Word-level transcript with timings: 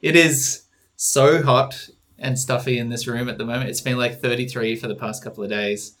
It 0.00 0.16
is 0.16 0.62
so 0.96 1.42
hot 1.42 1.88
and 2.18 2.38
stuffy 2.38 2.78
in 2.78 2.88
this 2.88 3.06
room 3.06 3.28
at 3.28 3.38
the 3.38 3.44
moment. 3.44 3.70
It's 3.70 3.80
been 3.80 3.96
like 3.98 4.20
33 4.20 4.76
for 4.76 4.88
the 4.88 4.94
past 4.94 5.22
couple 5.22 5.44
of 5.44 5.50
days. 5.50 5.96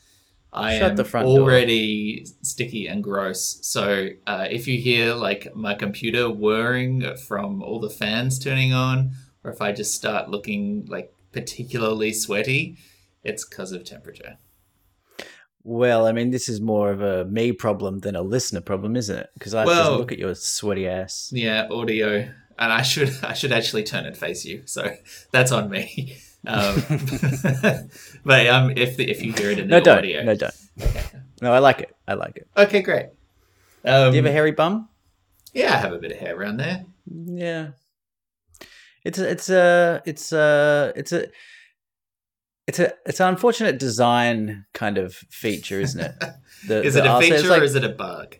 I 0.52 0.78
Shut 0.78 0.90
am 0.92 0.96
the 0.96 1.04
front 1.04 1.26
door. 1.26 1.40
already 1.40 2.24
sticky 2.42 2.86
and 2.86 3.04
gross. 3.04 3.58
So 3.62 4.08
uh, 4.26 4.46
if 4.50 4.66
you 4.66 4.78
hear 4.80 5.14
like 5.14 5.54
my 5.54 5.74
computer 5.74 6.30
whirring 6.30 7.16
from 7.16 7.62
all 7.62 7.80
the 7.80 7.90
fans 7.90 8.38
turning 8.38 8.72
on, 8.72 9.12
or 9.44 9.50
if 9.52 9.60
I 9.60 9.72
just 9.72 9.94
start 9.94 10.30
looking 10.30 10.86
like 10.88 11.12
particularly 11.32 12.12
sweaty, 12.12 12.76
it's 13.22 13.44
because 13.46 13.72
of 13.72 13.84
temperature. 13.84 14.38
Well, 15.64 16.06
I 16.06 16.12
mean, 16.12 16.30
this 16.30 16.48
is 16.48 16.60
more 16.62 16.90
of 16.90 17.02
a 17.02 17.26
me 17.26 17.52
problem 17.52 17.98
than 17.98 18.16
a 18.16 18.22
listener 18.22 18.62
problem, 18.62 18.96
isn't 18.96 19.16
it? 19.18 19.28
Because 19.34 19.54
I 19.54 19.60
have 19.60 19.66
Well- 19.68 19.92
to 19.92 19.98
look 19.98 20.12
at 20.12 20.18
your 20.18 20.34
sweaty 20.34 20.88
ass. 20.88 21.30
Yeah, 21.32 21.68
audio, 21.70 22.30
and 22.58 22.72
I 22.72 22.82
should 22.82 23.12
I 23.22 23.32
should 23.34 23.52
actually 23.52 23.84
turn 23.84 24.06
and 24.06 24.16
face 24.16 24.44
you. 24.44 24.62
So 24.66 24.94
that's 25.30 25.52
on 25.52 25.70
me. 25.70 26.16
Um, 26.46 26.76
but 28.24 28.46
um, 28.46 28.70
if 28.76 28.96
the, 28.96 29.10
if 29.10 29.22
you 29.24 29.32
hear 29.32 29.50
it 29.50 29.58
in 29.58 29.66
the 29.68 29.76
No, 29.78 29.80
don't. 29.80 29.98
audio, 29.98 30.22
No, 30.22 30.36
don't. 30.36 30.54
No, 31.42 31.52
I 31.52 31.58
like 31.58 31.80
it. 31.80 31.94
I 32.06 32.14
like 32.14 32.36
it. 32.36 32.46
okay, 32.56 32.80
great. 32.80 33.06
Um, 33.84 34.12
Do 34.12 34.16
you 34.16 34.22
have 34.22 34.30
a 34.30 34.32
hairy 34.32 34.52
bum? 34.52 34.88
yeah, 35.52 35.74
I 35.74 35.78
have 35.78 35.92
a 35.92 35.98
bit 35.98 36.12
of 36.12 36.18
hair 36.18 36.36
around 36.36 36.58
there. 36.58 36.84
Yeah. 37.10 37.70
It's 39.04 39.18
a, 39.18 39.28
it's 39.28 39.50
a 39.50 40.00
it's 40.06 40.32
a 40.32 40.92
it's 40.94 41.12
a 41.12 41.26
it's 42.68 42.78
a 42.78 42.92
it's 43.04 43.18
an 43.20 43.28
unfortunate 43.30 43.78
design 43.80 44.64
kind 44.72 44.96
of 44.96 45.14
feature, 45.14 45.80
isn't 45.80 46.00
it? 46.00 46.14
The- 46.68 46.82
is 46.84 46.94
the 46.94 47.00
it 47.04 47.06
a 47.06 47.20
feature 47.20 47.48
like- 47.48 47.62
or 47.62 47.64
is 47.64 47.74
it 47.74 47.82
a 47.84 47.88
bug? 47.90 48.36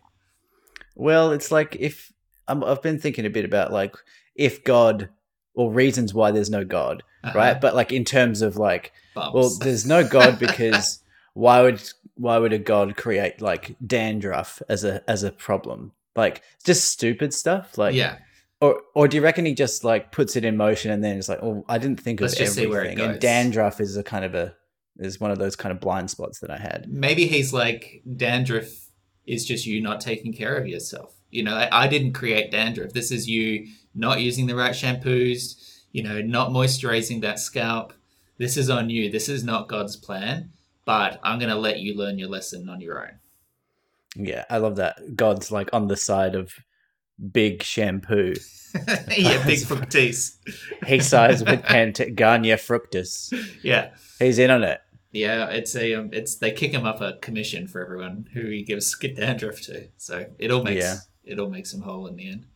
Well, 0.94 1.32
it's 1.32 1.50
like 1.50 1.76
if 1.80 2.12
I'm, 2.48 2.64
I've 2.64 2.82
been 2.82 2.98
thinking 2.98 3.26
a 3.26 3.30
bit 3.30 3.44
about 3.44 3.72
like 3.72 3.94
if 4.34 4.64
God 4.64 5.08
or 5.54 5.72
reasons 5.72 6.14
why 6.14 6.30
there's 6.30 6.50
no 6.50 6.64
God, 6.64 7.02
Uh-huh. 7.24 7.36
right? 7.38 7.60
But 7.60 7.74
like 7.74 7.92
in 7.92 8.04
terms 8.04 8.42
of 8.42 8.56
like, 8.56 8.92
Bumps. 9.14 9.34
well, 9.34 9.50
there's 9.60 9.84
no 9.86 10.06
God 10.06 10.38
because 10.38 11.02
why 11.34 11.62
would 11.62 11.82
why 12.14 12.38
would 12.38 12.52
a 12.52 12.58
God 12.58 12.96
create 12.96 13.40
like 13.40 13.76
dandruff 13.84 14.62
as 14.68 14.84
a 14.84 15.08
as 15.10 15.22
a 15.22 15.30
problem? 15.32 15.92
Like 16.16 16.42
just 16.64 16.88
stupid 16.88 17.32
stuff. 17.34 17.76
Like 17.78 17.94
yeah, 17.94 18.18
or 18.60 18.82
or 18.94 19.08
do 19.08 19.16
you 19.16 19.22
reckon 19.22 19.44
he 19.46 19.54
just 19.54 19.84
like 19.84 20.10
puts 20.12 20.34
it 20.36 20.44
in 20.44 20.56
motion 20.56 20.90
and 20.90 21.02
then 21.04 21.16
it's 21.18 21.28
like, 21.28 21.42
oh, 21.42 21.64
I 21.68 21.78
didn't 21.78 22.00
think 22.00 22.20
Let's 22.20 22.34
of 22.34 22.40
everything. 22.40 22.70
where 22.70 22.84
it 22.84 22.98
And 22.98 23.20
dandruff 23.20 23.80
is 23.80 23.96
a 23.96 24.02
kind 24.02 24.24
of 24.24 24.34
a 24.34 24.54
is 24.98 25.20
one 25.20 25.30
of 25.30 25.38
those 25.38 25.54
kind 25.54 25.72
of 25.72 25.80
blind 25.80 26.10
spots 26.10 26.40
that 26.40 26.50
I 26.50 26.56
had. 26.58 26.86
maybe 26.88 27.26
he's 27.28 27.52
like 27.52 28.02
dandruff 28.16 28.66
is 29.26 29.44
just 29.44 29.64
you 29.66 29.80
not 29.80 30.00
taking 30.00 30.32
care 30.32 30.56
of 30.56 30.66
yourself. 30.66 31.14
You 31.30 31.42
know, 31.42 31.54
I, 31.54 31.84
I 31.84 31.88
didn't 31.88 32.12
create 32.14 32.50
dandruff. 32.50 32.92
This 32.92 33.10
is 33.10 33.28
you 33.28 33.66
not 33.94 34.20
using 34.20 34.46
the 34.46 34.56
right 34.56 34.72
shampoos. 34.72 35.82
You 35.92 36.02
know, 36.02 36.20
not 36.22 36.50
moisturizing 36.50 37.20
that 37.22 37.38
scalp. 37.38 37.92
This 38.38 38.56
is 38.56 38.70
on 38.70 38.90
you. 38.90 39.10
This 39.10 39.28
is 39.28 39.42
not 39.42 39.68
God's 39.68 39.96
plan. 39.96 40.50
But 40.84 41.20
I'm 41.22 41.38
gonna 41.38 41.56
let 41.56 41.80
you 41.80 41.94
learn 41.96 42.18
your 42.18 42.28
lesson 42.28 42.68
on 42.68 42.80
your 42.80 43.00
own. 43.02 43.18
Yeah, 44.16 44.44
I 44.48 44.56
love 44.58 44.76
that. 44.76 45.16
God's 45.16 45.50
like 45.52 45.68
on 45.72 45.88
the 45.88 45.96
side 45.96 46.34
of 46.34 46.54
big 47.32 47.62
shampoo. 47.62 48.34
yeah, 49.08 49.44
big 49.46 49.58
fructose. 49.66 50.36
He 50.86 51.00
sides 51.00 51.42
with 51.44 51.62
Pantagania 51.62 52.58
fructus. 52.58 53.30
Yeah, 53.62 53.90
He's 54.18 54.38
in 54.38 54.50
on 54.50 54.62
it. 54.62 54.80
yeah. 55.12 55.46
It's 55.48 55.74
a 55.76 55.94
um, 55.94 56.10
it's 56.12 56.36
they 56.36 56.52
kick 56.52 56.72
him 56.72 56.84
up 56.86 57.00
a 57.00 57.14
commission 57.20 57.66
for 57.66 57.82
everyone 57.84 58.28
who 58.32 58.46
he 58.46 58.62
gives 58.62 58.86
skid 58.86 59.16
dandruff 59.16 59.60
to. 59.62 59.88
So 59.98 60.26
it 60.38 60.50
all 60.50 60.62
makes 60.62 60.84
Yeah. 60.84 60.96
It 61.28 61.38
all 61.38 61.50
makes 61.50 61.72
him 61.72 61.82
whole 61.82 62.06
in 62.06 62.16
the 62.16 62.30
end. 62.30 62.46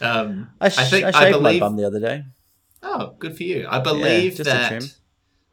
Um, 0.00 0.50
I, 0.60 0.68
sh- 0.68 0.78
I, 0.78 0.84
think 0.84 1.04
shaved 1.04 1.16
I 1.16 1.30
my 1.30 1.30
believe. 1.30 1.60
bum 1.60 1.76
the 1.76 1.86
other 1.86 2.00
day. 2.00 2.24
Oh, 2.82 3.14
good 3.18 3.36
for 3.36 3.42
you. 3.44 3.66
I 3.68 3.78
believe 3.78 4.40
a 4.40 4.44
that. 4.44 4.82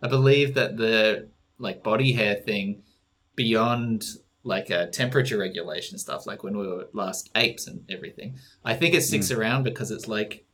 I 0.02 0.08
believe 0.08 0.54
that 0.56 0.78
the 0.78 1.28
like 1.58 1.84
body 1.84 2.14
hair 2.14 2.36
thing 2.36 2.84
beyond 3.36 4.06
like 4.44 4.72
uh, 4.72 4.88
temperature 4.88 5.38
regulation 5.38 5.98
stuff, 5.98 6.26
like 6.26 6.44
when 6.44 6.58
we 6.58 6.66
were 6.67 6.88
last 6.94 7.30
apes 7.36 7.67
and 7.67 7.83
everything, 7.89 8.36
I 8.64 8.73
think 8.76 8.95
it 8.95 9.02
sticks 9.02 9.30
around 9.32 9.64
because 9.64 9.92
it's 9.92 10.08
like 10.08 10.45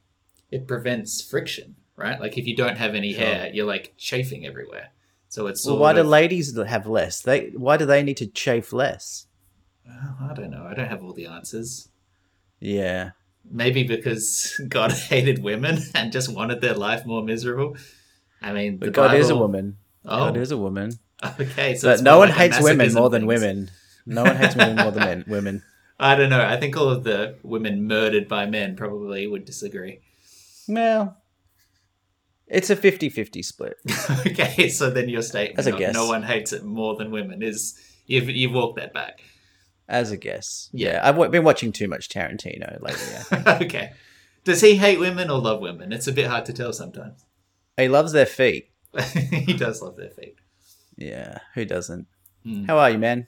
it 0.51 0.67
prevents 0.67 1.21
friction, 1.21 1.75
right? 1.95 2.19
Like 2.19 2.37
if 2.37 2.47
you 2.47 2.55
don't 2.55 2.77
have 2.77 2.95
any 2.95 3.13
Sure. 3.13 3.23
hair, 3.23 3.49
you're 3.53 3.65
like 3.67 3.93
chafing 3.97 4.45
everywhere. 4.45 4.89
So 5.29 5.47
it's 5.47 5.65
Well, 5.65 5.77
why 5.77 5.93
do 5.93 6.03
ladies 6.03 6.57
have 6.57 6.87
less? 6.87 7.21
They 7.21 7.51
why 7.55 7.77
do 7.77 7.85
they 7.85 8.03
need 8.03 8.17
to 8.17 8.27
chafe 8.27 8.73
less? 8.73 9.27
Oh, 9.89 10.29
I 10.29 10.33
don't 10.33 10.51
know. 10.51 10.65
I 10.69 10.73
don't 10.73 10.87
have 10.87 11.03
all 11.03 11.13
the 11.13 11.27
answers. 11.27 11.89
Yeah, 12.59 13.11
Maybe 13.49 13.83
because 13.83 14.59
God 14.67 14.91
hated 14.91 15.43
women 15.43 15.79
and 15.93 16.11
just 16.11 16.33
wanted 16.33 16.61
their 16.61 16.73
life 16.73 17.05
more 17.05 17.23
miserable. 17.23 17.77
I 18.41 18.53
mean, 18.53 18.77
but 18.77 18.93
God 18.93 19.15
is 19.15 19.29
a 19.29 19.35
woman. 19.35 19.77
Oh, 20.05 20.17
God 20.17 20.37
is 20.37 20.51
a 20.51 20.57
woman. 20.57 20.93
okay. 21.39 21.75
So 21.75 21.89
but 21.89 22.03
no 22.03 22.17
one 22.17 22.29
like 22.29 22.37
hates 22.37 22.61
women 22.61 22.93
more 22.93 23.09
than 23.09 23.25
women. 23.25 23.71
No 24.05 24.23
one 24.23 24.35
hates 24.35 24.55
women 24.55 24.75
more 24.75 24.91
than 24.91 25.03
men. 25.03 25.25
Women. 25.27 25.63
I 25.99 26.15
don't 26.15 26.29
know. 26.29 26.45
I 26.45 26.57
think 26.57 26.77
all 26.77 26.89
of 26.89 27.03
the 27.03 27.37
women 27.41 27.87
murdered 27.87 28.27
by 28.27 28.45
men 28.45 28.75
probably 28.75 29.25
would 29.25 29.45
disagree. 29.45 30.01
Well, 30.67 31.17
it's 32.45 32.69
a 32.69 32.75
50-50 32.75 33.43
split. 33.43 33.77
okay, 34.27 34.69
so 34.69 34.91
then 34.91 35.09
your 35.09 35.23
statement 35.23 35.57
As 35.57 35.65
a 35.65 35.73
of 35.73 35.79
guess. 35.79 35.93
no 35.93 36.07
one 36.07 36.21
hates 36.21 36.53
it 36.53 36.63
more 36.63 36.95
than 36.95 37.09
women 37.09 37.41
is 37.41 37.79
you've 38.05 38.29
you've 38.29 38.53
walked 38.53 38.77
that 38.77 38.93
back. 38.93 39.21
As 39.87 40.11
a 40.11 40.17
guess. 40.17 40.69
Yeah. 40.73 40.99
I've 41.03 41.15
w- 41.15 41.29
been 41.31 41.43
watching 41.43 41.71
too 41.71 41.87
much 41.87 42.09
Tarantino 42.09 42.81
lately. 42.81 43.65
Okay. 43.67 43.91
Does 44.43 44.61
he 44.61 44.75
hate 44.75 44.99
women 44.99 45.29
or 45.29 45.39
love 45.39 45.59
women? 45.59 45.91
It's 45.91 46.07
a 46.07 46.11
bit 46.11 46.27
hard 46.27 46.45
to 46.45 46.53
tell 46.53 46.71
sometimes. 46.73 47.25
he 47.77 47.87
loves 47.87 48.11
their 48.11 48.25
feet. 48.25 48.69
he 49.31 49.53
does 49.53 49.81
love 49.81 49.95
their 49.97 50.09
feet. 50.11 50.35
Yeah, 50.97 51.39
who 51.55 51.65
doesn't? 51.65 52.07
Hmm. 52.43 52.63
How 52.65 52.77
are 52.77 52.89
you, 52.91 52.97
man? 52.99 53.27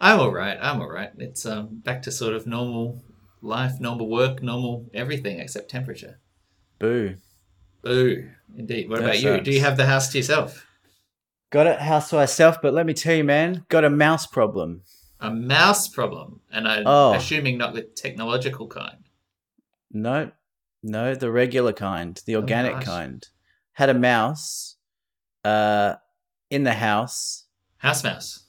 I'm 0.00 0.20
all 0.20 0.30
right. 0.32 0.56
I'm 0.60 0.80
all 0.80 0.90
right. 0.90 1.10
It's 1.18 1.44
um 1.46 1.80
back 1.84 2.02
to 2.02 2.12
sort 2.12 2.34
of 2.34 2.46
normal 2.46 3.02
life, 3.42 3.80
normal 3.80 4.08
work, 4.08 4.42
normal 4.42 4.86
everything 4.94 5.40
except 5.40 5.70
temperature. 5.70 6.20
Boo. 6.78 7.16
Boo. 7.82 8.28
Indeed. 8.56 8.88
What 8.88 9.00
That 9.00 9.04
about 9.04 9.20
you? 9.20 9.40
Do 9.40 9.50
you 9.50 9.60
have 9.60 9.76
the 9.76 9.86
house 9.86 10.08
to 10.12 10.18
yourself? 10.18 10.66
Got 11.50 11.66
a 11.66 11.74
house 11.76 12.10
to 12.10 12.16
myself, 12.16 12.58
but 12.62 12.74
let 12.74 12.84
me 12.86 12.92
tell 12.94 13.14
you, 13.14 13.24
man, 13.24 13.64
got 13.68 13.84
a 13.84 13.90
mouse 13.90 14.26
problem. 14.26 14.82
A 15.20 15.30
mouse 15.30 15.88
problem, 15.88 16.40
and 16.52 16.68
I'm 16.68 16.84
Oh. 16.86 17.14
assuming 17.14 17.58
not 17.58 17.74
the 17.74 17.82
technological 17.82 18.66
kind. 18.68 19.04
No, 19.90 20.30
no, 20.82 21.14
the 21.14 21.30
regular 21.30 21.72
kind, 21.72 22.20
the 22.26 22.36
organic 22.36 22.72
gosh. 22.74 22.84
kind. 22.84 23.28
Had 23.72 23.88
a 23.90 23.94
mouse 23.94 24.76
uh, 25.44 25.94
in 26.50 26.62
the 26.64 26.74
house, 26.74 27.44
House 27.78 28.04
mouse. 28.04 28.44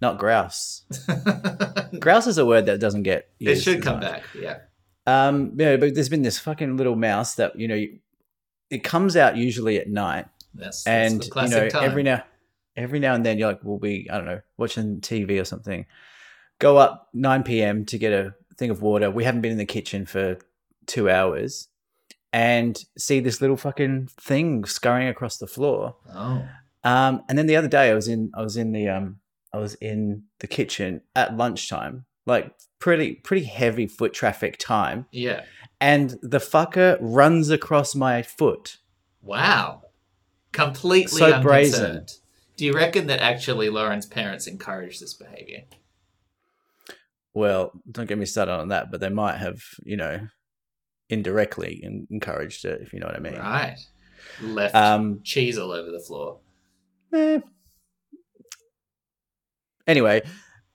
not 0.00 0.18
grouse. 0.18 0.82
Grouse 2.00 2.26
is 2.26 2.38
a 2.38 2.44
word 2.46 2.66
that 2.66 2.78
doesn't 2.80 3.04
get 3.04 3.28
it 3.40 3.56
should 3.56 3.82
come 3.82 4.00
much. 4.00 4.12
back. 4.12 4.22
Yeah. 4.38 4.58
Um, 5.06 5.52
yeah, 5.56 5.76
but 5.76 5.94
there's 5.94 6.08
been 6.08 6.22
this 6.22 6.38
fucking 6.38 6.76
little 6.76 6.96
mouse 6.96 7.34
that 7.36 7.58
you 7.58 7.68
know, 7.68 7.84
it 8.70 8.82
comes 8.84 9.16
out 9.16 9.36
usually 9.36 9.78
at 9.78 9.88
night, 9.88 10.26
That's, 10.54 10.82
that's 10.84 11.12
and 11.12 11.22
the 11.22 11.42
you 11.42 11.48
know, 11.48 11.68
time. 11.68 11.84
every 11.84 12.02
now, 12.02 12.22
every 12.76 12.98
now 13.00 13.14
and 13.14 13.24
then, 13.24 13.38
you're 13.38 13.48
like, 13.48 13.60
we'll 13.62 13.78
be, 13.78 14.08
I 14.10 14.16
don't 14.16 14.26
know, 14.26 14.40
watching 14.56 15.00
TV 15.00 15.40
or 15.40 15.44
something. 15.44 15.86
Go 16.58 16.76
up 16.76 17.08
9 17.14 17.42
p.m. 17.42 17.84
to 17.86 17.98
get 17.98 18.12
a 18.12 18.34
thing 18.56 18.70
of 18.70 18.82
water. 18.82 19.10
We 19.10 19.24
haven't 19.24 19.40
been 19.40 19.52
in 19.52 19.58
the 19.58 19.64
kitchen 19.66 20.06
for 20.06 20.38
two 20.86 21.08
hours, 21.10 21.68
and 22.32 22.84
see 22.98 23.20
this 23.20 23.40
little 23.40 23.56
fucking 23.56 24.08
thing 24.20 24.64
scurrying 24.64 25.08
across 25.08 25.38
the 25.38 25.46
floor. 25.46 25.96
oh. 26.14 26.46
Um, 26.82 27.22
and 27.30 27.38
then 27.38 27.46
the 27.46 27.56
other 27.56 27.68
day, 27.68 27.90
I 27.90 27.94
was 27.94 28.08
in, 28.08 28.30
I 28.34 28.42
was 28.42 28.56
in 28.58 28.72
the, 28.72 28.88
um, 28.90 29.20
I 29.54 29.58
was 29.58 29.74
in 29.76 30.24
the 30.40 30.46
kitchen 30.46 31.00
at 31.16 31.34
lunchtime, 31.34 32.04
like 32.26 32.52
pretty, 32.78 33.14
pretty 33.14 33.46
heavy 33.46 33.86
foot 33.86 34.12
traffic 34.12 34.56
time, 34.58 35.06
Yeah. 35.10 35.44
and 35.80 36.10
the 36.22 36.38
fucker 36.38 36.98
runs 37.00 37.48
across 37.50 37.94
my 37.94 38.20
foot. 38.22 38.76
Wow. 39.22 39.84
Completely 40.52 41.18
So 41.20 41.26
unconcerned. 41.32 41.42
brazen. 41.44 42.06
Do 42.56 42.64
you 42.64 42.72
reckon 42.72 43.06
that 43.08 43.20
actually 43.20 43.68
Lauren's 43.68 44.06
parents 44.06 44.46
encouraged 44.46 45.00
this 45.02 45.14
behavior? 45.14 45.64
Well, 47.32 47.72
don't 47.90 48.06
get 48.08 48.18
me 48.18 48.26
started 48.26 48.52
on 48.52 48.68
that, 48.68 48.90
but 48.92 49.00
they 49.00 49.08
might 49.08 49.38
have, 49.38 49.60
you 49.82 49.96
know, 49.96 50.20
indirectly 51.08 51.80
en- 51.84 52.06
encouraged 52.10 52.64
it, 52.64 52.80
if 52.80 52.92
you 52.92 53.00
know 53.00 53.06
what 53.06 53.16
I 53.16 53.20
mean. 53.20 53.34
Right. 53.34 53.76
Left 54.40 54.74
Um, 54.74 55.20
cheese 55.24 55.58
all 55.58 55.72
over 55.72 55.90
the 55.90 55.98
floor. 56.00 56.38
eh. 57.12 57.40
Anyway, 59.86 60.22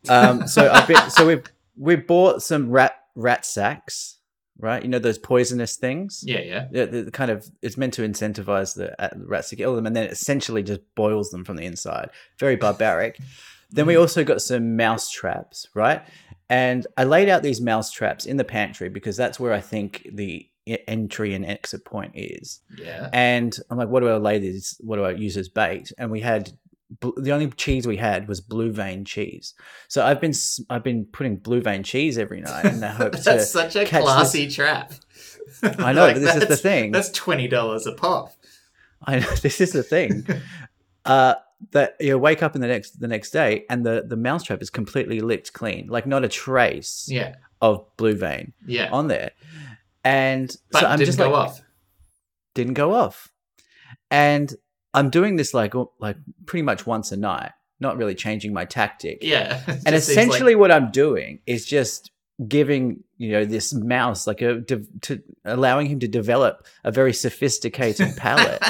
um, 0.07 0.47
so 0.47 0.69
I've 0.71 0.87
been, 0.87 1.09
so 1.09 1.25
we 1.25 1.41
we 1.75 1.95
bought 1.95 2.43
some 2.43 2.69
rat 2.69 2.93
rat 3.15 3.43
sacks, 3.43 4.18
right? 4.59 4.83
You 4.83 4.89
know 4.89 4.99
those 4.99 5.17
poisonous 5.17 5.75
things. 5.75 6.23
Yeah, 6.25 6.39
yeah. 6.39 6.85
The, 6.85 7.03
the 7.03 7.11
kind 7.11 7.31
of 7.31 7.49
it's 7.61 7.77
meant 7.77 7.93
to 7.95 8.07
incentivize 8.07 8.75
the 8.75 9.01
uh, 9.01 9.09
rats 9.15 9.49
to 9.49 9.55
kill 9.55 9.75
them, 9.75 9.85
and 9.85 9.95
then 9.95 10.03
it 10.03 10.11
essentially 10.11 10.63
just 10.63 10.81
boils 10.95 11.31
them 11.31 11.43
from 11.43 11.55
the 11.55 11.65
inside. 11.65 12.09
Very 12.37 12.55
barbaric. 12.55 13.19
then 13.71 13.85
we 13.85 13.95
also 13.95 14.23
got 14.23 14.41
some 14.41 14.75
mouse 14.75 15.09
traps, 15.09 15.67
right? 15.73 16.01
And 16.49 16.85
I 16.97 17.03
laid 17.03 17.29
out 17.29 17.43
these 17.43 17.61
mouse 17.61 17.91
traps 17.91 18.25
in 18.25 18.37
the 18.37 18.43
pantry 18.43 18.89
because 18.89 19.15
that's 19.15 19.39
where 19.39 19.53
I 19.53 19.61
think 19.61 20.07
the 20.11 20.49
entry 20.87 21.33
and 21.33 21.45
exit 21.45 21.85
point 21.85 22.13
is. 22.15 22.61
Yeah. 22.77 23.09
And 23.13 23.57
I'm 23.69 23.77
like, 23.77 23.89
what 23.89 24.01
do 24.01 24.09
I 24.09 24.17
lay 24.17 24.39
these? 24.39 24.79
What 24.79 24.97
do 24.97 25.03
I 25.03 25.11
use 25.11 25.37
as 25.37 25.49
bait? 25.49 25.91
And 25.97 26.11
we 26.11 26.21
had 26.21 26.51
the 27.01 27.31
only 27.31 27.47
cheese 27.51 27.87
we 27.87 27.97
had 27.97 28.27
was 28.27 28.41
blue 28.41 28.71
vein 28.71 29.05
cheese. 29.05 29.53
So 29.87 30.05
I've 30.05 30.19
been 30.19 30.33
I've 30.69 30.83
been 30.83 31.05
putting 31.05 31.37
blue 31.37 31.61
vein 31.61 31.83
cheese 31.83 32.17
every 32.17 32.41
night 32.41 32.65
in 32.65 32.79
the 32.81 32.89
hope 32.89 33.11
That's 33.23 33.25
to. 33.25 33.39
such 33.41 33.75
a 33.75 33.85
classy 33.85 34.49
trap. 34.49 34.93
I 35.63 35.93
know, 35.93 36.01
Like, 36.03 36.15
but 36.15 36.19
this 36.21 36.35
is 36.35 36.47
the 36.47 36.57
thing. 36.57 36.91
That's 36.91 37.09
twenty 37.11 37.47
dollars 37.47 37.87
a 37.87 37.93
pop. 37.93 38.33
I 39.05 39.19
know 39.19 39.29
this 39.41 39.61
is 39.61 39.71
the 39.71 39.83
thing. 39.83 40.27
uh, 41.05 41.35
that 41.71 41.95
you 41.99 42.17
wake 42.17 42.41
up 42.43 42.55
in 42.55 42.61
the 42.61 42.67
next 42.67 42.99
the 42.99 43.07
next 43.07 43.31
day 43.31 43.65
and 43.69 43.85
the 43.85 44.03
the 44.05 44.15
mousetrap 44.17 44.61
is 44.61 44.69
completely 44.69 45.21
licked 45.21 45.53
clean, 45.53 45.87
like 45.87 46.05
not 46.05 46.23
a 46.23 46.27
trace 46.29 47.07
Yeah. 47.09 47.35
of 47.61 47.85
blue 47.97 48.15
vein 48.15 48.53
Yeah. 48.65 48.89
on 48.91 49.07
there. 49.07 49.31
And 50.03 50.53
but 50.71 50.81
so 50.81 50.87
I'm 50.87 50.97
didn't 50.97 51.05
just 51.07 51.17
go 51.17 51.31
like, 51.31 51.47
off. 51.49 51.61
didn't 52.55 52.73
go 52.75 52.93
off. 52.93 53.31
And 54.11 54.53
I'm 54.93 55.09
doing 55.09 55.35
this 55.35 55.53
like 55.53 55.73
like 55.99 56.17
pretty 56.45 56.63
much 56.63 56.85
once 56.85 57.11
a 57.11 57.17
night, 57.17 57.51
not 57.79 57.97
really 57.97 58.15
changing 58.15 58.53
my 58.53 58.65
tactic. 58.65 59.19
Yeah. 59.21 59.61
And 59.67 59.77
seems 59.79 59.87
like- 59.87 59.95
essentially 59.97 60.55
what 60.55 60.71
I'm 60.71 60.91
doing 60.91 61.39
is 61.45 61.65
just 61.65 62.11
giving 62.47 63.03
you 63.17 63.31
know 63.31 63.43
this 63.43 63.73
mouse 63.73 64.25
like 64.25 64.41
a 64.41 64.59
de- 64.59 64.85
to 65.01 65.21
allowing 65.43 65.87
him 65.87 65.99
to 65.99 66.07
develop 66.07 66.65
a 66.85 66.91
very 66.91 67.11
sophisticated 67.11 68.15
palate 68.15 68.63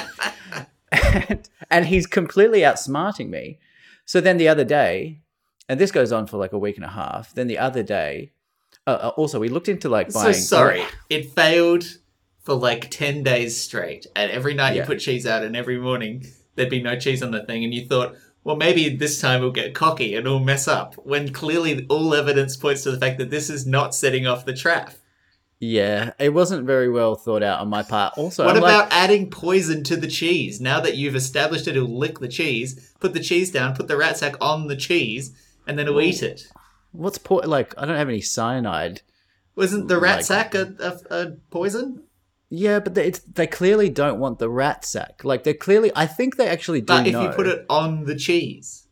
and, 0.91 1.47
and 1.69 1.85
he's 1.85 2.07
completely 2.07 2.61
outsmarting 2.61 3.29
me 3.29 3.59
so 4.05 4.19
then 4.19 4.37
the 4.37 4.47
other 4.47 4.63
day 4.63 5.21
and 5.67 5.79
this 5.79 5.91
goes 5.91 6.11
on 6.11 6.25
for 6.25 6.37
like 6.37 6.51
a 6.51 6.57
week 6.57 6.77
and 6.77 6.83
a 6.83 6.89
half 6.89 7.31
then 7.35 7.45
the 7.45 7.59
other 7.59 7.83
day 7.83 8.31
uh, 8.87 8.91
uh, 8.91 9.11
also 9.17 9.39
we 9.39 9.49
looked 9.49 9.69
into 9.69 9.87
like 9.87 10.11
so 10.11 10.31
sorry. 10.31 10.83
It 11.09 11.31
failed 11.31 11.83
for 12.49 12.55
like 12.55 12.89
ten 12.89 13.21
days 13.21 13.59
straight, 13.59 14.07
and 14.15 14.31
every 14.31 14.55
night 14.55 14.75
you 14.75 14.81
put 14.83 14.99
cheese 14.99 15.27
out, 15.27 15.43
and 15.43 15.55
every 15.55 15.77
morning 15.77 16.25
there'd 16.55 16.69
be 16.69 16.81
no 16.81 16.97
cheese 16.97 17.21
on 17.21 17.29
the 17.31 17.43
thing, 17.45 17.63
and 17.63 17.73
you 17.75 17.85
thought, 17.85 18.15
well, 18.43 18.55
maybe 18.55 18.89
this 18.89 19.21
time 19.21 19.41
we'll 19.41 19.51
get 19.51 19.75
cocky 19.75 20.15
and 20.15 20.25
we'll 20.25 20.39
mess 20.39 20.67
up. 20.67 20.95
When 20.95 21.31
clearly 21.31 21.85
all 21.89 22.15
evidence 22.15 22.57
points 22.57 22.81
to 22.83 22.91
the 22.91 22.97
fact 22.99 23.19
that 23.19 23.29
this 23.29 23.49
is 23.51 23.67
not 23.67 23.93
setting 23.93 24.25
off 24.25 24.45
the 24.45 24.53
trap. 24.55 24.93
yeah 25.59 26.13
it 26.19 26.33
wasn't 26.33 26.65
very 26.65 26.89
well 26.89 27.15
thought 27.15 27.43
out 27.43 27.59
on 27.59 27.67
my 27.69 27.83
part 27.83 28.13
also 28.17 28.45
what 28.45 28.55
I'm 28.55 28.61
like, 28.63 28.73
about 28.73 28.93
adding 28.93 29.29
poison 29.29 29.83
to 29.83 29.95
the 29.95 30.07
cheese? 30.07 30.59
Now 30.59 30.79
that 30.79 30.97
you've 30.97 31.15
established 31.15 31.67
it, 31.67 31.75
it'll 31.77 31.99
lick 31.99 32.17
the 32.19 32.27
cheese. 32.29 32.93
Put 32.99 33.13
the 33.13 33.19
cheese 33.19 33.51
down. 33.51 33.75
Put 33.75 33.87
the 33.87 33.97
rat 33.97 34.17
sack 34.17 34.35
on 34.41 34.67
the 34.67 34.75
cheese, 34.75 35.33
and 35.67 35.77
then 35.77 35.87
it'll 35.87 36.01
eat 36.01 36.23
it. 36.23 36.47
what's 36.93 37.19
po- 37.19 37.43
like 37.55 37.75
i 37.77 37.85
don't 37.85 37.97
have 37.97 38.09
any 38.09 38.21
cyanide 38.21 39.01
Wasn't 39.55 39.87
the 39.89 39.95
mm, 39.99 40.01
rat 40.01 40.15
Like- 40.17 40.25
sack 40.25 40.55
a, 40.55 40.73
a, 40.79 41.15
a 41.19 41.31
poison? 41.51 42.03
Yeah, 42.49 42.79
but 42.79 42.95
they, 42.95 43.07
it's, 43.07 43.19
they 43.19 43.45
clearly 43.47 43.89
don't 43.89 44.19
want 44.19 44.39
the 44.39 44.49
rat 44.49 44.83
sack. 44.83 45.23
Like 45.23 45.43
they 45.43 45.53
clearly, 45.53 45.91
I 45.95 46.07
think 46.07 46.35
they 46.35 46.47
actually 46.47 46.81
do 46.81 46.87
But 46.87 47.07
if 47.07 47.13
know. 47.13 47.23
you 47.23 47.29
put 47.29 47.47
it 47.47 47.65
on 47.69 48.05
the 48.05 48.15
cheese, 48.15 48.87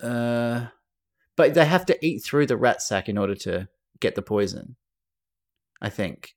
uh, 0.00 0.66
but 1.36 1.54
they 1.54 1.64
have 1.64 1.86
to 1.86 2.06
eat 2.06 2.20
through 2.24 2.46
the 2.46 2.56
rat 2.56 2.80
sack 2.80 3.08
in 3.08 3.18
order 3.18 3.34
to 3.36 3.68
get 4.00 4.14
the 4.14 4.22
poison. 4.22 4.76
I 5.82 5.90
think. 5.90 6.34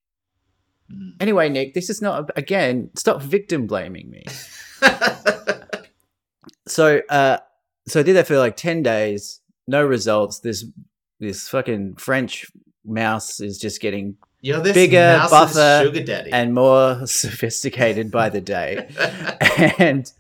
Hmm. 0.91 1.09
Anyway, 1.19 1.49
Nick, 1.49 1.73
this 1.73 1.89
is 1.89 2.01
not 2.01 2.31
again. 2.35 2.89
Stop 2.95 3.21
victim 3.21 3.67
blaming 3.67 4.09
me. 4.09 4.25
So, 6.67 7.01
uh, 7.09 7.37
so 7.87 8.01
I 8.01 8.03
did 8.03 8.15
that 8.17 8.27
for 8.27 8.37
like 8.37 8.57
ten 8.57 8.83
days. 8.83 9.39
No 9.67 9.85
results. 9.85 10.39
This 10.39 10.65
this 11.19 11.47
fucking 11.49 11.95
French 11.95 12.45
mouse 12.85 13.39
is 13.39 13.57
just 13.57 13.81
getting 13.81 14.17
you're 14.41 14.59
this 14.61 14.73
Bigger, 14.73 15.25
buffer, 15.29 15.81
sugar 15.85 16.03
daddy. 16.03 16.31
and 16.31 16.53
more 16.53 17.05
sophisticated 17.07 18.11
by 18.11 18.29
the 18.29 18.41
day. 18.41 18.87
and 19.79 20.11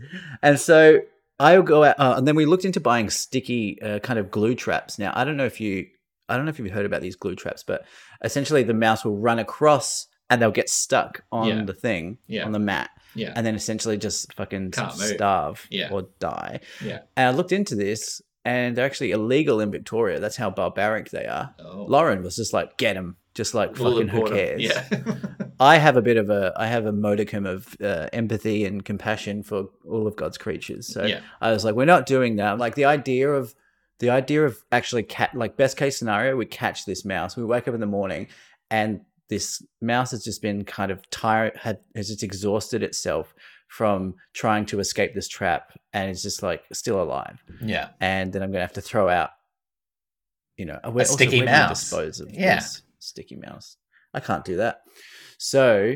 and 0.41 0.59
so 0.59 1.01
I'll 1.39 1.61
go 1.63 1.83
out, 1.83 1.99
uh, 1.99 2.15
and 2.17 2.27
then 2.27 2.35
we 2.35 2.45
looked 2.45 2.65
into 2.65 2.79
buying 2.79 3.09
sticky 3.09 3.81
uh, 3.81 3.99
kind 3.99 4.17
of 4.19 4.31
glue 4.31 4.55
traps. 4.55 4.97
Now 4.99 5.11
I 5.15 5.23
don't 5.23 5.37
know 5.37 5.45
if 5.45 5.61
you, 5.61 5.87
I 6.29 6.35
don't 6.35 6.45
know 6.45 6.49
if 6.49 6.59
you've 6.59 6.71
heard 6.71 6.85
about 6.85 7.01
these 7.01 7.15
glue 7.15 7.35
traps, 7.35 7.63
but 7.63 7.85
essentially 8.23 8.63
the 8.63 8.73
mouse 8.73 9.05
will 9.05 9.17
run 9.17 9.39
across 9.39 10.07
and 10.29 10.41
they'll 10.41 10.51
get 10.51 10.69
stuck 10.69 11.23
on 11.31 11.47
Yeah. 11.47 11.63
the 11.63 11.73
thing 11.73 12.17
Yeah. 12.27 12.43
on 12.45 12.51
the 12.51 12.59
mat, 12.59 12.89
yeah, 13.15 13.31
and 13.35 13.45
then 13.45 13.55
essentially 13.55 13.97
just 13.97 14.33
fucking 14.33 14.73
starve 14.73 15.65
or 15.91 16.07
die. 16.19 16.59
yeah. 16.83 16.99
And 17.15 17.27
I 17.29 17.31
looked 17.31 17.51
into 17.53 17.75
this, 17.75 18.21
and 18.47 18.77
they're 18.77 18.85
actually 18.85 19.11
illegal 19.11 19.59
in 19.59 19.71
Victoria. 19.71 20.21
That's 20.21 20.37
how 20.37 20.49
barbaric 20.49 21.09
they 21.09 21.25
are. 21.25 21.53
Oh. 21.59 21.83
Lauren 21.83 22.23
was 22.23 22.37
just 22.37 22.53
like, 22.53 22.77
get 22.77 22.93
them, 22.93 23.17
just 23.33 23.53
like 23.53 23.77
We'll 23.77 23.91
fucking 23.91 24.07
who 24.07 24.25
cares. 24.29 24.61
Yeah. 24.61 24.87
I 25.59 25.77
have 25.77 25.97
a 25.97 26.01
bit 26.01 26.15
of 26.15 26.29
a 26.29 26.53
I 26.55 26.67
have 26.67 26.85
a 26.85 26.93
modicum 26.93 27.45
of 27.45 27.75
uh, 27.83 28.07
empathy 28.13 28.63
and 28.63 28.85
compassion 28.85 29.43
for 29.43 29.65
all 29.85 30.07
of 30.07 30.15
God's 30.15 30.37
creatures. 30.37 30.87
So 30.87 31.03
Yeah. 31.03 31.19
I 31.41 31.51
was 31.51 31.65
like, 31.65 31.75
we're 31.75 31.83
not 31.83 32.05
doing 32.05 32.37
that. 32.37 32.57
Like 32.57 32.75
the 32.75 32.85
idea 32.85 33.29
of 33.29 33.53
the 33.99 34.11
idea 34.11 34.45
of 34.45 34.57
actually 34.71 35.03
cat 35.03 35.35
like 35.35 35.57
best 35.57 35.75
case 35.75 35.99
scenario, 35.99 36.37
we 36.37 36.45
catch 36.45 36.85
this 36.85 37.03
mouse. 37.03 37.35
We 37.35 37.43
wake 37.43 37.67
up 37.67 37.73
in 37.73 37.81
the 37.81 37.85
morning 37.85 38.27
and 38.71 39.01
this 39.27 39.61
mouse 39.81 40.11
has 40.11 40.23
just 40.23 40.41
been 40.41 40.63
kind 40.63 40.89
of 40.89 41.09
tired 41.09 41.57
had 41.57 41.79
has 41.95 42.07
just 42.07 42.23
exhausted 42.23 42.81
itself 42.81 43.33
from 43.67 44.15
trying 44.33 44.65
to 44.67 44.79
escape 44.79 45.13
this 45.13 45.27
trap 45.27 45.71
and 45.93 46.09
it's 46.09 46.21
just 46.23 46.41
like 46.43 46.63
still 46.73 47.01
alive. 47.01 47.43
yeah. 47.61 47.89
And 47.99 48.31
then 48.33 48.41
I'm 48.43 48.51
gonna 48.51 48.61
have 48.61 48.73
to 48.73 48.81
throw 48.81 49.09
out 49.09 49.31
you 50.57 50.65
know 50.65 50.79
where, 50.85 51.05
also, 51.05 51.15
sticky 51.15 51.37
where 51.39 51.45
do 51.47 51.51
you 51.51 51.57
mouse. 51.57 51.81
dispose 51.81 52.19
of 52.19 52.31
Yeah. 52.31 52.59
sticky 52.99 53.35
mouse. 53.35 53.77
I 54.13 54.19
can't 54.19 54.43
do 54.43 54.55
that. 54.57 54.81
So, 55.37 55.95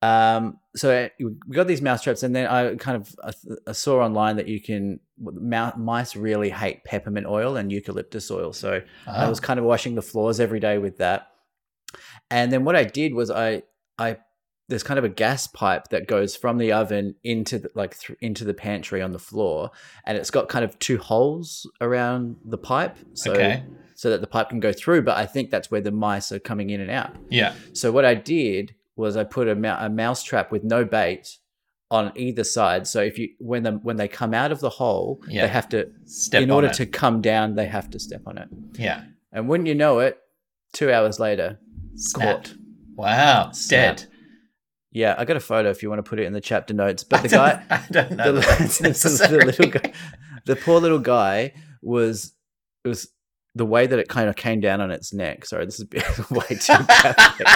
um, 0.00 0.58
so 0.74 1.08
we 1.18 1.54
got 1.54 1.66
these 1.66 1.82
mouse 1.82 2.02
traps, 2.02 2.22
and 2.22 2.34
then 2.34 2.46
I 2.46 2.76
kind 2.76 2.96
of 2.96 3.14
I, 3.22 3.32
I 3.68 3.72
saw 3.72 4.00
online 4.02 4.36
that 4.36 4.48
you 4.48 4.60
can 4.60 5.00
mice 5.76 6.16
really 6.16 6.48
hate 6.50 6.82
peppermint 6.84 7.26
oil 7.26 7.56
and 7.56 7.70
eucalyptus 7.70 8.30
oil. 8.30 8.52
So 8.54 8.80
I 9.06 9.26
Oh. 9.26 9.28
was 9.28 9.40
kind 9.40 9.58
of 9.60 9.66
washing 9.66 9.94
the 9.94 10.02
floors 10.02 10.40
every 10.40 10.60
day 10.60 10.78
with 10.78 10.96
that. 10.98 11.28
And 12.30 12.50
then 12.50 12.64
what 12.64 12.76
I 12.76 12.84
did 12.84 13.12
was 13.14 13.30
I 13.30 13.62
I 13.98 14.16
there's 14.68 14.82
kind 14.82 14.98
of 14.98 15.04
a 15.04 15.08
gas 15.10 15.46
pipe 15.46 15.88
that 15.88 16.06
goes 16.06 16.34
from 16.36 16.58
the 16.58 16.72
oven 16.72 17.14
into 17.22 17.58
the, 17.58 17.70
like 17.74 17.98
th- 17.98 18.18
into 18.20 18.44
the 18.44 18.54
pantry 18.54 19.02
on 19.02 19.12
the 19.12 19.18
floor, 19.18 19.70
and 20.06 20.16
it's 20.16 20.30
got 20.30 20.48
kind 20.48 20.64
of 20.64 20.78
two 20.78 20.98
holes 20.98 21.70
around 21.80 22.36
the 22.44 22.58
pipe, 22.58 22.96
so 23.12 23.32
Okay. 23.32 23.62
so 23.94 24.10
that 24.10 24.20
the 24.20 24.26
pipe 24.26 24.48
can 24.48 24.60
go 24.60 24.72
through. 24.72 25.02
But 25.02 25.16
I 25.18 25.26
think 25.26 25.50
that's 25.50 25.70
where 25.70 25.80
the 25.82 25.90
mice 25.92 26.32
are 26.32 26.38
coming 26.38 26.70
in 26.70 26.80
and 26.80 26.90
out. 26.90 27.14
Yeah. 27.30 27.52
So 27.74 27.92
what 27.92 28.04
I 28.04 28.14
did 28.14 28.74
was 28.96 29.16
I 29.16 29.24
put 29.24 29.48
a, 29.48 29.54
mou- 29.54 29.68
a 29.78 29.88
mouse 29.90 30.22
trap 30.22 30.50
with 30.52 30.64
no 30.64 30.84
bait 30.84 31.38
on 31.90 32.10
either 32.16 32.42
side. 32.44 32.86
So 32.86 33.02
if 33.02 33.18
you 33.18 33.28
when 33.38 33.62
them 33.64 33.80
when 33.82 33.96
they 33.96 34.08
come 34.08 34.32
out 34.32 34.50
of 34.50 34.60
the 34.60 34.70
hole, 34.70 35.20
Yeah. 35.28 35.42
they 35.46 35.52
have 35.52 35.68
to 35.70 35.90
Step 36.06 36.42
in 36.42 36.50
order 36.50 36.68
it. 36.68 36.74
to 36.74 36.86
come 36.86 37.20
down, 37.20 37.54
they 37.56 37.66
have 37.66 37.90
to 37.90 37.98
step 37.98 38.22
on 38.26 38.38
it. 38.38 38.48
Yeah. 38.78 39.02
And 39.30 39.46
wouldn't 39.48 39.66
you 39.68 39.74
know 39.74 39.98
it, 39.98 40.18
two 40.72 40.90
hours 40.92 41.20
later, 41.20 41.58
Snap. 41.96 42.44
caught. 42.44 42.54
Wow. 42.96 43.50
Snap. 43.52 43.96
Dead. 43.98 44.06
Yeah, 44.94 45.14
I 45.18 45.24
got 45.26 45.36
a 45.36 45.40
photo 45.40 45.68
if 45.70 45.82
you 45.82 45.90
want 45.90 45.98
to 45.98 46.08
put 46.08 46.18
it 46.20 46.24
in 46.24 46.32
the 46.32 46.40
chapter 46.40 46.72
notes. 46.72 47.04
But 47.04 47.22
the 47.24 47.36
I 47.38 47.52
guy, 47.52 47.62
I 47.70 47.84
don't 47.90 48.10
know. 48.12 48.32
the, 48.32 48.40
that 48.40 49.28
the 49.30 49.36
little 49.44 49.66
guy, 49.70 49.92
the 50.46 50.56
poor 50.56 50.80
little 50.80 51.00
guy 51.00 51.52
was 51.82 52.32
it 52.84 52.88
was 52.88 53.08
the 53.56 53.66
way 53.66 53.86
that 53.86 53.98
it 53.98 54.08
kind 54.08 54.28
of 54.28 54.36
came 54.36 54.60
down 54.60 54.80
on 54.80 54.90
its 54.90 55.12
neck. 55.12 55.44
Sorry, 55.46 55.64
this 55.64 55.74
is 55.74 55.80
a 55.82 55.86
bit- 55.86 56.30
way 56.30 56.46
too 56.48 56.74
graphic. 56.86 57.46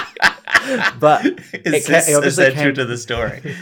But 1.00 1.24
is 1.26 1.40
it 1.54 1.86
this 1.86 2.08
it 2.08 2.14
obviously 2.14 2.44
essential 2.44 2.54
came- 2.64 2.74
to 2.74 2.84
the 2.84 2.96
story? 2.98 3.54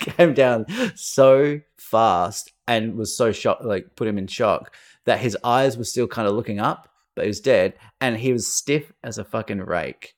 came 0.00 0.32
down 0.34 0.66
so 0.96 1.60
fast 1.76 2.52
and 2.66 2.94
was 2.96 3.16
so 3.16 3.30
shocked, 3.32 3.64
like 3.64 3.94
put 3.94 4.08
him 4.08 4.18
in 4.18 4.26
shock 4.26 4.74
that 5.04 5.20
his 5.20 5.36
eyes 5.44 5.76
were 5.76 5.84
still 5.84 6.06
kind 6.06 6.26
of 6.28 6.34
looking 6.34 6.58
up, 6.60 6.88
but 7.14 7.24
he 7.24 7.28
was 7.28 7.40
dead, 7.40 7.74
and 8.00 8.16
he 8.16 8.32
was 8.32 8.46
stiff 8.46 8.92
as 9.04 9.18
a 9.18 9.24
fucking 9.24 9.60
rake, 9.60 10.14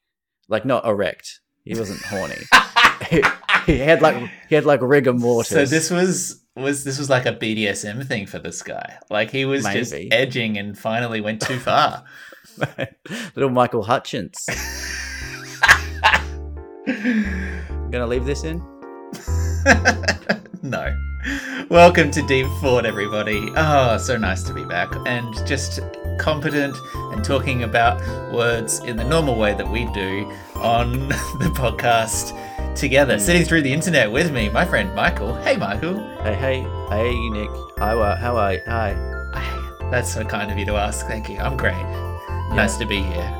like 0.49 0.65
not 0.65 0.85
erect. 0.87 1.41
He 1.65 1.79
wasn't 1.79 2.03
horny. 2.03 2.37
He, 3.09 3.23
he 3.67 3.79
had 3.79 4.03
like 4.03 4.17
he 4.49 4.55
had 4.55 4.65
like 4.65 4.81
rigor 4.83 5.13
mortis. 5.13 5.49
So 5.49 5.65
this 5.65 5.91
was 5.91 6.43
was 6.57 6.85
this 6.85 6.99
was 6.99 7.09
like 7.09 7.27
a 7.27 7.33
BDSM 7.33 8.07
thing 8.07 8.27
for 8.27 8.39
this 8.39 8.63
guy. 8.63 8.99
Like 9.09 9.31
he 9.31 9.45
was 9.45 9.65
just 9.65 9.95
edging 10.11 10.59
and 10.59 10.77
finally 10.77 11.21
went 11.21 11.41
too 11.41 11.59
far. 11.61 12.05
little 13.35 13.51
Michael 13.51 13.83
Hutchence. 13.83 14.47
Gonna 16.87 18.07
leave 18.07 18.25
this 18.25 18.45
in. 18.45 18.59
no. 20.63 20.97
Welcome 21.69 22.11
to 22.13 22.27
Deep 22.27 22.47
Fought, 22.61 22.87
everybody. 22.87 23.51
Oh, 23.55 23.99
so 23.99 24.17
nice 24.17 24.43
to 24.45 24.55
be 24.55 24.65
back 24.65 24.89
and 25.07 25.35
just 25.47 25.81
competent 26.19 26.77
and 27.13 27.23
talking 27.23 27.63
about 27.63 28.01
words 28.33 28.81
in 28.81 28.97
the 28.97 29.05
normal 29.05 29.37
way 29.37 29.55
that 29.55 29.69
we 29.71 29.85
do 29.93 30.31
on 30.57 31.09
the 31.09 31.51
podcast 31.55 32.33
together. 32.75 33.19
Sitting 33.19 33.45
through 33.45 33.63
the 33.63 33.73
internet 33.73 34.11
with 34.11 34.33
me, 34.33 34.49
my 34.49 34.65
friend 34.65 34.95
Michael. 34.95 35.35
Hey, 35.43 35.57
Michael. 35.57 35.99
Hey, 36.23 36.35
hey, 36.35 36.61
hey, 36.89 37.29
Nick. 37.31 37.51
How 37.79 38.01
are, 38.01 38.17
how 38.17 38.37
are 38.37 38.55
you? 38.55 38.61
Hi. 38.67 39.11
That's 39.91 40.13
so 40.13 40.25
kind 40.25 40.51
of 40.53 40.59
you 40.59 40.65
to 40.67 40.77
ask. 40.77 41.07
Thank 41.07 41.29
you. 41.29 41.39
I'm 41.39 41.57
great. 41.57 41.83
Nice 42.55 42.77
to 42.77 42.87
be 42.87 43.03
here. 43.03 43.37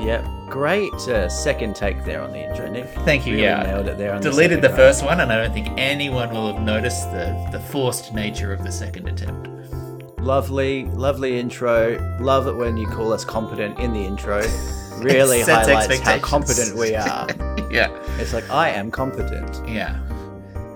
Yep. 0.00 0.24
great 0.48 0.92
uh, 1.08 1.28
second 1.28 1.76
take 1.76 2.04
there 2.04 2.20
on 2.20 2.32
the 2.32 2.48
intro, 2.48 2.70
Nick. 2.70 2.88
Thank 3.04 3.26
you. 3.26 3.34
Really 3.34 3.44
yeah, 3.44 3.62
nailed 3.62 3.88
it 3.88 3.98
there. 3.98 4.14
On 4.14 4.20
deleted 4.20 4.60
the, 4.60 4.68
the 4.68 4.76
first 4.76 5.04
one, 5.04 5.20
and 5.20 5.32
I 5.32 5.36
don't 5.36 5.52
think 5.52 5.68
anyone 5.76 6.30
will 6.30 6.52
have 6.52 6.62
noticed 6.62 7.10
the 7.12 7.48
the 7.52 7.60
forced 7.60 8.12
nature 8.12 8.52
of 8.52 8.64
the 8.64 8.72
second 8.72 9.08
attempt. 9.08 9.48
Lovely, 10.18 10.84
lovely 10.86 11.38
intro. 11.38 11.98
Love 12.20 12.46
it 12.46 12.54
when 12.54 12.76
you 12.76 12.86
call 12.86 13.12
us 13.12 13.24
competent 13.24 13.78
in 13.78 13.92
the 13.92 14.00
intro. 14.00 14.42
Really 15.02 15.42
highlights 15.42 15.68
how 15.68 15.78
expectations. 16.14 16.24
competent 16.24 16.76
we 16.76 16.94
are. 16.94 17.26
Yeah, 17.70 17.88
It's 18.20 18.32
like 18.32 18.48
I 18.50 18.68
am 18.70 18.90
competent. 18.92 19.68
yeah. 19.68 20.00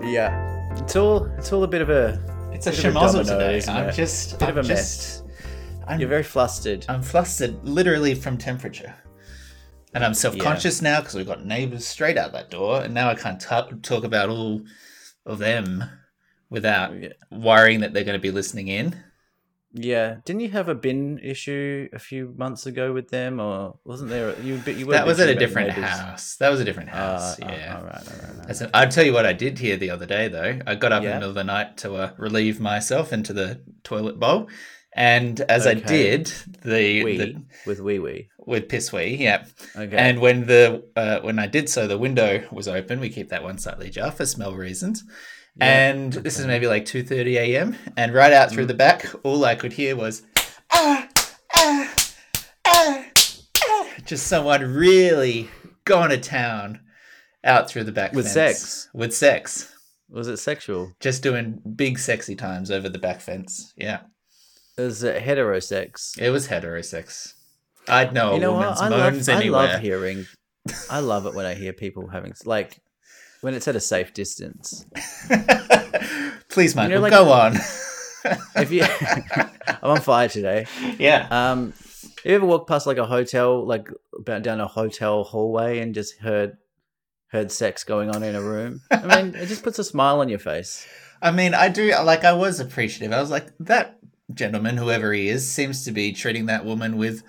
Yeah, 0.03 0.75
it's 0.77 0.95
all 0.97 1.25
it's 1.37 1.53
all 1.53 1.63
a 1.63 1.67
bit 1.67 1.81
of 1.81 1.89
a. 1.89 2.19
It's 2.53 2.67
a 2.67 2.71
Bit 2.71 2.85
of 2.85 2.95
a 2.95 2.99
schmozzle 2.99 3.13
domino, 3.25 3.39
today. 3.39 3.57
isn't 3.57 3.73
I'm 3.75 3.89
it? 3.89 3.93
just 3.95 4.37
Bit 4.39 4.49
I'm 4.49 4.57
of 4.57 4.65
a 4.65 4.67
just, 4.67 5.23
I'm, 5.87 5.99
You're 5.99 6.09
very 6.09 6.23
flustered. 6.23 6.85
I'm 6.89 7.01
flustered, 7.01 7.63
literally 7.63 8.15
from 8.15 8.37
temperature, 8.37 8.93
and 9.93 10.03
I'm 10.03 10.13
self-conscious 10.13 10.81
now 10.81 10.99
because 10.99 11.15
we've 11.15 11.25
got 11.27 11.45
neighbours 11.45 11.85
straight 11.87 12.17
out 12.17 12.33
that 12.33 12.49
door, 12.51 12.81
and 12.81 12.93
now 12.93 13.09
I 13.09 13.15
can't 13.15 13.39
ta- 13.39 13.69
talk 13.81 14.03
about 14.03 14.27
all 14.29 14.61
of 15.25 15.37
them 15.39 15.83
without 16.49 16.99
Yeah. 17.01 17.09
worrying 17.31 17.79
that 17.81 17.93
they're 17.93 18.03
going 18.03 18.17
to 18.19 18.21
be 18.21 18.31
listening 18.31 18.67
in. 18.67 19.01
Yeah, 19.71 20.15
didn't 20.25 20.41
you 20.41 20.49
have 20.49 20.67
a 20.67 20.73
bin 20.73 21.19
issue 21.19 21.89
a 21.93 21.99
few 21.99 22.33
months 22.35 22.65
ago 22.65 22.91
with 22.91 23.09
them, 23.09 23.39
or 23.39 23.77
wasn't 23.83 24.09
there? 24.09 24.33
You, 24.41 24.57
That 24.57 25.05
was 25.05 25.19
at 25.19 25.29
a 25.29 25.35
different 25.35 25.69
house. 25.71 26.37
That 26.37 26.49
was 26.49 26.59
a 26.59 26.65
different 26.65 26.89
Uh, 26.89 26.93
house. 26.95 27.39
uh, 27.39 27.45
yeah. 27.47 27.77
all 27.77 27.83
right, 27.85 27.93
all 27.95 28.01
right, 28.01 28.29
all 28.29 28.35
right. 28.37 28.47
That's- 28.47 28.67
I'll 28.73 28.89
tell 28.89 29.05
you 29.05 29.13
what 29.13 29.27
I 29.27 29.33
did 29.33 29.59
here 29.59 29.77
the 29.77 29.91
other 29.91 30.07
day, 30.07 30.27
though. 30.27 30.59
I 30.65 30.73
got 30.73 30.91
up 30.91 31.03
in 31.03 31.09
the 31.09 31.15
middle 31.15 31.29
of 31.29 31.35
the 31.35 31.43
night 31.43 31.77
to 31.77 31.93
uh, 31.95 32.11
relieve 32.17 32.59
myself 32.59 33.13
into 33.13 33.31
the 33.31 33.61
toilet 33.83 34.19
bowl, 34.19 34.47
and 34.93 35.39
as 35.41 35.67
I 35.67 35.75
did, 35.75 36.25
the, 36.63 37.03
Wee 37.03 37.17
the 37.17 37.43
with 37.67 37.79
wee 37.79 37.99
wee. 37.99 38.29
with 38.39 38.69
piss 38.69 38.91
wee, 38.91 39.17
yeah. 39.19 39.45
Okay. 39.75 39.95
And 39.95 40.19
when 40.19 40.47
the 40.47 40.83
uh, 40.95 41.19
when 41.19 41.37
I 41.37 41.45
did 41.45 41.69
so, 41.69 41.85
the 41.85 41.97
window 41.99 42.43
was 42.51 42.67
open. 42.67 42.99
We 42.99 43.09
keep 43.09 43.29
that 43.29 43.43
one 43.43 43.59
slightly 43.59 43.89
ajar 43.89 44.09
for 44.09 44.25
smell 44.25 44.55
reasons. 44.55 45.03
Yeah, 45.55 45.89
and 45.89 46.13
this 46.13 46.39
is 46.39 46.45
maybe 46.45 46.67
like 46.67 46.85
two 46.85 47.03
thirty 47.03 47.37
a.m. 47.37 47.75
And 47.97 48.13
right 48.13 48.31
out 48.33 48.51
through 48.51 48.65
Mm. 48.65 48.69
the 48.69 48.73
back, 48.75 49.05
all 49.23 49.43
I 49.45 49.55
could 49.55 49.73
hear 49.73 49.95
was 49.95 50.21
ah 50.71 51.07
ah 51.55 51.95
ah 52.67 53.05
ah. 53.57 53.85
Just 54.05 54.27
someone 54.27 54.61
really 54.73 55.49
going 55.85 56.09
to 56.11 56.17
town 56.17 56.79
out 57.43 57.69
through 57.69 57.83
the 57.85 57.91
back 57.91 58.11
fence 58.11 58.15
With 58.15 58.33
fence. 58.33 58.57
sex? 58.59 58.89
With 58.93 59.15
sex. 59.15 59.73
was 60.09 60.27
it 60.27 60.37
sexual? 60.37 60.93
Just 60.99 61.23
doing 61.23 61.61
big 61.75 61.99
sexy 61.99 62.35
times 62.35 62.71
over 62.71 62.89
the 62.89 62.97
back 62.99 63.21
fence. 63.21 63.73
Yeah. 63.77 64.01
Is 64.77 65.03
it 65.03 65.21
heterosex? 65.23 66.17
It 66.19 66.29
was 66.29 66.47
heterosex. 66.47 67.33
I'd 67.87 68.13
know 68.13 68.31
you 68.31 68.37
a 68.37 68.39
know 68.39 68.53
woman's 68.53 68.79
what? 68.79 68.85
I 68.85 68.87
love, 68.97 69.13
moans 69.13 69.29
I 69.29 69.35
anywhere. 69.35 69.67
love 69.67 69.81
hearing. 69.81 70.25
I 70.89 70.99
love 70.99 71.25
it 71.25 71.33
when 71.33 71.45
I 71.45 71.53
hear 71.53 71.73
people 71.73 72.07
having 72.07 72.33
like 72.45 72.79
when 73.41 73.53
it's 73.53 73.67
at 73.67 73.75
a 73.75 73.79
safe 73.79 74.13
distance. 74.13 74.85
Please, 76.49 76.75
Michael, 76.75 77.01
like- 77.01 77.11
go 77.11 77.31
on. 77.31 77.55
If 78.53 78.69
you, 78.69 78.83
I'm 79.81 79.91
on 79.91 80.01
fire 80.01 80.27
today. 80.27 80.65
yeah. 80.99 81.27
Um, 81.31 81.71
you 82.25 82.35
ever 82.35 82.45
walked 82.45 82.67
past 82.67 82.85
like 82.85 82.97
a 82.97 83.05
hotel, 83.05 83.65
like 83.65 83.87
down 84.25 84.59
a 84.59 84.67
hotel 84.67 85.23
hallway, 85.23 85.79
and 85.79 85.95
just 85.95 86.17
heard 86.17 86.57
heard 87.27 87.49
sex 87.49 87.85
going 87.85 88.09
on 88.13 88.21
in 88.23 88.35
a 88.35 88.41
room? 88.41 88.81
I 88.91 89.23
mean, 89.23 89.35
it 89.35 89.45
just 89.45 89.63
puts 89.63 89.79
a 89.79 89.85
smile 89.85 90.19
on 90.19 90.27
your 90.27 90.37
face. 90.37 90.85
I 91.21 91.31
mean, 91.31 91.53
I 91.53 91.69
do 91.69 91.93
like. 92.03 92.25
I 92.25 92.33
was 92.33 92.59
appreciative. 92.59 93.13
I 93.13 93.21
was 93.21 93.31
like, 93.31 93.47
that 93.61 93.97
gentleman, 94.33 94.75
whoever 94.75 95.13
he 95.13 95.29
is, 95.29 95.49
seems 95.49 95.85
to 95.85 95.91
be 95.93 96.11
treating 96.11 96.47
that 96.47 96.65
woman 96.65 96.97
with 96.97 97.23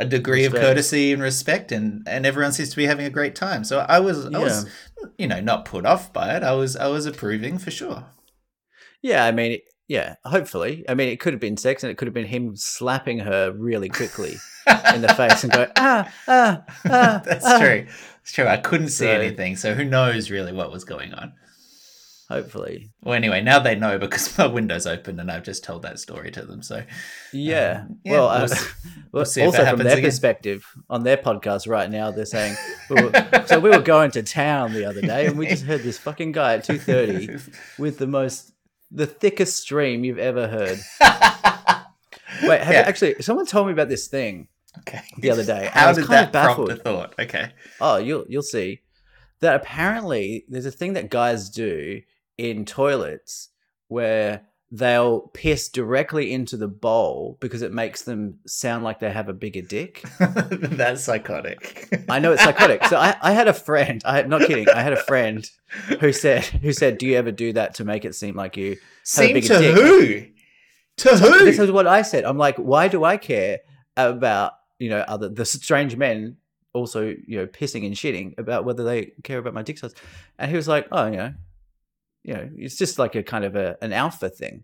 a 0.00 0.04
degree 0.04 0.44
of 0.44 0.52
courtesy 0.52 1.12
and 1.12 1.22
respect, 1.22 1.72
and 1.72 2.06
and 2.08 2.24
everyone 2.24 2.52
seems 2.52 2.70
to 2.70 2.76
be 2.76 2.86
having 2.86 3.06
a 3.06 3.10
great 3.10 3.34
time. 3.34 3.64
So 3.64 3.84
I 3.88 3.98
was, 4.00 4.26
I 4.26 4.38
was, 4.38 4.66
you 5.18 5.26
know, 5.26 5.40
not 5.40 5.64
put 5.64 5.84
off 5.86 6.12
by 6.12 6.36
it. 6.36 6.42
I 6.42 6.52
was, 6.52 6.76
I 6.76 6.86
was 6.88 7.06
approving 7.06 7.58
for 7.58 7.70
sure. 7.70 8.04
Yeah, 9.02 9.24
I 9.24 9.32
mean, 9.32 9.58
yeah. 9.88 10.16
Hopefully, 10.24 10.84
I 10.88 10.94
mean, 10.94 11.08
it 11.08 11.20
could 11.20 11.32
have 11.32 11.40
been 11.40 11.56
sex, 11.56 11.82
and 11.82 11.90
it 11.90 11.98
could 11.98 12.06
have 12.06 12.14
been 12.14 12.26
him 12.26 12.54
slapping 12.56 13.20
her 13.20 13.52
really 13.52 13.88
quickly 13.88 14.36
in 14.94 15.00
the 15.02 15.14
face 15.16 15.42
and 15.44 15.52
going 15.52 15.68
ah 15.76 16.12
ah 16.28 16.62
ah. 16.86 17.22
That's 17.24 17.46
ah." 17.46 17.58
true. 17.58 17.86
It's 18.22 18.32
true. 18.32 18.46
I 18.46 18.58
couldn't 18.58 18.88
see 18.88 19.06
So- 19.06 19.10
anything, 19.10 19.56
so 19.56 19.74
who 19.74 19.84
knows 19.84 20.30
really 20.30 20.52
what 20.52 20.70
was 20.70 20.84
going 20.84 21.12
on. 21.14 21.32
Hopefully, 22.28 22.90
Well, 23.02 23.14
anyway, 23.14 23.40
now 23.40 23.58
they 23.58 23.74
know 23.74 23.98
because 23.98 24.36
my 24.38 24.46
window's 24.46 24.86
open 24.86 25.18
and 25.18 25.30
I've 25.30 25.44
just 25.44 25.64
told 25.64 25.80
that 25.82 25.98
story 25.98 26.30
to 26.32 26.42
them. 26.44 26.62
So 26.62 26.82
yeah. 27.32 27.84
Um, 27.86 27.98
yeah, 28.04 28.12
well, 28.12 28.28
we'll 28.42 28.52
uh, 28.52 28.56
well, 29.12 29.24
see 29.24 29.42
also 29.42 29.64
from 29.64 29.78
their 29.78 29.94
again. 29.96 30.04
perspective, 30.04 30.62
on 30.90 31.04
their 31.04 31.16
podcast 31.16 31.66
right 31.66 31.90
now, 31.90 32.10
they're 32.10 32.26
saying, 32.26 32.54
we 32.90 33.02
were, 33.02 33.44
"So 33.46 33.58
we 33.58 33.70
were 33.70 33.80
going 33.80 34.10
to 34.10 34.22
town 34.22 34.74
the 34.74 34.84
other 34.84 35.00
day, 35.00 35.24
and 35.26 35.38
we 35.38 35.46
just 35.46 35.64
heard 35.64 35.82
this 35.82 35.96
fucking 35.96 36.32
guy 36.32 36.54
at 36.56 36.64
two 36.64 36.78
thirty 36.78 37.38
with 37.78 37.96
the 37.96 38.06
most, 38.06 38.52
the 38.90 39.06
thickest 39.06 39.56
stream 39.56 40.04
you've 40.04 40.18
ever 40.18 40.48
heard." 40.48 40.78
Wait, 42.42 42.60
have 42.60 42.72
Yeah. 42.72 42.80
you, 42.82 42.86
actually, 42.88 43.14
someone 43.22 43.46
told 43.46 43.66
me 43.66 43.72
about 43.72 43.88
this 43.88 44.06
thing. 44.06 44.48
okay. 44.80 45.00
The 45.18 45.30
other 45.30 45.44
day, 45.44 45.66
and 45.66 45.74
I 45.74 45.78
How 45.80 45.88
was 45.88 45.96
did 45.96 46.06
kind 46.06 46.26
of 46.26 46.32
that 46.32 46.44
prompt 46.54 46.72
a 46.72 46.76
baffled. 46.76 46.82
thought? 46.84 47.14
Okay. 47.18 47.52
Oh, 47.80 47.96
you'll 47.96 48.26
you'll 48.28 48.42
see 48.42 48.82
that 49.40 49.56
apparently 49.56 50.44
there's 50.48 50.66
a 50.66 50.70
thing 50.70 50.92
that 50.92 51.10
guys 51.10 51.48
do 51.48 52.02
in 52.38 52.64
toilets 52.64 53.50
where 53.88 54.42
they'll 54.70 55.20
piss 55.32 55.68
directly 55.68 56.32
into 56.32 56.56
the 56.56 56.68
bowl 56.68 57.38
because 57.40 57.62
it 57.62 57.72
makes 57.72 58.02
them 58.02 58.38
sound 58.46 58.84
like 58.84 59.00
they 59.00 59.10
have 59.10 59.28
a 59.28 59.32
bigger 59.32 59.62
dick. 59.62 60.02
That's 60.18 61.02
psychotic. 61.02 61.88
I 62.08 62.18
know 62.18 62.32
it's 62.32 62.44
psychotic. 62.44 62.84
So 62.84 62.96
I, 62.96 63.16
I 63.22 63.32
had 63.32 63.48
a 63.48 63.54
friend. 63.54 64.02
I'm 64.04 64.28
not 64.28 64.42
kidding. 64.42 64.68
I 64.68 64.82
had 64.82 64.92
a 64.92 65.02
friend 65.02 65.48
who 66.00 66.12
said 66.12 66.44
who 66.44 66.72
said, 66.72 66.98
"Do 66.98 67.06
you 67.06 67.16
ever 67.16 67.32
do 67.32 67.52
that 67.54 67.74
to 67.74 67.84
make 67.84 68.04
it 68.04 68.14
seem 68.14 68.36
like 68.36 68.56
you 68.56 68.70
have 68.70 68.78
a 68.78 68.86
Seem 69.04 69.34
bigger 69.34 69.48
to 69.48 69.58
dick?" 69.58 69.74
who? 69.74 70.26
To 70.98 71.16
who? 71.16 71.44
This 71.44 71.58
is 71.58 71.70
what 71.70 71.86
I 71.86 72.02
said. 72.02 72.24
I'm 72.24 72.38
like, 72.38 72.56
why 72.56 72.88
do 72.88 73.04
I 73.04 73.16
care 73.16 73.60
about 73.96 74.52
you 74.78 74.90
know 74.90 75.00
other 75.00 75.28
the 75.28 75.44
strange 75.44 75.96
men 75.96 76.36
also 76.74 77.14
you 77.26 77.38
know 77.38 77.46
pissing 77.46 77.86
and 77.86 77.94
shitting 77.94 78.38
about 78.38 78.64
whether 78.64 78.84
they 78.84 79.12
care 79.22 79.38
about 79.38 79.54
my 79.54 79.62
dick 79.62 79.78
size? 79.78 79.94
And 80.38 80.50
he 80.50 80.56
was 80.56 80.68
like, 80.68 80.88
oh, 80.92 81.06
you 81.06 81.16
know, 81.16 81.34
you 82.28 82.34
know, 82.34 82.50
it's 82.58 82.76
just 82.76 82.98
like 82.98 83.14
a 83.14 83.22
kind 83.22 83.46
of 83.46 83.56
a 83.56 83.78
an 83.80 83.94
alpha 83.94 84.28
thing. 84.28 84.62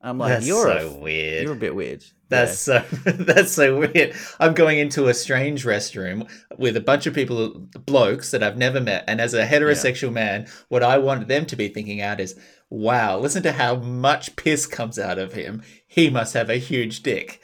I'm 0.00 0.16
like, 0.16 0.30
That's 0.30 0.46
you're 0.46 0.78
so 0.78 0.88
a, 0.88 0.98
weird. 0.98 1.44
you're 1.44 1.52
a 1.52 1.56
bit 1.56 1.74
weird. 1.74 2.02
That's 2.30 2.58
so 2.58 2.82
that's 3.04 3.52
so 3.52 3.80
weird. 3.80 4.14
I'm 4.40 4.54
going 4.54 4.78
into 4.78 5.08
a 5.08 5.14
strange 5.14 5.66
restroom 5.66 6.30
with 6.56 6.78
a 6.78 6.80
bunch 6.80 7.06
of 7.06 7.12
people, 7.12 7.68
blokes 7.84 8.30
that 8.30 8.42
I've 8.42 8.56
never 8.56 8.80
met, 8.80 9.04
and 9.06 9.20
as 9.20 9.34
a 9.34 9.46
heterosexual 9.46 10.14
man, 10.14 10.46
what 10.68 10.82
I 10.82 10.96
want 10.96 11.28
them 11.28 11.44
to 11.44 11.56
be 11.56 11.68
thinking 11.68 12.00
out 12.00 12.20
is, 12.20 12.40
"Wow, 12.70 13.18
listen 13.18 13.42
to 13.42 13.52
how 13.52 13.74
much 13.76 14.34
piss 14.36 14.66
comes 14.66 14.98
out 14.98 15.18
of 15.18 15.34
him. 15.34 15.62
He 15.86 16.08
must 16.08 16.32
have 16.32 16.48
a 16.48 16.56
huge 16.56 17.02
dick." 17.02 17.42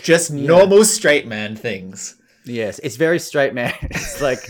Just 0.00 0.30
normal 0.32 0.82
straight 0.86 1.26
man 1.26 1.56
things. 1.56 2.16
Yes, 2.46 2.78
it's 2.80 2.96
very 2.96 3.18
straight 3.18 3.54
man. 3.54 3.72
It's 3.90 4.20
like 4.20 4.40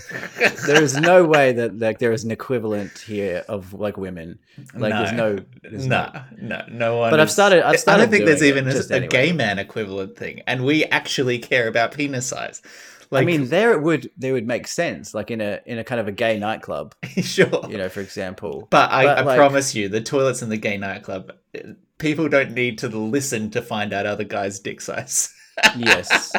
there 0.67 0.83
is 0.83 0.97
no 0.97 1.25
way 1.25 1.53
that 1.53 1.79
like 1.79 1.99
there 2.01 2.13
is 2.13 2.25
an 2.25 2.31
equivalent 2.31 2.99
here 2.99 3.45
of 3.49 3.73
like 3.73 3.97
women. 3.97 4.39
Like 4.75 4.93
there's 4.93 5.13
no, 5.13 5.39
there's 5.63 5.87
no, 5.87 6.11
no, 6.37 6.65
no 6.69 6.97
one. 6.99 7.11
But 7.11 7.21
I've 7.21 7.31
started- 7.31 7.63
I've 7.67 7.83
I 7.87 7.97
don't 7.97 8.11
think 8.11 8.25
there's 8.25 8.43
even 8.43 8.67
a, 8.69 8.73
a 8.73 8.83
anyway. 8.97 9.09
gay 9.09 9.33
man 9.33 9.59
equivalent 9.59 10.17
thing, 10.17 10.43
and 10.47 10.65
we 10.65 10.85
actually 10.87 11.39
care 11.39 11.69
about 11.69 11.93
penis 11.93 12.27
size. 12.27 12.63
Like, 13.11 13.23
I 13.23 13.27
mean, 13.27 13.49
there 13.49 13.73
it 13.73 13.83
would 13.83 14.11
they 14.19 14.33
would 14.33 14.47
make 14.47 14.67
sense, 14.67 15.15
like 15.15 15.31
in 15.31 15.41
a 15.41 15.61
in 15.67 15.79
a 15.79 15.85
kind 15.85 16.01
of 16.01 16.09
a 16.09 16.13
gay 16.13 16.37
nightclub, 16.39 16.95
sure, 17.23 17.65
you 17.69 17.79
know, 17.79 17.89
for 17.89 18.01
example. 18.01 18.67
But 18.71 18.91
I, 18.91 19.05
But, 19.05 19.19
I 19.19 19.23
like- 19.23 19.37
promise 19.39 19.75
you, 19.75 19.89
the 19.89 20.01
toilets 20.01 20.43
in 20.43 20.49
the 20.49 20.57
gay 20.57 20.77
nightclub, 20.79 21.33
uh, 21.57 21.61
people 21.99 22.29
don't 22.29 22.53
need 22.53 22.79
to 22.79 22.89
listen 22.89 23.51
to 23.53 23.63
find 23.63 23.93
out 23.93 24.05
other 24.07 24.25
guys' 24.25 24.59
dick 24.59 24.81
size. 24.81 25.33
yes, 25.77 26.33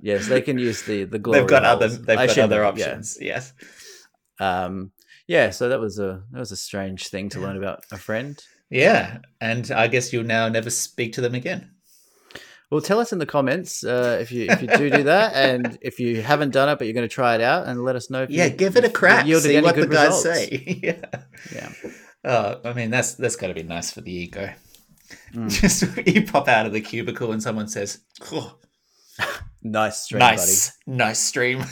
yes, 0.00 0.28
they 0.28 0.40
can 0.40 0.58
use 0.58 0.82
the 0.82 1.04
the 1.04 1.18
glory 1.18 1.40
they've 1.40 1.48
got 1.48 1.64
other, 1.64 1.88
they've 1.88 2.18
I 2.18 2.26
got 2.26 2.38
other 2.38 2.56
know, 2.56 2.62
yeah. 2.62 2.68
options. 2.68 3.18
Yes. 3.20 3.52
Um, 4.40 4.92
yeah, 5.26 5.50
so 5.50 5.68
that 5.68 5.80
was 5.80 5.98
a 5.98 6.22
that 6.32 6.38
was 6.38 6.52
a 6.52 6.56
strange 6.56 7.08
thing 7.08 7.28
to 7.30 7.40
learn 7.40 7.56
about 7.56 7.84
a 7.92 7.98
friend. 7.98 8.38
Yeah, 8.70 9.18
and 9.40 9.70
I 9.70 9.88
guess 9.88 10.12
you'll 10.12 10.24
now 10.24 10.48
never 10.48 10.70
speak 10.70 11.14
to 11.14 11.20
them 11.20 11.34
again. 11.34 11.72
Well, 12.70 12.82
tell 12.82 13.00
us 13.00 13.12
in 13.14 13.18
the 13.18 13.24
comments 13.26 13.82
uh, 13.82 14.18
if 14.20 14.30
you 14.30 14.46
if 14.48 14.60
you 14.60 14.68
do 14.68 14.90
do 14.90 15.02
that, 15.04 15.34
and 15.34 15.78
if 15.80 15.98
you 15.98 16.20
haven't 16.22 16.50
done 16.52 16.68
it 16.68 16.78
but 16.78 16.86
you're 16.86 16.94
going 16.94 17.08
to 17.08 17.14
try 17.14 17.34
it 17.34 17.40
out, 17.40 17.66
and 17.66 17.82
let 17.82 17.96
us 17.96 18.10
know. 18.10 18.24
If 18.24 18.30
Yeah, 18.30 18.44
you, 18.44 18.50
give 18.50 18.76
it 18.76 18.84
a 18.84 18.90
crack. 18.90 19.24
See 19.26 19.60
what 19.60 19.74
the 19.74 19.86
guys 19.86 20.08
results. 20.08 20.22
say. 20.22 20.80
yeah. 20.82 21.22
Yeah, 21.54 21.72
Oh, 22.24 22.60
I 22.64 22.72
mean 22.74 22.90
that's 22.90 23.14
that's 23.14 23.36
got 23.36 23.46
to 23.48 23.54
be 23.54 23.62
nice 23.62 23.90
for 23.90 24.02
the 24.02 24.12
ego. 24.12 24.52
Mm. 25.34 25.48
Just 25.60 26.06
you 26.06 26.26
pop 26.26 26.46
out 26.48 26.66
of 26.66 26.72
the 26.72 26.80
cubicle 26.82 27.32
and 27.32 27.42
someone 27.42 27.68
says, 27.68 28.00
oh, 28.32 28.58
nice 29.62 30.02
stream, 30.02 30.18
"Nice, 30.20 30.72
nice 30.86 31.18
stream." 31.18 31.64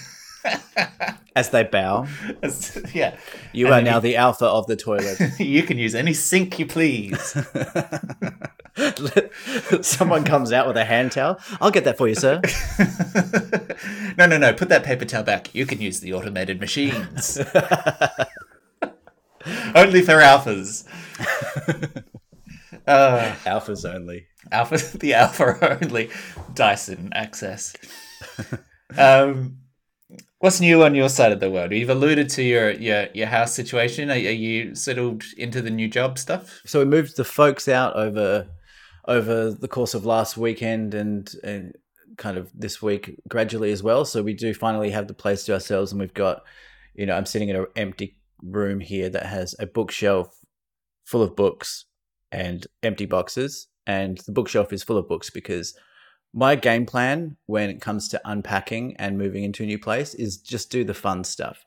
As 1.37 1.51
they 1.51 1.65
bow, 1.65 2.07
That's- 2.41 2.79
yeah, 2.95 3.17
you 3.53 3.67
And 3.67 3.75
are 3.75 3.83
now 3.83 3.97
you- 3.97 4.01
the 4.03 4.17
alpha 4.17 4.47
of 4.47 4.67
the 4.69 4.77
toilet. 4.77 5.19
you 5.41 5.63
can 5.65 5.77
use 5.79 5.95
any 5.95 6.13
sink 6.15 6.59
you 6.59 6.67
please. 6.67 7.37
Someone 9.83 10.25
comes 10.25 10.53
out 10.53 10.67
with 10.67 10.77
a 10.77 10.85
hand 10.85 11.13
towel. 11.13 11.39
I'll 11.61 11.71
get 11.71 11.85
that 11.85 11.99
for 11.99 12.09
you, 12.09 12.15
sir. 12.15 12.41
no, 14.17 14.27
no, 14.27 14.39
no. 14.39 14.53
Put 14.53 14.69
that 14.71 14.85
paper 14.85 15.05
towel 15.05 15.25
back. 15.25 15.55
You 15.55 15.67
can 15.67 15.81
use 15.81 16.01
the 16.01 16.13
automated 16.15 16.61
machines. 16.61 17.39
Only 19.75 20.03
for 20.03 20.15
alphas. 20.15 20.85
Uh, 22.87 23.35
Alphas 23.45 23.85
only. 23.85 24.27
alpha, 24.53 24.77
the 24.99 25.15
alpha 25.15 25.79
only 25.83 26.09
Dyson 26.57 27.11
access. 27.15 27.77
Um, 28.99 29.59
what's 30.39 30.61
new 30.61 30.83
on 30.83 30.95
your 30.95 31.09
side 31.09 31.33
of 31.33 31.41
the 31.41 31.51
world? 31.51 31.73
You've 31.73 31.91
alluded 31.91 32.29
to 32.31 32.43
your 32.43 32.71
your, 32.71 33.09
your 33.15 33.27
house 33.27 33.55
situation. 33.55 34.11
Are, 34.11 34.15
are 34.15 34.17
you 34.17 34.75
settled 34.75 35.23
into 35.37 35.63
the 35.63 35.71
new 35.71 35.89
job 35.89 36.19
stuff? 36.19 36.61
So 36.67 36.81
we 36.81 36.85
moved 36.87 37.17
the 37.17 37.25
folks 37.25 37.69
out 37.69 37.95
over 37.95 38.49
over 39.07 39.53
the 39.53 39.69
course 39.69 39.95
of 39.95 40.05
last 40.05 40.37
weekend 40.37 40.95
and 40.95 41.33
and 41.45 41.73
kind 42.17 42.39
of 42.39 42.51
this 42.55 42.81
week 42.81 43.17
gradually 43.29 43.71
as 43.71 43.83
well. 43.83 44.05
So 44.05 44.23
we 44.23 44.35
do 44.35 44.55
finally 44.55 44.91
have 44.91 45.07
the 45.07 45.15
place 45.15 45.45
to 45.45 45.55
ourselves, 45.55 45.93
and 45.93 46.01
we've 46.01 46.15
got, 46.15 46.43
you 46.95 47.07
know, 47.07 47.17
I'm 47.17 47.27
sitting 47.27 47.51
in 47.51 47.57
an 47.57 47.67
empty 47.77 48.17
room 48.43 48.81
here 48.81 49.11
that 49.11 49.27
has 49.27 49.55
a 49.59 49.67
bookshelf 49.67 50.35
full 51.05 51.23
of 51.23 51.37
books 51.37 51.85
and 52.33 52.67
empty 52.83 53.07
boxes, 53.07 53.69
and 53.87 54.19
the 54.27 54.33
bookshelf 54.33 54.73
is 54.73 54.83
full 54.83 54.97
of 54.97 55.09
books 55.09 55.31
because 55.31 55.75
my 56.35 56.55
game 56.55 56.87
plan 56.87 57.37
when 57.47 57.71
it 57.71 57.81
comes 57.81 58.09
to 58.09 58.21
unpacking 58.25 58.97
and 58.99 59.17
moving 59.19 59.45
into 59.45 59.63
a 59.63 59.67
new 59.67 59.79
place 59.79 60.15
is 60.15 60.37
just 60.37 60.71
do 60.71 60.85
the 60.85 60.95
fun 60.95 61.25
stuff. 61.25 61.65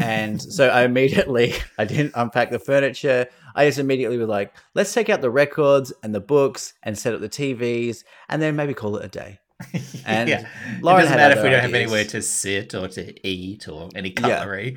And 0.00 0.40
so 0.40 0.68
I 0.68 0.84
immediately 0.90 1.54
I 1.78 1.84
didn't 1.84 2.12
unpack 2.14 2.50
the 2.50 2.58
furniture. 2.58 3.26
I 3.54 3.66
just 3.66 3.78
immediately 3.78 4.16
was 4.18 4.28
like, 4.28 4.54
let's 4.74 4.92
take 4.92 5.08
out 5.10 5.20
the 5.22 5.30
records 5.30 5.92
and 6.02 6.14
the 6.14 6.20
books 6.20 6.74
and 6.82 6.96
set 6.96 7.14
up 7.14 7.20
the 7.20 7.28
TVs 7.28 8.04
and 8.28 8.40
then 8.40 8.56
maybe 8.56 8.74
call 8.74 8.96
it 8.96 9.04
a 9.04 9.08
day. 9.08 9.38
And 10.06 10.28
yeah. 10.28 10.46
Lauren 10.82 11.00
it 11.00 11.02
doesn't 11.04 11.16
matter 11.16 11.36
if 11.38 11.42
we 11.42 11.50
don't 11.50 11.60
have 11.62 11.74
anywhere 11.74 12.04
to 12.04 12.22
sit 12.22 12.74
or 12.74 12.86
to 12.88 13.26
eat 13.26 13.66
or 13.68 13.88
any 13.96 14.10
Yeah. 14.10 14.14
cutlery, 14.38 14.76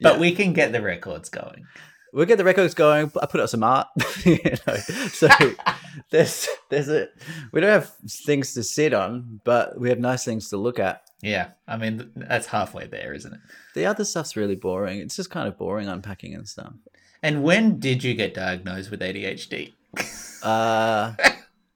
but 0.00 0.14
Yeah. 0.14 0.20
we 0.20 0.32
can 0.32 0.52
get 0.52 0.70
the 0.72 0.80
records 0.82 1.28
going. 1.30 1.64
We'll 2.12 2.26
get 2.26 2.38
the 2.38 2.44
records 2.44 2.74
going. 2.74 3.12
I 3.20 3.26
put 3.26 3.40
up 3.40 3.48
some 3.48 3.62
art. 3.62 3.88
you 4.24 4.38
know? 4.66 4.76
So 4.76 5.28
there's 6.10 6.48
there's 6.70 6.88
a 6.88 7.08
we 7.52 7.60
don't 7.60 7.70
have 7.70 7.92
things 8.06 8.54
to 8.54 8.62
sit 8.62 8.94
on, 8.94 9.40
but 9.44 9.78
we 9.78 9.88
have 9.88 9.98
nice 9.98 10.24
things 10.24 10.48
to 10.50 10.56
look 10.56 10.78
at. 10.78 11.02
Yeah, 11.20 11.50
I 11.66 11.76
mean 11.76 12.10
that's 12.16 12.46
halfway 12.46 12.86
there, 12.86 13.12
isn't 13.12 13.32
it? 13.32 13.40
The 13.74 13.86
other 13.86 14.04
stuff's 14.04 14.36
really 14.36 14.54
boring. 14.54 15.00
It's 15.00 15.16
just 15.16 15.30
kind 15.30 15.48
of 15.48 15.58
boring 15.58 15.88
unpacking 15.88 16.34
and 16.34 16.48
stuff. 16.48 16.72
And 17.22 17.42
when 17.42 17.80
did 17.80 18.04
you 18.04 18.14
get 18.14 18.34
diagnosed 18.34 18.90
with 18.90 19.00
ADHD? 19.00 19.72
Uh 20.42 21.14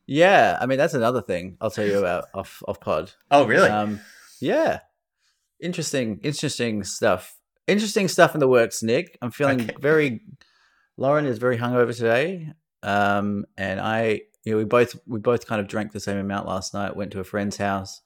yeah, 0.07 0.59
I 0.61 0.67
mean 0.67 0.79
that's 0.79 0.95
another 0.95 1.23
thing 1.23 1.57
I'll 1.61 1.71
tell 1.71 1.87
you 1.87 1.99
about 1.99 2.27
off 2.35 2.63
off 2.67 2.81
pod. 2.81 3.13
Oh, 3.31 3.45
really? 3.45 3.69
Um 3.69 4.01
yeah. 4.41 4.81
Interesting 5.61 6.21
interesting 6.23 6.85
stuff. 6.85 7.37
Interesting 7.67 8.09
stuff 8.09 8.35
in 8.35 8.41
the 8.41 8.49
works, 8.49 8.83
Nick. 8.83 9.17
I'm 9.23 9.31
feeling 9.31 9.63
Okay. 9.63 9.75
very 9.81 10.21
Lauren 10.97 11.27
is 11.27 11.39
very 11.39 11.57
hungover 11.59 11.95
today. 11.97 12.53
Um 12.83 13.45
and 13.57 13.81
I 13.81 14.23
you 14.45 14.53
know, 14.53 14.59
we 14.59 14.65
both 14.65 14.99
we 15.07 15.21
both 15.21 15.47
kind 15.47 15.61
of 15.61 15.69
drank 15.69 15.93
the 15.93 16.01
same 16.01 16.19
amount 16.19 16.49
last 16.49 16.75
night, 16.75 16.97
went 16.97 17.13
to 17.13 17.21
a 17.21 17.25
friend's 17.25 17.57
house, 17.57 18.01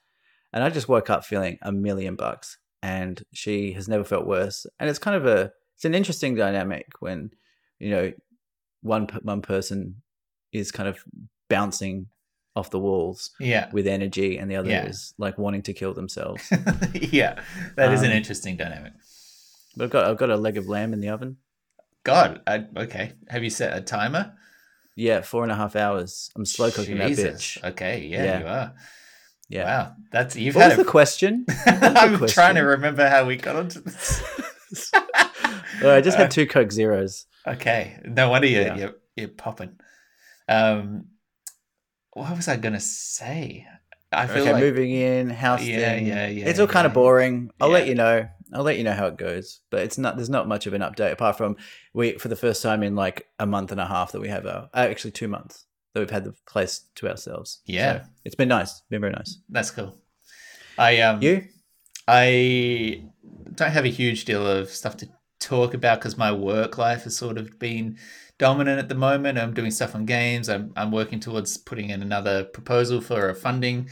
and 0.52 0.62
I 0.62 0.68
just 0.70 0.88
woke 0.88 1.08
up 1.08 1.24
feeling 1.24 1.58
a 1.62 1.72
million 1.72 2.14
bucks. 2.16 2.58
And 2.82 3.22
she 3.32 3.72
has 3.72 3.88
never 3.88 4.04
felt 4.04 4.26
worse. 4.26 4.66
And 4.78 4.88
it's 4.90 4.98
kind 4.98 5.16
of 5.16 5.26
a 5.26 5.50
it's 5.74 5.84
an 5.84 5.94
interesting 5.94 6.34
dynamic 6.34 6.86
when, 7.00 7.30
you 7.78 7.90
know, 7.90 8.12
one 8.82 9.06
one 9.22 9.40
person 9.42 10.02
is 10.52 10.70
kind 10.70 10.88
of 10.88 11.02
bouncing 11.48 12.06
off 12.54 12.70
the 12.70 12.78
walls 12.78 13.30
yeah, 13.40 13.68
with 13.72 13.86
energy, 13.86 14.38
and 14.38 14.50
the 14.50 14.56
other 14.56 14.70
Yeah. 14.70 14.86
is 14.86 15.12
like 15.18 15.36
wanting 15.38 15.62
to 15.62 15.72
kill 15.74 15.92
themselves. 15.94 16.50
yeah, 16.94 17.42
that 17.76 17.92
is 17.92 18.02
an 18.02 18.10
Um, 18.12 18.16
interesting 18.16 18.56
dynamic. 18.56 18.92
But 19.76 19.84
I've 19.84 19.90
got 19.90 20.04
I've 20.10 20.16
got 20.18 20.30
a 20.30 20.36
leg 20.36 20.56
of 20.56 20.68
lamb 20.68 20.92
in 20.92 21.00
the 21.00 21.08
oven. 21.10 21.36
God, 22.04 22.40
I, 22.46 22.64
okay. 22.76 23.12
Have 23.28 23.42
you 23.44 23.50
set 23.50 23.76
a 23.76 23.80
timer? 23.80 24.34
Yeah, 24.94 25.20
four 25.22 25.42
and 25.42 25.52
a 25.52 25.56
half 25.56 25.76
hours. 25.76 26.30
I'm 26.36 26.44
slow 26.44 26.70
cooking 26.70 26.98
that 26.98 27.08
Jesus. 27.08 27.56
bitch. 27.58 27.64
Okay, 27.72 28.06
yeah, 28.06 28.24
Yeah. 28.24 28.38
you 28.40 28.46
are. 28.46 28.74
Yeah. 29.48 29.64
Wow, 29.64 29.96
that's 30.10 30.36
you've 30.36 30.54
What 30.54 30.64
was 30.66 30.70
had 30.72 30.78
the 30.78 30.82
a. 30.82 30.90
question? 30.90 31.44
I'm 31.66 32.16
question? 32.18 32.28
trying 32.28 32.54
to 32.56 32.62
remember 32.62 33.08
how 33.08 33.26
we 33.26 33.36
got 33.36 33.56
onto 33.56 33.80
this. 33.80 34.22
Oh, 35.82 35.90
I 35.94 36.00
just 36.00 36.16
Uh, 36.16 36.22
had 36.22 36.30
two 36.30 36.46
Coke 36.46 36.72
Zeros. 36.72 37.26
Okay, 37.46 38.00
no 38.04 38.30
wonder 38.30 38.48
you're 38.48 38.62
Yeah. 38.62 38.76
you're, 38.76 38.94
you're 39.14 39.28
popping. 39.28 39.78
Um, 40.48 41.08
what 42.12 42.34
was 42.34 42.48
I 42.48 42.56
gonna 42.56 42.80
say? 42.80 43.66
I 44.10 44.26
feel 44.26 44.42
Okay, 44.44 44.52
like 44.52 44.60
moving 44.62 44.90
in, 44.90 45.28
house 45.30 45.62
Yeah, 45.62 45.76
thing. 45.76 46.06
yeah, 46.06 46.26
yeah, 46.28 46.46
It's 46.46 46.58
all 46.58 46.66
kind 46.66 46.86
of 46.86 46.94
boring. 46.94 47.50
I'll 47.60 47.68
let 47.68 47.86
you 47.86 47.94
know. 47.94 48.26
I'll 48.52 48.62
let 48.62 48.78
you 48.78 48.84
know 48.84 48.92
how 48.92 49.06
it 49.06 49.16
goes. 49.16 49.60
But 49.70 49.82
it's 49.82 49.98
not. 49.98 50.16
There's 50.16 50.30
not 50.30 50.48
much 50.48 50.66
of 50.66 50.74
an 50.74 50.82
update 50.82 51.12
apart 51.12 51.36
from 51.36 51.56
we 51.92 52.18
for 52.18 52.28
the 52.28 52.36
first 52.36 52.62
time 52.62 52.82
in 52.82 52.94
like 52.94 53.28
a 53.38 53.46
month 53.46 53.72
and 53.72 53.80
a 53.80 53.86
half 53.86 54.12
that 54.12 54.20
we 54.20 54.28
have 54.28 54.46
our 54.46 54.68
uh, 54.74 54.86
actually 54.90 55.12
two 55.12 55.28
months 55.28 55.66
that 55.92 56.00
we've 56.00 56.10
had 56.10 56.24
the 56.24 56.34
place 56.46 56.84
to 56.96 57.08
ourselves. 57.08 57.60
Yeah. 57.64 58.00
So 58.00 58.08
it's 58.24 58.34
been 58.34 58.48
nice. 58.48 58.82
Been 58.90 59.00
very 59.00 59.12
nice. 59.12 59.38
that's 59.48 59.70
cool. 59.70 59.96
I 60.78 61.00
um 61.00 61.22
You? 61.22 61.44
I 62.06 63.08
don't 63.54 63.72
have 63.72 63.84
a 63.84 63.90
huge 63.90 64.26
deal 64.26 64.46
of 64.46 64.70
stuff 64.70 64.96
to 64.98 65.08
talk 65.40 65.74
about 65.74 66.00
because 66.00 66.16
my 66.16 66.30
work 66.32 66.78
life 66.78 67.04
has 67.04 67.16
sort 67.16 67.38
of 67.38 67.58
been 67.58 67.98
dominant 68.38 68.78
at 68.78 68.88
the 68.88 68.94
moment. 68.94 69.38
I'm 69.38 69.54
doing 69.54 69.70
stuff 69.70 69.94
on 69.94 70.04
games. 70.04 70.48
I'm, 70.48 70.72
I'm 70.76 70.92
working 70.92 71.20
towards 71.20 71.56
putting 71.56 71.90
in 71.90 72.02
another 72.02 72.44
proposal 72.44 73.00
for 73.00 73.28
a 73.28 73.34
funding 73.34 73.88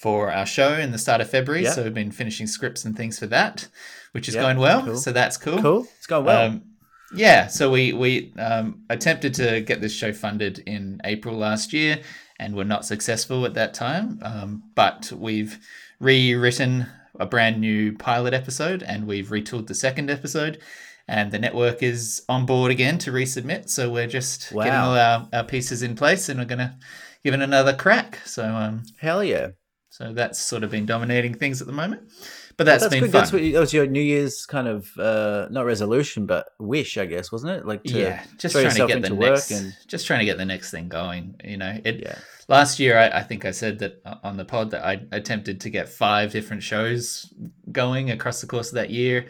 for 0.00 0.32
our 0.32 0.46
show 0.46 0.74
in 0.74 0.92
the 0.92 0.98
start 0.98 1.20
of 1.20 1.28
February. 1.28 1.64
Yeah. 1.64 1.72
So 1.72 1.82
we've 1.84 1.94
been 1.94 2.10
finishing 2.12 2.46
scripts 2.46 2.84
and 2.84 2.96
things 2.96 3.18
for 3.18 3.26
that, 3.26 3.68
which 4.12 4.28
is 4.28 4.34
Yeah, 4.34 4.42
going 4.42 4.58
well. 4.58 4.82
cool. 4.82 4.96
So 4.96 5.12
that's 5.12 5.36
cool. 5.36 5.60
Cool. 5.60 5.86
It's 5.98 6.06
going 6.06 6.24
well. 6.24 6.46
Um, 6.46 6.62
yeah, 7.12 7.48
so 7.48 7.70
we 7.72 7.92
we 7.92 8.32
um, 8.38 8.84
attempted 8.88 9.34
to 9.34 9.60
get 9.60 9.80
this 9.80 9.92
show 9.92 10.12
funded 10.12 10.60
in 10.60 11.00
April 11.04 11.36
last 11.36 11.72
year, 11.72 11.98
and 12.38 12.54
were 12.54 12.64
not 12.64 12.84
successful 12.86 13.44
at 13.44 13.54
that 13.54 13.74
time. 13.74 14.20
Um, 14.22 14.62
but 14.76 15.12
we've 15.12 15.58
rewritten 15.98 16.86
a 17.18 17.26
brand 17.26 17.60
new 17.60 17.92
pilot 17.96 18.32
episode, 18.32 18.82
and 18.84 19.06
we've 19.06 19.28
retooled 19.28 19.66
the 19.66 19.74
second 19.74 20.08
episode, 20.08 20.60
and 21.08 21.32
the 21.32 21.38
network 21.38 21.82
is 21.82 22.22
on 22.28 22.46
board 22.46 22.70
again 22.70 22.96
to 22.98 23.10
resubmit. 23.10 23.68
So 23.68 23.90
we're 23.90 24.06
just 24.06 24.50
getting 24.52 24.72
all 24.72 24.96
our, 24.96 25.28
our 25.32 25.44
pieces 25.44 25.82
in 25.82 25.96
place, 25.96 26.28
and 26.28 26.38
we're 26.38 26.46
gonna 26.46 26.78
give 27.24 27.34
it 27.34 27.40
another 27.40 27.74
crack. 27.74 28.20
So 28.24 28.44
um, 28.44 28.84
Hell 28.98 29.22
yeah. 29.24 29.48
So 29.90 30.12
that's 30.12 30.38
sort 30.38 30.64
of 30.64 30.70
been 30.70 30.86
dominating 30.86 31.34
things 31.34 31.60
at 31.60 31.66
the 31.66 31.72
moment. 31.72 32.10
But 32.56 32.64
that's, 32.64 32.82
That's 32.82 32.90
been 32.94 33.04
good. 33.04 33.12
fun. 33.12 33.20
That's 33.20 33.32
what 33.32 33.40
that 33.40 33.58
was 33.60 33.72
your 33.72 33.86
New 33.86 34.02
Year's 34.02 34.44
kind 34.44 34.68
of 34.68 34.90
uh, 34.98 35.48
not 35.50 35.64
resolution, 35.64 36.26
but 36.26 36.50
wish, 36.58 36.98
I 36.98 37.06
guess, 37.06 37.32
wasn't 37.32 37.52
it? 37.52 37.66
Like 37.66 37.82
to 37.84 37.98
yeah, 37.98 38.22
just 38.36 38.54
trying 38.54 38.68
to 38.74 38.86
get 38.86 39.00
the 39.00 39.10
next, 39.10 39.50
and 39.50 39.74
just 39.86 40.06
trying 40.06 40.18
to 40.18 40.26
get 40.26 40.36
the 40.36 40.44
next 40.44 40.70
thing 40.70 40.88
going. 40.88 41.36
You 41.42 41.56
know, 41.56 41.78
it. 41.84 42.00
yeah. 42.00 42.18
Last 42.48 42.78
year, 42.78 42.98
I, 42.98 43.20
I 43.20 43.22
think 43.22 43.44
I 43.46 43.50
said 43.52 43.78
that 43.78 44.02
on 44.22 44.36
the 44.36 44.44
pod 44.44 44.72
that 44.72 44.84
I 44.84 45.00
attempted 45.10 45.60
to 45.62 45.70
get 45.70 45.88
five 45.88 46.32
different 46.32 46.62
shows 46.62 47.32
going 47.72 48.10
across 48.10 48.42
the 48.42 48.46
course 48.46 48.68
of 48.68 48.74
that 48.74 48.90
year, 48.90 49.26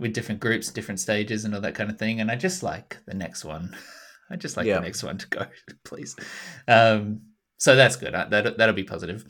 with 0.00 0.12
different 0.12 0.40
groups, 0.40 0.68
different 0.72 0.98
stages, 0.98 1.44
and 1.44 1.54
all 1.54 1.60
that 1.60 1.76
kind 1.76 1.88
of 1.88 1.98
thing. 2.00 2.20
And 2.20 2.30
I 2.32 2.34
just 2.34 2.64
like 2.64 2.96
the 3.06 3.14
next 3.14 3.44
one. 3.44 3.76
I 4.30 4.34
just 4.34 4.56
like 4.56 4.66
Yeah. 4.66 4.76
the 4.76 4.80
next 4.80 5.04
one 5.04 5.18
to 5.18 5.28
go, 5.28 5.46
please. 5.84 6.16
Um, 6.66 7.20
so 7.58 7.76
that's 7.76 7.94
good. 7.94 8.12
I, 8.14 8.28
that 8.28 8.58
that'll 8.58 8.74
be 8.74 8.82
positive. 8.82 9.24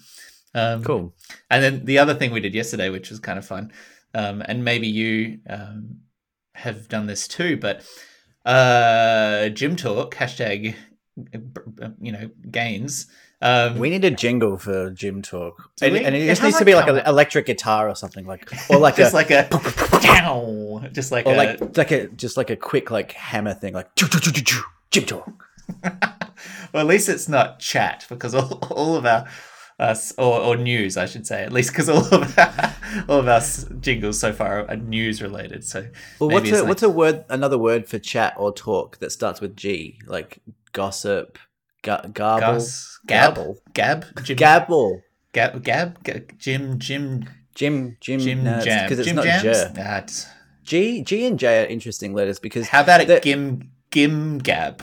Um, 0.56 0.82
Cool. 0.82 1.14
and 1.50 1.62
then 1.62 1.84
the 1.84 1.98
other 1.98 2.14
thing 2.14 2.32
we 2.32 2.40
did 2.40 2.54
yesterday, 2.54 2.88
which 2.88 3.10
was 3.10 3.20
kind 3.20 3.38
of 3.38 3.44
fun, 3.44 3.72
um, 4.14 4.42
and 4.46 4.64
maybe 4.64 4.88
you 4.88 5.38
um, 5.48 5.98
have 6.54 6.88
done 6.88 7.06
this 7.06 7.28
too, 7.28 7.58
but 7.58 7.84
uh, 8.46 9.50
Gym 9.50 9.76
Talk 9.76 10.14
hashtag, 10.14 10.74
uh, 11.34 11.88
you 12.00 12.12
know, 12.12 12.30
gains. 12.50 13.06
Um, 13.42 13.78
We 13.78 13.90
need 13.90 14.02
a 14.04 14.10
jingle 14.10 14.56
for 14.56 14.90
gym 14.90 15.20
talk, 15.20 15.70
and, 15.82 15.92
we? 15.92 16.02
and 16.02 16.14
it 16.14 16.22
It 16.22 16.26
just 16.28 16.40
has 16.40 16.48
needs 16.48 16.58
to 16.58 16.64
be 16.64 16.74
like 16.74 16.88
an 16.88 17.02
electric 17.06 17.44
guitar 17.44 17.86
or 17.86 17.94
something, 17.94 18.24
like 18.26 18.50
or 18.70 18.78
like 18.78 18.96
just 19.02 19.12
a 19.12 19.16
like 19.16 19.30
a, 19.30 19.46
down, 20.00 20.88
just 20.94 21.12
like 21.12 21.26
or 21.26 21.34
a, 21.34 21.36
like 21.36 21.76
like 21.76 21.90
a 21.90 22.08
just 22.08 22.38
like 22.38 22.48
a 22.48 22.56
quick 22.56 22.90
like 22.90 23.12
hammer 23.12 23.52
thing, 23.52 23.74
like 23.74 23.94
gym 23.94 25.04
talk. 25.04 25.44
well, 25.84 26.80
at 26.80 26.86
least 26.86 27.10
it's 27.10 27.28
not 27.28 27.58
chat 27.60 28.06
because 28.08 28.34
all, 28.34 28.54
all 28.70 28.96
of 28.96 29.04
our 29.04 29.26
us 29.78 30.12
or, 30.16 30.40
or 30.40 30.56
news, 30.56 30.96
I 30.96 31.04
should 31.06 31.26
say, 31.26 31.42
at 31.42 31.52
least 31.52 31.70
because 31.70 31.88
all 31.88 32.04
of 32.14 32.38
our, 32.38 32.74
all 33.08 33.18
of 33.20 33.28
our 33.28 33.40
jingles 33.80 34.18
so 34.18 34.32
far 34.32 34.66
are 34.68 34.76
news 34.76 35.20
related. 35.20 35.64
So 35.64 35.86
Well, 36.18 36.30
what's 36.30 36.50
a 36.50 36.54
like- 36.60 36.68
what's 36.68 36.82
a 36.82 36.88
word 36.90 37.24
another 37.28 37.58
word 37.58 37.86
for 37.88 37.98
chat 37.98 38.34
or 38.38 38.52
talk 38.54 38.98
that 38.98 39.10
starts 39.12 39.40
with 39.40 39.56
G, 39.56 39.98
like 40.06 40.38
gossip, 40.72 41.38
ga- 41.82 42.06
garble, 42.12 42.54
Gus, 42.54 42.98
Gab, 43.06 43.34
Gabble. 43.34 43.58
Gab, 43.74 44.04
Jim, 44.24 44.36
gabble, 44.36 45.02
Gab, 45.32 45.62
Gab, 45.62 46.02
G- 46.04 46.20
Jim, 46.38 46.78
Jim, 46.78 47.24
Jim, 47.54 47.96
Jim, 48.00 48.20
Jim 48.20 48.44
no, 48.44 48.60
Jam, 48.60 48.84
because 48.84 48.98
it's 49.00 49.06
Jim 49.08 49.16
not 49.16 49.24
Jams. 49.24 49.42
J. 49.42 49.72
Nah, 49.76 49.96
it's- 49.98 50.26
G, 50.64 51.02
G 51.02 51.26
and 51.26 51.38
J 51.38 51.62
are 51.62 51.66
interesting 51.66 52.12
letters 52.14 52.38
because 52.38 52.68
how 52.68 52.80
about 52.82 53.00
it? 53.02 53.22
Gim, 53.22 53.70
Gim, 53.90 54.38
Gab. 54.38 54.82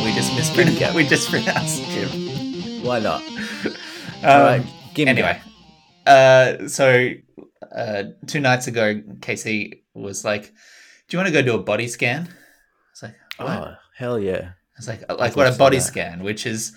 And 0.00 0.08
we 0.08 0.14
just 0.14 0.34
mispronounced. 0.34 0.94
we 0.94 1.06
just 1.06 1.28
pronounced 1.28 1.82
gym. 1.90 2.84
Why 2.84 2.98
not? 3.00 3.22
Um, 4.22 4.42
right. 4.42 4.66
Anyway, 4.96 5.40
uh, 6.06 6.68
so 6.68 7.10
uh, 7.74 8.04
two 8.26 8.40
nights 8.40 8.66
ago, 8.66 9.00
Casey 9.20 9.84
was 9.94 10.24
like, 10.24 10.44
"Do 11.08 11.16
you 11.16 11.18
want 11.18 11.28
to 11.28 11.32
go 11.32 11.42
do 11.42 11.54
a 11.54 11.62
body 11.62 11.86
scan?" 11.88 12.22
I 12.28 12.30
was 12.92 13.02
like, 13.02 13.14
"What?" 13.36 13.48
Oh, 13.48 13.74
hell 13.96 14.18
yeah. 14.18 14.52
It's 14.78 14.88
like 14.88 15.02
like 15.12 15.36
what 15.36 15.52
a 15.52 15.56
body 15.56 15.76
that. 15.76 15.82
scan, 15.82 16.22
which 16.22 16.46
is 16.46 16.72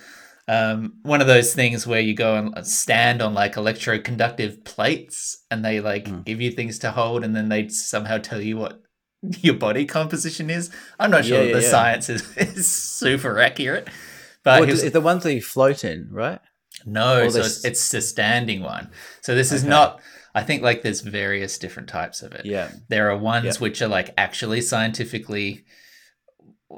um, 0.50 0.96
one 1.04 1.22
of 1.22 1.28
those 1.28 1.54
things 1.54 1.88
where 1.88 2.02
you 2.02 2.14
go 2.14 2.36
and 2.36 2.68
stand 2.68 3.22
on 3.22 3.34
like 3.34 3.54
electroconductive 3.56 4.66
plates, 4.66 5.44
and 5.50 5.64
they 5.64 5.80
like 5.80 6.06
Mm. 6.06 6.26
give 6.26 6.42
you 6.42 6.52
things 6.52 6.80
to 6.80 6.92
hold, 6.92 7.24
and 7.24 7.34
then 7.34 7.48
they 7.48 7.70
somehow 7.70 8.18
tell 8.18 8.42
you 8.42 8.58
what 8.58 8.82
your 9.42 9.56
body 9.56 9.86
composition 9.86 10.50
is. 10.50 10.70
I'm 11.00 11.12
not 11.12 11.26
sure 11.26 11.38
Yeah, 11.40 11.48
yeah, 11.50 11.54
the 11.56 11.62
yeah. 11.62 11.70
science 11.70 12.10
is, 12.10 12.22
is 12.38 12.70
super 12.72 13.40
accurate, 13.40 13.88
but 14.44 14.60
Well, 14.62 14.70
was- 14.70 14.84
it's 14.84 14.94
the 14.94 15.02
ones 15.02 15.24
that 15.24 15.34
you 15.34 15.42
float 15.42 15.84
in, 15.84 16.08
right? 16.12 16.40
no, 16.86 17.30
so 17.30 17.38
this- 17.40 17.58
it's, 17.58 17.66
it's 17.66 17.92
the 17.92 18.02
standing 18.02 18.62
one. 18.62 18.90
So 19.22 19.36
this 19.36 19.52
is 19.52 19.62
Okay. 19.64 19.70
not. 19.70 20.02
I 20.36 20.42
think 20.44 20.64
like 20.64 20.82
there's 20.82 21.02
various 21.02 21.58
different 21.60 21.88
types 21.88 22.24
of 22.24 22.32
it. 22.34 22.46
Yeah. 22.46 22.72
There 22.90 23.10
are 23.12 23.18
ones 23.18 23.60
which 23.62 23.82
are 23.84 23.88
like 23.88 24.14
actually 24.18 24.62
scientifically 24.62 25.64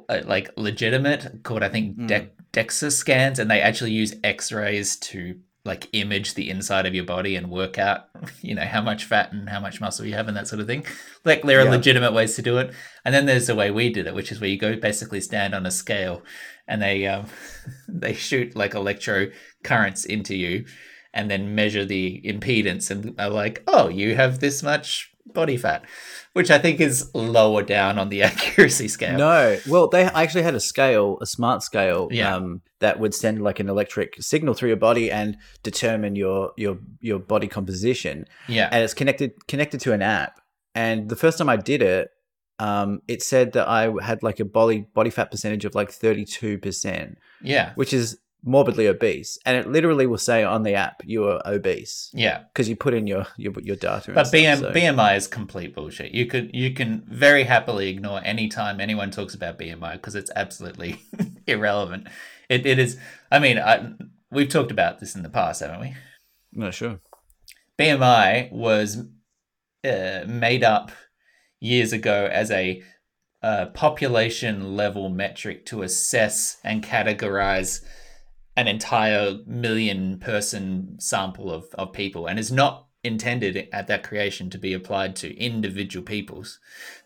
uh, 0.10 0.22
like 0.26 0.52
legitimate 0.58 1.42
called 1.44 1.64
I 1.64 1.70
think 1.70 1.98
Mm. 1.98 2.08
De- 2.08 2.30
DEXA 2.52 2.92
scans 2.92 3.40
and 3.40 3.50
they 3.50 3.62
actually 3.62 3.92
use 3.92 4.14
x-rays 4.24 4.98
to 4.98 5.40
like 5.66 5.90
image 5.94 6.36
the 6.36 6.50
inside 6.50 6.86
of 6.86 6.94
your 6.94 7.04
body 7.06 7.36
and 7.36 7.50
work 7.50 7.80
out 7.80 8.02
you 8.42 8.54
know 8.54 8.66
how 8.66 8.82
much 8.82 9.04
fat 9.06 9.32
and 9.34 9.50
how 9.50 9.60
much 9.60 9.82
muscle 9.82 10.06
you 10.06 10.14
have 10.14 10.28
and 10.28 10.38
that 10.38 10.48
sort 10.48 10.60
of 10.62 10.68
thing. 10.68 10.86
Like 11.24 11.42
there 11.42 11.60
are 11.60 11.66
Yeah. 11.66 11.72
legitimate 11.72 12.14
ways 12.14 12.36
to 12.36 12.42
do 12.44 12.58
it. 12.60 12.72
And 13.04 13.14
then 13.14 13.26
there's 13.26 13.48
the 13.48 13.56
way 13.56 13.72
we 13.72 13.90
did 13.92 14.06
it 14.08 14.14
which 14.16 14.32
is 14.32 14.40
where 14.40 14.50
you 14.50 14.58
go 14.58 14.76
basically 14.76 15.22
stand 15.22 15.56
on 15.56 15.66
a 15.66 15.72
scale 15.72 16.22
and 16.68 16.82
they 16.82 17.08
um 17.08 17.26
they 17.88 18.14
shoot 18.14 18.56
like 18.56 18.74
electro 18.76 19.32
currents 19.64 20.06
into 20.06 20.36
you 20.36 20.66
and 21.14 21.32
then 21.32 21.56
measure 21.56 21.86
the 21.86 22.22
impedance 22.26 22.92
and 22.92 23.16
are 23.20 23.30
like, 23.30 23.64
oh, 23.68 23.88
you 23.88 24.16
have 24.16 24.40
this 24.40 24.62
much 24.62 25.15
body 25.26 25.58
fat, 25.58 25.86
which 26.34 26.52
I 26.52 26.58
think 26.60 26.80
is 26.80 27.10
lower 27.14 27.64
down 27.64 27.98
on 28.00 28.10
the 28.10 28.24
accuracy 28.30 28.88
scale. 28.88 29.18
No, 29.18 29.58
well, 29.68 29.88
they 29.88 30.04
actually 30.04 30.44
had 30.44 30.56
a 30.56 30.60
scale, 30.60 31.18
a 31.22 31.26
smart 31.26 31.64
scale, 31.64 32.08
Yeah. 32.12 32.36
um, 32.36 32.62
that 32.80 33.00
would 33.00 33.14
send 33.14 33.42
like 33.44 33.60
an 33.60 33.70
electric 33.70 34.16
signal 34.22 34.54
through 34.54 34.70
your 34.70 34.78
body 34.78 35.12
and 35.12 35.38
determine 35.64 36.16
your 36.16 36.52
your 36.58 36.78
your 37.00 37.20
body 37.20 37.48
composition. 37.48 38.26
Yeah. 38.48 38.70
And 38.72 38.84
it's 38.84 38.94
connected 38.94 39.48
connected 39.48 39.80
to 39.82 39.94
an 39.94 40.02
app. 40.02 40.40
And 40.76 41.10
the 41.10 41.16
first 41.16 41.38
time 41.38 41.50
I 41.50 41.56
did 41.56 41.82
it, 41.82 42.10
um, 42.60 43.00
it 43.08 43.22
said 43.24 43.54
that 43.54 43.68
I 43.68 43.92
had 44.02 44.24
like 44.24 44.40
a 44.40 44.46
body 44.46 44.86
body 44.94 45.10
fat 45.10 45.32
percentage 45.32 45.66
of 45.66 45.74
like 45.76 45.92
thirty 45.92 46.26
two 46.26 46.58
percent, 46.60 47.18
yeah. 47.42 47.74
which 47.76 47.94
is 47.94 48.18
morbidly 48.46 48.88
obese. 48.88 49.38
And 49.46 49.58
it 49.58 49.68
literally 49.68 50.06
will 50.06 50.20
say 50.20 50.44
on 50.44 50.64
the 50.64 50.76
app 50.76 51.02
you 51.04 51.26
are 51.26 51.42
obese 51.46 52.12
Yeah. 52.14 52.44
because 52.54 52.70
you 52.70 52.76
put 52.76 52.94
in 52.94 53.08
your 53.08 53.26
your, 53.38 53.54
your 53.62 53.76
data. 53.76 54.12
But 54.14 54.28
stuff, 54.28 54.40
BM, 54.40 54.60
so- 54.60 54.72
BMI 54.72 55.18
is 55.18 55.28
complete 55.28 55.74
bullshit. 55.76 56.12
You 56.14 56.28
could 56.28 56.52
you 56.54 56.74
can 56.74 57.04
very 57.10 57.44
happily 57.44 57.90
ignore 57.90 58.22
any 58.24 58.48
time 58.48 58.80
anyone 58.80 59.12
talks 59.12 59.34
about 59.34 59.58
BMI 59.60 59.94
because 59.94 60.16
it's 60.16 60.32
absolutely 60.36 61.02
irrelevant. 61.48 62.08
It, 62.48 62.66
it 62.66 62.78
is. 62.80 62.98
I 63.32 63.40
mean, 63.40 63.58
I, 63.58 63.94
we've 64.32 64.48
talked 64.50 64.72
about 64.72 65.00
this 65.00 65.16
in 65.16 65.24
the 65.24 65.30
past, 65.30 65.62
haven't 65.62 65.80
we? 65.82 65.96
no, 66.54 66.70
sure. 66.72 67.00
BMI 67.78 68.52
was 68.52 69.04
uh, 69.84 70.24
made 70.28 70.64
up 70.64 70.92
years 71.60 71.92
ago 71.92 72.30
as 72.32 72.52
a 72.52 72.82
uh, 73.44 73.66
population 73.74 74.76
level 74.76 75.10
metric 75.10 75.66
to 75.68 75.82
assess 75.82 76.58
and 76.64 76.84
categorize 76.84 77.82
an 78.58 78.68
entire 78.68 79.40
million 79.46 80.18
person 80.20 80.96
sample 81.00 81.52
of, 81.52 81.66
of 81.76 81.92
people 81.92 82.28
and 82.28 82.40
is 82.40 82.52
not 82.52 82.88
intended 83.04 83.68
at 83.72 83.88
that 83.88 84.04
creation 84.04 84.50
to 84.50 84.58
be 84.58 84.74
applied 84.74 85.16
to 85.16 85.38
individual 85.38 86.04
peoples. 86.04 86.60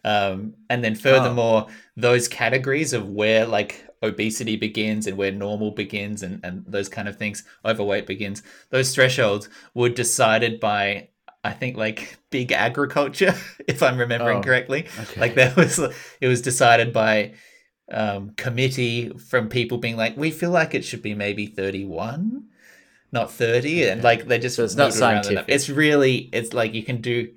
Um, 0.03 0.53
and 0.69 0.83
then 0.83 0.95
furthermore, 0.95 1.67
those 1.97 2.27
categories 2.27 2.93
of 2.93 3.09
where 3.09 3.45
like 3.45 3.85
obesity 4.01 4.55
begins 4.55 5.07
and 5.07 5.17
where 5.17 5.31
normal 5.31 5.71
begins 5.71 6.23
and, 6.23 6.39
and 6.43 6.63
those 6.65 6.87
kind 6.87 7.07
of 7.09 7.17
things, 7.17 7.43
overweight 7.65 8.07
begins, 8.07 8.41
those 8.69 8.95
thresholds 8.95 9.49
were 9.73 9.89
decided 9.89 10.59
by 10.59 11.09
I 11.43 11.51
think 11.53 11.77
like 11.77 12.17
big 12.31 12.51
agriculture, 12.51 13.33
if 13.67 13.81
I'm 13.81 13.97
remembering 13.97 14.39
Oh, 14.39 14.41
correctly. 14.41 14.87
Okay. 14.99 15.21
Like 15.21 15.35
that 15.35 15.55
was 15.55 15.79
it 15.79 16.27
was 16.27 16.41
decided 16.41 16.93
by 16.93 17.33
um, 17.91 18.31
committee 18.37 19.09
from 19.29 19.49
people 19.49 19.77
being 19.77 19.97
like, 19.97 20.15
we 20.17 20.31
feel 20.31 20.51
like 20.51 20.73
it 20.75 20.83
should 20.85 21.01
be 21.01 21.13
maybe 21.15 21.45
31, 21.47 22.43
not 23.11 23.31
30. 23.31 23.87
And 23.89 24.03
like 24.03 24.27
they 24.27 24.39
just 24.39 24.55
So 24.55 24.63
it's 24.63 24.75
not 24.75 24.91
voted 24.93 25.01
around 25.01 25.09
the 25.09 25.15
number. 25.15 25.23
scientific. 25.25 25.55
It's 25.55 25.69
really 25.69 26.15
it's 26.33 26.53
like 26.53 26.73
you 26.73 26.83
can 26.83 27.01
do 27.01 27.29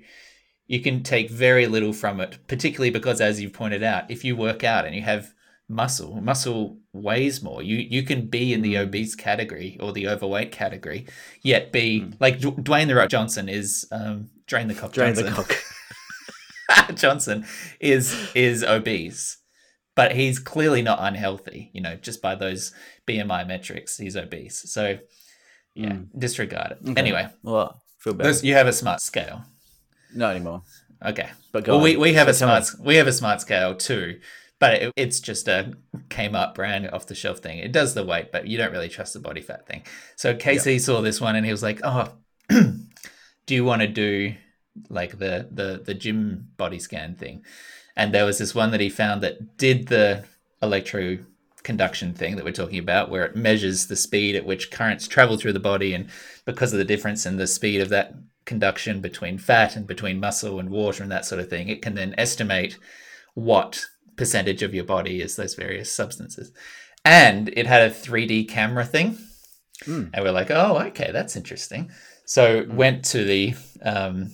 you 0.67 0.79
can 0.79 1.03
take 1.03 1.29
very 1.29 1.67
little 1.67 1.91
from 1.93 2.21
it, 2.21 2.37
particularly 2.47 2.89
because 2.89 3.19
as 3.19 3.41
you've 3.41 3.53
pointed 3.53 3.83
out, 3.83 4.09
if 4.09 4.23
you 4.23 4.35
work 4.35 4.63
out 4.63 4.85
and 4.85 4.95
you 4.95 5.01
have 5.01 5.33
muscle, 5.67 6.21
muscle 6.21 6.77
weighs 6.93 7.41
more. 7.41 7.61
You 7.63 7.77
you 7.77 8.03
can 8.03 8.27
be 8.27 8.53
in 8.53 8.61
the 8.61 8.75
Mm. 8.75 8.83
obese 8.87 9.15
category 9.15 9.77
or 9.79 9.91
the 9.91 10.07
overweight 10.07 10.51
category, 10.51 11.05
yet 11.41 11.71
be 11.71 12.01
Mm. 12.01 12.13
like 12.19 12.39
D- 12.39 12.51
Dwayne 12.51 12.87
the 12.87 12.95
Rock 12.95 13.09
Johnson 13.09 13.49
is 13.49 13.85
um, 13.91 14.29
drain 14.45 14.67
the 14.67 14.73
cock 14.75 14.93
Drain 14.93 15.15
Johnson. 15.15 15.25
the 15.25 15.31
cock. 15.31 16.95
Johnson 16.95 17.45
is 17.79 18.15
is 18.35 18.63
obese, 18.63 19.37
but 19.95 20.15
he's 20.15 20.39
clearly 20.39 20.81
not 20.81 20.99
unhealthy. 21.01 21.69
You 21.73 21.81
know, 21.81 21.95
just 21.95 22.21
by 22.21 22.35
those 22.35 22.73
BMI 23.07 23.47
metrics, 23.47 23.97
he's 23.97 24.15
obese. 24.17 24.63
So 24.71 24.99
yeah, 25.75 25.89
Mm. 25.93 26.07
disregard 26.17 26.71
it. 26.73 26.77
Okay. 26.89 26.99
Anyway, 26.99 27.27
Well, 27.41 27.81
feel 27.99 28.13
better. 28.13 28.29
those, 28.29 28.43
you 28.43 28.53
have 28.53 28.67
a 28.67 28.73
smart 28.73 29.01
scale. 29.01 29.43
Not 30.15 30.35
anymore. 30.35 30.61
Okay. 31.03 31.29
But 31.51 31.63
go 31.63 31.73
Well, 31.75 31.83
we, 31.83 31.95
on. 31.95 32.01
we 32.01 32.13
have 32.13 32.27
a 32.27 32.33
So 32.33 32.45
me. 32.45 32.61
smart 32.61 32.85
we 32.85 32.95
have 32.97 33.07
a 33.07 33.13
smart 33.13 33.41
scale 33.41 33.75
too, 33.75 34.19
but 34.59 34.73
it, 34.81 34.93
it's 34.95 35.19
just 35.19 35.47
a 35.47 35.73
came 36.09 36.35
up 36.35 36.53
brand 36.55 36.89
off 36.91 37.07
the 37.07 37.15
shelf 37.15 37.39
thing. 37.39 37.57
It 37.57 37.71
does 37.71 37.93
the 37.95 38.05
weight, 38.05 38.31
but 38.31 38.47
you 38.47 38.57
don't 38.57 38.71
really 38.71 38.87
trust 38.89 39.13
the 39.13 39.19
body 39.19 39.41
fat 39.41 39.65
thing. 39.67 39.81
So 40.15 40.35
Casey 40.35 40.77
saw 40.79 41.01
this 41.01 41.19
one 41.19 41.35
and 41.35 41.45
he 41.45 41.51
was 41.51 41.63
like, 41.63 41.79
"Oh, 41.83 42.13
do 42.49 43.55
you 43.55 43.65
want 43.65 43.81
to 43.81 43.87
do 43.87 44.35
like 44.89 45.17
the 45.17 45.47
the 45.51 45.81
the 45.83 45.93
gym 45.93 46.49
body 46.57 46.79
scan 46.79 47.15
thing?" 47.15 47.43
And 47.95 48.13
there 48.13 48.25
was 48.25 48.39
this 48.39 48.55
one 48.55 48.71
that 48.71 48.81
he 48.81 48.89
found 48.89 49.21
that 49.21 49.57
did 49.57 49.87
the 49.87 50.25
electroconduction 50.61 52.15
thing 52.15 52.35
that 52.35 52.45
we're 52.45 52.51
talking 52.51 52.79
about 52.79 53.09
where 53.09 53.25
it 53.25 53.35
measures 53.35 53.87
the 53.87 53.95
speed 53.95 54.35
at 54.35 54.45
which 54.45 54.71
currents 54.71 55.07
travel 55.07 55.37
through 55.37 55.53
the 55.53 55.59
body. 55.59 55.93
And 55.93 56.09
because 56.45 56.73
of 56.73 56.79
the 56.79 56.85
difference 56.85 57.25
in 57.25 57.37
the 57.37 57.47
speed 57.47 57.81
of 57.81 57.89
that 57.89 58.15
conduction 58.45 58.99
between 58.99 59.37
fat 59.37 59.75
and 59.75 59.87
between 59.87 60.19
muscle 60.19 60.59
and 60.59 60.69
water 60.69 61.03
and 61.03 61.11
that 61.11 61.25
sort 61.25 61.39
of 61.39 61.49
thing 61.49 61.69
it 61.69 61.81
can 61.81 61.95
then 61.95 62.13
estimate 62.17 62.77
what 63.35 63.85
percentage 64.17 64.61
of 64.61 64.73
your 64.73 64.83
body 64.83 65.21
is 65.21 65.35
those 65.35 65.55
various 65.55 65.91
substances. 65.91 66.51
And 67.05 67.49
it 67.49 67.67
had 67.67 67.81
a 67.81 67.93
3d 67.93 68.47
camera 68.49 68.85
thing. 68.85 69.17
Hmm. 69.85 70.05
and 70.13 70.23
we're 70.23 70.31
like 70.31 70.51
oh 70.51 70.79
okay 70.87 71.11
that's 71.11 71.35
interesting. 71.35 71.91
So 72.25 72.65
went 72.69 73.03
to 73.05 73.23
the 73.23 73.53
um, 73.81 74.31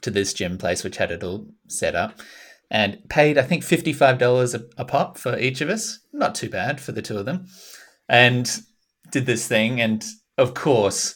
to 0.00 0.10
this 0.10 0.32
gym 0.32 0.58
place 0.58 0.82
which 0.82 0.96
had 0.96 1.12
it 1.12 1.22
all 1.22 1.46
set 1.68 1.94
up 1.94 2.18
and 2.74 2.98
paid 3.08 3.38
i 3.38 3.42
think 3.42 3.62
$55 3.62 4.54
a, 4.54 4.82
a 4.82 4.84
pop 4.84 5.16
for 5.16 5.38
each 5.38 5.60
of 5.60 5.70
us. 5.70 6.00
Not 6.12 6.34
too 6.34 6.50
bad 6.50 6.80
for 6.80 6.90
the 6.92 7.02
two 7.02 7.16
of 7.16 7.24
them. 7.24 7.46
And 8.08 8.50
did 9.12 9.26
this 9.26 9.46
thing. 9.46 9.80
And 9.80 10.04
of 10.36 10.52
course 10.54 11.14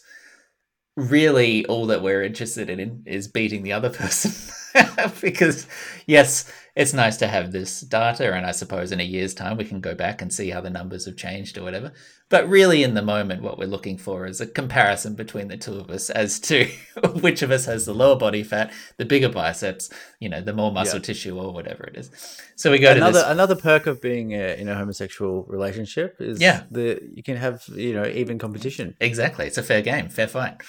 really 0.96 1.64
all 1.66 1.86
that 1.86 2.02
we're 2.02 2.22
interested 2.22 2.70
in 2.70 3.02
is 3.06 3.28
beating 3.28 3.62
the 3.62 3.72
other 3.72 3.90
person 4.02 4.32
because 5.20 5.66
yes 6.07 6.50
it's 6.76 6.92
nice 6.92 7.16
to 7.16 7.26
have 7.26 7.50
this 7.52 7.81
data 7.81 8.33
and 8.33 8.46
i 8.46 8.50
suppose 8.52 8.92
in 8.92 9.00
a 9.00 9.04
year's 9.04 9.35
time 9.35 9.57
we 9.57 9.64
can 9.64 9.81
go 9.81 9.94
back 9.94 10.22
and 10.22 10.33
see 10.33 10.50
how 10.50 10.61
the 10.61 10.70
numbers 10.70 11.07
have 11.07 11.16
changed 11.16 11.57
or 11.59 11.62
whatever 11.64 11.92
but 12.28 12.46
really 12.48 12.83
in 12.83 12.94
the 12.94 13.02
moment 13.02 13.42
what 13.42 13.59
we're 13.59 13.66
looking 13.66 13.96
for 13.96 14.26
is 14.26 14.40
a 14.40 14.46
comparison 14.46 15.14
between 15.14 15.48
the 15.48 15.57
two 15.57 15.74
of 15.78 15.90
us 15.90 16.11
as 16.11 16.38
to 16.38 16.66
which 17.20 17.42
of 17.42 17.50
us 17.50 17.64
has 17.64 17.87
the 17.87 17.94
lower 17.94 18.16
body 18.16 18.42
fat 18.42 18.72
the 18.96 19.04
bigger 19.04 19.28
biceps 19.28 19.90
you 20.20 20.28
know 20.28 20.40
the 20.40 20.52
more 20.52 20.70
muscle 20.72 20.98
Yeah. 20.98 21.02
tissue 21.04 21.38
or 21.38 21.52
whatever 21.52 21.85
it 21.85 21.96
is 21.96 22.11
so 22.54 22.70
we 22.70 22.78
go 22.78 22.90
to 22.92 22.96
another 22.96 23.12
this 23.20 23.26
another 23.28 23.57
perk 23.57 23.87
of 23.87 24.00
being 24.00 24.35
uh, 24.35 24.57
in 24.59 24.68
a 24.68 24.74
homosexual 24.74 25.44
relationship 25.44 26.16
is 26.20 26.40
Yeah. 26.40 26.64
the 26.70 27.00
you 27.14 27.22
can 27.22 27.37
have 27.37 27.64
you 27.74 27.94
know 27.94 28.07
even 28.07 28.38
competition. 28.38 28.96
Exactly, 29.00 29.46
it's 29.46 29.59
a 29.59 29.62
fair 29.62 29.81
game, 29.83 30.09
fair 30.09 30.26
fight. 30.28 30.61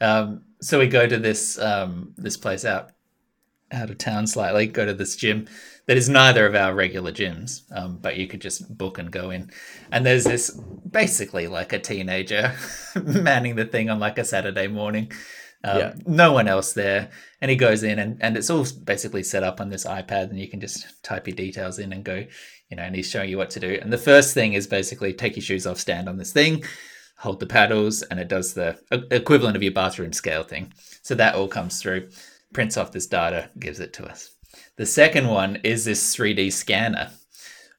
Um, 0.00 0.42
so 0.60 0.78
we 0.78 0.86
go 0.88 1.06
to 1.06 1.16
this 1.18 1.58
um, 1.58 2.12
this 2.16 2.36
place 2.36 2.64
out 2.64 2.90
out 3.72 3.90
of 3.90 3.98
town 3.98 4.26
slightly. 4.26 4.66
Go 4.66 4.86
to 4.86 4.94
this 4.94 5.16
gym 5.16 5.46
that 5.86 5.96
is 5.96 6.08
neither 6.08 6.46
of 6.46 6.54
our 6.54 6.74
regular 6.74 7.12
gyms, 7.12 7.62
um, 7.72 7.96
but 7.96 8.16
you 8.16 8.26
could 8.26 8.40
just 8.40 8.76
book 8.76 8.98
and 8.98 9.10
go 9.10 9.30
in. 9.30 9.50
And 9.90 10.04
there's 10.04 10.24
this 10.24 10.50
basically 10.50 11.46
like 11.46 11.72
a 11.72 11.78
teenager 11.78 12.54
manning 13.04 13.56
the 13.56 13.64
thing 13.64 13.88
on 13.88 13.98
like 13.98 14.18
a 14.18 14.24
Saturday 14.24 14.66
morning. 14.66 15.10
Um, 15.64 15.78
Yeah. 15.78 15.94
No 16.06 16.32
one 16.32 16.46
else 16.46 16.72
there. 16.72 17.10
And 17.40 17.50
he 17.50 17.56
goes 17.56 17.82
in 17.82 17.98
and, 17.98 18.18
and 18.20 18.36
it's 18.36 18.50
all 18.50 18.66
basically 18.84 19.22
set 19.22 19.42
up 19.42 19.60
on 19.60 19.70
this 19.70 19.86
iPad 19.86 20.30
and 20.30 20.38
you 20.38 20.48
can 20.48 20.60
just 20.60 21.02
type 21.02 21.26
your 21.26 21.36
details 21.36 21.78
in 21.78 21.92
and 21.92 22.04
go, 22.04 22.26
you 22.68 22.76
know, 22.76 22.82
and 22.82 22.94
he's 22.94 23.08
showing 23.10 23.30
you 23.30 23.38
what 23.38 23.50
to 23.50 23.60
do. 23.60 23.78
And 23.80 23.92
the 23.92 23.98
first 23.98 24.34
thing 24.34 24.52
is 24.52 24.66
basically 24.66 25.12
take 25.14 25.36
your 25.36 25.42
shoes 25.42 25.66
off, 25.66 25.78
stand 25.78 26.08
on 26.08 26.18
this 26.18 26.32
thing, 26.32 26.64
hold 27.18 27.40
the 27.40 27.46
paddles, 27.46 28.02
and 28.02 28.20
it 28.20 28.28
does 28.28 28.54
the 28.54 28.78
equivalent 29.10 29.56
of 29.56 29.62
your 29.62 29.72
bathroom 29.72 30.12
scale 30.12 30.44
thing. 30.44 30.72
So 31.02 31.14
that 31.14 31.34
all 31.34 31.48
comes 31.48 31.80
through, 31.80 32.10
prints 32.52 32.76
off 32.76 32.92
this 32.92 33.06
data, 33.06 33.50
gives 33.58 33.80
it 33.80 33.92
to 33.94 34.06
us. 34.06 34.34
The 34.76 34.86
second 34.86 35.28
one 35.28 35.56
is 35.64 35.84
this 35.84 36.16
3D 36.16 36.52
scanner 36.52 37.10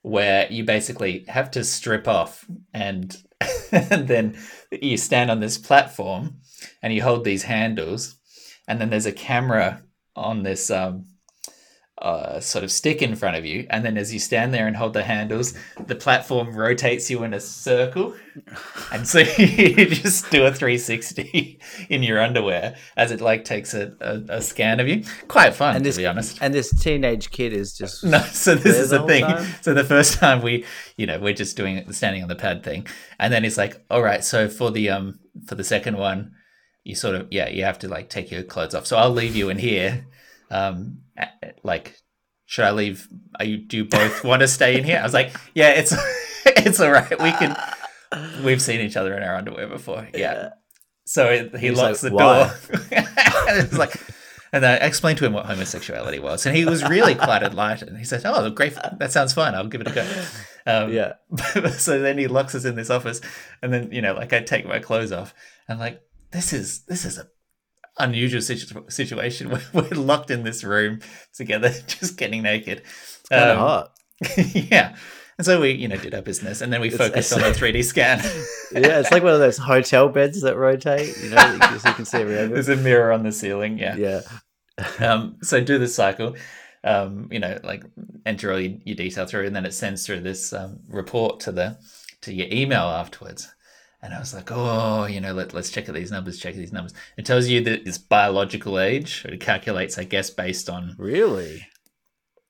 where 0.01 0.51
you 0.51 0.63
basically 0.63 1.25
have 1.27 1.51
to 1.51 1.63
strip 1.63 2.07
off 2.07 2.45
and, 2.73 3.17
and 3.71 4.07
then 4.07 4.37
you 4.71 4.97
stand 4.97 5.29
on 5.29 5.39
this 5.39 5.57
platform 5.57 6.37
and 6.81 6.93
you 6.93 7.01
hold 7.01 7.23
these 7.23 7.43
handles 7.43 8.15
and 8.67 8.79
then 8.79 8.89
there's 8.89 9.05
a 9.05 9.11
camera 9.11 9.81
on 10.15 10.43
this 10.43 10.69
um, 10.69 11.05
uh, 12.01 12.39
sort 12.39 12.63
of 12.63 12.71
stick 12.71 13.01
in 13.01 13.13
front 13.15 13.35
of 13.35 13.45
you 13.45 13.67
and 13.69 13.83
then 13.83 13.97
as 13.97 14.13
you 14.13 14.19
stand 14.19 14.53
there 14.53 14.67
and 14.67 14.77
hold 14.77 14.93
the 14.93 15.03
handles 15.03 15.53
the 15.87 15.95
platform 15.95 16.55
rotates 16.55 17.09
you 17.09 17.23
in 17.23 17.33
a 17.33 17.39
circle 17.41 18.15
and 18.93 19.05
so 19.07 19.19
you 19.37 19.85
just 19.87 20.29
do 20.31 20.45
a 20.45 20.51
360 20.53 21.59
in 21.89 22.01
your 22.01 22.21
underwear 22.21 22.75
as 22.95 23.11
it 23.11 23.19
like 23.21 23.43
takes 23.43 23.73
a, 23.73 23.93
a, 23.99 24.37
a 24.37 24.41
scan 24.41 24.79
of 24.79 24.87
you 24.87 25.03
quite 25.27 25.53
fun 25.53 25.75
And 25.75 25.85
this- 25.85 25.95
to 25.95 26.01
be 26.01 26.07
honest 26.07 26.37
And 26.41 26.53
this 26.53 26.71
teenage 26.79 27.31
kid 27.31 27.51
is 27.53 27.77
just 27.77 28.03
no, 28.13 28.19
so 28.31 28.55
this 28.55 28.77
is 28.77 28.91
the 28.91 28.99
the 28.99 29.05
thing. 29.07 29.23
time? 29.25 29.45
So 29.61 29.73
the 29.73 29.83
first 29.83 30.13
time 30.19 30.41
we, 30.41 30.65
you 30.97 31.05
know, 31.05 31.19
we're 31.19 31.33
just 31.33 31.57
doing 31.57 31.83
the 31.85 31.93
standing 31.93 32.23
on 32.23 32.29
the 32.29 32.35
pad 32.35 32.63
thing, 32.63 32.87
and 33.19 33.31
then 33.33 33.43
it's 33.45 33.57
like, 33.57 33.83
all 33.89 34.01
right, 34.01 34.23
so 34.23 34.47
for 34.47 34.71
the 34.71 34.89
um 34.89 35.19
for 35.47 35.55
the 35.55 35.63
second 35.63 35.97
one, 35.97 36.31
you 36.83 36.95
sort 36.95 37.15
of 37.15 37.27
yeah, 37.31 37.49
you 37.49 37.63
have 37.63 37.79
to 37.79 37.87
like 37.87 38.09
take 38.09 38.31
your 38.31 38.43
clothes 38.43 38.73
off. 38.75 38.85
So 38.87 38.97
I'll 38.97 39.09
leave 39.11 39.35
you 39.35 39.49
in 39.49 39.57
here. 39.57 40.05
Um, 40.51 40.99
like, 41.63 41.95
should 42.45 42.65
I 42.65 42.71
leave? 42.71 43.07
Are 43.39 43.45
you 43.45 43.57
do 43.57 43.77
you 43.77 43.85
both 43.85 44.23
want 44.23 44.41
to 44.41 44.47
stay 44.47 44.77
in 44.77 44.83
here? 44.83 44.99
I 44.99 45.03
was 45.03 45.13
like, 45.13 45.35
yeah, 45.53 45.69
it's 45.69 45.93
it's 46.45 46.79
all 46.79 46.91
right. 46.91 47.09
We 47.21 47.31
can. 47.31 47.55
We've 48.43 48.61
seen 48.61 48.79
each 48.81 48.97
other 48.97 49.15
in 49.15 49.21
our 49.21 49.35
underwear 49.35 49.67
before. 49.67 50.07
Yeah. 50.13 50.49
So 51.05 51.27
it, 51.27 51.57
he 51.57 51.71
locks 51.71 52.03
like, 52.03 52.11
the 52.11 52.17
door. 52.17 52.51
and 52.91 53.65
it's 53.65 53.77
like, 53.77 53.95
and 54.51 54.65
I 54.65 54.75
explained 54.75 55.19
to 55.19 55.25
him 55.25 55.33
what 55.33 55.45
homosexuality 55.45 56.19
was, 56.19 56.45
and 56.45 56.55
he 56.55 56.65
was 56.65 56.83
really 56.83 57.15
quite 57.15 57.43
enlightened. 57.43 57.97
He 57.97 58.03
said, 58.03 58.21
"Oh, 58.25 58.49
great, 58.49 58.75
that 58.75 59.11
sounds 59.11 59.33
fun. 59.33 59.53
I'll 59.53 59.67
give 59.67 59.81
it 59.81 59.87
a 59.87 59.91
go." 59.91 60.25
Um, 60.65 60.91
yeah. 60.91 61.13
so 61.77 61.99
then 61.99 62.17
he 62.17 62.27
locks 62.27 62.55
us 62.55 62.65
in 62.65 62.75
this 62.75 62.89
office, 62.89 63.21
and 63.61 63.73
then 63.73 63.91
you 63.91 64.01
know, 64.01 64.13
like 64.13 64.33
I 64.33 64.41
take 64.41 64.65
my 64.65 64.79
clothes 64.79 65.11
off, 65.11 65.33
and 65.67 65.79
like 65.79 66.01
this 66.31 66.53
is 66.53 66.83
this 66.85 67.05
is 67.05 67.17
a 67.17 67.27
unusual 67.99 68.41
situ- 68.41 68.85
situation. 68.89 69.49
We're, 69.73 69.81
we're 69.83 69.89
locked 69.89 70.31
in 70.31 70.43
this 70.43 70.63
room 70.63 71.01
together, 71.33 71.69
just 71.87 72.17
getting 72.17 72.41
naked. 72.43 72.83
Kind 73.29 73.43
of 73.51 73.57
Um, 73.57 73.57
hot. 73.57 73.91
yeah. 74.53 74.95
And 75.37 75.45
so 75.45 75.61
we, 75.61 75.71
you 75.71 75.87
know, 75.87 75.95
did 75.95 76.13
our 76.13 76.21
business, 76.21 76.59
and 76.61 76.71
then 76.73 76.81
we 76.81 76.87
It's- 76.87 76.97
focused 77.07 77.31
on 77.33 77.39
the 77.41 77.47
3D 77.51 77.83
scan. 77.85 78.19
Yeah, 78.73 78.99
it's 78.99 79.11
like 79.11 79.23
one 79.23 79.33
of 79.33 79.39
those 79.39 79.57
hotel 79.57 80.09
beds 80.09 80.41
that 80.41 80.57
rotate, 80.57 81.15
you 81.23 81.29
know, 81.29 81.59
so 81.81 81.89
you 81.89 81.95
can 81.95 82.05
see 82.05 82.17
every 82.17 82.37
angle. 82.37 82.55
There's 82.55 82.67
a 82.69 82.75
mirror 82.75 83.11
on 83.13 83.23
the 83.23 83.31
ceiling. 83.31 83.77
Yeah. 83.79 83.95
Yeah. 83.95 84.21
um, 84.99 85.37
so 85.43 85.59
do 85.61 85.77
the 85.77 85.87
cycle 85.87 86.35
um, 86.85 87.27
you 87.31 87.39
know 87.39 87.59
like 87.65 87.83
enter 88.25 88.49
all 88.53 88.59
your, 88.59 88.77
your 88.85 88.95
detail 88.95 89.25
through 89.25 89.45
and 89.45 89.53
then 89.53 89.65
it 89.65 89.73
sends 89.73 90.05
through 90.05 90.21
this 90.21 90.53
um, 90.53 90.79
report 90.87 91.41
to 91.41 91.51
the 91.51 91.77
to 92.21 92.33
your 92.33 92.47
email 92.49 92.83
afterwards 92.83 93.53
and 94.01 94.13
i 94.13 94.19
was 94.19 94.33
like 94.33 94.49
oh 94.51 95.05
you 95.05 95.19
know 95.21 95.33
let, 95.33 95.53
let's 95.53 95.69
check 95.69 95.87
out 95.89 95.95
these 95.95 96.11
numbers 96.11 96.39
check 96.39 96.55
these 96.55 96.73
numbers. 96.73 96.93
It 97.17 97.25
tells 97.25 97.47
you 97.47 97.61
that 97.65 97.87
it's 97.87 97.97
biological 97.97 98.79
age. 98.79 99.25
It 99.27 99.39
calculates 99.39 99.97
i 99.97 100.03
guess 100.03 100.29
based 100.29 100.69
on 100.69 100.95
Really? 100.97 101.65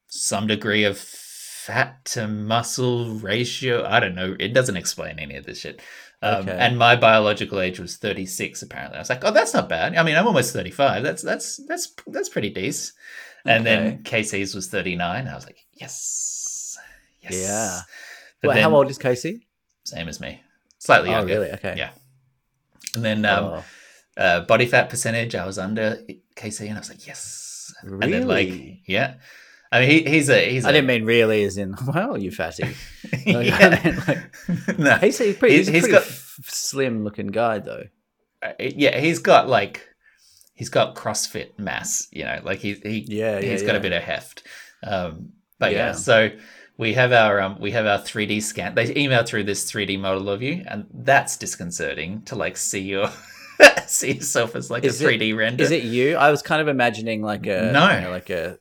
some 0.08 0.48
degree 0.48 0.84
of 0.84 0.98
fat 0.98 2.04
to 2.04 2.28
muscle 2.28 3.06
ratio. 3.16 3.86
I 3.88 4.00
don't 4.00 4.16
know. 4.16 4.36
It 4.40 4.54
doesn't 4.54 4.78
explain 4.78 5.20
any 5.20 5.36
of 5.36 5.46
this 5.46 5.60
shit. 5.60 5.82
Um, 6.22 6.42
Okay. 6.42 6.58
and 6.60 6.78
my 6.78 6.96
biological 6.96 7.60
age 7.60 7.80
was 7.80 7.96
36 7.98 8.62
apparently. 8.62 8.98
I 8.98 9.02
was 9.02 9.10
like 9.10 9.24
oh 9.24 9.32
that's 9.32 9.54
not 9.54 9.70
bad. 9.70 9.96
I 9.96 10.04
mean 10.04 10.16
i'm 10.16 10.28
almost 10.28 10.52
35 10.54 11.04
that's 11.04 11.22
that's 11.22 11.58
that's 11.68 11.94
that's 12.08 12.30
pretty 12.30 12.50
decent. 12.50 12.94
And 13.46 13.66
then 13.66 14.04
casey's 14.04 14.54
was 14.54 14.68
39 14.68 15.28
i 15.28 15.34
was 15.36 15.46
like 15.46 15.60
yes. 15.74 16.78
Yes. 17.22 17.34
Yeah. 17.36 17.80
but 18.42 18.48
Well, 18.50 18.56
then, 18.56 18.64
how 18.64 18.76
old 18.76 18.90
is 18.90 18.98
Casey? 18.98 19.48
same 19.86 20.08
as 20.08 20.20
me 20.20 20.42
slightly 20.90 21.10
Oh, 21.10 21.18
younger 21.20 21.34
really? 21.40 21.52
Okay. 21.54 21.76
Yeah. 21.78 21.92
and 22.96 23.04
then 23.06 23.26
um, 23.26 23.46
Oh, 23.46 23.64
uh, 24.22 24.40
body 24.42 24.66
fat 24.66 24.90
percentage 24.90 25.34
i 25.36 25.46
was 25.46 25.58
under 25.58 25.98
Casey, 26.36 26.68
and 26.68 26.78
i 26.78 26.80
was 26.82 26.90
like 26.90 27.06
yes 27.08 27.74
and 27.82 28.02
then 28.02 28.28
like 28.28 28.48
Really? 28.50 28.82
yeah 28.88 29.14
i 29.72 29.80
mean 29.80 29.90
he, 29.90 29.98
he's 30.10 30.30
a 30.30 30.50
he's 30.50 30.66
I 30.66 30.70
a 30.70 30.74
didn't 30.74 30.88
mean 30.88 31.06
really 31.06 31.44
as 31.44 31.58
in, 31.58 31.76
well, 31.94 32.18
you 32.18 32.32
fatty. 32.32 32.64
Like, 33.26 33.36
I 33.36 33.42
yeah. 33.42 34.04
like- 34.08 34.78
no, 34.80 34.96
He's, 34.98 35.18
he's, 35.20 35.36
pretty, 35.38 35.56
He's- 35.56 35.68
he's, 35.68 35.82
pretty 35.84 35.92
got- 35.94 36.02
f- 36.04 36.40
slim 36.48 37.04
looking 37.04 37.28
guy, 37.28 37.60
though. 37.60 37.84
uh, 38.42 38.54
yeah, 38.60 38.98
he's 39.00 39.20
got 39.20 39.48
like 39.48 39.88
he's 40.54 40.70
got 40.70 40.96
CrossFit 40.96 41.58
mass, 41.60 42.08
you 42.12 42.24
know, 42.26 42.40
like 42.44 42.60
he 42.60 42.74
he 42.74 43.06
Yeah, 43.08 43.40
yeah, 43.40 43.52
he's 43.52 43.62
got 43.64 43.76
a 43.76 43.80
bit 43.80 43.92
of 43.94 44.02
heft. 44.04 44.44
Um, 44.84 45.34
but 45.60 45.72
yeah. 45.72 45.88
Yeah. 45.88 45.92
so 45.94 46.30
we 46.80 46.94
have 46.94 47.12
our 47.12 47.42
um 47.42 47.58
we 47.60 47.72
have 47.72 47.86
our 47.86 48.00
3D 48.00 48.42
scan. 48.42 48.74
They 48.74 48.96
email 48.96 49.24
through 49.24 49.44
this 49.44 49.70
3D 49.70 50.00
model 50.00 50.30
of 50.30 50.42
you, 50.42 50.64
and 50.66 50.86
that's 50.94 51.36
disconcerting 51.36 52.22
to 52.24 52.36
like 52.36 52.56
see 52.56 52.80
your 52.80 53.12
see 53.86 54.14
yourself 54.14 54.56
as 54.56 54.72
like 54.72 54.86
Is 54.86 55.02
a 55.02 55.06
3D 55.06 55.38
render. 55.38 55.62
Is 55.62 55.72
it 55.72 55.84
you? 55.84 56.16
I 56.16 56.32
was 56.32 56.42
kind 56.42 56.62
of 56.62 56.70
imagining 56.70 57.22
like 57.22 57.46
a 57.46 57.72
No. 57.74 57.94
you 57.94 58.02
know, 58.02 58.12
like 58.12 58.30
a, 58.30 58.58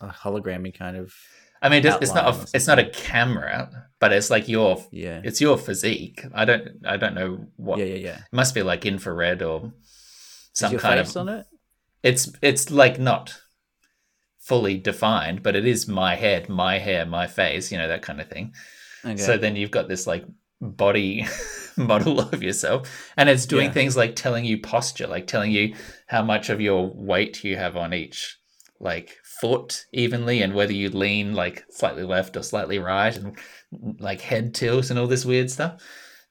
a 0.00 0.08
hologrammy 0.08 0.72
kind 0.72 0.96
of 0.96 1.12
I 1.60 1.68
mean, 1.68 1.84
it's, 1.84 2.14
not 2.14 2.36
a, 2.36 2.46
it's 2.54 2.68
not 2.68 2.78
a 2.78 2.88
camera, 2.88 3.88
but 3.98 4.12
it's 4.12 4.30
like 4.30 4.46
your 4.48 4.86
yeah 4.92 5.20
it's 5.24 5.40
your 5.40 5.58
physique. 5.58 6.24
I 6.32 6.44
don't 6.44 6.68
I 6.86 6.96
don't 6.96 7.16
know 7.16 7.48
what 7.56 7.80
yeah 7.80 7.86
yeah 7.86 7.96
yeah. 7.96 8.18
it 8.18 8.32
must 8.32 8.54
be 8.54 8.62
like 8.62 8.86
infrared 8.86 9.42
or 9.42 9.72
some 10.52 10.78
kind 10.78 11.00
of 11.00 11.16
on 11.16 11.28
it? 11.28 11.46
it's 12.04 12.30
it's 12.42 12.70
like 12.70 13.00
not 13.00 13.40
fully 14.48 14.78
defined, 14.78 15.42
but 15.42 15.54
it 15.54 15.66
is 15.66 15.86
my 15.86 16.14
head, 16.16 16.48
my 16.48 16.78
hair, 16.78 17.04
my 17.06 17.26
face, 17.26 17.70
you 17.70 17.78
know, 17.78 17.88
that 17.88 18.02
kind 18.02 18.20
of 18.20 18.28
thing. 18.28 18.52
Okay. 19.04 19.16
So 19.16 19.36
then 19.36 19.54
you've 19.56 19.70
got 19.70 19.88
this 19.88 20.06
like 20.06 20.24
body 20.60 21.26
model 21.76 22.20
of 22.34 22.42
yourself, 22.42 22.88
and 23.16 23.28
it's 23.28 23.46
doing 23.46 23.66
Yeah. 23.66 23.72
things 23.72 23.96
like 23.96 24.16
telling 24.16 24.44
you 24.44 24.58
posture, 24.60 25.06
like 25.06 25.26
telling 25.26 25.52
you 25.52 25.74
how 26.06 26.22
much 26.22 26.48
of 26.50 26.60
your 26.60 26.90
weight 26.94 27.44
you 27.44 27.56
have 27.56 27.76
on 27.76 27.92
each 27.94 28.36
like 28.80 29.16
foot 29.40 29.86
evenly, 29.92 30.42
and 30.42 30.54
whether 30.54 30.72
you 30.72 30.88
lean 30.90 31.34
like 31.34 31.64
slightly 31.70 32.04
left 32.04 32.36
or 32.36 32.42
slightly 32.42 32.78
right, 32.78 33.16
and 33.16 33.36
like 34.00 34.20
head 34.20 34.54
tilt 34.54 34.90
and 34.90 34.98
all 34.98 35.06
this 35.06 35.24
weird 35.24 35.50
stuff. 35.50 35.82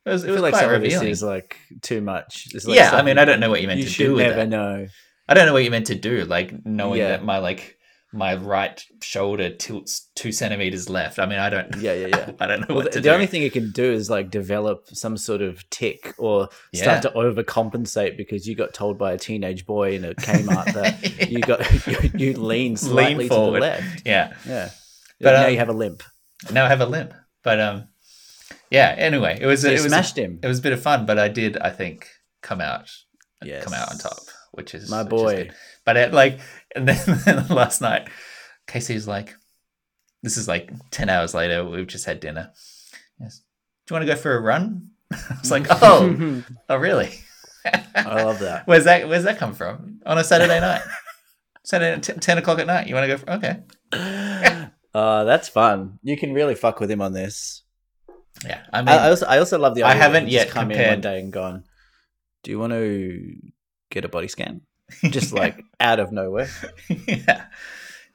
It 0.05 0.09
was, 0.09 0.23
I 0.23 0.27
it 0.27 0.31
was 0.31 0.37
feel 0.37 0.43
like 0.43 0.53
quite 0.53 0.61
some 0.61 0.73
of 0.73 0.81
this 0.81 0.93
revealing. 0.93 1.11
is 1.11 1.23
like 1.23 1.57
too 1.81 2.01
much. 2.01 2.47
Like 2.65 2.75
yeah, 2.77 2.91
I 2.95 3.01
mean, 3.03 3.17
I 3.17 3.25
don't 3.25 3.39
know 3.41 3.49
what 3.49 3.61
you 3.61 3.67
meant 3.67 3.81
you 3.81 3.85
to 3.89 3.97
do 3.97 4.13
with 4.13 4.25
never 4.27 4.35
that. 4.37 4.49
know. 4.49 4.87
I 5.29 5.33
don't 5.33 5.45
know 5.45 5.51
what 5.53 5.65
you 5.65 5.71
meant 5.71 5.87
to 5.87 5.95
do, 5.95 6.23
like 6.23 6.65
knowing 6.65 6.99
Yeah. 6.99 7.09
that 7.09 7.25
my 7.25 7.39
like 7.39 7.76
my 8.17 8.35
right 8.35 8.83
shoulder 9.01 9.49
tilts 9.51 10.09
two 10.15 10.31
centimeters 10.31 10.89
left. 10.89 11.19
I 11.19 11.25
mean, 11.25 11.39
I 11.39 11.49
don't. 11.49 11.73
Yeah, 11.77 11.93
yeah, 11.93 12.07
yeah. 12.07 12.31
I 12.39 12.47
don't 12.47 12.61
know 12.61 12.65
Well, 12.75 12.83
what 12.85 12.91
the, 12.91 13.01
do. 13.01 13.09
only 13.11 13.27
thing 13.27 13.43
you 13.43 13.51
can 13.51 13.71
do 13.71 13.91
is 13.91 14.09
like 14.09 14.31
develop 14.31 14.87
some 14.87 15.15
sort 15.17 15.41
of 15.41 15.69
tick 15.69 16.13
or 16.17 16.49
Yeah. 16.73 16.81
start 16.83 17.01
to 17.03 17.11
overcompensate 17.11 18.17
because 18.17 18.47
you 18.47 18.55
got 18.55 18.73
told 18.73 18.97
by 18.97 19.13
a 19.13 19.17
teenage 19.17 19.65
boy 19.65 19.93
in 19.95 20.03
a 20.03 20.13
Kmart 20.15 20.73
that 20.73 21.29
you 21.31 21.39
got 21.41 21.59
you, 22.03 22.11
you 22.31 22.33
lean 22.39 22.75
slightly 22.75 23.29
to 23.29 23.35
the 23.35 23.39
left. 23.41 24.01
yeah. 24.05 24.33
Yeah, 24.47 24.69
But, 25.21 25.33
now 25.33 25.45
um, 25.45 25.51
you 25.53 25.57
have 25.59 25.69
a 25.69 25.73
limp. 25.73 26.03
Now 26.51 26.65
I 26.65 26.69
have 26.69 26.81
a 26.81 26.85
limp, 26.85 27.13
but 27.43 27.59
um, 27.59 27.87
yeah. 28.71 28.95
Anyway, 28.97 29.37
it 29.39 29.45
was 29.45 29.61
So 29.61 29.69
it 29.69 29.73
was 29.73 29.83
smashed 29.83 30.17
him. 30.17 30.39
it 30.43 30.47
was 30.47 30.59
a 30.59 30.61
bit 30.61 30.73
of 30.73 30.81
fun, 30.81 31.05
but 31.05 31.17
I 31.19 31.27
did 31.27 31.57
I 31.57 31.69
think 31.69 32.07
come 32.41 32.61
out 32.61 32.89
Yes. 33.43 33.63
come 33.63 33.73
out 33.73 33.91
on 33.91 33.97
top, 33.99 34.17
which 34.53 34.73
is 34.73 34.89
My 34.89 35.01
is 35.01 35.07
boy. 35.07 35.35
good. 35.35 35.53
But 35.87 35.95
it, 35.95 36.13
like, 36.13 36.41
and 36.75 36.85
then, 36.85 37.47
last 37.49 37.79
night, 37.79 38.09
Casey's 38.67 39.07
like, 39.07 39.33
"This 40.21 40.35
is 40.35 40.45
like 40.45 40.69
ten 40.91 41.07
hours 41.09 41.33
later. 41.33 41.63
We've 41.63 41.87
just 41.87 42.03
had 42.03 42.19
dinner. 42.19 42.51
Yes. 43.21 43.41
Do 43.85 43.93
you 43.93 43.99
want 43.99 44.05
to 44.09 44.13
go 44.13 44.19
for 44.19 44.35
a 44.35 44.41
run?" 44.41 44.89
I 45.13 45.37
was 45.39 45.49
like, 45.49 45.65
"Oh, 45.71 46.43
oh, 46.67 46.75
really? 46.75 47.09
I 47.95 48.21
love 48.23 48.39
that. 48.39 48.67
Where's 48.67 48.83
that? 48.83 49.07
Where's 49.07 49.23
that 49.23 49.37
come 49.37 49.53
from? 49.53 50.01
On 50.05 50.17
a 50.17 50.25
Saturday 50.25 50.59
night? 50.59 50.81
Saturday 51.63 52.01
t- 52.01 52.19
ten 52.19 52.37
o'clock 52.37 52.59
at 52.59 52.67
night? 52.67 52.87
You 52.87 52.95
want 52.95 53.05
to 53.09 53.15
go? 53.15 53.17
For, 53.17 53.31
okay, 53.31 54.63
Uh, 54.93 55.23
that's 55.23 55.47
fun. 55.47 55.99
You 56.03 56.17
can 56.17 56.33
really 56.33 56.55
fuck 56.55 56.81
with 56.81 56.91
him 56.91 57.01
on 57.01 57.13
this. 57.13 57.63
yeah. 58.45 58.65
I 58.73 58.81
mean, 58.81 58.89
I, 58.89 59.05
I 59.05 59.09
also 59.09 59.25
I 59.25 59.37
also 59.39 59.57
love 59.57 59.75
the. 59.75 59.83
I 59.83 59.93
haven't 59.93 60.27
yet 60.27 60.49
come 60.49 60.69
in 60.69 60.85
one 60.85 60.99
day 61.01 61.19
and 61.21 61.31
gone. 61.31 61.63
Do 62.43 62.51
you 62.51 62.59
want 62.59 62.73
to 62.73 63.35
get 63.89 64.03
a 64.03 64.09
body 64.09 64.27
scan? 64.27 64.61
Just 65.09 65.33
like 65.33 65.63
out 65.79 65.99
of 65.99 66.11
nowhere. 66.11 66.49
yeah, 67.07 67.45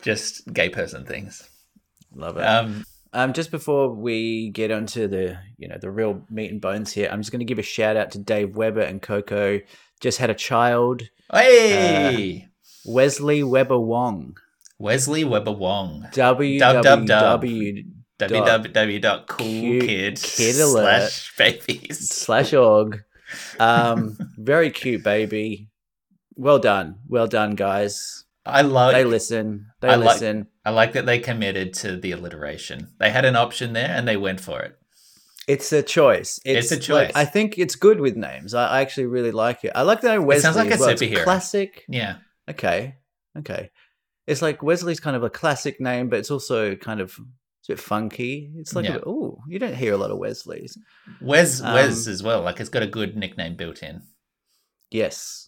just 0.03 0.53
gay 0.53 0.69
person 0.69 1.05
things. 1.05 1.49
Love 2.15 2.37
it. 2.39 2.43
Um, 2.45 2.85
Um, 3.15 3.35
just 3.35 3.51
before 3.51 3.91
we 3.93 4.49
get 4.51 4.71
onto 4.71 5.07
the 5.07 5.37
you 5.59 5.69
know 5.69 5.77
the 5.81 5.91
real 5.91 6.23
meat 6.31 6.51
and 6.51 6.61
bones 6.61 6.93
here, 6.93 7.09
I'm 7.13 7.21
just 7.21 7.31
going 7.31 7.41
to 7.41 7.45
give 7.45 7.59
a 7.59 7.63
shout 7.63 7.97
out 7.97 8.11
to 8.13 8.19
Dave 8.19 8.57
Weber 8.57 8.81
and 8.81 9.03
Coco 9.03 9.61
just 10.01 10.19
had 10.19 10.31
a 10.31 10.35
child, 10.35 11.03
Hey, 11.33 12.49
Wesley 12.87 13.43
Weber 13.43 13.79
Wong. 13.79 14.37
Wesley 14.79 15.25
Weber 15.25 15.53
Wong. 15.53 16.09
www 16.13 17.85
www.coolkid 18.19 20.23
Kid 20.23 20.61
alert. 20.61 21.11
slash 21.11 21.37
babies. 21.37 22.09
slash 22.11 22.53
org. 22.53 23.03
Um, 23.59 24.17
very 24.39 24.71
cute 24.71 25.03
baby. 25.03 25.69
Well 26.37 26.59
done, 26.59 26.97
well 27.09 27.27
done, 27.27 27.55
guys. 27.55 28.25
I 28.45 28.63
love. 28.63 28.93
They 28.93 29.05
listen. 29.05 29.67
They 29.81 29.89
I 29.89 29.95
like- 29.97 30.15
listen. 30.15 30.49
I 30.65 30.71
like 30.71 30.93
that 30.93 31.07
they 31.07 31.19
committed 31.19 31.75
to 31.75 31.97
the 31.97 32.13
alliteration. 32.13 32.89
They 32.99 33.11
had 33.11 33.25
an 33.25 33.35
option 33.37 33.73
there 33.73 33.89
and 33.91 34.07
they 34.07 34.17
went 34.17 34.41
for 34.41 34.61
it. 34.63 34.77
It's 35.49 35.73
a 35.73 35.83
choice. 35.83 36.39
It's 36.45 36.71
a 36.71 36.77
like, 36.77 36.83
choice. 36.83 37.13
I 37.17 37.25
think 37.25 37.59
it's 37.59 37.75
good 37.75 38.01
with 38.01 38.17
names. 38.17 38.55
I, 38.55 38.67
I 38.69 38.81
actually 38.81 39.07
really 39.07 39.33
like 39.33 39.65
it. 39.65 39.73
I 39.75 39.83
like 39.83 40.01
the 40.01 40.09
name 40.11 40.25
Wesley. 40.25 40.43
sounds 40.43 40.57
like 40.57 40.73
a 40.73 40.79
well. 40.79 40.91
It's 40.91 41.03
superhero. 41.03 41.25
classic. 41.25 41.85
Yeah. 41.89 42.19
Okay. 42.49 42.95
Okay. 43.37 43.71
It's 44.29 44.41
like 44.41 44.63
Wesley's 44.63 45.01
kind 45.01 45.17
of 45.17 45.25
a 45.25 45.31
classic 45.31 45.81
name, 45.81 46.09
but 46.09 46.21
it's 46.21 46.31
also 46.31 46.77
kind 46.77 47.01
of 47.01 47.19
it's 47.59 47.69
a 47.69 47.73
bit 47.73 47.81
funky. 47.81 48.53
It's 48.57 48.75
like, 48.77 48.85
Yeah. 48.85 48.99
oh, 49.05 49.39
you 49.49 49.59
don't 49.59 49.75
hear 49.75 49.95
a 49.95 49.97
lot 49.97 50.13
of 50.13 50.19
Wesleys. 50.19 50.79
Wes 51.21 51.61
Um, 51.61 51.75
Wes 51.75 52.07
as 52.07 52.23
well. 52.23 52.43
Like 52.43 52.61
it's 52.61 52.71
got 52.71 52.85
a 52.85 52.87
good 52.87 53.17
nickname 53.17 53.57
built 53.57 53.83
in. 53.83 54.03
Yes. 54.93 55.42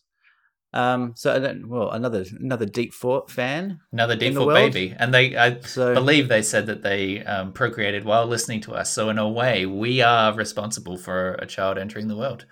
Um. 0.74 1.12
So 1.16 1.32
I 1.34 1.38
don't, 1.38 1.68
well, 1.68 1.90
another 1.92 2.24
another 2.40 2.66
Deep 2.66 2.92
Fought 2.92 3.30
fan. 3.30 3.80
Another 3.92 4.14
Deep 4.16 4.34
the 4.34 4.40
default 4.40 4.46
world? 4.48 4.72
baby. 4.72 4.94
And 4.98 5.14
they 5.14 5.37
I 5.37 5.60
So 5.60 5.94
believe 5.94 6.28
they 6.28 6.42
said 6.42 6.66
that 6.66 6.82
they 6.82 7.24
um, 7.24 7.52
procreated 7.52 8.04
while 8.04 8.26
listening 8.26 8.60
to 8.62 8.74
us. 8.74 8.90
So 8.90 9.08
in 9.08 9.16
a 9.18 9.28
way, 9.28 9.66
we 9.66 10.02
are 10.02 10.34
responsible 10.34 10.96
for 10.98 11.34
a 11.34 11.46
child 11.46 11.78
entering 11.78 12.08
the 12.08 12.16
world. 12.16 12.44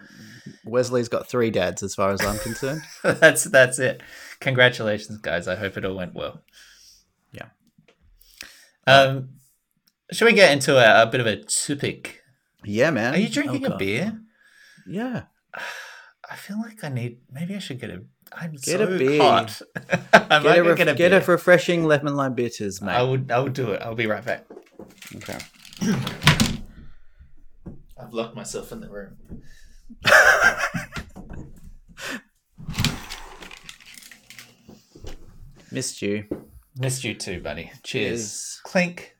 Wesley's 0.64 1.08
got 1.08 1.28
three 1.28 1.50
dads, 1.50 1.82
as 1.82 1.94
far 1.96 2.12
as 2.12 2.20
I'm 2.24 2.38
concerned. 2.38 2.82
that's 3.02 3.44
that's 3.44 3.78
it. 3.80 4.02
Congratulations, 4.40 5.18
guys. 5.18 5.48
I 5.48 5.56
hope 5.56 5.76
it 5.76 5.84
all 5.84 5.96
went 5.96 6.14
well. 6.14 6.42
Yeah. 7.32 7.46
Um, 8.86 9.30
should 10.12 10.26
we 10.26 10.32
get 10.32 10.52
into 10.52 10.76
a, 10.76 11.02
a 11.02 11.06
bit 11.06 11.20
of 11.20 11.26
a 11.26 11.36
topic? 11.42 12.20
yeah, 12.64 12.90
man. 12.90 13.14
Are 13.14 13.18
you 13.18 13.28
drinking 13.28 13.66
Oh, 13.66 13.74
a 13.74 13.76
beer? 13.78 14.20
Yeah. 14.86 15.22
I 16.32 16.36
feel 16.36 16.58
like 16.58 16.82
I 16.82 16.88
need. 16.88 17.18
Maybe 17.30 17.54
I 17.54 17.58
should 17.58 17.78
get 17.78 17.90
a. 17.90 18.02
I'm 18.32 18.52
Get 18.52 18.78
so 18.78 18.84
a 18.84 18.98
beer. 18.98 19.20
hot. 19.20 19.60
I 20.14 20.40
Get 20.42 20.58
a, 20.58 20.62
ref- 20.64 20.78
get 20.78 20.88
a 20.88 20.94
get 20.94 21.10
beer. 21.10 21.20
a 21.20 21.24
refreshing 21.26 21.84
lemon 21.84 22.16
lime 22.16 22.32
bitters, 22.34 22.80
mate. 22.80 22.92
I 22.94 23.02
would. 23.02 23.30
I 23.30 23.38
would 23.38 23.52
do 23.52 23.72
it. 23.72 23.82
I'll 23.82 23.94
be 23.94 24.06
right 24.06 24.24
back. 24.24 24.46
Okay. 25.16 25.36
I've 27.98 28.14
locked 28.14 28.34
myself 28.34 28.72
in 28.72 28.80
the 28.80 28.88
room. 28.88 29.16
Missed 35.70 36.02
you. 36.02 36.24
Missed 36.78 37.04
you 37.04 37.14
too, 37.14 37.40
buddy. 37.40 37.70
Cheers. 37.82 38.20
Cheers. 38.20 38.60
Clink. 38.64 39.16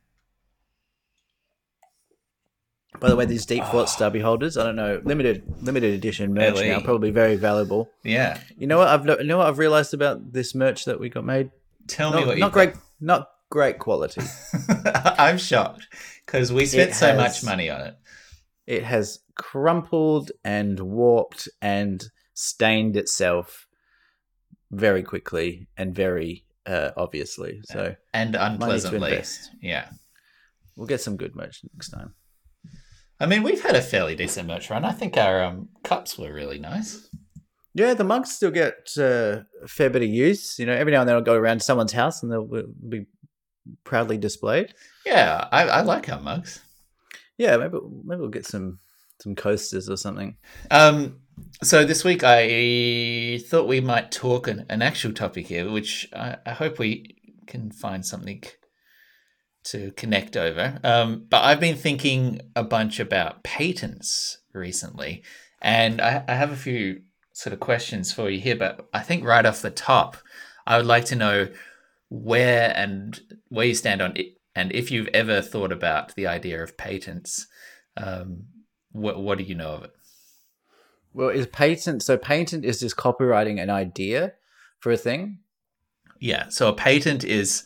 By 3.01 3.09
the 3.09 3.17
way, 3.17 3.25
these 3.25 3.47
Deep 3.47 3.65
Fought 3.65 3.89
stubby 3.89 4.21
holders, 4.21 4.57
I 4.57 4.65
don't 4.65 4.77
know, 4.77 5.01
limited 5.05 5.43
limited 5.63 5.95
edition 5.95 6.35
merch 6.35 6.57
LE. 6.57 6.67
now, 6.69 6.81
probably 6.81 7.11
very 7.11 7.37
valuable. 7.37 7.91
Yeah. 8.05 8.39
You 8.57 8.67
know 8.67 8.79
what 8.79 8.89
I've 8.89 9.07
you 9.07 9.27
know 9.27 9.39
what 9.39 9.49
I've 9.49 9.59
realized 9.59 9.95
about 9.95 10.33
this 10.33 10.55
merch 10.55 10.85
that 10.85 11.01
we 11.01 11.09
got 11.09 11.25
made? 11.25 11.51
Tell 11.89 12.11
me 12.11 12.19
Not, 12.19 12.27
what 12.27 12.37
you 12.37 12.41
not 12.41 12.53
great 12.53 12.75
not 13.01 13.31
great 13.51 13.79
quality. 13.79 14.23
I'm 15.19 15.39
shocked 15.39 15.89
because 16.27 16.53
we 16.53 16.67
spent 16.67 16.91
It 16.91 16.95
so 16.95 17.17
much 17.17 17.43
money 17.43 17.69
on 17.71 17.81
it. 17.81 17.97
it 18.67 18.85
has 18.85 19.19
crumpled 19.35 20.31
and 20.45 20.79
warped 20.79 21.49
and 21.61 22.05
stained 22.35 22.97
itself 22.97 23.67
very 24.71 25.03
quickly 25.03 25.67
and 25.77 25.95
very 25.95 26.45
uh, 26.67 26.91
obviously. 26.97 27.61
So 27.65 27.97
And 28.15 28.37
unpleasantly. 28.37 29.23
Yeah. 29.61 29.89
We'll 30.77 30.87
get 30.87 31.01
some 31.01 31.17
good 31.17 31.35
merch 31.35 31.61
next 31.75 31.91
time. 31.91 32.15
I 33.23 33.27
mean, 33.27 33.45
we've 33.45 33.63
had 33.63 33.77
a 33.77 33.81
fairly 33.81 34.17
decent 34.17 34.49
merch 34.49 34.69
run. 34.69 34.85
I 34.85 34.91
think 34.91 35.17
our 35.17 35.45
um, 35.45 35.69
cups 35.85 36.19
were 36.19 36.33
really 36.33 36.59
nice. 36.59 37.09
Yeah, 37.73 37.95
the 37.95 38.03
mugs 38.03 38.33
still 38.33 38.51
get 38.51 38.91
uh, 38.99 39.43
a 39.63 39.69
fair 39.69 39.91
bit 39.91 40.03
of 40.03 40.09
use. 40.09 40.59
You 40.59 40.67
know, 40.67 40.73
every 40.73 40.93
now 40.93 41.01
and 41.01 41.09
then 41.09 41.15
I'll 41.15 41.23
go 41.23 41.37
around 41.37 41.59
to 41.59 41.65
someone's 41.65 41.93
house 41.93 42.23
and 42.23 42.33
they'll 42.33 42.65
be 42.89 43.07
proudly 43.85 44.19
displayed. 44.19 44.75
Yeah, 45.07 45.47
I, 45.53 45.69
I 45.69 45.81
like 45.83 46.09
our 46.09 46.21
mugs. 46.21 46.61
Yeah, 47.39 47.57
maybe 47.59 47.79
maybe 48.05 48.21
we'll 48.21 48.29
get 48.29 48.45
some 48.45 48.81
some 49.21 49.37
coasters 49.37 49.89
or 49.89 49.97
something. 49.97 50.37
Um, 50.73 51.21
so 51.63 51.85
this 51.85 52.03
week 52.03 52.23
I 52.25 53.39
thought 53.47 53.69
we 53.69 53.81
might 53.81 54.11
talk 54.11 54.49
an, 54.49 54.67
an 54.69 54.83
actual 54.83 55.13
topic 55.13 55.47
here, 55.47 55.71
which 55.71 56.09
I, 56.13 56.39
I 56.45 56.51
hope 56.51 56.81
we 56.81 57.17
can 57.47 57.71
find 57.71 58.05
something 58.05 58.43
to 59.65 59.93
connect 59.93 60.37
over. 60.37 60.79
Um, 60.83 61.27
but 61.29 61.45
I've 61.45 61.61
been 61.61 61.77
thinking 61.77 62.41
a 62.57 62.65
bunch 62.65 63.01
about 63.01 63.43
patents 63.43 64.39
recently, 64.53 65.23
and 65.61 66.01
I, 66.01 66.25
I 66.27 66.35
have 66.35 66.53
a 66.53 66.57
few 66.57 67.03
sort 67.33 67.53
of 67.53 67.61
questions 67.61 68.13
for 68.13 68.29
you 68.29 68.41
here. 68.41 68.57
But 68.57 68.89
I 68.93 69.01
think 69.01 69.25
right 69.25 69.47
off 69.47 69.63
the 69.63 69.71
top, 69.71 70.17
I 70.67 70.77
would 70.77 70.87
like 70.87 71.05
to 71.07 71.17
know 71.17 71.49
where 72.09 72.73
and 72.77 73.21
where 73.49 73.67
you 73.67 73.75
stand 73.75 74.03
on 74.03 74.17
it, 74.17 74.39
and 74.55 74.73
if 74.73 74.91
you've 74.91 75.09
ever 75.09 75.41
thought 75.41 75.73
about 75.73 76.15
the 76.15 76.27
idea 76.27 76.63
of 76.63 76.77
patents. 76.77 77.47
Um, 77.97 78.45
what 78.93 79.21
what 79.21 79.39
do 79.39 79.45
you 79.45 79.55
know 79.55 79.73
of 79.73 79.85
it? 79.85 79.93
Well, 81.15 81.29
is 81.29 81.47
patent 81.47 82.03
so 82.03 82.17
patent 82.17 82.65
is 82.65 82.81
just 82.81 82.97
copywriting 82.97 83.61
an 83.61 83.71
idea 83.71 84.35
for 84.79 84.93
a 84.93 84.97
thing? 84.97 85.39
Yeah. 86.21 86.49
So 86.49 86.69
a 86.69 86.73
patent 86.73 87.25
is 87.25 87.65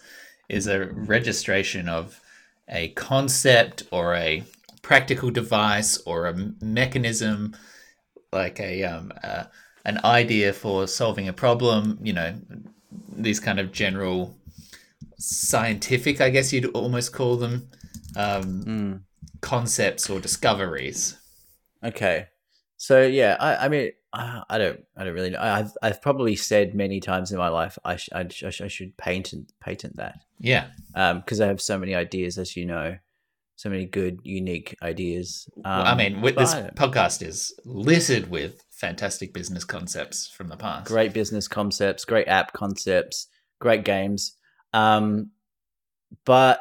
is 0.48 0.66
a 0.66 0.86
registration 0.86 1.88
of 1.88 2.20
a 2.68 2.88
concept 2.90 3.84
or 3.90 4.14
a 4.14 4.44
practical 4.82 5.30
device 5.30 5.98
or 6.06 6.26
a 6.26 6.34
mechanism, 6.60 7.54
like 8.32 8.60
a 8.60 8.84
um 8.84 9.12
uh, 9.22 9.44
an 9.84 10.00
idea 10.04 10.52
for 10.52 10.86
solving 10.86 11.28
a 11.28 11.32
problem. 11.32 11.98
You 12.02 12.12
know, 12.14 12.34
these 13.16 13.40
kind 13.40 13.60
of 13.60 13.72
general 13.72 14.36
scientific, 15.18 16.20
I 16.20 16.30
guess 16.30 16.52
you'd 16.52 16.66
almost 16.66 17.12
call 17.12 17.36
them, 17.36 17.68
um, 18.16 18.66
Mm. 18.66 19.00
concepts 19.40 20.10
or 20.10 20.20
discoveries. 20.20 21.16
Okay. 21.84 22.28
So 22.76 23.02
yeah, 23.02 23.36
I, 23.40 23.66
I 23.66 23.68
mean, 23.68 23.92
I, 24.16 24.42
I 24.48 24.58
don't, 24.58 24.80
I 24.96 25.04
don't 25.04 25.14
really 25.14 25.30
know. 25.30 25.40
I've, 25.40 25.72
I've 25.82 26.00
probably 26.02 26.34
said 26.36 26.74
many 26.74 27.00
times 27.00 27.30
in 27.32 27.38
my 27.38 27.48
life, 27.48 27.78
I, 27.84 27.96
sh- 27.96 28.08
I, 28.12 28.26
sh- 28.28 28.42
I 28.44 28.50
sh- 28.50 28.60
I 28.62 28.68
should 28.68 28.96
patent, 28.96 29.52
patent 29.60 29.96
that, 29.96 30.20
Yeah. 30.38 30.68
um, 30.94 31.20
because 31.20 31.40
I 31.40 31.46
have 31.48 31.60
so 31.60 31.78
many 31.78 31.94
ideas, 31.94 32.38
as 32.38 32.56
you 32.56 32.64
know, 32.66 32.96
so 33.56 33.68
many 33.70 33.84
good, 33.86 34.20
unique 34.24 34.76
ideas. 34.82 35.48
Um, 35.58 35.62
Well, 35.64 35.86
I 35.86 35.94
mean, 35.94 36.20
with 36.20 36.36
this 36.36 36.54
podcast 36.54 37.26
is 37.26 37.52
littered 37.64 38.30
with 38.30 38.62
fantastic 38.70 39.32
business 39.32 39.64
concepts 39.64 40.28
from 40.28 40.48
the 40.48 40.56
past. 40.56 40.86
great 40.88 41.12
business 41.14 41.48
concepts, 41.48 42.04
great 42.04 42.28
app 42.28 42.52
concepts, 42.52 43.28
great 43.60 43.84
games. 43.84 44.34
Um, 44.74 45.30
but 46.24 46.60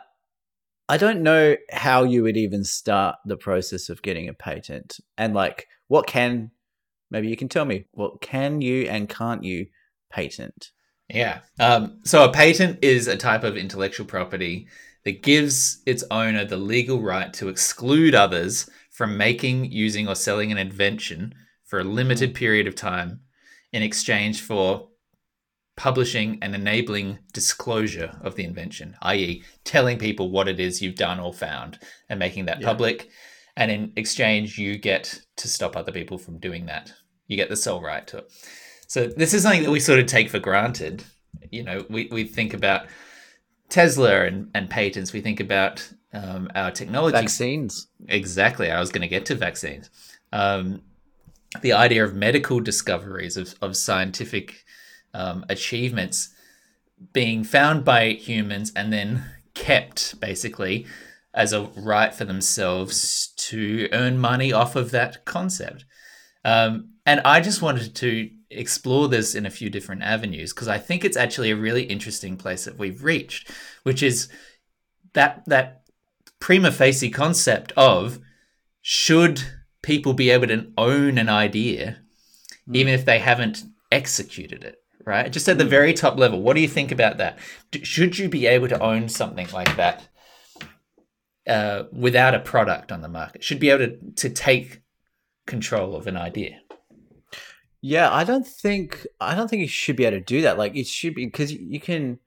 I 0.87 0.97
don't 0.97 1.21
know 1.21 1.55
how 1.71 2.03
you 2.03 2.23
would 2.23 2.37
even 2.37 2.63
start 2.63 3.15
the 3.25 3.37
process 3.37 3.89
of 3.89 4.01
getting 4.01 4.29
a 4.29 4.33
patent 4.33 4.99
and 5.17 5.33
like 5.33 5.67
what 5.87 6.07
can 6.07 6.51
maybe 7.15 7.30
you 7.30 7.38
can 7.38 7.47
tell 7.47 7.63
me 7.63 7.86
what 7.91 8.19
can 8.19 8.60
you 8.62 8.84
and 8.89 9.08
can't 9.08 9.41
you 9.41 9.67
patent? 10.12 10.71
Yeah. 11.08 11.39
Um, 11.62 11.99
so 12.04 12.25
a 12.25 12.32
patent 12.32 12.80
is 12.84 13.08
a 13.08 13.15
type 13.15 13.45
of 13.45 13.56
intellectual 13.56 14.06
property 14.06 14.67
that 15.06 15.23
gives 15.23 15.82
its 15.86 16.04
owner 16.12 16.43
the 16.43 16.58
legal 16.58 17.01
right 17.01 17.32
to 17.36 17.47
exclude 17.47 18.15
others 18.15 18.69
from 18.91 19.15
making, 19.17 19.71
using, 19.71 20.10
or 20.10 20.15
selling 20.15 20.51
an 20.51 20.58
invention 20.58 21.34
for 21.63 21.80
a 21.80 21.86
limited 21.86 22.36
period 22.36 22.67
of 22.67 22.75
time 22.75 23.21
in 23.71 23.82
exchange 23.82 24.41
for 24.41 24.89
publishing 25.78 26.38
and 26.41 26.54
enabling 26.54 27.19
disclosure 27.34 28.12
of 28.23 28.36
the 28.36 28.43
invention, 28.43 28.95
i.e., 29.04 29.41
telling 29.63 29.97
people 29.97 30.32
what 30.32 30.49
it 30.49 30.60
is 30.60 30.82
you've 30.82 30.95
done 30.95 31.19
or 31.19 31.34
found 31.34 31.80
and 32.10 32.19
making 32.19 32.45
that 32.45 32.60
Yeah. 32.60 32.67
public. 32.67 33.10
And 33.58 33.71
in 33.71 33.93
exchange, 33.95 34.58
you 34.58 34.78
get 34.78 35.21
to 35.37 35.48
stop 35.48 35.77
other 35.77 35.92
people 35.92 36.17
from 36.17 36.39
doing 36.39 36.65
that. 36.65 36.92
You 37.28 37.38
get 37.38 37.50
the 37.50 37.56
sole 37.56 37.82
right 37.82 38.06
to 38.08 38.19
it. 38.19 38.32
So 38.88 39.08
this 39.08 39.34
is 39.34 39.44
something 39.44 39.63
that 39.63 39.71
we 39.71 39.80
sort 39.80 40.00
of 40.00 40.06
take 40.06 40.30
for 40.30 40.40
granted. 40.40 41.04
You 41.52 41.63
know, 41.63 41.86
we, 41.90 42.08
we 42.12 42.23
think 42.23 42.54
about 42.54 42.88
Tesla 43.69 44.26
and, 44.26 44.50
and 44.54 44.69
patents. 44.69 45.12
We 45.12 45.21
think 45.21 45.40
about 45.40 45.92
um, 46.13 46.50
our 46.56 46.71
technology. 46.71 47.17
Vaccines. 47.17 47.88
Exactly. 48.08 48.71
I 48.71 48.80
was 48.80 48.92
going 48.92 49.02
to 49.02 49.08
get 49.08 49.26
to 49.28 49.36
vaccines. 49.36 49.90
Um, 50.32 50.82
the 51.62 51.73
idea 51.73 52.04
of 52.04 52.13
medical 52.13 52.60
discoveries, 52.60 53.38
of, 53.38 53.56
of 53.62 53.76
scientific 53.76 54.65
um, 55.13 55.46
achievements 55.50 56.30
being 57.13 57.44
found 57.44 57.84
by 57.84 58.10
humans 58.10 58.71
and 58.76 58.92
then 58.92 59.26
kept 59.54 60.19
basically 60.19 60.86
as 61.34 61.54
a 61.54 61.63
right 61.76 62.13
for 62.13 62.26
themselves 62.26 63.34
to 63.36 63.90
earn 63.92 64.17
money 64.17 64.54
off 64.54 64.76
of 64.76 64.92
that 64.92 65.26
concept. 65.26 65.86
Um, 66.44 66.94
and 67.06 67.21
I 67.21 67.39
just 67.39 67.62
wanted 67.62 67.95
to 67.95 68.29
explore 68.49 69.08
this 69.08 69.35
in 69.35 69.45
a 69.45 69.51
few 69.51 69.69
different 69.69 70.01
avenues 70.01 70.53
because 70.53 70.67
I 70.67 70.77
think 70.77 71.03
it's 71.03 71.17
actually 71.17 71.51
a 71.51 71.56
really 71.56 71.83
interesting 71.83 72.37
place 72.37 72.65
that 72.65 72.77
we've 72.77 73.03
reached, 73.03 73.51
which 73.83 74.01
is 74.01 74.29
that 75.13 75.43
that 75.47 75.83
prima 76.39 76.71
facie 76.71 77.10
concept 77.10 77.71
of 77.77 78.19
should 78.81 79.43
people 79.81 80.13
be 80.13 80.29
able 80.29 80.47
to 80.47 80.71
own 80.77 81.17
an 81.17 81.29
idea 81.29 81.97
mm. 82.67 82.75
even 82.75 82.93
if 82.93 83.06
they 83.06 83.19
haven't 83.19 83.63
executed 83.91 84.63
it 84.63 84.75
right? 85.06 85.31
Just 85.31 85.47
at 85.47 85.60
the 85.60 85.65
very 85.65 85.93
top 85.93 86.17
level 86.17 86.41
what 86.41 86.56
do 86.56 86.62
you 86.62 86.67
think 86.67 86.91
about 86.91 87.17
that? 87.17 87.37
Should 87.83 88.17
you 88.17 88.27
be 88.27 88.47
able 88.47 88.67
to 88.67 88.79
own 88.81 89.08
something 89.08 89.47
like 89.53 89.75
that 89.77 90.08
uh, 91.47 91.83
without 91.91 92.35
a 92.35 92.39
product 92.39 92.91
on 92.91 93.01
the 93.01 93.08
market? 93.08 93.43
Should 93.43 93.60
be 93.60 93.69
able 93.69 93.85
to, 93.85 94.12
to 94.15 94.29
take 94.29 94.81
control 95.45 95.95
of 95.95 96.08
an 96.08 96.17
idea 96.17 96.60
yeah 97.82 98.12
i 98.12 98.23
don't 98.23 98.48
think 98.48 99.06
i 99.21 99.36
don't 99.36 99.50
think 99.50 99.62
you 99.62 99.67
should 99.67 99.96
be 99.96 100.06
able 100.06 100.17
to 100.17 100.23
do 100.23 100.42
that 100.42 100.58
like 100.58 100.76
it 100.76 100.88
should 100.88 101.15
be 101.15 101.26
because 101.26 101.52
you 101.52 101.80
can 101.80 102.19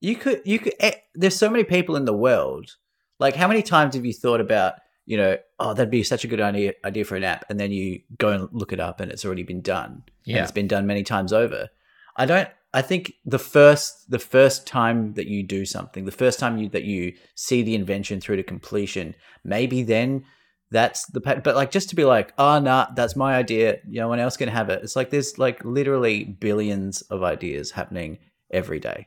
you 0.00 0.16
could 0.16 0.42
you 0.44 0.58
could 0.58 0.74
eh, 0.80 0.94
there's 1.14 1.36
so 1.36 1.48
many 1.48 1.64
people 1.64 1.96
in 1.96 2.04
the 2.04 2.12
world 2.12 2.76
like 3.18 3.36
how 3.36 3.48
many 3.48 3.62
times 3.62 3.94
have 3.94 4.04
you 4.04 4.12
thought 4.12 4.40
about 4.40 4.74
you 5.06 5.16
know 5.16 5.36
oh 5.58 5.74
that'd 5.74 5.90
be 5.90 6.02
such 6.02 6.24
a 6.24 6.28
good 6.28 6.40
idea 6.40 6.72
idea 6.84 7.04
for 7.04 7.16
an 7.16 7.24
app 7.24 7.44
and 7.48 7.58
then 7.58 7.70
you 7.72 8.00
go 8.18 8.28
and 8.28 8.48
look 8.52 8.72
it 8.72 8.80
up 8.80 9.00
and 9.00 9.10
it's 9.10 9.24
already 9.24 9.42
been 9.42 9.62
done 9.62 10.02
yeah. 10.24 10.42
it's 10.42 10.52
been 10.52 10.68
done 10.68 10.86
many 10.86 11.02
times 11.02 11.32
over. 11.32 11.68
I 12.16 12.26
don't 12.26 12.48
i 12.74 12.82
think 12.82 13.14
the 13.24 13.38
first 13.38 14.10
the 14.10 14.18
first 14.18 14.66
time 14.66 15.14
that 15.14 15.26
you 15.26 15.42
do 15.42 15.64
something 15.64 16.04
the 16.04 16.12
first 16.12 16.38
time 16.38 16.58
you 16.58 16.68
that 16.68 16.84
you 16.84 17.14
see 17.34 17.62
the 17.62 17.74
invention 17.74 18.20
through 18.20 18.36
to 18.36 18.42
completion 18.42 19.14
maybe 19.44 19.82
then 19.82 20.24
that's 20.72 21.06
the 21.06 21.20
patent. 21.20 21.44
but 21.44 21.54
like 21.54 21.70
just 21.70 21.90
to 21.90 21.94
be 21.94 22.04
like 22.04 22.32
oh 22.38 22.58
nah 22.58 22.86
that's 22.96 23.14
my 23.14 23.36
idea 23.36 23.78
no 23.86 24.08
one 24.08 24.18
else 24.18 24.36
can 24.36 24.48
have 24.48 24.70
it 24.70 24.82
it's 24.82 24.96
like 24.96 25.10
there's 25.10 25.38
like 25.38 25.64
literally 25.64 26.24
billions 26.24 27.02
of 27.02 27.22
ideas 27.22 27.70
happening 27.70 28.18
every 28.50 28.80
day 28.80 29.06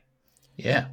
yeah. 0.56 0.86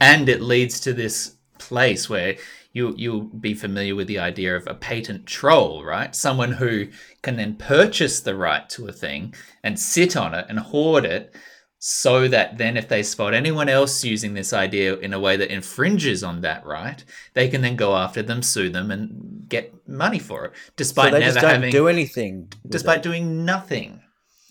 And 0.00 0.28
it 0.28 0.40
leads 0.40 0.80
to 0.80 0.92
this 0.92 1.34
place 1.58 2.08
where 2.08 2.36
you 2.72 2.94
you'll 2.96 3.22
be 3.22 3.54
familiar 3.54 3.96
with 3.96 4.06
the 4.06 4.18
idea 4.18 4.54
of 4.54 4.66
a 4.66 4.74
patent 4.74 5.26
troll, 5.26 5.84
right? 5.84 6.14
Someone 6.14 6.52
who 6.52 6.88
can 7.22 7.36
then 7.36 7.56
purchase 7.56 8.20
the 8.20 8.36
right 8.36 8.68
to 8.70 8.86
a 8.86 8.92
thing 8.92 9.34
and 9.64 9.78
sit 9.78 10.16
on 10.16 10.34
it 10.34 10.46
and 10.48 10.58
hoard 10.60 11.04
it 11.04 11.34
so 11.78 12.26
that 12.28 12.58
then 12.58 12.76
if 12.76 12.88
they 12.88 13.02
spot 13.02 13.34
anyone 13.34 13.68
else 13.68 14.02
using 14.04 14.34
this 14.34 14.52
idea 14.52 14.96
in 14.96 15.12
a 15.12 15.20
way 15.20 15.36
that 15.36 15.52
infringes 15.52 16.24
on 16.24 16.40
that 16.40 16.64
right, 16.66 17.04
they 17.34 17.48
can 17.48 17.62
then 17.62 17.76
go 17.76 17.96
after 17.96 18.22
them, 18.22 18.42
sue 18.42 18.68
them, 18.68 18.90
and 18.90 19.48
get 19.48 19.72
money 19.88 20.18
for 20.18 20.46
it, 20.46 20.52
despite 20.76 21.12
so 21.12 21.18
never 21.18 21.40
having 21.40 21.70
do 21.70 21.88
anything, 21.88 22.52
despite 22.68 22.98
it. 22.98 23.02
doing 23.02 23.44
nothing. 23.44 24.02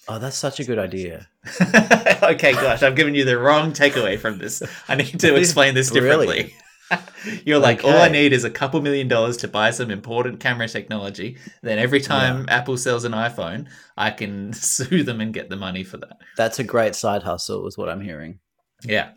Oh, 0.09 0.19
that's 0.19 0.38
such 0.38 0.61
a 0.61 0.63
good 0.63 0.80
idea. 0.80 1.28
okay, 2.23 2.53
gosh, 2.53 2.82
I've 2.82 2.95
given 2.95 3.13
you 3.13 3.25
the 3.25 3.38
wrong 3.38 3.73
takeaway 3.73 4.17
from 4.17 4.38
this. 4.38 4.63
I 4.88 4.95
need 4.95 5.19
to 5.19 5.36
explain 5.36 5.75
this 5.75 5.91
differently. 5.91 6.28
Really? 6.28 6.55
You're 7.45 7.59
like, 7.59 7.79
okay. 7.79 7.91
all 7.91 8.01
I 8.01 8.09
need 8.09 8.33
is 8.33 8.43
a 8.43 8.49
couple 8.49 8.81
million 8.81 9.07
dollars 9.07 9.38
to 9.38 9.47
buy 9.47 9.71
some 9.71 9.91
important 9.91 10.39
camera 10.39 10.67
technology. 10.67 11.38
Then 11.61 11.79
every 11.79 11.99
time 11.99 12.45
yeah. 12.47 12.57
Apple 12.57 12.77
sells 12.77 13.03
an 13.03 13.11
iPhone, 13.11 13.67
I 13.97 14.11
can 14.11 14.53
sue 14.53 15.03
them 15.03 15.21
and 15.21 15.33
get 15.33 15.49
the 15.49 15.55
money 15.55 15.83
for 15.83 15.97
that. 15.97 16.17
That's 16.35 16.59
a 16.59 16.63
great 16.63 16.95
side 16.95 17.23
hustle, 17.23 17.67
is 17.67 17.77
what 17.77 17.89
I'm 17.89 18.01
hearing. 18.01 18.39
Yeah. 18.83 19.11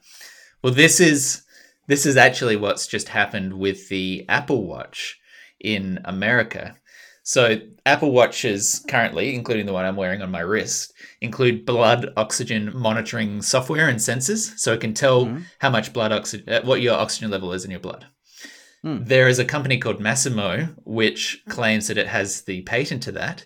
Well, 0.62 0.72
this 0.72 1.00
is 1.00 1.42
this 1.86 2.06
is 2.06 2.16
actually 2.16 2.56
what's 2.56 2.86
just 2.86 3.08
happened 3.08 3.54
with 3.54 3.88
the 3.88 4.24
Apple 4.28 4.66
Watch 4.66 5.18
in 5.58 5.98
America. 6.04 6.76
So 7.22 7.60
Apple 7.86 8.12
Watches 8.12 8.84
currently, 8.88 9.34
including 9.34 9.66
the 9.66 9.72
one 9.72 9.84
I'm 9.84 9.96
wearing 9.96 10.22
on 10.22 10.30
my 10.30 10.40
wrist, 10.40 10.92
include 11.20 11.66
blood 11.66 12.12
oxygen 12.16 12.72
monitoring 12.74 13.42
software 13.42 13.88
and 13.88 13.98
sensors, 13.98 14.58
so 14.58 14.72
it 14.72 14.80
can 14.80 14.94
tell 14.94 15.26
mm-hmm. 15.26 15.42
how 15.58 15.70
much 15.70 15.92
blood 15.92 16.12
oxygen, 16.12 16.48
uh, 16.48 16.62
what 16.62 16.80
your 16.80 16.94
oxygen 16.94 17.30
level 17.30 17.52
is 17.52 17.64
in 17.64 17.70
your 17.70 17.80
blood. 17.80 18.06
Mm. 18.84 19.06
There 19.06 19.28
is 19.28 19.38
a 19.38 19.44
company 19.44 19.78
called 19.78 20.00
Masimo 20.00 20.74
which 20.84 21.42
claims 21.48 21.88
that 21.88 21.98
it 21.98 22.08
has 22.08 22.42
the 22.42 22.62
patent 22.62 23.02
to 23.04 23.12
that, 23.12 23.44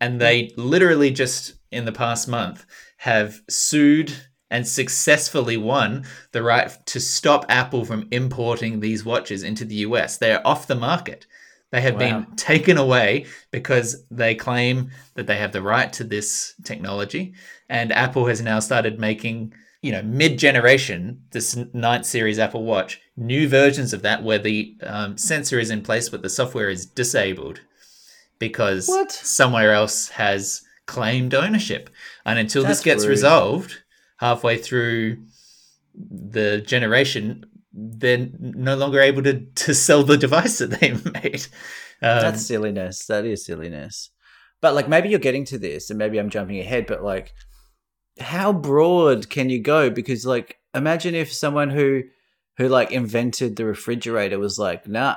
and 0.00 0.20
they 0.20 0.52
literally 0.56 1.10
just 1.10 1.54
in 1.70 1.84
the 1.84 1.92
past 1.92 2.28
month 2.28 2.66
have 2.98 3.40
sued 3.48 4.12
and 4.50 4.68
successfully 4.68 5.56
won 5.56 6.04
the 6.32 6.42
right 6.42 6.70
to 6.86 7.00
stop 7.00 7.46
Apple 7.48 7.84
from 7.84 8.06
importing 8.10 8.80
these 8.80 9.04
watches 9.04 9.42
into 9.42 9.64
the 9.64 9.76
US. 9.76 10.18
They 10.18 10.32
are 10.32 10.42
off 10.44 10.66
the 10.66 10.74
market. 10.74 11.26
They 11.72 11.80
have 11.80 11.94
wow. 11.94 11.98
been 11.98 12.36
taken 12.36 12.76
away 12.76 13.26
because 13.50 14.04
they 14.10 14.34
claim 14.34 14.90
that 15.14 15.26
they 15.26 15.38
have 15.38 15.52
the 15.52 15.62
right 15.62 15.92
to 15.94 16.04
this 16.04 16.54
technology. 16.64 17.32
And 17.68 17.90
Apple 17.92 18.26
has 18.26 18.42
now 18.42 18.60
started 18.60 19.00
making, 19.00 19.54
you 19.80 19.90
know, 19.90 20.02
mid 20.02 20.38
generation, 20.38 21.22
this 21.30 21.56
ninth 21.72 22.04
series 22.04 22.38
Apple 22.38 22.64
Watch, 22.64 23.00
new 23.16 23.48
versions 23.48 23.94
of 23.94 24.02
that 24.02 24.22
where 24.22 24.38
the 24.38 24.76
um, 24.82 25.16
sensor 25.16 25.58
is 25.58 25.70
in 25.70 25.82
place, 25.82 26.10
but 26.10 26.20
the 26.20 26.28
software 26.28 26.68
is 26.68 26.84
disabled 26.84 27.62
because 28.38 28.86
what? 28.86 29.10
somewhere 29.10 29.72
else 29.72 30.10
has 30.10 30.62
claimed 30.84 31.32
ownership. 31.32 31.88
And 32.26 32.38
until 32.38 32.64
That's 32.64 32.80
this 32.80 32.84
gets 32.84 33.04
rude. 33.04 33.10
resolved 33.10 33.82
halfway 34.18 34.58
through 34.58 35.22
the 35.94 36.60
generation, 36.60 37.46
they're 37.72 38.28
no 38.38 38.76
longer 38.76 39.00
able 39.00 39.22
to 39.22 39.40
to 39.40 39.74
sell 39.74 40.02
the 40.02 40.16
device 40.16 40.58
that 40.58 40.78
they 40.80 40.92
made. 41.22 41.46
Um, 42.02 42.20
That's 42.20 42.44
silliness. 42.44 43.06
That 43.06 43.24
is 43.24 43.44
silliness. 43.44 44.10
But 44.60 44.74
like 44.74 44.88
maybe 44.88 45.08
you're 45.08 45.18
getting 45.18 45.44
to 45.46 45.58
this, 45.58 45.90
and 45.90 45.98
maybe 45.98 46.18
I'm 46.18 46.30
jumping 46.30 46.58
ahead. 46.58 46.86
But 46.86 47.02
like, 47.02 47.32
how 48.20 48.52
broad 48.52 49.28
can 49.30 49.50
you 49.50 49.60
go? 49.60 49.90
Because 49.90 50.24
like, 50.26 50.58
imagine 50.74 51.14
if 51.14 51.32
someone 51.32 51.70
who 51.70 52.02
who 52.58 52.68
like 52.68 52.92
invented 52.92 53.56
the 53.56 53.64
refrigerator 53.64 54.38
was 54.38 54.58
like, 54.58 54.86
nah, 54.86 55.16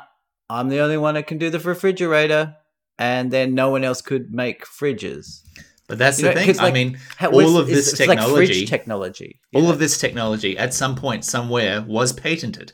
I'm 0.50 0.70
the 0.70 0.80
only 0.80 0.98
one 0.98 1.16
that 1.16 1.28
can 1.28 1.38
do 1.38 1.50
the 1.50 1.60
refrigerator, 1.60 2.56
and 2.98 3.32
then 3.32 3.54
no 3.54 3.70
one 3.70 3.84
else 3.84 4.02
could 4.02 4.32
make 4.32 4.66
fridges. 4.66 5.42
But 5.88 6.00
that's 6.00 6.20
you 6.20 6.28
the 6.28 6.34
know, 6.34 6.42
thing. 6.42 6.56
Like, 6.56 6.62
I 6.62 6.72
mean, 6.72 7.00
how, 7.18 7.32
all 7.32 7.58
of 7.58 7.68
this 7.68 7.96
technology, 7.96 8.62
like 8.62 8.70
technology, 8.70 9.40
all 9.54 9.64
know? 9.64 9.70
of 9.72 9.80
this 9.80 10.00
technology, 10.00 10.58
at 10.58 10.74
some 10.74 10.96
point, 10.96 11.24
somewhere, 11.24 11.82
was 11.82 12.12
patented. 12.12 12.74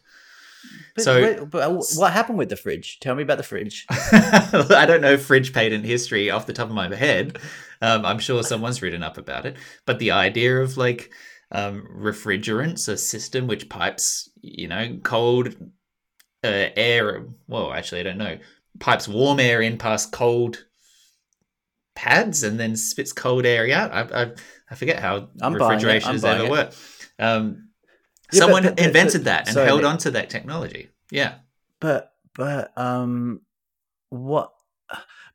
But, 0.95 1.03
so, 1.03 1.45
but 1.45 1.63
uh, 1.63 1.81
what 1.95 2.13
happened 2.13 2.37
with 2.37 2.49
the 2.49 2.55
fridge? 2.55 2.99
Tell 2.99 3.15
me 3.15 3.23
about 3.23 3.37
the 3.37 3.43
fridge. 3.43 3.85
I 3.89 4.85
don't 4.87 5.01
know 5.01 5.17
fridge 5.17 5.53
patent 5.53 5.85
history 5.85 6.29
off 6.29 6.45
the 6.45 6.53
top 6.53 6.69
of 6.69 6.75
my 6.75 6.93
head. 6.93 7.39
Um, 7.81 8.05
I'm 8.05 8.19
sure 8.19 8.43
someone's 8.43 8.81
written 8.81 9.03
up 9.03 9.17
about 9.17 9.45
it. 9.45 9.57
But 9.85 9.99
the 9.99 10.11
idea 10.11 10.59
of 10.59 10.77
like 10.77 11.11
um, 11.51 11.87
refrigerants, 11.97 12.87
a 12.87 12.97
system 12.97 13.47
which 13.47 13.69
pipes, 13.69 14.29
you 14.41 14.67
know, 14.67 14.99
cold 15.03 15.55
uh, 16.43 16.69
air. 16.75 17.25
Well, 17.47 17.73
actually, 17.73 18.01
I 18.01 18.03
don't 18.03 18.17
know. 18.17 18.37
Pipes 18.79 19.07
warm 19.07 19.39
air 19.39 19.61
in 19.61 19.77
past 19.77 20.11
cold 20.11 20.65
pads 21.95 22.43
and 22.43 22.59
then 22.59 22.75
spits 22.75 23.13
cold 23.13 23.45
air 23.45 23.71
out. 23.73 23.91
I, 23.91 24.23
I, 24.23 24.31
I 24.69 24.75
forget 24.75 24.99
how 24.99 25.29
I'm 25.41 25.53
refrigeration 25.53 26.11
has 26.11 26.25
ever 26.25 26.49
worked. 26.49 26.77
Um, 27.19 27.69
yeah, 28.31 28.39
someone 28.39 28.63
but, 28.63 28.77
but, 28.77 28.85
invented 28.85 29.21
but, 29.21 29.25
that 29.25 29.47
and 29.49 29.57
held 29.57 29.83
on 29.83 29.97
to 29.99 30.11
that 30.11 30.29
technology. 30.29 30.89
Yeah. 31.11 31.35
But, 31.79 32.13
but, 32.33 32.77
um, 32.77 33.41
what, 34.09 34.51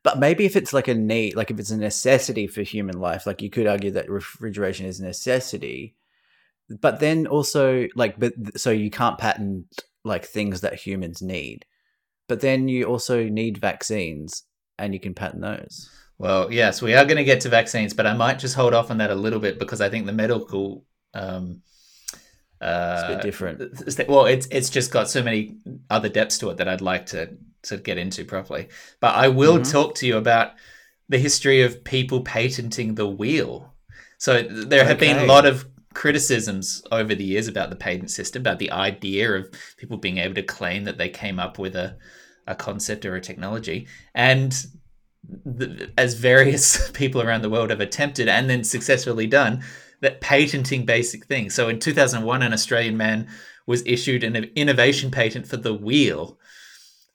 but 0.03 0.19
maybe 0.19 0.45
if 0.45 0.55
it's 0.55 0.73
like 0.73 0.87
a 0.87 0.93
need, 0.93 1.35
like 1.35 1.51
if 1.51 1.59
it's 1.59 1.71
a 1.71 1.77
necessity 1.77 2.47
for 2.47 2.61
human 2.61 2.99
life, 2.99 3.27
like 3.27 3.41
you 3.41 3.49
could 3.49 3.67
argue 3.67 3.91
that 3.91 4.09
refrigeration 4.09 4.85
is 4.85 4.99
a 4.99 5.05
necessity. 5.05 5.95
But 6.69 6.99
then 6.99 7.27
also, 7.27 7.87
like, 7.95 8.19
but 8.19 8.33
so 8.59 8.71
you 8.71 8.89
can't 8.89 9.17
patent 9.17 9.83
like 10.03 10.25
things 10.25 10.61
that 10.61 10.75
humans 10.75 11.21
need. 11.21 11.65
But 12.27 12.41
then 12.41 12.67
you 12.67 12.85
also 12.85 13.23
need 13.29 13.57
vaccines 13.57 14.43
and 14.77 14.93
you 14.93 14.99
can 14.99 15.13
patent 15.13 15.41
those. 15.41 15.89
Well, 16.19 16.51
yes, 16.51 16.81
we 16.81 16.95
are 16.95 17.05
going 17.05 17.17
to 17.17 17.23
get 17.23 17.41
to 17.41 17.49
vaccines, 17.49 17.93
but 17.93 18.07
I 18.07 18.13
might 18.13 18.39
just 18.39 18.55
hold 18.55 18.73
off 18.73 18.89
on 18.89 18.97
that 18.97 19.11
a 19.11 19.15
little 19.15 19.39
bit 19.39 19.59
because 19.59 19.81
I 19.81 19.89
think 19.89 20.05
the 20.05 20.13
medical. 20.13 20.83
Um, 21.13 21.61
uh, 22.59 22.97
it's 22.97 23.03
a 23.03 23.15
bit 23.15 23.21
different. 23.21 24.09
Well, 24.09 24.25
it's 24.25 24.47
it's 24.47 24.71
just 24.71 24.91
got 24.91 25.09
so 25.09 25.21
many 25.21 25.57
other 25.89 26.09
depths 26.09 26.39
to 26.39 26.49
it 26.49 26.57
that 26.57 26.67
I'd 26.67 26.81
like 26.81 27.05
to 27.07 27.37
to 27.63 27.77
get 27.77 27.99
into 27.99 28.25
properly. 28.25 28.69
But 28.99 29.15
I 29.15 29.27
will 29.27 29.59
mm-hmm. 29.59 29.71
talk 29.71 29.95
to 29.95 30.07
you 30.07 30.17
about 30.17 30.53
the 31.07 31.19
history 31.19 31.61
of 31.61 31.83
people 31.83 32.21
patenting 32.21 32.95
the 32.95 33.07
wheel. 33.07 33.73
So 34.17 34.41
there 34.41 34.85
have 34.85 34.97
okay. 34.97 35.13
been 35.13 35.23
a 35.23 35.25
lot 35.25 35.45
of 35.45 35.67
criticisms 35.93 36.81
over 36.91 37.13
the 37.13 37.23
years 37.23 37.47
about 37.47 37.69
the 37.69 37.75
patent 37.75 38.09
system, 38.09 38.41
about 38.41 38.59
the 38.59 38.71
idea 38.71 39.33
of 39.33 39.51
people 39.77 39.97
being 39.97 40.17
able 40.17 40.35
to 40.35 40.43
claim 40.43 40.83
that 40.85 40.97
they 40.97 41.09
came 41.09 41.39
up 41.39 41.59
with 41.59 41.75
a 41.75 41.97
a 42.47 42.55
concept 42.55 43.05
or 43.05 43.15
a 43.15 43.21
technology, 43.21 43.87
and 44.15 44.65
the, 45.45 45.91
as 45.97 46.13
various 46.13 46.91
people 46.93 47.21
around 47.21 47.41
the 47.41 47.49
world 47.49 47.69
have 47.69 47.81
attempted 47.81 48.27
and 48.27 48.49
then 48.49 48.63
successfully 48.63 49.27
done, 49.27 49.63
that 50.01 50.21
patenting 50.21 50.85
basic 50.85 51.25
things. 51.25 51.53
So 51.53 51.69
in 51.69 51.79
2001, 51.79 52.41
an 52.41 52.53
Australian 52.53 52.97
man 52.97 53.27
was 53.65 53.83
issued 53.85 54.23
an 54.23 54.35
innovation 54.55 55.11
patent 55.11 55.47
for 55.47 55.57
the 55.57 55.73
wheel. 55.73 56.39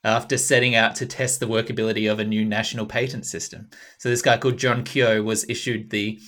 after 0.05 0.37
setting 0.37 0.75
out 0.75 0.97
to 0.97 1.07
test 1.07 1.39
the 1.39 1.47
workability 1.47 2.11
of 2.11 2.19
a 2.19 2.25
new 2.25 2.45
national 2.45 2.87
patent 2.87 3.25
system. 3.25 3.71
So 3.99 4.09
this 4.09 4.21
guy 4.21 4.37
called 4.37 4.59
John 4.59 4.83
Keogh 4.83 5.23
was 5.23 5.49
issued 5.49 5.91
the 5.91 6.19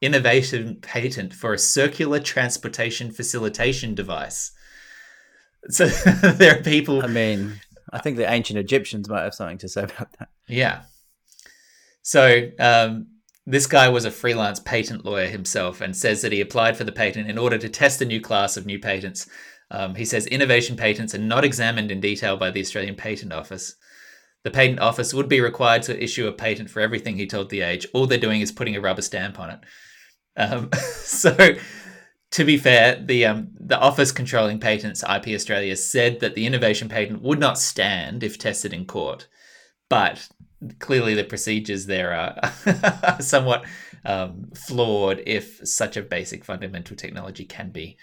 innovation 0.00 0.76
patent 0.80 1.34
for 1.34 1.52
a 1.52 1.58
circular 1.58 2.20
transportation 2.20 3.10
facilitation 3.10 3.96
device. 3.96 4.52
So 5.68 5.86
there 6.22 6.58
are 6.58 6.62
people. 6.62 7.02
I 7.02 7.08
mean, 7.08 7.60
I 7.92 7.98
think 7.98 8.16
the 8.16 8.30
ancient 8.30 8.58
Egyptians 8.58 9.08
might 9.08 9.22
have 9.22 9.34
something 9.34 9.58
to 9.58 9.68
say 9.68 9.82
about 9.84 10.12
that. 10.18 10.28
Yeah. 10.46 10.82
So 12.06 12.52
um, 12.60 13.08
this 13.46 13.66
guy 13.66 13.88
was 13.88 14.04
a 14.04 14.12
freelance 14.12 14.60
patent 14.60 15.04
lawyer 15.04 15.26
himself 15.26 15.80
and 15.80 15.96
says 15.96 16.22
that 16.22 16.30
he 16.30 16.40
applied 16.40 16.76
for 16.76 16.84
the 16.84 16.92
patent 16.92 17.28
in 17.28 17.36
order 17.36 17.58
to 17.58 17.68
test 17.68 18.00
a 18.00 18.04
new 18.04 18.20
class 18.20 18.56
of 18.56 18.64
new 18.64 18.78
patents. 18.78 19.28
Um, 19.72 19.96
he 19.96 20.04
says 20.04 20.24
innovation 20.28 20.76
patents 20.76 21.16
are 21.16 21.18
not 21.18 21.44
examined 21.44 21.90
in 21.90 22.00
detail 22.00 22.36
by 22.36 22.52
the 22.52 22.60
Australian 22.60 22.94
Patent 22.94 23.32
Office. 23.32 23.74
The 24.44 24.52
Patent 24.52 24.78
Office 24.78 25.12
would 25.12 25.28
be 25.28 25.40
required 25.40 25.82
to 25.82 26.00
issue 26.00 26.28
a 26.28 26.32
patent 26.32 26.70
for 26.70 26.78
everything, 26.78 27.16
he 27.16 27.26
told 27.26 27.50
The 27.50 27.62
Age. 27.62 27.88
All 27.92 28.06
they're 28.06 28.18
doing 28.18 28.40
is 28.40 28.52
putting 28.52 28.76
a 28.76 28.80
rubber 28.80 29.02
stamp 29.02 29.40
on 29.40 29.50
it. 29.50 29.60
Um, 30.36 30.70
so, 30.94 31.36
to 32.30 32.44
be 32.44 32.56
fair, 32.56 33.02
the 33.04 33.26
um, 33.26 33.48
the 33.58 33.80
office 33.80 34.12
controlling 34.12 34.60
patents, 34.60 35.02
IP 35.02 35.34
Australia, 35.34 35.74
said 35.74 36.20
that 36.20 36.36
the 36.36 36.46
innovation 36.46 36.88
patent 36.88 37.20
would 37.22 37.40
not 37.40 37.58
stand 37.58 38.22
if 38.22 38.38
tested 38.38 38.72
in 38.72 38.84
court, 38.84 39.26
but 39.88 40.28
clearly 40.78 41.14
the 41.14 41.24
procedures 41.24 41.86
there 41.86 42.12
are 42.12 43.20
somewhat 43.20 43.64
um, 44.04 44.50
flawed 44.54 45.22
if 45.26 45.60
such 45.66 45.96
a 45.96 46.02
basic 46.02 46.44
fundamental 46.44 46.96
technology 46.96 47.44
can 47.44 47.70
be 47.70 47.96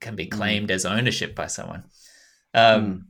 can 0.00 0.16
be 0.16 0.26
claimed 0.26 0.68
mm. 0.68 0.72
as 0.72 0.86
ownership 0.86 1.34
by 1.34 1.46
someone. 1.46 1.84
Um, 2.54 2.86
mm. 2.86 3.02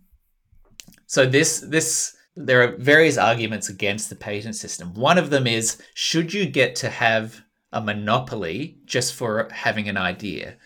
So 1.07 1.26
this 1.26 1.61
this 1.61 2.16
there 2.36 2.62
are 2.62 2.76
various 2.76 3.18
arguments 3.18 3.68
against 3.68 4.09
the 4.09 4.16
patent 4.16 4.57
system. 4.57 4.95
One 4.95 5.18
of 5.18 5.30
them 5.30 5.47
is 5.47 5.82
should 5.95 6.32
you 6.32 6.47
get 6.47 6.76
to 6.76 6.88
have 6.88 7.43
a 7.72 7.80
monopoly 7.80 8.78
just 8.84 9.14
for 9.14 9.49
having 9.53 9.88
an 9.88 9.97
idea? 9.97 10.57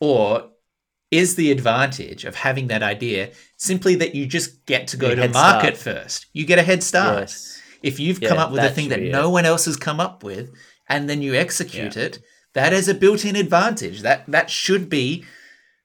Or 0.00 0.50
is 1.10 1.36
the 1.36 1.50
advantage 1.50 2.24
of 2.24 2.34
having 2.34 2.68
that 2.68 2.82
idea 2.82 3.30
simply 3.56 3.94
that 3.96 4.14
you 4.14 4.26
just 4.26 4.64
get 4.66 4.88
to 4.88 4.96
go 4.96 5.14
to 5.14 5.28
market 5.28 5.76
start. 5.76 5.96
first? 5.96 6.26
You 6.32 6.44
get 6.44 6.58
a 6.58 6.62
head 6.62 6.82
start. 6.82 7.20
Yes. 7.20 7.60
If 7.82 8.00
you've 8.00 8.20
yeah, 8.20 8.28
come 8.28 8.38
up 8.38 8.50
with 8.50 8.62
a 8.62 8.70
thing 8.70 8.88
that 8.88 9.00
no 9.00 9.30
one 9.30 9.44
else 9.44 9.64
has 9.66 9.76
come 9.76 10.00
up 10.00 10.22
with 10.22 10.50
and 10.88 11.08
then 11.08 11.22
you 11.22 11.34
execute 11.34 11.96
yeah. 11.96 12.04
it, 12.04 12.18
that 12.54 12.72
is 12.72 12.88
a 12.88 12.94
built-in 12.94 13.36
advantage. 13.36 14.02
That 14.02 14.24
that 14.28 14.50
should 14.50 14.88
be 14.88 15.24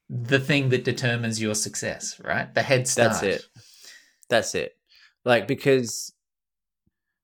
the 0.09 0.39
thing 0.39 0.69
that 0.69 0.83
determines 0.83 1.41
your 1.41 1.55
success, 1.55 2.19
right? 2.23 2.53
The 2.53 2.63
head 2.63 2.87
start. 2.87 3.11
That's 3.11 3.23
it. 3.23 3.45
That's 4.29 4.55
it. 4.55 4.75
Like 5.23 5.47
because 5.47 6.13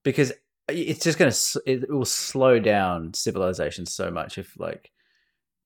because 0.04 0.32
it's 0.68 1.04
just 1.04 1.18
going 1.18 1.32
to 1.32 1.62
it 1.66 1.90
will 1.90 2.06
slow 2.06 2.60
down 2.60 3.14
civilization 3.14 3.86
so 3.86 4.12
much 4.12 4.38
if 4.38 4.58
like 4.60 4.92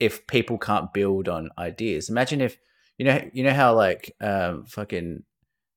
if 0.04 0.26
people 0.28 0.58
can't 0.58 0.93
build 0.93 1.28
on 1.28 1.49
ideas 1.58 2.10
imagine 2.10 2.41
if 2.41 2.58
you 2.97 3.06
know 3.06 3.22
you 3.34 3.43
know 3.43 3.54
how 3.54 3.74
like 3.74 4.16
um 4.22 4.66
fucking 4.66 5.24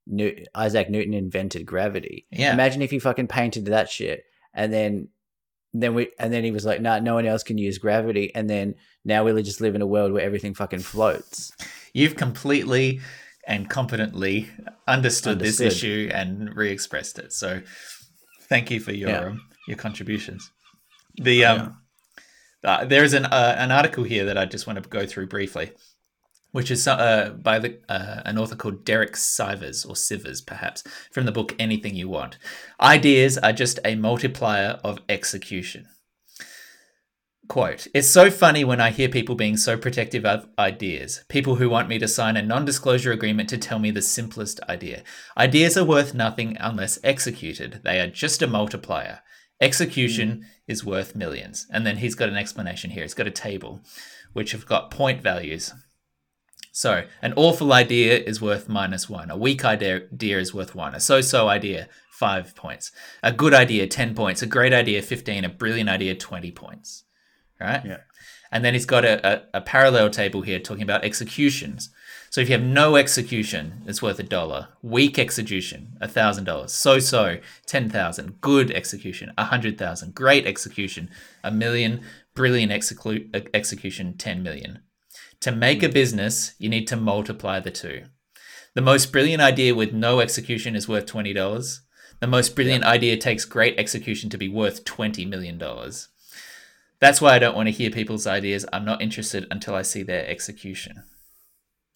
New- 0.09 0.45
isaac 0.55 0.89
newton 0.89 1.15
invented 1.15 1.67
gravity 1.67 2.27
yeah 2.31 2.53
imagine 2.53 2.83
if 2.83 2.91
he 2.91 2.99
fucking 2.99 3.27
painted 3.27 3.67
that 3.67 3.91
shit 3.91 4.25
and 4.55 4.73
then 4.73 5.09
then 5.73 5.95
we 5.95 6.11
and 6.19 6.33
then 6.33 6.45
he 6.45 6.53
was 6.53 6.65
like 6.65 6.81
nah 6.81 6.99
no 7.01 7.15
one 7.15 7.27
else 7.27 7.43
can 7.43 7.59
use 7.59 7.79
gravity 7.79 8.33
and 8.35 8.49
then 8.49 8.75
now 9.05 9.25
we 9.25 9.43
just 9.43 9.61
live 9.61 9.75
in 9.75 9.83
a 9.83 9.87
world 9.87 10.13
where 10.13 10.25
everything 10.25 10.55
fucking 10.55 10.79
floats 10.79 11.51
you've 11.93 12.17
completely 12.17 13.01
and 13.49 13.69
competently 13.71 14.49
understood, 14.89 15.33
understood. 15.33 15.39
this 15.41 15.61
issue 15.61 16.11
and 16.13 16.55
re-expressed 16.57 17.19
it 17.19 17.33
so 17.33 17.61
Thank 18.49 18.71
you 18.71 18.81
for 18.81 18.93
your 18.93 19.11
yeah. 19.11 19.25
um, 19.27 19.43
your 19.67 19.77
contributions. 19.77 20.51
The 21.17 21.45
um, 21.45 21.59
yeah. 21.59 21.69
Uh, 22.65 22.85
there's 22.85 23.13
an 23.13 23.27
uh, 23.27 23.55
an 23.59 23.71
article 23.71 24.05
here 24.05 24.25
that 24.25 24.39
I 24.39 24.45
just 24.45 24.67
want 24.67 24.83
to 24.83 24.89
go 24.89 25.07
through 25.07 25.29
briefly, 25.29 25.73
which 26.53 26.71
is 26.71 26.87
uh, 26.89 27.35
by 27.41 27.59
the 27.59 27.81
uh, 27.89 28.23
an 28.25 28.39
author 28.39 28.57
called 28.57 28.85
Derek 28.85 29.13
Sivers 29.13 29.89
or 29.89 29.95
Sivers, 29.95 30.45
perhaps, 30.45 30.83
from 31.13 31.27
the 31.27 31.33
book 31.33 31.55
Anything 31.59 31.95
You 31.95 32.09
Want. 32.09 32.39
Ideas 32.81 33.39
are 33.39 33.53
just 33.53 33.79
a 33.85 33.95
multiplier 33.95 34.81
of 34.83 35.01
execution. 35.09 35.87
Quote, 37.49 37.87
it's 37.95 38.09
so 38.09 38.29
funny 38.29 38.65
when 38.65 38.81
I 38.81 38.91
hear 38.91 39.09
people 39.09 39.37
being 39.37 39.57
so 39.57 39.77
protective 39.77 40.25
of 40.25 40.49
ideas. 40.59 41.25
People 41.29 41.57
who 41.57 41.69
want 41.69 41.89
me 41.89 41.99
to 42.01 42.09
sign 42.09 42.37
a 42.37 42.43
non 42.43 42.65
disclosure 42.65 43.13
agreement 43.13 43.49
to 43.51 43.59
tell 43.59 43.79
me 43.79 43.93
the 43.93 44.03
simplest 44.03 44.61
idea. 44.69 45.05
Ideas 45.39 45.77
are 45.77 45.85
worth 45.85 46.13
nothing 46.13 46.57
unless 46.59 46.99
executed, 47.05 47.83
they 47.85 48.01
are 48.01 48.09
just 48.09 48.43
a 48.43 48.49
multiplier. 48.49 49.21
Execution 49.61 50.29
mm. 50.29 50.45
Is 50.67 50.85
worth 50.85 51.15
millions. 51.15 51.67
And 51.73 51.87
then 51.87 51.99
he's 51.99 52.15
got 52.15 52.29
an 52.29 52.37
explanation 52.37 52.91
here. 52.91 53.03
He's 53.03 53.15
got 53.15 53.27
a 53.27 53.31
table 53.31 53.81
which 54.33 54.53
have 54.53 54.67
got 54.67 54.91
point 54.91 55.23
values. 55.23 55.73
So, 56.73 57.05
an 57.23 57.33
awful 57.37 57.73
idea 57.73 58.19
is 58.19 58.43
worth 58.43 58.69
minus 58.69 59.09
one. 59.09 59.31
A 59.31 59.37
weak 59.37 59.65
idea 59.65 60.03
is 60.13 60.53
worth 60.53 60.75
one. 60.75 60.95
A 60.95 61.01
so 61.01 61.23
so 61.23 61.49
idea, 61.49 61.89
five 62.11 62.55
points. 62.55 62.93
A 63.23 63.33
good 63.33 63.55
idea, 63.55 63.87
10 63.87 64.15
points. 64.15 64.43
A 64.43 64.47
great 64.47 64.75
idea, 64.75 65.01
15. 65.01 65.45
A 65.47 65.49
brilliant 65.49 65.89
idea, 65.89 66.15
20 66.15 66.53
points 66.53 67.05
right? 67.61 67.85
Yeah. 67.85 67.99
And 68.51 68.65
then 68.65 68.75
he's 68.75 68.87
got 68.87 69.05
a, 69.05 69.27
a, 69.27 69.43
a, 69.55 69.61
parallel 69.61 70.11
table 70.11 70.43
here 70.43 70.61
talking 70.61 70.83
about 70.83 71.05
executions. 71.05 71.91
So 72.31 72.41
if 72.41 72.49
you 72.49 72.53
have 72.53 72.65
no 72.65 72.97
execution, 72.97 73.83
it's 73.87 74.03
worth 74.03 74.19
a 74.19 74.23
dollar. 74.23 74.69
Weak 74.83 75.19
execution, 75.19 75.97
a 76.01 76.09
thousand 76.09 76.45
dollars. 76.45 76.73
So 76.73 76.99
so, 76.99 77.39
ten 77.67 77.89
thousand. 77.91 78.41
Good 78.41 78.71
execution, 78.71 79.33
a 79.37 79.45
hundred 79.45 79.79
thousand. 79.79 80.15
Great 80.15 80.47
execution, 80.47 81.11
a 81.43 81.51
million. 81.51 82.03
Brilliant 82.35 82.73
execu- 82.73 83.49
execution, 83.55 84.17
ten 84.17 84.43
million. 84.43 84.81
To 85.41 85.53
make 85.53 85.83
a 85.83 85.89
business, 85.89 86.55
you 86.59 86.69
need 86.69 86.87
to 86.89 86.97
multiply 86.97 87.61
the 87.61 87.71
two. 87.71 88.05
The 88.75 88.83
most 88.83 89.11
brilliant 89.13 89.43
idea 89.43 89.75
with 89.75 89.93
no 89.93 90.21
execution 90.21 90.77
is 90.77 90.89
worth 90.89 91.07
twenty 91.07 91.33
dollars. 91.33 91.81
The 92.21 92.27
most 92.27 92.55
brilliant 92.55 92.85
yep. 92.85 92.93
idea 92.93 93.17
takes 93.17 93.45
great 93.45 93.79
execution 93.79 94.31
to 94.31 94.39
be 94.39 94.49
worth 94.49 94.85
twenty 94.85 95.25
million 95.25 95.59
dollars. 95.59 96.09
That's 97.01 97.21
why 97.21 97.35
I 97.35 97.39
don't 97.39 97.57
want 97.57 97.67
to 97.67 97.73
hear 97.73 97.91
people's 97.91 98.27
ideas. 98.27 98.65
I'm 98.73 98.85
not 98.85 99.03
interested 99.03 99.47
until 99.51 99.75
I 99.75 99.83
see 99.83 100.03
their 100.03 100.27
execution. 100.27 101.03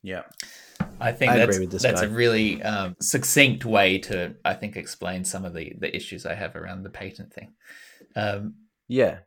Yeah. 0.03 0.22
I 1.01 1.12
think 1.12 1.32
I 1.32 1.38
that's, 1.38 1.82
that's 1.82 2.03
a 2.03 2.09
really 2.09 2.62
um, 2.62 2.96
succinct 3.01 3.64
way 3.64 3.98
to, 3.98 4.34
I 4.44 4.55
think, 4.55 4.76
explain 4.76 5.24
some 5.24 5.44
of 5.44 5.55
the, 5.55 5.74
the 5.78 5.94
issues 5.94 6.26
I 6.26 6.34
have 6.34 6.57
around 6.57 6.82
the 6.82 6.90
patent 6.90 7.32
thing. 7.32 7.53
Um, 8.16 8.55
yeah. 8.88 9.20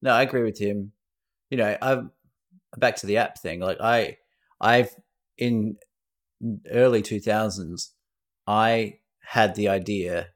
No, 0.00 0.12
I 0.12 0.22
agree 0.22 0.42
with 0.42 0.58
him. 0.58 0.92
You 1.50 1.58
know, 1.58 1.76
I'm 1.80 2.10
back 2.76 2.96
to 2.96 3.06
the 3.06 3.18
app 3.18 3.38
thing. 3.38 3.60
Like 3.60 3.80
I, 3.80 4.16
I've 4.60 4.94
in 5.38 5.76
early 6.70 7.02
2000s, 7.02 7.90
I 8.46 8.98
had 9.20 9.54
the 9.54 9.68
idea 9.68 10.28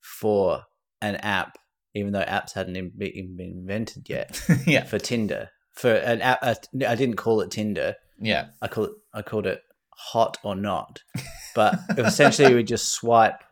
for 0.00 0.64
an 1.00 1.16
app 1.16 1.58
even 1.94 2.12
though 2.12 2.22
apps 2.22 2.52
hadn't 2.52 2.76
even 2.76 2.92
been 2.96 3.38
invented 3.38 4.08
yet. 4.08 4.40
yeah. 4.66 4.84
For 4.84 4.98
Tinder, 4.98 5.50
for 5.72 5.92
an 5.92 6.22
app, 6.22 6.42
I 6.42 6.94
didn't 6.94 7.16
call 7.16 7.40
it 7.40 7.50
Tinder. 7.50 7.96
Yeah. 8.20 8.48
I 8.60 8.68
call 8.68 8.84
it. 8.84 8.92
I 9.12 9.22
called 9.22 9.46
it 9.46 9.62
Hot 9.96 10.38
or 10.42 10.54
Not, 10.54 11.02
but 11.54 11.78
essentially 11.98 12.54
we 12.54 12.62
just 12.62 12.88
swipe 12.88 13.42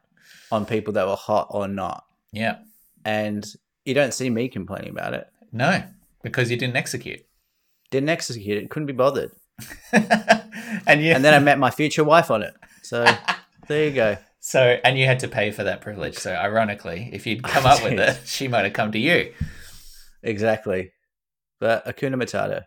on 0.51 0.67
people 0.67 0.95
that 0.95 1.07
were 1.07 1.17
hot 1.17 1.49
or 1.51 1.69
not. 1.69 2.05
Yeah. 2.33 2.59
And 3.05 3.47
you 3.85 3.95
don't 3.95 4.15
see 4.15 4.31
me 4.31 4.49
complaining 4.49 4.91
about 4.91 5.15
it. 5.15 5.27
No, 5.53 5.83
because 6.23 6.51
you 6.51 6.57
didn't 6.57 6.77
execute. 6.77 7.21
Didn't 7.91 8.09
execute 8.09 8.63
it. 8.63 8.71
Couldn't 8.71 8.87
be 8.87 8.93
bothered. 8.93 9.33
and 9.93 11.03
you... 11.03 11.13
and 11.13 11.25
then 11.25 11.35
I 11.35 11.39
met 11.39 11.59
my 11.59 11.71
future 11.71 12.05
wife 12.05 12.31
on 12.31 12.43
it. 12.43 12.55
So 12.83 13.07
there 13.67 13.87
you 13.87 13.95
go. 13.95 14.19
So, 14.41 14.79
and 14.85 14.99
you 14.99 15.05
had 15.07 15.19
to 15.21 15.29
pay 15.29 15.51
for 15.51 15.65
that 15.65 15.81
privilege. 15.81 16.17
So, 16.17 16.33
ironically, 16.33 17.11
if 17.13 17.27
you'd 17.27 17.43
come 17.43 17.67
up 17.67 17.83
with 17.83 17.93
it, 17.99 18.21
she 18.25 18.49
might 18.49 18.65
have 18.65 18.73
come 18.73 18.93
to 18.93 18.99
you. 18.99 19.33
Exactly. 20.23 20.93
But 21.61 21.85
Akuna 21.87 22.15
Matata. 22.15 22.65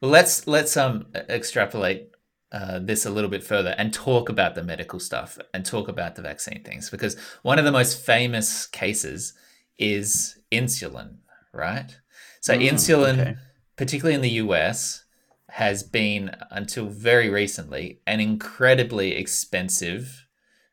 Well, 0.00 0.10
let's 0.10 0.46
let's 0.46 0.76
um 0.76 1.06
extrapolate 1.14 2.10
uh, 2.52 2.78
this 2.80 3.06
a 3.06 3.10
little 3.10 3.30
bit 3.30 3.42
further 3.42 3.74
and 3.78 3.92
talk 3.92 4.28
about 4.28 4.54
the 4.54 4.62
medical 4.62 5.00
stuff 5.00 5.38
and 5.52 5.64
talk 5.64 5.88
about 5.88 6.14
the 6.14 6.22
vaccine 6.22 6.62
things 6.62 6.90
because 6.90 7.16
one 7.42 7.58
of 7.58 7.64
the 7.64 7.72
most 7.72 8.04
famous 8.04 8.66
cases 8.66 9.34
is 9.78 10.38
insulin, 10.52 11.16
right? 11.52 11.98
So, 12.40 12.54
mm, 12.54 12.68
insulin, 12.68 13.20
okay. 13.20 13.34
particularly 13.76 14.14
in 14.14 14.20
the 14.20 14.30
US, 14.44 15.04
has 15.50 15.82
been 15.82 16.36
until 16.50 16.86
very 16.86 17.28
recently 17.28 18.00
an 18.06 18.20
incredibly 18.20 19.12
expensive 19.12 20.25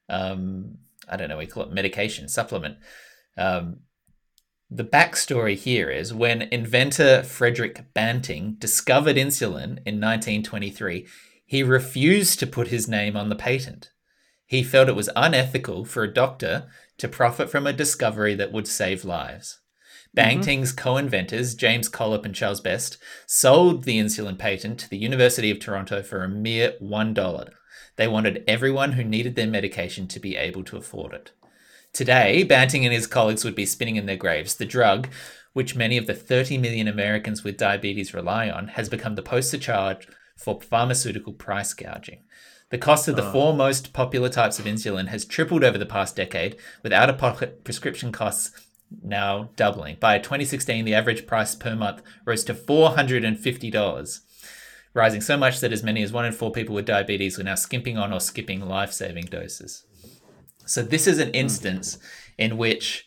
um, 0.09 0.77
I 1.07 1.17
don't 1.17 1.29
know, 1.29 1.37
we 1.37 1.47
call 1.47 1.63
it 1.63 1.71
medication, 1.71 2.29
supplement. 2.29 2.77
Um, 3.37 3.81
the 4.69 4.83
backstory 4.83 5.55
here 5.55 5.89
is 5.89 6.13
when 6.13 6.43
inventor 6.43 7.23
Frederick 7.23 7.93
Banting 7.93 8.55
discovered 8.57 9.17
insulin 9.17 9.79
in 9.85 10.01
1923, 10.01 11.07
he 11.45 11.61
refused 11.61 12.39
to 12.39 12.47
put 12.47 12.69
his 12.69 12.87
name 12.87 13.15
on 13.15 13.29
the 13.29 13.35
patent. 13.35 13.91
He 14.45 14.63
felt 14.63 14.89
it 14.89 14.95
was 14.95 15.09
unethical 15.15 15.85
for 15.85 16.03
a 16.03 16.13
doctor 16.13 16.67
to 16.97 17.07
profit 17.07 17.49
from 17.49 17.67
a 17.67 17.73
discovery 17.73 18.35
that 18.35 18.51
would 18.51 18.67
save 18.67 19.05
lives. 19.05 19.59
Banting's 20.13 20.71
co 20.71 20.97
inventors, 20.97 21.55
James 21.55 21.89
Collip 21.89 22.23
and 22.25 22.35
Charles 22.35 22.61
Best, 22.61 22.97
sold 23.25 23.83
the 23.83 23.99
insulin 23.99 24.37
patent 24.37 24.79
to 24.79 24.89
the 24.89 24.97
University 24.97 25.49
of 25.49 25.59
Toronto 25.59 26.03
for 26.03 26.23
a 26.23 26.29
mere 26.29 26.73
$1. 26.81 27.49
They 27.95 28.07
wanted 28.07 28.43
everyone 28.47 28.93
who 28.93 29.03
needed 29.03 29.35
their 29.35 29.47
medication 29.47 30.07
to 30.07 30.19
be 30.19 30.35
able 30.35 30.63
to 30.65 30.77
afford 30.77 31.13
it. 31.13 31.31
Today, 31.91 32.43
Banting 32.43 32.85
and 32.85 32.93
his 32.93 33.05
colleagues 33.05 33.43
would 33.43 33.55
be 33.55 33.67
spinning 33.67 33.97
in 33.97 34.07
their 34.07 34.17
graves. 34.17 34.55
The 34.55 34.65
drug, 34.65 35.09
which 35.53 35.75
many 35.75 35.97
of 35.97 36.07
the 36.07 36.15
30 36.15 36.57
million 36.57 36.87
Americans 36.87 37.43
with 37.43 37.57
diabetes 37.57 38.13
rely 38.13 38.49
on, 38.49 38.69
has 38.69 38.89
become 38.89 39.13
the 39.13 39.21
poster 39.21 39.59
child 39.59 40.07
for 40.35 40.59
pharmaceutical 40.59 41.33
price 41.33 41.73
gouging. 41.73 42.23
The 42.71 42.79
cost 42.79 43.07
of 43.07 43.15
the 43.15 43.31
four 43.31 43.53
most 43.53 43.93
popular 43.93 44.29
types 44.29 44.57
of 44.57 44.65
insulin 44.65 45.09
has 45.09 45.25
tripled 45.25 45.63
over 45.63 45.77
the 45.77 45.85
past 45.85 46.15
decade, 46.15 46.55
with 46.81 46.91
out 46.91 47.07
of 47.07 47.19
pocket 47.19 47.63
prescription 47.63 48.11
costs 48.11 48.49
now 49.03 49.49
doubling. 49.55 49.97
By 49.99 50.17
2016, 50.17 50.83
the 50.83 50.95
average 50.95 51.27
price 51.27 51.53
per 51.53 51.75
month 51.75 52.01
rose 52.25 52.43
to 52.45 52.55
$450, 52.55 54.19
rising 54.93 55.21
so 55.21 55.37
much 55.37 55.59
that 55.59 55.73
as 55.73 55.83
many 55.83 56.03
as 56.03 56.11
one 56.11 56.25
in 56.25 56.31
four 56.31 56.51
people 56.51 56.75
with 56.75 56.85
diabetes 56.85 57.39
are 57.39 57.43
now 57.43 57.55
skimping 57.55 57.97
on 57.97 58.13
or 58.13 58.19
skipping 58.19 58.61
life 58.61 58.91
saving 58.91 59.25
doses. 59.25 59.83
So, 60.65 60.81
this 60.81 61.07
is 61.07 61.19
an 61.19 61.31
instance 61.31 61.97
in 62.37 62.57
which, 62.57 63.05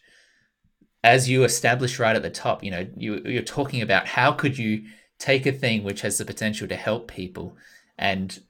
as 1.03 1.29
you 1.29 1.45
established 1.45 1.99
right 1.99 2.17
at 2.17 2.23
the 2.23 2.31
top, 2.31 2.63
you 2.63 2.71
know, 2.71 2.87
you, 2.97 3.23
you're 3.25 3.43
talking 3.43 3.81
about 3.81 4.09
how 4.09 4.33
could 4.33 4.59
you 4.59 4.85
take 5.19 5.47
a 5.47 5.53
thing 5.53 5.83
which 5.83 6.03
has 6.03 6.19
the 6.19 6.25
potential 6.25 6.69
to 6.69 6.77
help 6.77 7.09
people 7.09 7.57
and 7.97 8.41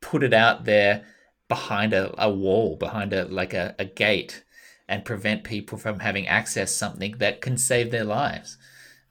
put 0.00 0.22
it 0.22 0.34
out 0.34 0.64
there 0.64 1.04
behind 1.48 1.92
a, 1.92 2.14
a 2.18 2.30
wall, 2.30 2.76
behind 2.76 3.12
a 3.12 3.26
like 3.26 3.54
a, 3.54 3.74
a 3.78 3.84
gate 3.84 4.42
and 4.88 5.04
prevent 5.04 5.44
people 5.44 5.78
from 5.78 6.00
having 6.00 6.26
access 6.26 6.74
something 6.74 7.16
that 7.18 7.40
can 7.40 7.56
save 7.56 7.90
their 7.90 8.04
lives. 8.04 8.58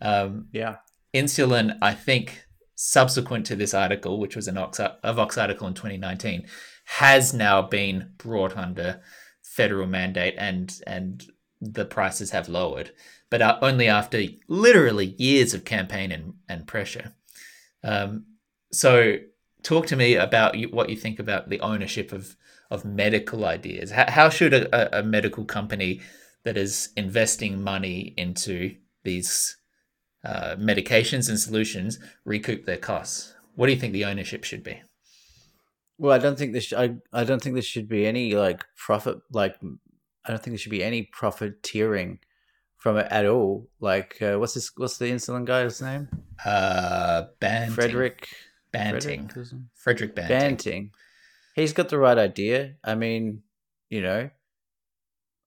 Um, 0.01 0.47
Yeah. 0.51 0.77
insulin, 1.13 1.77
I 1.81 1.93
think, 1.93 2.45
subsequent 2.83 3.45
to 3.45 3.55
this 3.55 3.75
article, 3.75 4.19
which 4.19 4.35
was 4.35 4.47
an 4.47 4.57
Ox- 4.57 4.79
a 4.79 5.13
Vox 5.13 5.37
article 5.37 5.67
in 5.67 5.75
2019, 5.75 6.47
has 6.85 7.31
now 7.31 7.61
been 7.61 8.11
brought 8.17 8.57
under 8.57 9.01
federal 9.43 9.85
mandate 9.85 10.33
and 10.37 10.81
and 10.87 11.31
the 11.61 11.85
prices 11.85 12.31
have 12.31 12.49
lowered, 12.49 12.91
but 13.29 13.39
uh, 13.39 13.59
only 13.61 13.87
after 13.87 14.23
literally 14.47 15.13
years 15.19 15.53
of 15.53 15.63
campaign 15.63 16.11
and, 16.11 16.33
and 16.49 16.65
pressure. 16.65 17.13
Um, 17.83 18.25
so, 18.71 19.17
talk 19.61 19.85
to 19.87 19.95
me 19.95 20.15
about 20.15 20.55
what 20.71 20.89
you 20.89 20.95
think 20.95 21.19
about 21.19 21.49
the 21.49 21.59
ownership 21.59 22.11
of 22.11 22.35
of 22.71 22.83
medical 22.83 23.45
ideas. 23.45 23.91
How, 23.91 24.09
how 24.09 24.29
should 24.29 24.53
a, 24.55 24.99
a 24.99 25.03
medical 25.03 25.45
company 25.45 26.01
that 26.43 26.57
is 26.57 26.89
investing 26.97 27.61
money 27.61 28.15
into 28.17 28.75
these 29.03 29.57
uh, 30.23 30.55
medications 30.57 31.29
and 31.29 31.39
solutions 31.39 31.99
recoup 32.25 32.65
their 32.65 32.77
costs? 32.77 33.33
What 33.55 33.67
do 33.67 33.73
you 33.73 33.79
think 33.79 33.93
the 33.93 34.05
ownership 34.05 34.43
should 34.43 34.63
be? 34.63 34.81
Well, 35.97 36.13
I 36.13 36.17
don't 36.17 36.37
think 36.37 36.53
this. 36.53 36.73
I 36.73 36.95
I 37.13 37.23
don't 37.23 37.41
think 37.41 37.53
there 37.53 37.61
should 37.61 37.87
be 37.87 38.05
any 38.07 38.33
like 38.33 38.65
profit. 38.75 39.17
Like, 39.31 39.55
I 40.25 40.29
don't 40.29 40.41
think 40.41 40.53
there 40.53 40.57
should 40.57 40.71
be 40.71 40.83
any 40.83 41.03
profiteering 41.03 42.19
from 42.77 42.97
it 42.97 43.07
at 43.11 43.27
all. 43.27 43.69
Like, 43.79 44.19
uh, 44.21 44.37
what's 44.37 44.55
this? 44.55 44.71
What's 44.75 44.97
the 44.97 45.11
insulin 45.11 45.45
guy's 45.45 45.81
name? 45.81 46.07
Uh, 46.43 47.25
Banting. 47.39 47.75
Frederick. 47.75 48.29
Banting. 48.71 49.27
Frederick? 49.27 49.59
Frederick 49.75 50.15
Banting. 50.15 50.39
Banting. 50.39 50.91
He's 51.55 51.73
got 51.73 51.89
the 51.89 51.99
right 51.99 52.17
idea. 52.17 52.75
I 52.83 52.95
mean, 52.95 53.43
you 53.89 54.01
know, 54.01 54.29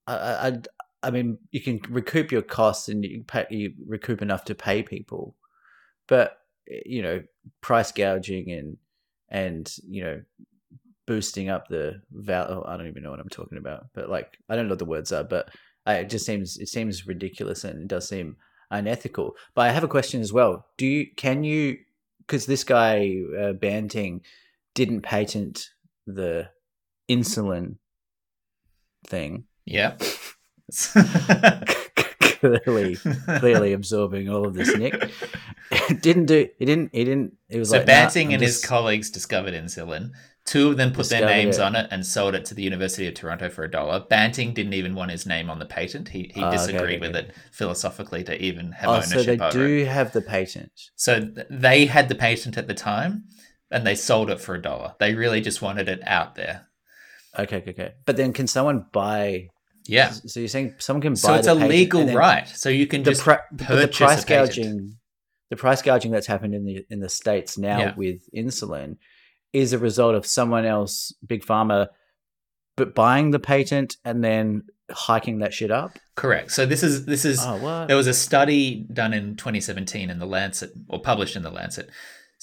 I, 0.07 0.15
I, 0.17 0.47
I'd- 0.47 0.69
I 1.05 1.11
mean, 1.11 1.39
you 1.51 1.61
can 1.61 1.81
recoup 1.89 2.33
your 2.33 2.43
costs 2.43 2.89
and 2.89 3.05
you 3.05 3.25
pay, 3.25 3.47
you 3.51 3.75
recoup 3.87 4.23
enough 4.23 4.45
to 4.47 4.55
pay 4.55 4.83
people, 4.83 5.37
but 6.07 6.39
you 6.67 7.03
know, 7.03 7.23
price 7.61 7.93
gouging 7.93 8.51
and 8.51 8.77
and 9.29 9.73
you 9.87 10.05
know, 10.05 10.23
boosting 11.07 11.49
up 11.49 11.69
the 11.69 12.01
value. 12.13 12.63
I 12.67 12.77
don't 12.77 12.89
even 12.89 13.03
know 13.03 13.11
what 13.11 13.21
I'm 13.21 13.29
talking 13.29 13.59
about, 13.59 13.87
but 13.95 14.09
like, 14.09 14.39
I 14.49 14.57
don't 14.57 14.67
know 14.67 14.73
what 14.73 14.79
the 14.79 14.85
words 14.85 15.13
are, 15.13 15.25
but 15.25 15.51
I, 15.87 15.97
it 15.97 16.11
just 16.11 16.27
seems 16.27 16.57
it 16.59 16.69
seems 16.69 17.07
ridiculous 17.07 17.65
and 17.65 17.83
it 17.83 17.89
does 17.89 18.09
seem 18.09 18.37
unethical. 18.71 19.37
But 19.55 19.63
I 19.63 19.73
have 19.73 19.85
a 19.85 19.89
question 19.89 20.21
as 20.21 20.33
well. 20.33 20.67
Do 20.77 20.87
you 20.87 21.07
can 21.17 21.45
you 21.45 21.79
because 22.27 22.47
this 22.47 22.65
guy 22.65 23.17
uh, 23.39 23.53
Banting 23.53 24.23
didn't 24.75 25.03
patent 25.03 25.69
the 26.07 26.49
insulin 27.09 27.77
thing. 29.07 29.45
Yeah. 29.65 29.97
clearly, 32.41 32.97
clearly 32.97 33.73
absorbing 33.73 34.29
all 34.29 34.47
of 34.47 34.55
this, 34.55 34.77
Nick. 34.77 35.11
didn't 36.01 36.27
do. 36.27 36.49
He 36.59 36.65
didn't. 36.65 36.91
He 36.93 37.05
didn't. 37.05 37.35
It 37.49 37.59
was 37.59 37.71
So 37.71 37.79
like 37.79 37.87
nah, 37.87 37.93
Banting 37.93 38.29
I'm 38.29 38.35
and 38.35 38.43
his 38.43 38.65
colleagues 38.65 39.11
discovered 39.11 39.55
insulin. 39.55 40.11
Two 40.45 40.69
of 40.71 40.77
them 40.77 40.93
put 40.93 41.09
their 41.09 41.25
names 41.25 41.57
it. 41.57 41.63
on 41.63 41.75
it 41.75 41.89
and 41.91 42.05
sold 42.05 42.35
it 42.35 42.45
to 42.47 42.55
the 42.55 42.63
University 42.63 43.07
of 43.09 43.15
Toronto 43.15 43.49
for 43.49 43.65
a 43.65 43.71
dollar. 43.71 44.01
Banting 44.01 44.53
didn't 44.53 44.75
even 44.75 44.95
want 44.95 45.11
his 45.11 45.25
name 45.25 45.49
on 45.49 45.59
the 45.59 45.65
patent. 45.65 46.09
He, 46.11 46.31
he 46.35 46.43
oh, 46.43 46.49
okay, 46.49 46.57
disagreed 46.59 46.83
okay, 46.83 46.99
with 46.99 47.17
okay. 47.17 47.29
it 47.29 47.35
philosophically 47.51 48.23
to 48.25 48.43
even 48.43 48.73
have 48.73 48.91
Oh, 48.91 48.93
ownership 48.97 49.11
so 49.11 49.23
they 49.23 49.39
over 49.39 49.51
do 49.51 49.77
it. 49.79 49.89
have 49.89 50.13
the 50.13 50.21
patent. 50.21 50.71
So 50.97 51.21
th- 51.21 51.47
they 51.49 51.87
had 51.87 52.11
the 52.11 52.15
patent 52.15 52.59
at 52.59 52.67
the 52.67 52.75
time 52.75 53.25
and 53.71 53.87
they 53.87 53.95
sold 53.95 54.29
it 54.29 54.39
for 54.39 54.55
a 54.55 54.61
dollar. 54.61 54.95
They 55.01 55.15
really 55.15 55.41
just 55.41 55.63
wanted 55.63 55.89
it 55.89 56.01
out 56.07 56.35
there. 56.35 56.67
Okay, 57.39 57.57
okay, 57.57 57.71
okay. 57.71 57.93
But 58.05 58.17
then, 58.19 58.33
can 58.35 58.47
someone 58.47 58.85
buy? 58.93 59.49
Yeah. 59.87 60.11
So 60.11 60.41
you're 60.41 60.49
saying 60.49 60.75
someone 60.79 61.03
can 61.03 61.13
buy? 61.13 61.17
So 61.19 61.35
it's 61.35 61.47
the 61.47 61.53
a 61.55 61.67
legal 61.67 62.07
right. 62.15 62.49
So 62.49 62.69
you 62.69 62.87
can 62.87 63.03
The, 63.03 63.11
just 63.13 63.23
pri- 63.23 63.41
the 63.53 63.89
price 63.93 64.25
gouging, 64.25 64.97
the 65.51 65.57
price 65.57 65.83
gouging 65.83 66.11
that's 66.11 66.27
happened 66.27 66.55
in 66.55 66.65
the 66.65 66.85
in 66.91 67.01
the 67.01 67.09
states 67.09 67.59
now 67.59 67.79
Yeah. 67.79 67.95
with 67.97 68.23
insulin, 68.35 68.97
is 69.53 69.73
a 69.73 69.79
result 69.79 70.15
of 70.15 70.27
someone 70.27 70.65
else, 70.65 71.13
big 71.27 71.45
pharma, 71.45 71.89
but 72.77 72.95
buying 72.95 73.31
the 73.31 73.39
patent 73.39 73.97
and 74.05 74.25
then 74.25 74.63
hiking 74.91 75.39
that 75.39 75.53
shit 75.55 75.71
up. 75.71 75.99
Correct. 76.17 76.51
So 76.53 76.67
this 76.67 76.83
is 76.83 77.05
this 77.07 77.25
is 77.25 77.39
Oh. 77.43 77.85
There 77.87 77.97
was 77.97 78.07
a 78.07 78.15
study 78.15 78.87
done 78.93 79.13
in 79.15 79.37
2017 79.37 80.11
in 80.11 80.19
the 80.19 80.27
Lancet, 80.27 80.71
or 80.89 81.01
published 81.01 81.37
in 81.37 81.43
the 81.43 81.51
Lancet, 81.51 81.91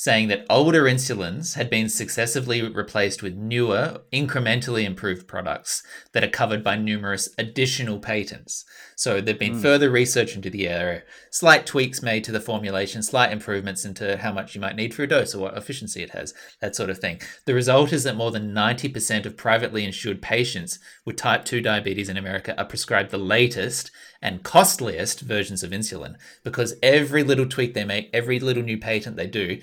saying 0.02 0.28
that 0.28 0.44
older 0.50 0.86
insulins 0.86 1.54
had 1.54 1.70
been 1.70 1.88
successively 1.88 2.60
replaced 2.68 3.22
with 3.22 3.36
newer, 3.36 4.02
incrementally 4.12 4.84
improved 4.84 5.28
products 5.28 5.84
that 6.12 6.24
are 6.24 6.28
covered 6.28 6.64
by 6.64 6.76
numerous 6.76 7.30
additional 7.38 8.00
patents. 8.00 8.66
So 8.96 9.22
there've 9.22 9.38
been 9.38 9.58
Mm. 9.58 9.62
further 9.62 9.92
research 9.92 10.36
into 10.36 10.50
the 10.50 10.68
area, 10.68 11.04
slight 11.30 11.68
tweaks 11.68 12.02
made 12.02 12.24
to 12.24 12.32
the 12.32 12.40
formulation, 12.40 13.04
slight 13.04 13.32
improvements 13.32 13.86
into 13.86 14.18
how 14.18 14.34
much 14.34 14.56
you 14.56 14.62
might 14.62 14.76
need 14.76 14.92
for 14.96 15.04
a 15.04 15.08
dose 15.08 15.36
or 15.36 15.40
what 15.40 15.56
efficiency 15.56 16.02
it 16.02 16.10
has, 16.10 16.34
that 16.62 16.76
sort 16.76 16.90
of 16.90 16.98
thing. 16.98 17.22
The 17.46 17.54
result 17.54 17.94
is 17.94 18.04
that 18.04 18.16
more 18.16 18.32
than 18.32 18.56
90% 18.56 19.28
of 19.28 19.38
privately 19.38 19.86
insured 19.86 20.20
patients 20.20 20.80
with 21.06 21.16
type 21.16 21.46
2 21.46 21.62
diabetes 21.62 22.10
in 22.10 22.18
America 22.18 22.58
are 22.58 22.66
prescribed 22.66 23.12
the 23.12 23.20
latest 23.20 23.92
and 24.20 24.42
costliest 24.42 25.22
versions 25.22 25.62
of 25.62 25.70
insulin 25.70 26.16
because 26.44 26.74
every 26.82 27.22
little 27.22 27.46
tweak 27.46 27.76
they 27.76 27.86
make, 27.86 28.10
every 28.12 28.40
little 28.40 28.64
new 28.64 28.80
patent 28.80 29.16
they 29.16 29.28
do, 29.28 29.60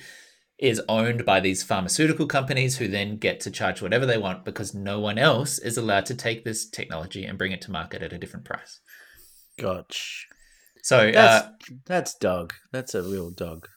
is 0.59 0.83
owned 0.89 1.25
by 1.25 1.41
these 1.41 1.63
pharmaceutical 1.63 2.27
companies 2.27 2.79
who 2.79 2.89
then 2.89 3.17
get 3.17 3.41
to 3.41 3.51
charge 3.51 3.81
whatever 3.81 4.05
they 4.05 4.19
want 4.19 4.45
because 4.45 4.75
no 4.75 4.99
one 4.99 5.19
else 5.19 5.59
is 5.59 5.77
allowed 5.77 6.07
to 6.07 6.15
take 6.15 6.45
this 6.45 6.69
technology 6.69 7.25
and 7.25 7.39
bring 7.39 7.53
it 7.53 7.63
to 7.63 7.71
market 7.71 8.03
at 8.03 8.13
a 8.13 8.19
different 8.19 8.45
price. 8.45 8.81
Gotch. 9.59 10.27
So 10.83 11.11
That's 11.13 11.47
uh, 11.47 11.51
that's 11.87 12.15
dog. 12.15 12.55
That's 12.73 12.95
a 12.95 13.03
real 13.03 13.31
dog. 13.31 13.69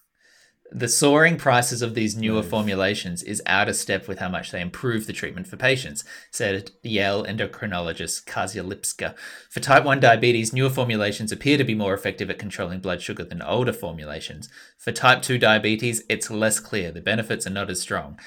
The 0.74 0.88
soaring 0.88 1.36
prices 1.36 1.82
of 1.82 1.96
these 1.96 2.16
newer 2.16 2.42
formulations 2.42 3.24
is 3.24 3.44
out 3.46 3.68
of 3.68 3.76
step 3.76 4.08
with 4.08 4.20
how 4.20 4.30
much 4.30 4.52
they 4.52 4.62
improve 4.62 5.06
the 5.06 5.12
treatment 5.12 5.48
for 5.48 5.58
patients, 5.58 6.06
said 6.32 6.72
Yale 6.82 7.26
endocrinologist 7.26 8.26
Kasia 8.26 8.64
Lipska. 8.64 9.14
For 9.50 9.60
type 9.60 9.84
1 9.84 10.00
diabetes, 10.00 10.54
newer 10.54 10.70
formulations 10.70 11.30
appear 11.30 11.58
to 11.58 11.66
be 11.66 11.76
more 11.76 11.94
effective 11.94 12.30
at 12.30 12.40
controlling 12.40 12.80
blood 12.80 13.02
sugar 13.02 13.26
than 13.26 13.42
older 13.42 13.74
formulations. 13.74 14.48
For 14.78 14.94
type 14.94 15.22
2 15.22 15.38
diabetes, 15.38 16.04
it's 16.08 16.32
less 16.32 16.62
clear. 16.62 16.90
The 16.94 17.02
benefits 17.02 17.46
are 17.46 17.52
not 17.52 17.70
as 17.70 17.82
strong. 17.82 18.18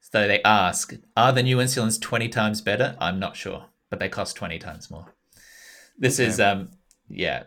So 0.00 0.28
they 0.28 0.42
ask, 0.42 0.92
are 1.16 1.32
the 1.32 1.42
new 1.42 1.56
insulins 1.56 1.98
20 1.98 2.28
times 2.28 2.60
better? 2.60 2.94
I'm 3.00 3.18
not 3.18 3.36
sure, 3.36 3.66
but 3.88 4.00
they 4.00 4.10
cost 4.10 4.36
20 4.36 4.58
times 4.58 4.90
more. 4.90 5.14
This 5.98 6.18
is, 6.18 6.40
um, 6.40 6.72
yeah, 7.08 7.44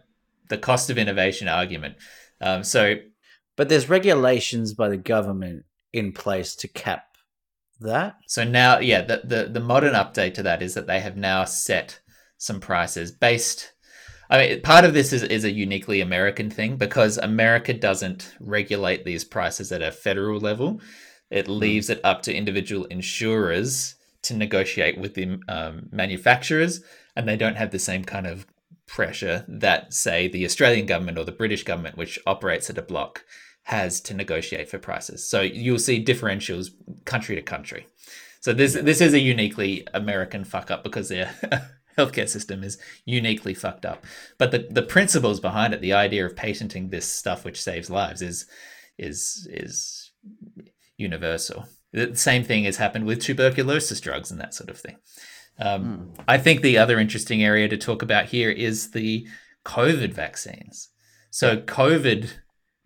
the 0.47 0.57
cost 0.57 0.89
of 0.89 0.97
innovation 0.97 1.47
argument. 1.47 1.97
Um, 2.41 2.63
so 2.63 2.95
But 3.59 3.67
there's 3.67 3.89
regulations 3.89 4.73
by 4.73 4.87
the 4.87 4.95
government 4.95 5.65
in 5.91 6.13
place 6.13 6.55
to 6.55 6.69
cap 6.69 7.17
that. 7.81 8.15
So 8.25 8.45
now, 8.45 8.79
yeah, 8.79 9.01
the, 9.01 9.21
the 9.21 9.49
the 9.51 9.59
modern 9.59 9.95
update 9.95 10.33
to 10.35 10.43
that 10.43 10.61
is 10.61 10.75
that 10.75 10.87
they 10.87 11.01
have 11.01 11.17
now 11.17 11.43
set 11.43 11.99
some 12.37 12.61
prices 12.61 13.11
based. 13.11 13.73
I 14.29 14.37
mean, 14.37 14.61
part 14.61 14.85
of 14.85 14.93
this 14.93 15.11
is, 15.11 15.23
is 15.23 15.43
a 15.43 15.51
uniquely 15.51 15.99
American 15.99 16.49
thing 16.49 16.77
because 16.77 17.17
America 17.17 17.73
doesn't 17.73 18.33
regulate 18.39 19.03
these 19.03 19.25
prices 19.25 19.73
at 19.73 19.81
a 19.81 19.91
federal 19.91 20.39
level. 20.39 20.79
It 21.29 21.49
leaves 21.49 21.89
it 21.89 21.99
up 22.01 22.21
to 22.21 22.33
individual 22.33 22.85
insurers 22.85 23.95
to 24.21 24.37
negotiate 24.37 24.97
with 24.97 25.15
the 25.15 25.37
um, 25.49 25.89
manufacturers, 25.91 26.79
and 27.13 27.27
they 27.27 27.35
don't 27.35 27.57
have 27.57 27.71
the 27.71 27.79
same 27.79 28.05
kind 28.05 28.25
of 28.25 28.47
pressure 28.87 29.43
that, 29.49 29.93
say, 29.93 30.29
the 30.29 30.45
Australian 30.45 30.85
government 30.85 31.17
or 31.17 31.25
the 31.25 31.33
British 31.33 31.63
government, 31.63 31.97
which 31.97 32.19
operates 32.25 32.69
at 32.69 32.77
a 32.77 32.81
block, 32.81 33.25
has 33.69 34.01
to 34.01 34.15
negotiate 34.15 34.67
for 34.67 34.79
prices. 34.79 35.23
So 35.23 35.41
you'll 35.41 35.77
see 35.77 36.03
differentials 36.03 36.71
country 37.05 37.35
to 37.35 37.41
country. 37.43 37.85
So 38.41 38.51
this 38.51 38.73
this 38.73 38.99
is 38.99 39.13
a 39.13 39.19
uniquely 39.19 39.87
American 39.93 40.43
fuck 40.43 40.71
up 40.71 40.83
because 40.83 41.09
their 41.09 41.29
healthcare 41.97 42.27
system 42.27 42.63
is 42.63 42.79
uniquely 43.05 43.53
fucked 43.53 43.85
up. 43.85 44.07
But 44.39 44.49
the, 44.49 44.67
the 44.71 44.81
principles 44.81 45.39
behind 45.39 45.75
it, 45.75 45.81
the 45.81 45.93
idea 45.93 46.25
of 46.25 46.35
patenting 46.35 46.89
this 46.89 47.05
stuff 47.05 47.45
which 47.45 47.61
saves 47.61 47.91
lives, 47.91 48.23
is 48.23 48.47
is 48.97 49.47
is 49.51 50.13
universal. 50.97 51.67
The 51.93 52.15
same 52.15 52.43
thing 52.43 52.63
has 52.63 52.77
happened 52.77 53.05
with 53.05 53.21
tuberculosis 53.21 54.01
drugs 54.01 54.31
and 54.31 54.39
that 54.39 54.55
sort 54.55 54.71
of 54.71 54.79
thing. 54.79 54.97
Um, 55.59 55.83
mm. 56.17 56.23
I 56.27 56.39
think 56.39 56.61
the 56.61 56.79
other 56.79 56.97
interesting 56.97 57.43
area 57.43 57.67
to 57.67 57.77
talk 57.77 58.01
about 58.01 58.25
here 58.25 58.49
is 58.49 58.91
the 58.91 59.27
COVID 59.63 60.11
vaccines. 60.11 60.89
So, 61.29 61.57
COVID 61.57 62.31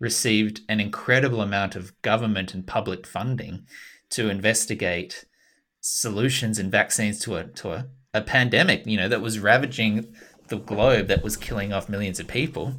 received 0.00 0.60
an 0.68 0.80
incredible 0.80 1.40
amount 1.40 1.76
of 1.76 2.00
government 2.02 2.54
and 2.54 2.66
public 2.66 3.06
funding 3.06 3.66
to 4.10 4.28
investigate 4.28 5.24
solutions 5.80 6.58
and 6.58 6.70
vaccines 6.70 7.18
to 7.20 7.36
a 7.36 7.44
to 7.44 7.72
a, 7.72 7.86
a 8.12 8.22
pandemic, 8.22 8.86
you 8.86 8.96
know, 8.96 9.08
that 9.08 9.20
was 9.20 9.38
ravaging 9.38 10.14
the 10.48 10.56
globe, 10.56 11.08
that 11.08 11.22
was 11.22 11.36
killing 11.36 11.72
off 11.72 11.88
millions 11.88 12.20
of 12.20 12.26
people. 12.26 12.74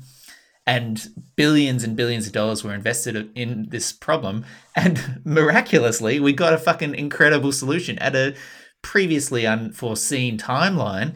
And 0.68 1.08
billions 1.36 1.84
and 1.84 1.96
billions 1.96 2.26
of 2.26 2.34
dollars 2.34 2.64
were 2.64 2.74
invested 2.74 3.30
in 3.36 3.68
this 3.70 3.92
problem. 3.92 4.46
And 4.76 5.22
miraculously 5.26 6.20
we 6.20 6.34
got 6.34 6.54
a 6.54 6.58
fucking 6.58 6.96
incredible 6.96 7.52
solution 7.52 8.00
at 8.00 8.16
a 8.16 8.36
previously 8.82 9.46
unforeseen 9.46 10.38
timeline 10.38 11.16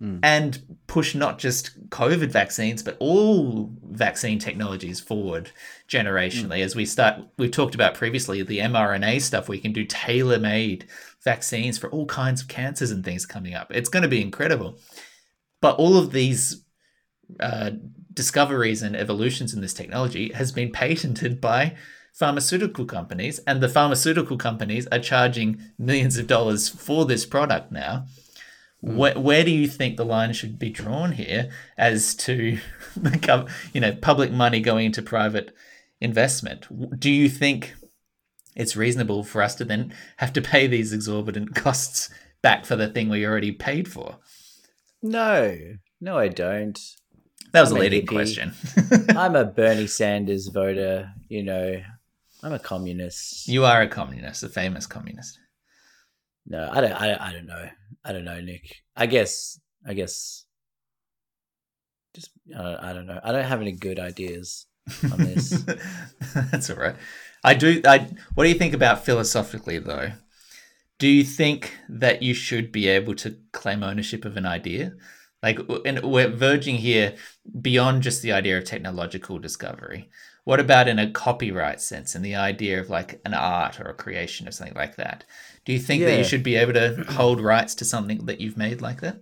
mm. 0.00 0.18
and 0.22 0.76
push 0.86 1.14
not 1.14 1.38
just 1.38 1.88
covid 1.90 2.30
vaccines 2.30 2.82
but 2.82 2.96
all 3.00 3.70
vaccine 3.82 4.38
technologies 4.38 5.00
forward 5.00 5.50
generationally 5.88 6.58
mm. 6.58 6.64
as 6.64 6.74
we 6.74 6.84
start 6.84 7.20
we've 7.38 7.50
talked 7.50 7.74
about 7.74 7.94
previously 7.94 8.42
the 8.42 8.58
mrna 8.58 9.20
stuff 9.20 9.48
we 9.48 9.58
can 9.58 9.72
do 9.72 9.84
tailor-made 9.84 10.86
vaccines 11.24 11.78
for 11.78 11.90
all 11.90 12.06
kinds 12.06 12.42
of 12.42 12.48
cancers 12.48 12.90
and 12.90 13.04
things 13.04 13.26
coming 13.26 13.54
up 13.54 13.70
it's 13.70 13.88
going 13.88 14.02
to 14.02 14.08
be 14.08 14.22
incredible 14.22 14.78
but 15.60 15.76
all 15.76 15.96
of 15.96 16.12
these 16.12 16.64
uh, 17.40 17.70
discoveries 18.12 18.82
and 18.82 18.96
evolutions 18.96 19.52
in 19.54 19.60
this 19.60 19.74
technology 19.74 20.32
has 20.32 20.52
been 20.52 20.70
patented 20.72 21.40
by 21.50 21.76
pharmaceutical 22.18 22.84
companies, 22.84 23.38
and 23.46 23.60
the 23.60 23.68
pharmaceutical 23.68 24.36
companies 24.36 24.88
are 24.88 24.98
charging 24.98 25.62
millions 25.78 26.18
of 26.18 26.26
dollars 26.26 26.68
for 26.68 27.04
this 27.04 27.24
product 27.24 27.70
now. 27.70 28.06
Mm. 28.84 28.96
Where, 28.96 29.18
where 29.18 29.44
do 29.44 29.50
you 29.50 29.66
think 29.66 29.96
the 29.96 30.04
line 30.04 30.32
should 30.32 30.58
be 30.58 30.70
drawn 30.70 31.12
here 31.12 31.50
as 31.76 32.14
to 32.16 32.58
the 32.96 33.50
you 33.72 33.80
know 33.80 33.92
public 33.92 34.30
money 34.30 34.60
going 34.60 34.86
into 34.86 35.02
private 35.02 35.54
investment? 36.00 36.66
Do 36.98 37.10
you 37.10 37.28
think 37.28 37.74
it's 38.54 38.76
reasonable 38.76 39.24
for 39.24 39.42
us 39.42 39.54
to 39.56 39.64
then 39.64 39.92
have 40.18 40.32
to 40.34 40.42
pay 40.42 40.66
these 40.66 40.92
exorbitant 40.92 41.54
costs 41.54 42.10
back 42.42 42.64
for 42.64 42.76
the 42.76 42.88
thing 42.88 43.08
we 43.08 43.26
already 43.26 43.52
paid 43.52 43.90
for? 43.90 44.18
No, 45.02 45.56
no, 46.00 46.18
I 46.18 46.28
don't. 46.28 46.78
That 47.52 47.62
was 47.62 47.70
I'm 47.70 47.78
a 47.78 47.80
leading 47.80 48.06
question. 48.06 48.52
I'm 49.10 49.34
a 49.34 49.44
Bernie 49.44 49.86
Sanders 49.86 50.48
voter. 50.48 51.12
You 51.28 51.44
know, 51.44 51.80
I'm 52.42 52.52
a 52.52 52.58
communist. 52.58 53.48
You 53.48 53.64
are 53.64 53.80
a 53.80 53.88
communist, 53.88 54.42
a 54.42 54.48
famous 54.48 54.86
communist. 54.86 55.38
No, 56.48 56.68
I 56.72 56.80
don't. 56.80 56.92
I, 56.92 57.28
I 57.28 57.32
don't 57.32 57.46
know. 57.46 57.68
I 58.04 58.12
don't 58.12 58.24
know, 58.24 58.40
Nick. 58.40 58.82
I 58.96 59.06
guess. 59.06 59.60
I 59.86 59.92
guess. 59.92 60.44
Just 62.14 62.30
uh, 62.56 62.78
I 62.80 62.92
don't 62.94 63.06
know. 63.06 63.20
I 63.22 63.32
don't 63.32 63.44
have 63.44 63.60
any 63.60 63.72
good 63.72 63.98
ideas 63.98 64.66
on 65.12 65.18
this. 65.18 65.50
That's 66.50 66.70
all 66.70 66.76
right. 66.76 66.96
I 67.44 67.54
do. 67.54 67.82
I. 67.84 68.08
What 68.34 68.44
do 68.44 68.50
you 68.50 68.56
think 68.56 68.72
about 68.72 69.04
philosophically, 69.04 69.78
though? 69.78 70.12
Do 70.98 71.06
you 71.06 71.22
think 71.22 71.76
that 71.88 72.22
you 72.22 72.34
should 72.34 72.72
be 72.72 72.88
able 72.88 73.14
to 73.16 73.36
claim 73.52 73.82
ownership 73.82 74.24
of 74.24 74.36
an 74.36 74.46
idea? 74.46 74.94
Like, 75.42 75.60
and 75.84 76.02
we're 76.02 76.28
verging 76.28 76.76
here 76.76 77.14
beyond 77.60 78.02
just 78.02 78.22
the 78.22 78.32
idea 78.32 78.58
of 78.58 78.64
technological 78.64 79.38
discovery. 79.38 80.08
What 80.42 80.60
about 80.60 80.88
in 80.88 80.98
a 80.98 81.10
copyright 81.10 81.80
sense 81.80 82.14
and 82.14 82.24
the 82.24 82.34
idea 82.34 82.80
of 82.80 82.88
like 82.88 83.20
an 83.24 83.34
art 83.34 83.78
or 83.78 83.84
a 83.84 83.94
creation 83.94 84.48
or 84.48 84.50
something 84.50 84.74
like 84.74 84.96
that? 84.96 85.24
Do 85.68 85.74
you 85.74 85.80
think 85.80 86.00
yeah. 86.00 86.06
that 86.06 86.16
you 86.16 86.24
should 86.24 86.42
be 86.42 86.56
able 86.56 86.72
to 86.72 87.04
hold 87.10 87.42
rights 87.42 87.74
to 87.74 87.84
something 87.84 88.24
that 88.24 88.40
you've 88.40 88.56
made 88.56 88.80
like 88.80 89.02
that? 89.02 89.20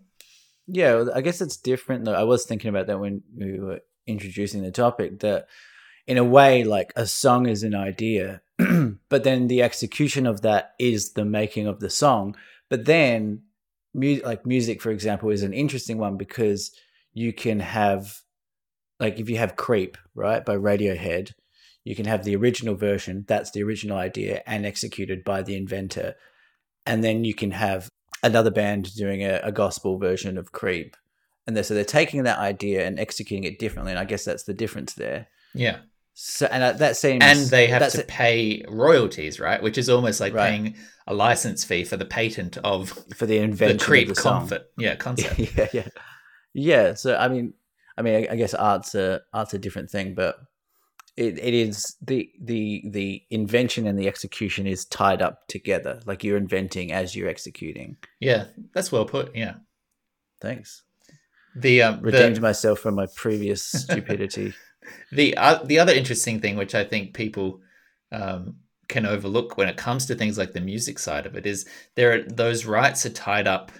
Yeah, 0.68 1.06
I 1.12 1.20
guess 1.20 1.40
it's 1.40 1.56
different 1.56 2.04
though. 2.04 2.14
I 2.14 2.22
was 2.22 2.44
thinking 2.44 2.68
about 2.68 2.86
that 2.86 3.00
when 3.00 3.24
we 3.36 3.58
were 3.58 3.80
introducing 4.06 4.62
the 4.62 4.70
topic 4.70 5.18
that 5.18 5.48
in 6.06 6.18
a 6.18 6.24
way 6.24 6.62
like 6.62 6.92
a 6.94 7.04
song 7.04 7.48
is 7.48 7.64
an 7.64 7.74
idea, 7.74 8.42
but 9.08 9.24
then 9.24 9.48
the 9.48 9.60
execution 9.60 10.24
of 10.24 10.42
that 10.42 10.74
is 10.78 11.14
the 11.14 11.24
making 11.24 11.66
of 11.66 11.80
the 11.80 11.90
song. 11.90 12.36
But 12.70 12.84
then 12.84 13.42
music 13.92 14.24
like 14.24 14.46
music 14.46 14.80
for 14.80 14.92
example 14.92 15.30
is 15.30 15.42
an 15.42 15.52
interesting 15.52 15.98
one 15.98 16.16
because 16.16 16.70
you 17.12 17.32
can 17.32 17.58
have 17.58 18.20
like 19.00 19.18
if 19.18 19.28
you 19.28 19.38
have 19.38 19.56
creep 19.56 19.98
right 20.14 20.44
by 20.44 20.54
radiohead 20.54 21.32
you 21.82 21.96
can 21.96 22.04
have 22.04 22.22
the 22.22 22.36
original 22.36 22.74
version 22.76 23.24
that's 23.26 23.52
the 23.52 23.62
original 23.62 23.96
idea 23.96 24.42
and 24.46 24.66
executed 24.66 25.24
by 25.24 25.42
the 25.42 25.56
inventor 25.56 26.14
and 26.86 27.02
then 27.02 27.24
you 27.24 27.34
can 27.34 27.50
have 27.50 27.90
another 28.22 28.50
band 28.50 28.94
doing 28.94 29.22
a, 29.22 29.40
a 29.42 29.52
gospel 29.52 29.98
version 29.98 30.38
of 30.38 30.52
creep. 30.52 30.96
And 31.46 31.56
they're, 31.56 31.64
so 31.64 31.74
they're 31.74 31.84
taking 31.84 32.24
that 32.24 32.38
idea 32.38 32.86
and 32.86 32.98
executing 32.98 33.44
it 33.44 33.58
differently. 33.58 33.92
And 33.92 33.98
i 33.98 34.04
guess 34.04 34.24
that's 34.24 34.44
the 34.44 34.54
difference 34.54 34.94
there. 34.94 35.28
Yeah. 35.54 35.78
So 36.18 36.46
and 36.46 36.62
uh, 36.62 36.72
that 36.72 36.96
seems 36.96 37.22
and 37.22 37.38
they 37.48 37.66
have 37.66 37.92
to 37.92 38.02
pay 38.02 38.64
royalties, 38.68 39.38
right? 39.38 39.62
Which 39.62 39.76
is 39.76 39.90
almost 39.90 40.18
like 40.18 40.32
right. 40.32 40.48
paying 40.48 40.76
a 41.06 41.12
license 41.12 41.62
fee 41.62 41.84
for 41.84 41.98
the 41.98 42.06
patent 42.06 42.56
of 42.58 42.88
for 43.14 43.26
the 43.26 43.36
invention 43.36 43.76
the 43.76 43.84
creep 43.84 44.08
of 44.08 44.16
the 44.16 44.22
comfort, 44.22 44.62
yeah, 44.78 44.94
concept, 44.94 45.38
yeah, 45.38 45.68
yeah, 45.74 45.88
yeah. 46.54 46.94
So 46.94 47.14
I 47.14 47.28
mean, 47.28 47.52
I 47.98 48.02
mean, 48.02 48.28
I 48.30 48.36
guess 48.36 48.54
art's 48.54 48.94
a 48.94 49.20
art's 49.34 49.52
a 49.52 49.58
different 49.58 49.90
thing, 49.90 50.14
but 50.14 50.38
it, 51.16 51.38
it 51.38 51.54
is 51.54 51.96
the 52.02 52.30
the 52.40 52.84
the 52.90 53.22
invention 53.30 53.86
and 53.86 53.98
the 53.98 54.08
execution 54.08 54.66
is 54.66 54.84
tied 54.84 55.22
up 55.22 55.46
together. 55.48 56.00
Like 56.06 56.24
you're 56.24 56.36
inventing 56.36 56.92
as 56.92 57.16
you're 57.16 57.28
executing. 57.28 57.96
Yeah, 58.20 58.46
that's 58.74 58.92
well 58.92 59.04
put. 59.04 59.34
Yeah, 59.34 59.54
thanks. 60.40 60.82
The 61.54 61.82
um, 61.82 62.00
redeemed 62.00 62.36
the... 62.36 62.40
myself 62.42 62.80
from 62.80 62.96
my 62.96 63.06
previous 63.16 63.62
stupidity 63.64 64.54
the 65.12 65.36
uh, 65.36 65.62
the 65.64 65.78
other 65.78 65.92
interesting 65.92 66.40
thing, 66.40 66.56
which 66.56 66.74
I 66.74 66.84
think 66.84 67.14
people 67.14 67.60
um, 68.12 68.56
can 68.88 69.06
overlook 69.06 69.56
when 69.56 69.68
it 69.68 69.76
comes 69.76 70.06
to 70.06 70.14
things 70.14 70.38
like 70.38 70.52
the 70.52 70.60
music 70.60 70.98
side 70.98 71.26
of 71.26 71.36
it, 71.36 71.46
is 71.46 71.66
there 71.94 72.12
are, 72.12 72.22
those 72.22 72.64
rights 72.64 73.06
are 73.06 73.10
tied 73.10 73.46
up 73.46 73.72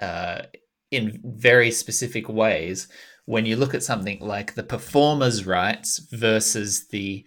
uh, 0.00 0.42
in 0.90 1.20
very 1.24 1.70
specific 1.70 2.28
ways. 2.28 2.88
When 3.28 3.44
you 3.44 3.56
look 3.56 3.74
at 3.74 3.82
something 3.82 4.20
like 4.20 4.54
the 4.54 4.62
performer's 4.62 5.44
rights 5.44 5.98
versus 5.98 6.88
the 6.88 7.26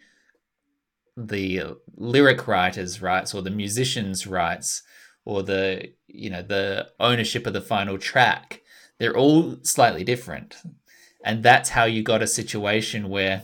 the 1.15 1.75
lyric 1.95 2.47
writer's 2.47 3.01
rights 3.01 3.35
or 3.35 3.43
the 3.43 3.51
musician's 3.51 4.25
rights 4.25 4.81
or 5.25 5.43
the 5.43 5.93
you 6.07 6.29
know 6.31 6.41
the 6.41 6.87
ownership 6.99 7.45
of 7.45 7.53
the 7.53 7.61
final 7.61 7.97
track 7.97 8.61
they're 8.97 9.15
all 9.15 9.57
slightly 9.61 10.03
different 10.03 10.55
and 11.23 11.43
that's 11.43 11.69
how 11.69 11.83
you 11.83 12.01
got 12.01 12.23
a 12.23 12.27
situation 12.27 13.09
where 13.09 13.43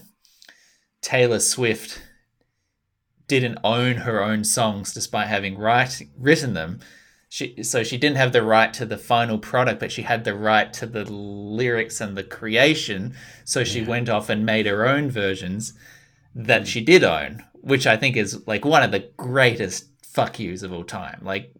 Taylor 1.01 1.39
Swift 1.39 2.01
didn't 3.28 3.60
own 3.64 3.97
her 3.97 4.24
own 4.24 4.43
songs 4.43 4.93
despite 4.93 5.28
having 5.28 5.58
write, 5.58 6.01
written 6.18 6.53
them. 6.53 6.80
She, 7.30 7.62
so 7.64 7.84
she 7.84 7.98
didn't 7.98 8.18
have 8.18 8.32
the 8.32 8.42
right 8.42 8.74
to 8.76 8.86
the 8.86 8.98
final 8.98 9.38
product, 9.38 9.80
but 9.80 9.92
she 9.92 10.04
had 10.04 10.24
the 10.24 10.36
right 10.36 10.72
to 10.74 10.86
the 10.86 11.04
lyrics 11.04 12.00
and 12.00 12.16
the 12.16 12.24
creation. 12.24 13.16
So 13.44 13.64
she 13.64 13.82
yeah. 13.82 13.88
went 13.88 14.10
off 14.10 14.30
and 14.30 14.46
made 14.46 14.66
her 14.66 14.88
own 14.88 15.12
versions 15.12 15.74
that 16.34 16.68
she 16.68 16.82
did 16.82 17.04
own, 17.04 17.44
which 17.54 17.86
I 17.86 17.98
think 17.98 18.16
is 18.16 18.48
like 18.48 18.64
one 18.64 18.84
of 18.84 18.92
the 18.92 19.10
greatest 19.18 19.90
fuck 20.04 20.40
yous 20.40 20.64
of 20.64 20.72
all 20.72 20.86
time. 20.86 21.20
Like, 21.22 21.52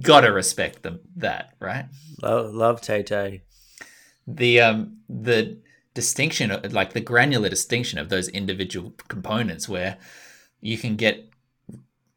gotta 0.00 0.32
respect 0.32 0.82
them 0.82 1.00
that, 1.16 1.54
right? 1.60 1.86
Love, 2.22 2.54
love 2.54 2.80
Tay 2.80 3.02
Tay 3.02 3.42
the 4.26 4.60
um 4.60 4.98
the 5.08 5.58
distinction 5.94 6.50
like 6.72 6.92
the 6.92 7.00
granular 7.00 7.48
distinction 7.48 7.98
of 7.98 8.08
those 8.08 8.28
individual 8.28 8.92
components 9.08 9.68
where 9.68 9.96
you 10.60 10.76
can 10.76 10.96
get 10.96 11.30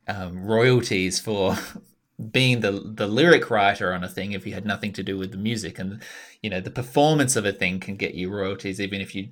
um, 0.07 0.43
royalties 0.43 1.19
for 1.19 1.55
being 2.31 2.59
the 2.59 2.71
the 2.71 3.07
lyric 3.07 3.49
writer 3.49 3.93
on 3.93 4.03
a 4.03 4.07
thing 4.09 4.33
if 4.33 4.45
you 4.45 4.53
had 4.53 4.65
nothing 4.65 4.91
to 4.91 5.01
do 5.03 5.17
with 5.17 5.31
the 5.31 5.37
music 5.37 5.79
and 5.79 6.01
you 6.41 6.49
know 6.49 6.59
the 6.59 6.69
performance 6.71 7.35
of 7.35 7.45
a 7.45 7.51
thing 7.53 7.79
can 7.79 7.95
get 7.95 8.13
you 8.13 8.29
royalties 8.29 8.81
even 8.81 8.99
if 8.99 9.15
you 9.15 9.29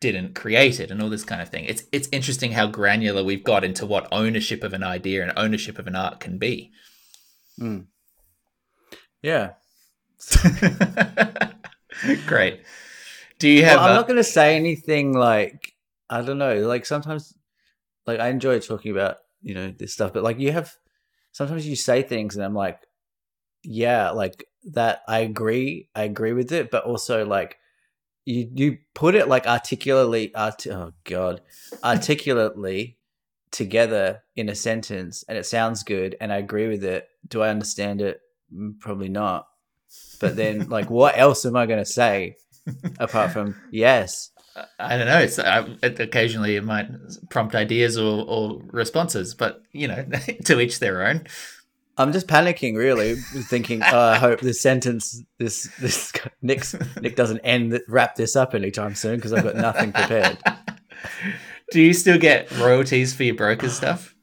didn't 0.00 0.34
create 0.34 0.78
it 0.78 0.90
and 0.90 1.00
all 1.02 1.08
this 1.08 1.24
kind 1.24 1.40
of 1.40 1.48
thing 1.48 1.64
it's 1.64 1.84
it's 1.90 2.08
interesting 2.12 2.52
how 2.52 2.66
granular 2.66 3.24
we've 3.24 3.44
got 3.44 3.64
into 3.64 3.86
what 3.86 4.06
ownership 4.12 4.62
of 4.62 4.72
an 4.74 4.82
idea 4.84 5.22
and 5.22 5.32
ownership 5.36 5.78
of 5.78 5.86
an 5.86 5.96
art 5.96 6.20
can 6.20 6.38
be 6.38 6.70
Mm. 7.60 7.86
Yeah. 9.20 9.54
Great. 12.26 12.62
Do 13.38 13.48
you 13.48 13.64
have? 13.64 13.78
Well, 13.78 13.84
I'm 13.86 13.92
a- 13.92 13.94
not 13.96 14.06
going 14.06 14.16
to 14.18 14.24
say 14.24 14.54
anything 14.56 15.12
like 15.12 15.72
I 16.08 16.22
don't 16.22 16.38
know. 16.38 16.60
Like 16.66 16.86
sometimes, 16.86 17.34
like 18.06 18.20
I 18.20 18.28
enjoy 18.28 18.60
talking 18.60 18.92
about 18.92 19.16
you 19.42 19.54
know 19.54 19.72
this 19.76 19.92
stuff, 19.92 20.12
but 20.12 20.22
like 20.22 20.38
you 20.38 20.52
have 20.52 20.72
sometimes 21.38 21.68
you 21.68 21.76
say 21.76 22.02
things, 22.02 22.34
and 22.34 22.44
I'm 22.44 22.54
like, 22.54 22.80
yeah, 23.62 24.10
like 24.10 24.44
that. 24.72 25.02
I 25.06 25.20
agree. 25.20 25.88
I 25.94 26.02
agree 26.02 26.32
with 26.32 26.50
it, 26.50 26.70
but 26.72 26.84
also 26.84 27.24
like 27.24 27.58
you 28.24 28.50
you 28.54 28.78
put 28.94 29.14
it 29.14 29.28
like 29.28 29.46
articulately. 29.46 30.34
Art- 30.34 30.66
oh 30.66 30.92
god, 31.04 31.40
articulately 31.84 32.98
together 33.52 34.22
in 34.34 34.48
a 34.48 34.54
sentence, 34.56 35.24
and 35.28 35.38
it 35.38 35.46
sounds 35.46 35.84
good, 35.84 36.16
and 36.20 36.32
I 36.32 36.38
agree 36.38 36.66
with 36.68 36.82
it. 36.82 37.08
Do 37.28 37.40
I 37.42 37.50
understand 37.50 38.02
it? 38.02 38.20
Mm, 38.52 38.78
Probably 38.80 39.08
not. 39.08 39.46
But 40.20 40.34
then, 40.34 40.68
like, 40.68 40.90
what 40.90 41.16
else 41.16 41.46
am 41.46 41.54
I 41.54 41.66
going 41.66 41.78
to 41.78 41.84
say 41.84 42.36
apart 42.98 43.30
from 43.32 43.54
yes? 43.70 44.30
I 44.78 44.96
don't 44.96 45.06
know. 45.06 45.18
It's 45.20 45.38
it- 45.38 46.00
occasionally 46.00 46.56
it 46.56 46.64
might 46.64 46.88
prompt 47.30 47.54
ideas 47.54 47.96
or, 47.98 48.24
or 48.26 48.60
responses, 48.72 49.34
but 49.34 49.62
you 49.72 49.88
know, 49.88 50.04
to 50.44 50.60
each 50.60 50.78
their 50.80 51.06
own. 51.06 51.26
I'm 52.00 52.12
just 52.12 52.28
panicking, 52.28 52.76
really, 52.76 53.16
thinking. 53.16 53.82
Oh, 53.82 53.98
I 53.98 54.18
hope 54.18 54.40
this 54.40 54.60
sentence, 54.60 55.20
this 55.38 55.68
this 55.80 56.12
Nick's, 56.42 56.76
Nick 57.00 57.16
doesn't 57.16 57.40
end 57.40 57.80
wrap 57.88 58.14
this 58.14 58.36
up 58.36 58.54
anytime 58.54 58.94
soon 58.94 59.16
because 59.16 59.32
I've 59.32 59.42
got 59.42 59.56
nothing 59.56 59.92
prepared. 59.92 60.38
Do 61.72 61.80
you 61.82 61.92
still 61.92 62.18
get 62.18 62.50
royalties 62.58 63.14
for 63.14 63.24
your 63.24 63.34
broker 63.34 63.68
stuff? 63.68 64.14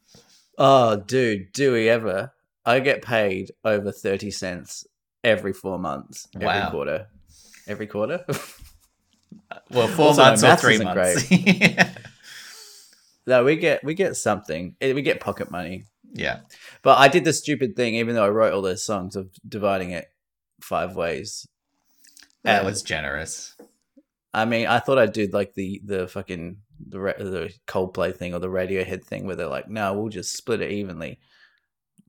Oh, 0.57 0.95
dude, 0.95 1.51
do 1.51 1.73
we 1.73 1.89
ever? 1.89 2.31
I 2.65 2.79
get 2.79 3.01
paid 3.01 3.51
over 3.65 3.91
thirty 3.91 4.31
cents 4.31 4.85
every 5.23 5.51
four 5.53 5.77
months, 5.77 6.27
every 6.33 6.47
Wow. 6.47 6.71
quarter, 6.71 7.07
every 7.67 7.87
quarter. 7.87 8.25
Well, 9.71 9.87
four 9.87 10.07
Also, 10.07 10.21
months 10.23 10.43
or 10.43 10.55
three 10.55 10.77
months. 10.77 11.29
no, 13.27 13.43
we 13.43 13.55
get 13.55 13.83
we 13.83 13.93
get 13.93 14.15
something. 14.15 14.75
We 14.81 15.01
get 15.01 15.19
pocket 15.19 15.49
money. 15.51 15.85
yeah. 16.13 16.39
But 16.81 16.99
I 16.99 17.07
did 17.07 17.23
the 17.25 17.33
stupid 17.33 17.75
thing, 17.75 17.95
even 17.95 18.15
though 18.15 18.25
I 18.25 18.29
wrote 18.29 18.53
all 18.53 18.61
those 18.61 18.83
songs 18.85 19.15
of 19.15 19.29
dividing 19.47 19.91
it 19.91 20.07
five 20.61 20.95
ways. 20.95 21.47
That 22.43 22.57
And- 22.59 22.65
was 22.65 22.83
generous. 22.83 23.55
I 24.33 24.43
mean, 24.45 24.67
I 24.67 24.79
thought 24.79 24.99
I'd 24.99 25.13
do 25.13 25.27
like 25.27 25.53
the 25.53 25.81
the 25.85 26.07
fucking 26.07 26.57
the 26.89 26.97
the 27.17 27.53
Coldplay 27.67 28.13
thing 28.15 28.33
or 28.33 28.39
the 28.39 28.49
Radiohead 28.49 29.03
thing, 29.05 29.25
where 29.25 29.35
they're 29.37 29.47
like, 29.47 29.69
"No, 29.69 29.93
we'll 29.93 30.09
just 30.09 30.35
split 30.35 30.61
it 30.61 30.71
evenly." 30.71 31.19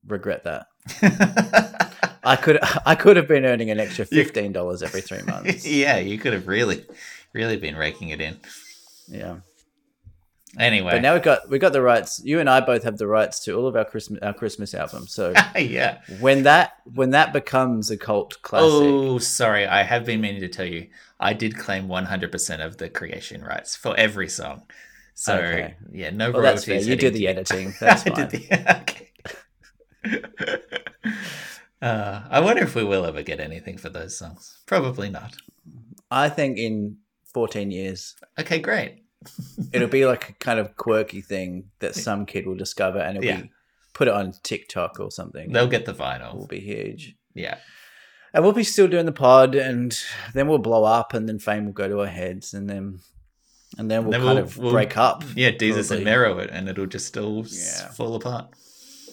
Regret 0.05 0.43
that. 0.43 0.67
I 2.23 2.35
could 2.35 2.59
I 2.85 2.95
could 2.95 3.15
have 3.15 3.27
been 3.29 3.45
earning 3.45 3.71
an 3.71 3.79
extra 3.79 4.05
fifteen 4.05 4.51
dollars 4.51 4.83
every 4.83 4.99
three 5.01 5.21
months. 5.23 5.65
yeah, 5.65 5.97
you 5.97 6.17
could 6.17 6.33
have 6.33 6.47
really, 6.49 6.83
really 7.33 7.57
been 7.57 7.75
raking 7.75 8.09
it 8.09 8.21
in. 8.21 8.37
Yeah, 9.07 9.37
Anyway, 10.57 10.91
but 10.91 11.01
now 11.01 11.13
we've 11.13 11.23
got 11.23 11.49
we've 11.49 11.61
got 11.61 11.73
the 11.73 11.81
rights. 11.81 12.21
You 12.23 12.39
and 12.39 12.49
I 12.49 12.61
both 12.61 12.83
have 12.83 12.97
the 12.97 13.05
rights 13.07 13.39
to 13.45 13.53
all 13.53 13.67
of 13.67 13.75
our 13.75 13.85
Christmas 13.85 14.19
our 14.23 14.33
Christmas 14.33 14.73
albums. 14.73 15.13
So 15.13 15.33
yeah. 15.55 15.99
when 16.19 16.43
that 16.43 16.73
when 16.93 17.11
that 17.11 17.31
becomes 17.33 17.91
a 17.91 17.97
cult 17.97 18.41
classic, 18.41 18.69
Oh, 18.71 19.17
sorry. 19.19 19.65
I 19.67 19.83
have 19.83 20.05
been 20.05 20.21
meaning 20.21 20.41
to 20.41 20.47
tell 20.47 20.65
you. 20.65 20.87
I 21.19 21.33
did 21.33 21.57
claim 21.57 21.87
100% 21.87 22.63
of 22.65 22.77
the 22.77 22.89
creation 22.89 23.43
rights 23.43 23.75
for 23.75 23.95
every 23.97 24.29
song. 24.29 24.63
So, 25.15 25.35
Okay. 25.35 25.75
yeah, 25.91 26.11
no 26.11 26.31
well, 26.31 26.43
that's 26.43 26.67
royalties. 26.67 26.85
fair. 26.85 26.93
You 26.93 26.99
do 26.99 27.09
the 27.09 27.27
editing. 27.27 27.73
That's 27.79 28.01
I 28.05 28.09
fine. 28.11 28.27
did 28.29 28.29
the- 28.29 28.77
okay. 28.81 29.11
uh, 31.81 32.21
I 32.29 32.39
wonder 32.39 32.63
if 32.63 32.75
we 32.75 32.83
will 32.83 33.05
ever 33.05 33.23
get 33.23 33.39
anything 33.39 33.77
for 33.77 33.89
those 33.89 34.17
songs. 34.17 34.59
Probably 34.65 35.09
not. 35.09 35.35
I 36.11 36.29
think 36.29 36.57
in 36.57 36.97
fourteen 37.37 37.69
years 37.71 38.15
Okay, 38.39 38.59
great. 38.59 39.03
it'll 39.73 39.87
be 39.99 40.05
like 40.05 40.29
a 40.29 40.33
kind 40.33 40.59
of 40.59 40.75
quirky 40.75 41.21
thing 41.21 41.49
that 41.79 41.93
some 41.95 42.25
kid 42.25 42.45
will 42.47 42.55
discover 42.65 42.99
and 42.99 43.17
it'll 43.17 43.27
Yeah. 43.27 43.41
be 43.41 43.51
put 43.93 44.07
it 44.07 44.13
on 44.13 44.33
TikTok 44.43 44.99
or 44.99 45.09
something. 45.11 45.51
They'll 45.51 45.67
get 45.67 45.85
the 45.85 45.93
vinyl. 45.93 46.33
It 46.33 46.37
will 46.37 46.47
be 46.47 46.59
huge. 46.59 47.15
Yeah. 47.33 47.57
And 48.33 48.43
we'll 48.43 48.53
be 48.53 48.63
still 48.63 48.87
doing 48.87 49.05
the 49.05 49.11
pod 49.27 49.55
and 49.55 49.97
then 50.33 50.47
we'll 50.47 50.59
blow 50.69 50.83
up 50.83 51.13
and 51.13 51.27
then 51.27 51.39
fame 51.39 51.65
will 51.65 51.73
go 51.73 51.87
to 51.87 51.99
our 52.01 52.13
heads 52.21 52.53
and 52.53 52.69
then 52.69 52.99
and 53.77 53.89
then 53.91 54.03
we'll 54.03 54.11
Then 54.11 54.21
kind 54.21 54.35
we'll- 54.35 54.43
of 54.45 54.57
we'll- 54.57 54.71
break 54.71 54.97
up. 54.97 55.23
Yeah, 55.35 55.51
Jesus 55.51 55.91
and. 55.91 56.03
Mero 56.03 56.37
it, 56.39 56.49
and 56.51 56.69
it'll 56.69 56.85
just 56.85 57.07
still 57.07 57.43
Yeah. 57.49 57.89
fall 57.97 58.15
apart. 58.15 58.47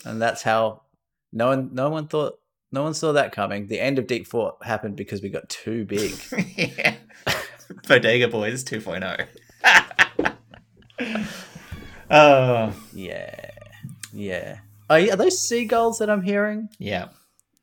And 0.04 0.20
that's 0.20 0.42
how 0.42 0.82
no 1.32 1.46
one 1.48 1.70
no 1.72 1.88
one 1.90 2.06
thought 2.08 2.34
no 2.72 2.82
one 2.82 2.94
saw 2.94 3.12
that 3.12 3.32
coming. 3.32 3.66
The 3.68 3.80
end 3.80 3.98
of 3.98 4.06
Deep 4.06 4.26
Fought 4.26 4.56
happened 4.64 4.96
because 4.96 5.22
we 5.22 5.28
got 5.30 5.48
too 5.48 5.84
big. 5.86 6.12
yeah. 6.56 6.96
Bodega 7.88 8.28
Boys 8.28 8.64
2.0. 8.64 9.26
oh, 12.10 12.72
yeah. 12.94 13.50
Yeah. 14.12 14.58
Are, 14.90 14.98
you- 15.00 15.12
are 15.12 15.16
those 15.16 15.38
seagulls 15.40 15.98
that 15.98 16.10
I'm 16.10 16.22
hearing? 16.22 16.68
yeah. 16.78 17.08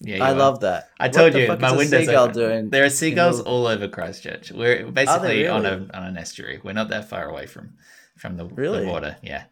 Yeah, 0.03 0.23
I 0.25 0.31
are. 0.31 0.35
love 0.35 0.61
that. 0.61 0.89
I 0.99 1.05
What 1.05 1.13
told 1.13 1.33
the 1.33 1.41
you, 1.41 1.45
fuck 1.47 1.59
my 1.59 1.67
is 1.67 1.73
a 1.73 1.77
window's 1.77 2.05
seagull 2.07 2.23
open. 2.23 2.33
doing. 2.35 2.69
There 2.71 2.83
are 2.83 2.89
seagulls 2.89 3.37
the- 3.37 3.43
all 3.43 3.67
over 3.67 3.87
Christchurch. 3.87 4.51
We're 4.51 4.89
basically 4.89 5.47
on 5.47 5.63
a 5.67 5.73
on 5.93 6.03
an 6.03 6.17
estuary. 6.17 6.59
We're 6.63 6.73
not 6.73 6.89
that 6.89 7.07
far 7.07 7.29
away 7.29 7.45
from 7.45 7.73
from 8.17 8.35
the, 8.35 8.45
the 8.47 8.83
water. 8.87 9.17
Yeah, 9.21 9.43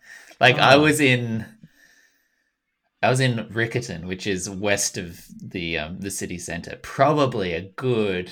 like 0.42 0.58
I 0.58 0.74
Oh. 0.74 0.82
was 0.82 1.00
in, 1.00 1.46
I 3.04 3.12
was 3.12 3.20
in 3.20 3.48
Riccarton, 3.50 4.06
which 4.08 4.26
is 4.26 4.50
west 4.50 4.98
of 4.98 5.22
the 5.40 5.78
um, 5.78 6.00
the 6.00 6.10
city 6.10 6.40
centre. 6.40 6.80
Probably 6.82 7.54
a 7.54 7.62
good 7.62 8.32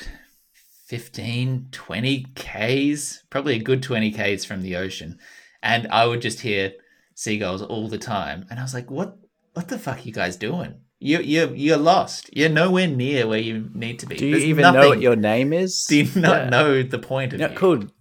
15, 0.88 1.67
20 1.71 2.25
k's. 2.35 3.23
Probably 3.29 3.55
a 3.55 3.59
good 3.59 3.83
twenty 3.83 4.11
k's 4.11 4.45
from 4.45 4.61
the 4.61 4.75
ocean, 4.77 5.19
and 5.61 5.88
I 5.89 6.05
would 6.07 6.21
just 6.21 6.39
hear 6.39 6.73
seagulls 7.13 7.61
all 7.61 7.88
the 7.89 7.97
time, 7.97 8.45
and 8.49 8.59
I 8.59 8.63
was 8.63 8.73
like, 8.73 8.89
"What? 8.89 9.17
What 9.53 9.67
the 9.67 9.77
fuck 9.77 9.97
are 9.97 10.01
you 10.01 10.13
guys 10.13 10.38
doing?" 10.38 10.75
You 10.99 11.19
you 11.19 11.51
you're 11.55 11.77
lost. 11.77 12.29
You're 12.35 12.49
nowhere 12.49 12.88
near 12.88 13.27
where 13.27 13.38
you 13.39 13.69
need 13.73 13.99
to 13.99 14.05
be. 14.07 14.15
Do 14.15 14.25
you 14.25 14.31
There's 14.31 14.45
even 14.45 14.73
know 14.73 14.88
what 14.89 15.01
your 15.01 15.15
name 15.17 15.51
is? 15.53 15.83
do 15.89 15.97
you 15.97 16.21
not 16.21 16.43
Yeah. 16.45 16.49
know 16.49 16.83
the 16.83 16.99
point 16.99 17.33
of 17.33 17.39
You're 17.39 17.49
you? 17.49 17.53
not 17.53 17.59
called 17.59 17.91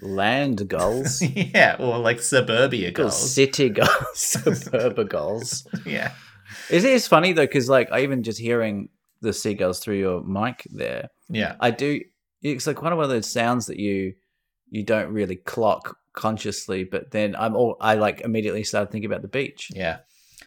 land 0.00 0.66
gulls. 0.74 1.20
yeah, 1.22 1.76
or 1.78 1.98
like 1.98 2.20
suburbia 2.20 2.90
called 2.90 3.10
girls. 3.10 3.32
city 3.34 3.68
gulls, 3.68 3.90
suburban 4.14 5.06
gulls. 5.08 5.66
yeah. 5.86 6.12
It 6.70 6.84
is 6.84 7.06
funny 7.06 7.32
though, 7.34 7.44
because 7.46 7.68
like 7.68 7.92
I 7.92 8.00
even 8.00 8.22
just 8.22 8.40
hearing 8.40 8.88
the 9.20 9.32
seagulls 9.32 9.78
through 9.78 9.98
your 9.98 10.22
mic 10.24 10.66
there, 10.72 11.10
Yeah. 11.28 11.54
I 11.60 11.70
do. 11.70 12.00
It's 12.42 12.66
like 12.66 12.82
one 12.82 12.92
of 12.92 13.08
those 13.08 13.30
sounds 13.30 13.66
that 13.66 13.78
you 13.78 14.14
you 14.68 14.84
don't 14.84 15.12
really 15.12 15.36
clock 15.36 15.96
consciously, 16.12 16.84
but 16.84 17.10
then 17.10 17.36
I'm 17.36 17.56
all 17.56 17.76
I 17.80 17.94
like 17.94 18.20
immediately 18.22 18.64
started 18.64 18.90
thinking 18.90 19.10
about 19.10 19.22
the 19.22 19.28
beach. 19.28 19.70
Yeah. 19.74 19.98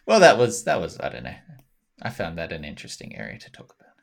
Well, 0.06 0.20
that 0.22 0.38
was 0.38 0.64
that 0.64 0.80
was 0.80 1.00
I 1.00 1.10
don't 1.10 1.24
know. 1.24 1.36
I 2.02 2.10
found 2.10 2.38
that 2.38 2.52
an 2.52 2.64
interesting 2.64 3.16
area 3.16 3.40
to 3.40 3.52
talk 3.52 3.76
about. 3.80 3.94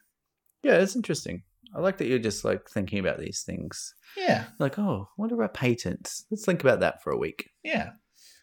Yeah, 0.62 0.80
it's 0.80 0.96
interesting. 0.96 1.42
I 1.74 1.80
like 1.80 1.98
that 1.98 2.06
you're 2.06 2.18
just 2.18 2.44
like 2.44 2.68
thinking 2.68 2.98
about 2.98 3.18
these 3.18 3.42
things. 3.42 3.94
Yeah. 4.16 4.46
Like, 4.58 4.78
oh, 4.78 5.08
what 5.16 5.32
about 5.32 5.54
patents? 5.54 6.26
Let's 6.30 6.44
think 6.44 6.62
about 6.62 6.80
that 6.80 7.02
for 7.02 7.10
a 7.12 7.18
week. 7.18 7.50
Yeah. 7.62 7.90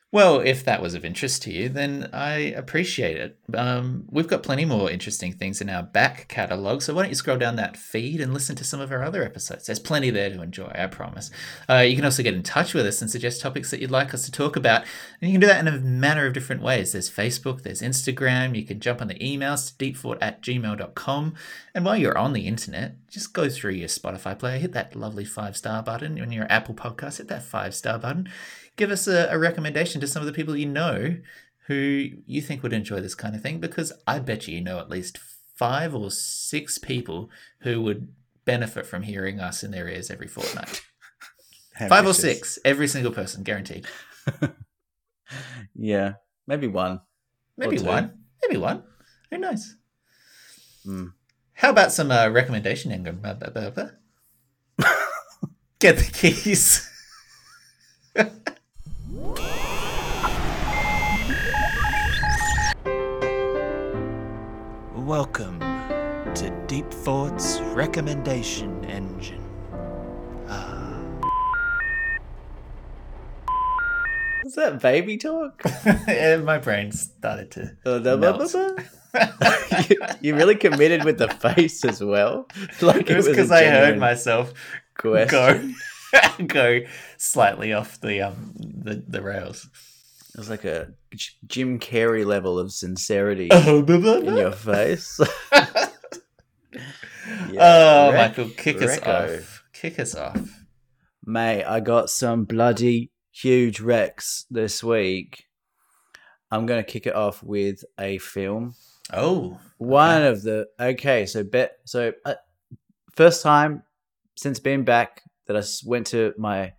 Well, 0.09 0.39
if 0.39 0.63
that 0.63 0.81
was 0.81 0.93
of 0.93 1.03
interest 1.03 1.41
to 1.43 1.51
you, 1.51 1.67
then 1.67 2.09
I 2.13 2.35
appreciate 2.37 3.17
it. 3.17 3.37
Um, 3.53 4.05
we've 4.09 4.27
got 4.27 4.41
plenty 4.41 4.63
more 4.63 4.89
interesting 4.89 5.33
things 5.33 5.59
in 5.59 5.69
our 5.69 5.83
back 5.83 6.29
catalogue, 6.29 6.81
so 6.81 6.93
why 6.93 7.01
don't 7.01 7.09
you 7.09 7.15
scroll 7.15 7.37
down 7.37 7.57
that 7.57 7.75
feed 7.75 8.21
and 8.21 8.33
listen 8.33 8.55
to 8.55 8.63
some 8.63 8.79
of 8.79 8.89
our 8.93 9.03
other 9.03 9.21
episodes? 9.21 9.65
There's 9.65 9.79
plenty 9.79 10.09
there 10.09 10.29
to 10.29 10.41
enjoy, 10.41 10.71
I 10.73 10.87
promise. 10.87 11.29
Uh, 11.69 11.79
you 11.79 11.97
can 11.97 12.05
also 12.05 12.23
get 12.23 12.33
in 12.33 12.41
touch 12.41 12.73
with 12.73 12.85
us 12.85 13.01
and 13.01 13.11
suggest 13.11 13.41
topics 13.41 13.69
that 13.71 13.81
you'd 13.81 13.91
like 13.91 14.13
us 14.13 14.23
to 14.23 14.31
talk 14.31 14.55
about, 14.55 14.83
and 15.21 15.29
you 15.29 15.33
can 15.33 15.41
do 15.41 15.47
that 15.47 15.59
in 15.59 15.67
a 15.67 15.77
manner 15.77 16.25
of 16.25 16.31
different 16.31 16.61
ways. 16.61 16.93
There's 16.93 17.11
Facebook, 17.11 17.63
there's 17.63 17.81
Instagram, 17.81 18.55
you 18.55 18.63
can 18.63 18.79
jump 18.79 19.01
on 19.01 19.09
the 19.09 19.15
emails 19.15 19.77
to 19.77 19.85
deepfought 19.85 20.19
at 20.21 20.41
gmail.com, 20.41 21.35
and 21.75 21.83
while 21.83 21.97
you're 21.97 22.17
on 22.17 22.31
the 22.31 22.47
internet, 22.47 22.95
just 23.09 23.33
go 23.33 23.49
through 23.49 23.71
your 23.71 23.89
Spotify 23.89 24.39
player, 24.39 24.57
hit 24.57 24.71
that 24.71 24.95
lovely 24.95 25.25
five 25.25 25.57
star 25.57 25.83
button. 25.83 26.21
On 26.21 26.31
your 26.31 26.47
Apple 26.49 26.75
podcast, 26.75 27.17
hit 27.17 27.27
that 27.27 27.43
five 27.43 27.75
star 27.75 27.99
button 27.99 28.29
give 28.77 28.89
us 28.89 29.07
a, 29.07 29.27
a 29.29 29.37
recommendation 29.37 29.99
to 30.01 30.07
some 30.07 30.21
of 30.21 30.27
the 30.27 30.33
people 30.33 30.55
you 30.55 30.65
know 30.65 31.17
who 31.67 32.09
you 32.25 32.41
think 32.41 32.63
would 32.63 32.73
enjoy 32.73 33.01
this 33.01 33.15
kind 33.15 33.35
of 33.35 33.41
thing 33.41 33.59
because 33.59 33.91
I 34.07 34.19
bet 34.19 34.47
you 34.47 34.55
you 34.55 34.63
know 34.63 34.79
at 34.79 34.89
least 34.89 35.17
five 35.17 35.93
or 35.93 36.09
six 36.09 36.77
people 36.77 37.29
who 37.59 37.81
would 37.81 38.07
benefit 38.45 38.85
from 38.85 39.03
hearing 39.03 39.41
us 39.41 39.63
in 39.63 39.71
their 39.71 39.89
ears 39.89 40.09
every 40.09 40.27
fortnight. 40.27 40.81
five 41.89 42.05
or 42.05 42.13
six, 42.13 42.57
every 42.63 42.87
single 42.87 43.11
person, 43.11 43.43
guaranteed. 43.43 43.85
Yeah, 45.75 46.13
maybe 46.45 46.67
one. 46.67 47.01
Maybe 47.57 47.79
one, 47.79 48.19
maybe 48.43 48.57
one. 48.57 48.83
Who 49.31 49.37
knows? 49.37 49.75
Mm. 50.85 51.13
How 51.53 51.71
about 51.71 51.91
some 51.91 52.11
uh, 52.11 52.29
recommendation, 52.29 52.91
Engine? 52.91 53.19
Get 55.79 55.97
the 55.97 56.09
keys. 56.11 56.89
Welcome 65.07 65.61
to 66.35 66.65
Deep 66.67 66.91
Fought's 66.91 67.61
Recommendation 67.61 68.83
Engine. 68.83 69.41
Was 74.43 74.55
that 74.55 74.81
baby 74.81 75.15
talk? 75.15 75.61
yeah, 76.09 76.35
my 76.43 76.57
brain 76.57 76.91
started 76.91 77.51
to. 77.51 77.77
Uh, 77.85 77.99
da- 77.99 78.17
ba- 78.17 78.37
Melt. 78.37 78.51
ba- 78.51 78.75
ba. 79.39 79.85
you, 79.89 79.97
you 80.19 80.35
really 80.35 80.55
committed 80.55 81.05
with 81.05 81.19
the 81.19 81.29
face 81.29 81.85
as 81.85 82.03
well. 82.03 82.49
Like 82.81 83.09
it 83.09 83.15
was 83.15 83.29
because 83.29 83.49
I 83.49 83.63
heard 83.63 83.97
myself 83.97 84.53
question. 84.97 85.73
go 86.11 86.45
go 86.47 86.79
slightly 87.15 87.71
off 87.71 88.01
the 88.01 88.23
um 88.23 88.51
the, 88.57 89.01
the 89.07 89.21
rails. 89.21 89.69
It 90.37 90.41
was 90.41 90.49
like 90.51 90.65
a 90.65 90.93
Jim 91.47 91.79
Carrey 91.79 92.23
level 92.23 92.59
of 92.59 92.71
sincerity 92.71 93.47
oh, 93.51 93.83
in 93.83 94.37
your 94.37 94.51
face. 94.51 95.19
oh 95.51 95.87
Rec- 98.11 98.37
Michael, 98.37 98.51
kick 98.55 98.79
us 98.83 99.01
off. 99.01 99.63
Kick 99.73 99.97
us 99.97 100.13
off. 100.13 100.39
Mate, 101.25 101.63
I 101.63 101.79
got 101.79 102.11
some 102.11 102.45
bloody 102.45 103.09
huge 103.31 103.79
Rex 103.79 104.45
this 104.51 104.83
week. 104.83 105.45
I'm 106.51 106.67
going 106.67 106.83
to 106.83 106.89
kick 106.89 107.07
it 107.07 107.15
off 107.15 107.41
with 107.41 107.83
a 107.99 108.19
film. 108.19 108.75
Oh, 109.11 109.59
One 109.79 110.21
of 110.21 110.43
the 110.43 110.67
okay, 110.79 111.25
so 111.25 111.43
bet 111.43 111.79
so 111.85 112.13
uh, 112.25 112.35
first 113.15 113.41
time 113.41 113.81
since 114.35 114.59
being 114.59 114.83
back 114.83 115.23
that 115.47 115.57
I 115.57 115.63
went 115.83 116.05
to 116.07 116.35
my 116.37 116.73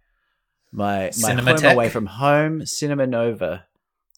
my 0.72 1.10
my 1.20 1.34
home 1.34 1.64
away 1.64 1.88
from 1.88 2.06
home, 2.06 2.66
Cinema 2.66 3.06
Nova, 3.06 3.64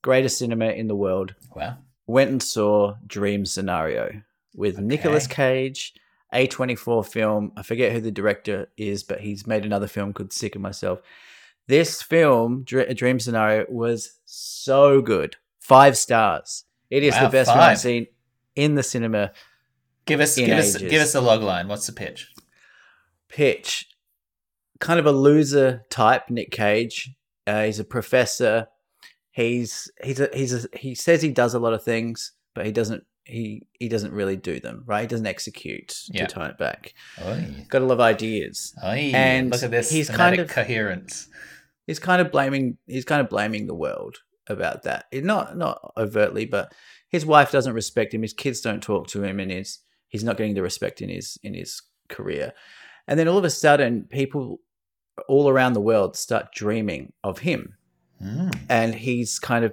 greatest 0.02 0.38
cinema 0.38 0.66
in 0.66 0.88
the 0.88 0.96
world. 0.96 1.34
wow. 1.54 1.76
Went 2.06 2.30
and 2.30 2.42
saw 2.42 2.96
Dream 3.06 3.46
Scenario 3.46 4.22
with 4.56 4.78
Nicolas 4.80 5.28
Cage, 5.28 5.94
A24 6.34 7.06
film. 7.06 7.52
I 7.56 7.62
forget 7.62 7.92
who 7.92 8.00
the 8.00 8.10
director 8.10 8.68
is, 8.76 9.04
but 9.04 9.20
he's 9.20 9.46
made 9.46 9.64
another 9.64 9.86
film 9.86 10.12
called 10.12 10.32
Sick 10.32 10.56
of 10.56 10.60
Myself. 10.60 11.00
This 11.68 12.02
film, 12.02 12.64
Dr- 12.64 12.96
Dream 12.96 13.20
Scenario, 13.20 13.64
was 13.68 14.18
so 14.24 15.00
good. 15.00 15.36
Five 15.60 15.96
stars. 15.96 16.64
It 16.90 17.04
is 17.04 17.14
Wow, 17.14 17.26
the 17.26 17.28
best 17.30 17.50
film. 17.50 17.60
I've 17.60 17.78
seen 17.78 18.08
in 18.56 18.74
the 18.74 18.82
cinema. 18.82 19.30
Give 20.04 20.18
us 20.18 20.34
give 20.34 20.50
us 20.58 20.76
give 20.76 21.00
us 21.00 21.14
a 21.14 21.20
log 21.20 21.42
line. 21.42 21.68
What's 21.68 21.86
the 21.86 21.92
pitch? 21.92 22.28
Pitch, 23.28 23.88
kind 24.80 24.98
of 24.98 25.06
a 25.06 25.12
loser 25.12 25.84
type, 25.90 26.28
Nick 26.30 26.50
Cage. 26.50 27.10
Uh, 27.46 27.64
he's 27.64 27.78
a 27.78 27.84
professor. 27.84 28.66
He's 29.32 29.90
he's 30.02 30.20
a, 30.20 30.28
he's 30.34 30.64
a, 30.64 30.68
he 30.76 30.94
says 30.94 31.22
he 31.22 31.30
does 31.30 31.54
a 31.54 31.58
lot 31.58 31.72
of 31.72 31.82
things, 31.84 32.32
but 32.54 32.66
he 32.66 32.72
doesn't 32.72 33.04
he 33.24 33.66
he 33.78 33.88
doesn't 33.88 34.12
really 34.12 34.36
do 34.36 34.58
them. 34.58 34.82
Right? 34.86 35.02
He 35.02 35.06
doesn't 35.06 35.26
execute. 35.26 35.94
Yeah. 36.10 36.26
To 36.26 36.34
tie 36.34 36.48
it 36.48 36.58
back, 36.58 36.94
Oy. 37.24 37.66
got 37.68 37.82
a 37.82 37.84
lot 37.84 37.94
of 37.94 38.00
ideas. 38.00 38.74
Oy. 38.84 39.12
And 39.14 39.50
Look 39.50 39.62
at 39.62 39.70
this 39.70 39.90
he's 39.90 40.10
kind 40.10 40.38
of- 40.40 40.48
coherence. 40.48 41.28
He's 41.86 41.98
kind 42.00 42.20
of 42.20 42.30
blaming 42.30 42.76
he's 42.86 43.04
kind 43.04 43.20
of 43.20 43.28
blaming 43.28 43.66
the 43.66 43.74
world 43.74 44.18
about 44.48 44.82
that. 44.84 45.06
Not 45.12 45.56
not 45.56 45.92
overtly, 45.96 46.44
but 46.46 46.72
his 47.08 47.24
wife 47.26 47.50
doesn't 47.52 47.72
respect 47.74 48.14
him. 48.14 48.22
His 48.22 48.32
kids 48.32 48.60
don't 48.60 48.82
talk 48.82 49.06
to 49.08 49.22
him, 49.22 49.40
and 49.40 49.50
his 49.50 49.78
he's 50.08 50.24
not 50.24 50.36
getting 50.36 50.54
the 50.54 50.62
respect 50.62 51.00
in 51.00 51.08
his 51.08 51.38
in 51.42 51.54
his 51.54 51.82
career. 52.08 52.52
And 53.08 53.18
then 53.18 53.26
all 53.28 53.38
of 53.38 53.44
a 53.44 53.50
sudden, 53.50 54.06
people 54.10 54.60
all 55.28 55.48
around 55.48 55.72
the 55.72 55.80
world 55.80 56.16
start 56.16 56.52
dreaming 56.52 57.12
of 57.22 57.40
him, 57.40 57.76
Mm. 58.22 58.54
and 58.68 58.94
he's 58.94 59.38
kind 59.38 59.64
of 59.64 59.72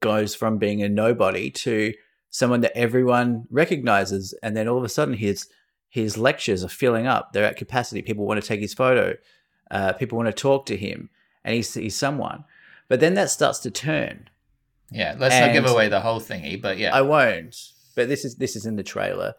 goes 0.00 0.34
from 0.34 0.58
being 0.58 0.82
a 0.82 0.88
nobody 0.88 1.48
to 1.48 1.94
someone 2.28 2.60
that 2.62 2.76
everyone 2.76 3.44
recognizes. 3.50 4.34
And 4.42 4.56
then 4.56 4.66
all 4.66 4.78
of 4.78 4.84
a 4.84 4.88
sudden, 4.88 5.14
his 5.14 5.48
his 5.88 6.18
lectures 6.18 6.64
are 6.64 6.68
filling 6.68 7.06
up; 7.06 7.32
they're 7.32 7.44
at 7.44 7.56
capacity. 7.56 8.02
People 8.02 8.26
want 8.26 8.40
to 8.40 8.46
take 8.46 8.60
his 8.60 8.74
photo. 8.74 9.16
Uh, 9.70 9.92
people 9.92 10.16
want 10.16 10.26
to 10.26 10.32
talk 10.32 10.66
to 10.66 10.76
him, 10.76 11.10
and 11.44 11.54
he's 11.54 11.72
he's 11.74 11.96
someone. 11.96 12.44
But 12.88 13.00
then 13.00 13.14
that 13.14 13.30
starts 13.30 13.60
to 13.60 13.70
turn. 13.70 14.28
Yeah, 14.90 15.14
let's 15.18 15.38
not 15.38 15.52
give 15.52 15.64
away 15.64 15.88
the 15.88 16.00
whole 16.00 16.20
thingy, 16.20 16.60
but 16.60 16.76
yeah. 16.76 16.94
I 16.94 17.00
won't. 17.00 17.56
But 17.94 18.08
this 18.08 18.24
is 18.24 18.36
this 18.36 18.56
is 18.56 18.66
in 18.66 18.76
the 18.76 18.82
trailer, 18.82 19.34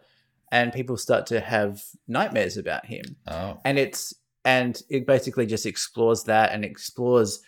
and 0.50 0.72
people 0.72 0.96
start 0.96 1.26
to 1.26 1.40
have 1.40 1.84
nightmares 2.08 2.56
about 2.56 2.86
him, 2.86 3.16
oh. 3.28 3.60
and 3.64 3.78
it's 3.78 4.14
and 4.44 4.80
it 4.90 5.06
basically 5.06 5.46
just 5.46 5.66
explores 5.66 6.24
that 6.24 6.52
and 6.52 6.64
explores, 6.64 7.40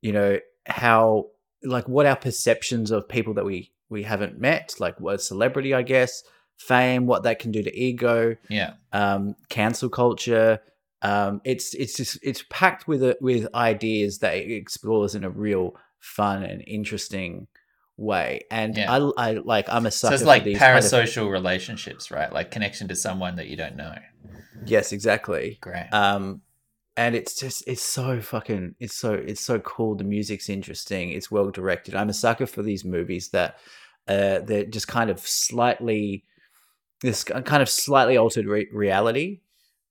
you 0.00 0.12
know, 0.12 0.38
how 0.66 1.26
like 1.64 1.88
what 1.88 2.06
our 2.06 2.16
perceptions 2.16 2.90
of 2.90 3.08
people 3.08 3.34
that 3.34 3.44
we 3.44 3.72
we 3.90 4.02
haven't 4.02 4.38
met, 4.38 4.74
like 4.78 5.00
what 5.00 5.20
celebrity, 5.22 5.72
I 5.74 5.82
guess, 5.82 6.22
fame, 6.58 7.06
what 7.06 7.22
that 7.22 7.38
can 7.38 7.50
do 7.52 7.62
to 7.62 7.74
ego, 7.78 8.36
Yeah. 8.48 8.74
um, 8.92 9.34
cancel 9.48 9.88
culture. 9.88 10.60
Um, 11.02 11.40
it's 11.44 11.74
it's 11.74 11.96
just 11.96 12.18
it's 12.22 12.44
packed 12.50 12.88
with 12.88 13.02
it 13.02 13.18
with 13.22 13.46
ideas 13.54 14.18
that 14.18 14.36
it 14.36 14.50
explores 14.52 15.14
in 15.14 15.24
a 15.24 15.30
real 15.30 15.76
fun 16.00 16.42
and 16.42 16.62
interesting 16.66 17.46
way. 17.98 18.40
And 18.50 18.74
Yeah. 18.76 18.90
I, 18.90 19.10
I 19.18 19.32
like 19.32 19.66
I'm 19.68 19.84
a 19.84 19.90
sucker. 19.90 20.12
So 20.16 20.20
it's 20.22 20.24
like 20.24 20.42
for 20.42 20.48
these 20.50 20.58
kind 20.58 20.78
of- 20.78 20.82
parasocial 20.84 21.30
relationships, 21.30 22.10
right? 22.10 22.32
Like 22.32 22.50
connection 22.50 22.88
to 22.88 22.96
someone 22.96 23.36
that 23.36 23.48
you 23.48 23.56
don't 23.56 23.76
know. 23.76 23.94
yes, 24.64 24.92
exactly. 24.92 25.58
Great. 25.60 25.88
Um, 25.92 26.40
and 26.96 27.14
it's 27.14 27.38
just 27.38 27.62
it's 27.68 27.82
so 27.82 28.20
fucking 28.20 28.74
it's 28.80 28.94
so 28.96 29.12
it's 29.14 29.40
so 29.40 29.58
cool. 29.60 29.94
The 29.94 30.04
music's 30.04 30.48
interesting. 30.48 31.10
It's 31.10 31.30
well 31.30 31.50
directed. 31.50 31.94
I'm 31.94 32.08
a 32.08 32.14
sucker 32.14 32.46
for 32.46 32.62
these 32.62 32.84
movies 32.84 33.28
that 33.30 33.56
uh 34.08 34.38
they're 34.40 34.64
just 34.64 34.88
kind 34.88 35.10
of 35.10 35.20
slightly 35.20 36.24
this 37.02 37.22
kind 37.24 37.62
of 37.62 37.68
slightly 37.68 38.16
altered 38.16 38.46
re- 38.46 38.68
reality. 38.72 39.40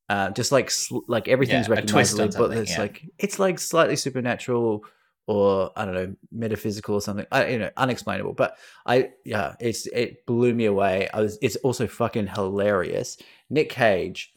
Uh, 0.10 0.30
just 0.32 0.51
like 0.53 0.72
sl- 0.72 0.99
like 1.08 1.28
everything's 1.28 1.68
Yeah, 1.68 1.76
a 1.76 1.82
twist 1.86 2.14
on 2.14 2.20
recognizable, 2.28 2.47
but 2.49 2.58
it's 2.58 2.72
yeah. 2.72 2.80
like 2.82 3.05
it's 3.20 3.39
like 3.39 3.60
slightly 3.60 3.95
supernatural 3.97 4.84
or 5.28 5.72
I 5.76 5.86
don't 5.86 5.94
know 5.94 6.16
metaphysical 6.32 6.96
or 6.96 7.02
something. 7.02 7.26
I, 7.32 7.48
you 7.50 7.60
know, 7.60 7.70
unexplainable. 7.78 8.34
But 8.34 8.58
I 8.86 9.12
yeah, 9.26 9.56
it's 9.60 9.86
it 9.88 10.26
blew 10.26 10.54
me 10.54 10.66
away. 10.66 11.08
I 11.14 11.22
was. 11.22 11.38
It's 11.42 11.58
also 11.58 11.86
fucking 11.86 12.28
hilarious. 12.28 13.18
Nick 13.50 13.70
Cage. 13.70 14.34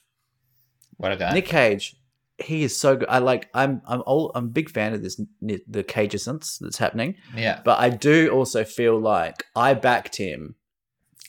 what 0.99 1.12
a 1.12 1.16
guy. 1.16 1.32
Nick 1.32 1.47
Cage, 1.47 1.97
he 2.38 2.62
is 2.64 2.76
so 2.76 2.97
good. 2.97 3.09
I 3.09 3.18
like. 3.18 3.49
I'm. 3.55 3.80
I'm. 3.86 4.03
All, 4.05 4.32
I'm 4.34 4.45
a 4.47 4.49
big 4.49 4.68
fan 4.70 4.93
of 4.93 5.03
this. 5.03 5.20
The 5.41 5.84
Cageessence 5.84 6.59
that's 6.59 6.78
happening. 6.78 7.14
yeah. 7.36 7.61
But 7.64 7.78
I 7.78 7.88
do 7.91 8.30
also 8.30 8.64
feel 8.64 8.99
like 8.99 9.45
I 9.55 9.74
backed 9.74 10.16
him 10.16 10.57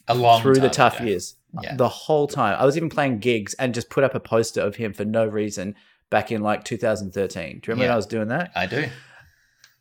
A 0.07 0.15
long 0.15 0.41
through 0.41 0.55
the 0.55 0.69
tough 0.69 0.97
ago. 0.97 1.05
years. 1.05 1.35
Yeah. 1.61 1.75
The 1.75 1.89
whole 1.89 2.27
time. 2.27 2.55
I 2.59 2.65
was 2.65 2.77
even 2.77 2.89
playing 2.89 3.19
gigs 3.19 3.53
and 3.55 3.73
just 3.73 3.89
put 3.89 4.03
up 4.05 4.15
a 4.15 4.19
poster 4.21 4.61
of 4.61 4.77
him 4.77 4.93
for 4.93 5.03
no 5.05 5.25
reason 5.25 5.75
back 6.09 6.31
in 6.31 6.41
like 6.41 6.63
2013. 6.63 7.43
Do 7.43 7.49
you 7.49 7.59
remember 7.73 7.83
when 7.83 7.91
I 7.91 7.95
was 7.97 8.05
doing 8.05 8.29
that? 8.29 8.51
I 8.55 8.65
do. 8.67 8.85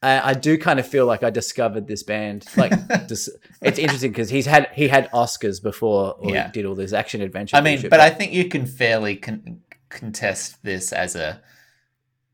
I, 0.03 0.31
I 0.31 0.35
do 0.35 0.57
kind 0.57 0.79
of 0.81 0.87
feel 0.87 1.05
like 1.07 1.23
I 1.23 1.31
discovered 1.31 1.87
this 1.87 2.03
band. 2.03 2.47
Like, 2.57 2.73
dis- 3.07 3.29
it's 3.61 3.79
interesting 3.79 4.11
because 4.13 4.31
he's 4.31 4.47
had 4.47 4.69
he 4.75 4.89
had 4.89 5.11
Oscars 5.13 5.63
before, 5.63 6.15
or 6.19 6.33
Yeah. 6.33 6.47
he 6.47 6.53
did 6.53 6.65
all 6.67 6.75
this 6.75 6.93
action 6.93 7.21
adventure. 7.21 7.57
I 7.57 7.61
mean, 7.61 7.77
bullshit, 7.77 7.91
but 7.91 8.01
I 8.01 8.11
think 8.11 8.33
you 8.33 8.49
can 8.49 8.65
fairly 8.67 9.17
con- 9.17 9.61
contest 9.91 10.63
this 10.63 10.93
as 10.93 11.17
a 11.17 11.41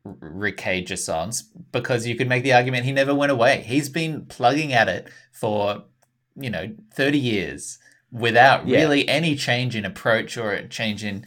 Rick 0.05 0.57
Cage 0.57 0.97
songs 0.97 1.41
because 1.73 2.07
you 2.07 2.15
could 2.15 2.29
make 2.29 2.43
the 2.43 2.53
argument 2.53 2.85
he 2.85 2.93
never 2.93 3.13
went 3.13 3.31
away. 3.31 3.63
He's 3.65 3.89
been 3.89 4.25
plugging 4.25 4.71
at 4.71 4.87
it 4.87 5.09
for 5.33 5.83
you 6.37 6.49
know 6.49 6.73
thirty 6.93 7.19
years 7.19 7.79
without 8.11 8.65
Yeah. 8.67 8.77
really 8.79 9.07
any 9.09 9.35
change 9.35 9.75
in 9.75 9.83
approach 9.83 10.37
or 10.37 10.53
a 10.53 10.65
change 10.67 11.03
in 11.03 11.25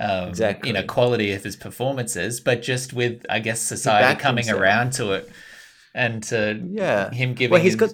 um, 0.00 0.30
Exactly. 0.30 0.68
you 0.70 0.72
know 0.74 0.82
quality 0.82 1.32
of 1.32 1.44
his 1.44 1.54
performances, 1.54 2.40
but 2.40 2.62
just 2.62 2.92
with 2.92 3.24
I 3.30 3.38
guess 3.38 3.60
society 3.62 4.18
coming 4.20 4.44
himself. 4.44 4.60
around 4.60 4.92
to 4.94 5.12
it 5.12 5.30
and 5.96 6.22
to 6.24 6.62
Yeah. 6.70 7.10
him 7.10 7.34
giving 7.34 7.52
well, 7.52 7.60
he's 7.62 7.72
him- 7.72 7.78
got 7.80 7.92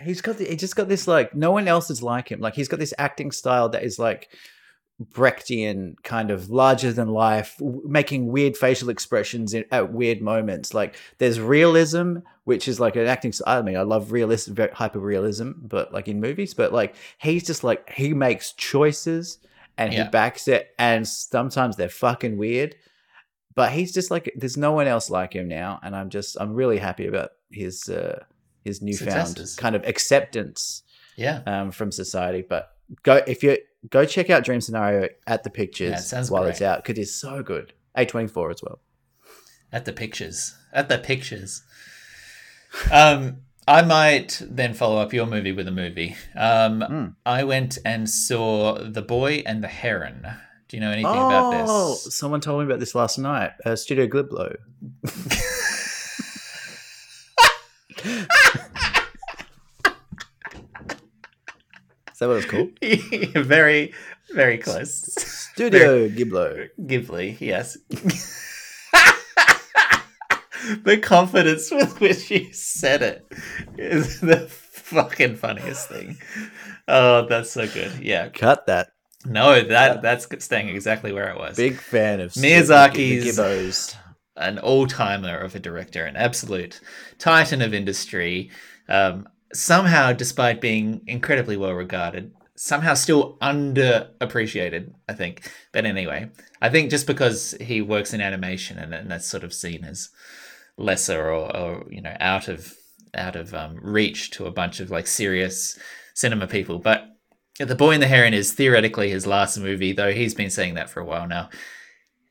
he's 0.00 0.20
got 0.20 0.38
the, 0.38 0.44
he 0.46 0.56
just 0.56 0.74
got 0.74 0.88
this 0.88 1.06
like 1.06 1.34
no 1.34 1.52
one 1.52 1.68
else 1.68 1.88
is 1.90 2.02
like 2.02 2.30
him. 2.32 2.40
Like 2.40 2.54
he's 2.54 2.66
got 2.68 2.80
this 2.80 2.92
acting 2.98 3.30
style 3.30 3.68
that 3.68 3.84
is 3.84 3.98
like 3.98 4.28
Brechtian 5.02 5.96
kind 6.04 6.30
of 6.30 6.50
larger 6.50 6.92
than 6.92 7.08
life, 7.08 7.56
w- 7.58 7.82
making 7.84 8.28
weird 8.28 8.56
facial 8.56 8.88
expressions 8.90 9.52
in, 9.52 9.64
at 9.72 9.92
weird 9.92 10.22
moments. 10.22 10.72
Like 10.72 10.94
there's 11.18 11.40
realism, 11.40 12.18
which 12.44 12.68
is 12.68 12.78
like 12.80 12.94
an 12.96 13.06
acting. 13.06 13.32
I 13.46 13.60
mean, 13.62 13.76
I 13.76 13.82
love 13.82 14.12
realism, 14.12 14.54
hyper 14.72 15.00
realism, 15.00 15.52
but 15.62 15.92
like 15.92 16.06
in 16.08 16.20
movies. 16.20 16.54
But 16.54 16.72
like 16.72 16.94
he's 17.18 17.44
just 17.44 17.64
like 17.64 17.90
he 17.92 18.14
makes 18.14 18.52
choices 18.52 19.38
and 19.76 19.92
Yeah. 19.92 20.04
he 20.04 20.10
backs 20.10 20.46
it, 20.46 20.72
and 20.78 21.06
sometimes 21.06 21.76
they're 21.76 21.88
fucking 21.88 22.36
weird. 22.38 22.76
But 23.54 23.72
he's 23.72 23.92
just 23.92 24.10
like 24.10 24.32
there's 24.36 24.56
no 24.56 24.72
one 24.72 24.86
else 24.86 25.10
like 25.10 25.32
him 25.32 25.48
now, 25.48 25.78
and 25.82 25.94
I'm 25.94 26.10
just 26.10 26.36
I'm 26.40 26.54
really 26.54 26.78
happy 26.78 27.06
about 27.06 27.30
his 27.50 27.88
uh, 27.88 28.24
his 28.64 28.82
newfound 28.82 29.28
Successes. 29.28 29.56
kind 29.56 29.76
of 29.76 29.84
acceptance 29.84 30.82
yeah. 31.16 31.42
um, 31.46 31.70
from 31.70 31.92
society. 31.92 32.42
But 32.48 32.70
go 33.02 33.22
if 33.26 33.42
you 33.42 33.58
go 33.90 34.04
check 34.04 34.28
out 34.30 34.44
Dream 34.44 34.60
Scenario 34.60 35.08
at 35.26 35.44
the 35.44 35.50
pictures 35.50 36.12
Yeah, 36.12 36.20
it 36.20 36.30
while 36.30 36.44
it's 36.44 36.62
out 36.62 36.82
because 36.82 36.98
it's 36.98 37.14
so 37.14 37.42
good. 37.42 37.72
A 37.94 38.04
twenty 38.04 38.28
four 38.28 38.50
as 38.50 38.60
well. 38.62 38.80
At 39.72 39.84
the 39.84 39.92
pictures. 39.92 40.56
At 40.72 40.88
the 40.88 40.98
pictures. 40.98 41.62
Um, 42.90 43.38
I 43.66 43.82
might 43.82 44.42
then 44.44 44.74
follow 44.74 44.98
up 44.98 45.12
your 45.12 45.26
movie 45.26 45.52
with 45.52 45.68
a 45.68 45.72
movie. 45.72 46.16
Um, 46.36 46.80
Mm. 46.80 47.14
I 47.24 47.44
went 47.44 47.78
and 47.84 48.10
saw 48.10 48.78
The 48.78 49.00
Boy 49.02 49.42
and 49.46 49.62
the 49.62 49.68
Heron. 49.68 50.26
Do 50.74 50.78
you 50.78 50.84
know 50.86 50.90
anything 50.90 51.06
about 51.06 51.52
this? 51.52 51.70
Oh, 51.70 51.94
someone 51.94 52.40
told 52.40 52.58
me 52.58 52.66
about 52.66 52.80
this 52.80 52.96
last 52.96 53.16
night. 53.16 53.52
Uh, 53.64 53.76
Studio 53.76 54.08
Gliblo. 54.08 54.56
Is 55.04 55.12
that 62.18 62.26
what 62.26 62.38
it's 62.38 62.46
called? 62.46 62.70
very, 63.46 63.94
very 64.34 64.58
close. 64.58 65.14
Studio 65.52 66.08
Ghiblo. 66.08 66.70
Ghibli, 66.80 67.40
yes. 67.40 67.78
the 70.82 70.98
confidence 71.00 71.70
with 71.70 72.00
which 72.00 72.32
you 72.32 72.52
said 72.52 73.00
it 73.00 73.24
is 73.78 74.18
the 74.22 74.48
fucking 74.48 75.36
funniest 75.36 75.88
thing. 75.88 76.18
Oh, 76.88 77.28
that's 77.28 77.52
so 77.52 77.68
good. 77.68 77.92
Yeah. 78.02 78.30
Cut 78.30 78.66
that. 78.66 78.88
No, 79.26 79.62
that 79.62 80.02
that's 80.02 80.26
staying 80.44 80.68
exactly 80.68 81.12
where 81.12 81.30
it 81.30 81.38
was. 81.38 81.56
Big 81.56 81.76
fan 81.76 82.20
of 82.20 82.32
Miyazaki's- 82.32 83.24
Gibbos. 83.24 83.96
an 84.36 84.58
all-timer 84.58 85.38
of 85.38 85.54
a 85.54 85.58
director, 85.60 86.04
an 86.04 86.16
absolute 86.16 86.80
titan 87.18 87.62
of 87.62 87.72
industry. 87.72 88.50
Um, 88.88 89.28
somehow, 89.52 90.12
despite 90.12 90.60
being 90.60 91.02
incredibly 91.06 91.56
well 91.56 91.72
regarded, 91.72 92.32
somehow 92.56 92.94
still 92.94 93.36
underappreciated. 93.40 94.92
I 95.08 95.14
think. 95.14 95.50
But 95.72 95.86
anyway, 95.86 96.30
I 96.60 96.68
think 96.68 96.90
just 96.90 97.06
because 97.06 97.54
he 97.60 97.80
works 97.80 98.12
in 98.12 98.20
animation 98.20 98.78
and, 98.78 98.92
and 98.92 99.10
that's 99.10 99.26
sort 99.26 99.44
of 99.44 99.54
seen 99.54 99.84
as 99.84 100.10
lesser 100.76 101.30
or, 101.30 101.56
or 101.56 101.86
you 101.90 102.02
know 102.02 102.16
out 102.20 102.48
of 102.48 102.74
out 103.14 103.36
of 103.36 103.54
um, 103.54 103.78
reach 103.80 104.30
to 104.32 104.46
a 104.46 104.50
bunch 104.50 104.80
of 104.80 104.90
like 104.90 105.06
serious 105.06 105.78
cinema 106.14 106.46
people, 106.46 106.78
but. 106.78 107.10
The 107.58 107.74
Boy 107.74 107.92
in 107.92 108.00
the 108.00 108.08
Heron 108.08 108.34
is 108.34 108.52
theoretically 108.52 109.10
his 109.10 109.26
last 109.26 109.58
movie, 109.58 109.92
though 109.92 110.12
he's 110.12 110.34
been 110.34 110.50
saying 110.50 110.74
that 110.74 110.90
for 110.90 111.00
a 111.00 111.04
while 111.04 111.28
now. 111.28 111.50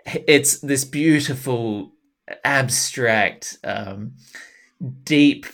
It's 0.05 0.59
this 0.59 0.83
beautiful 0.83 1.93
abstract 2.43 3.57
um, 3.63 4.13
deep 5.03 5.45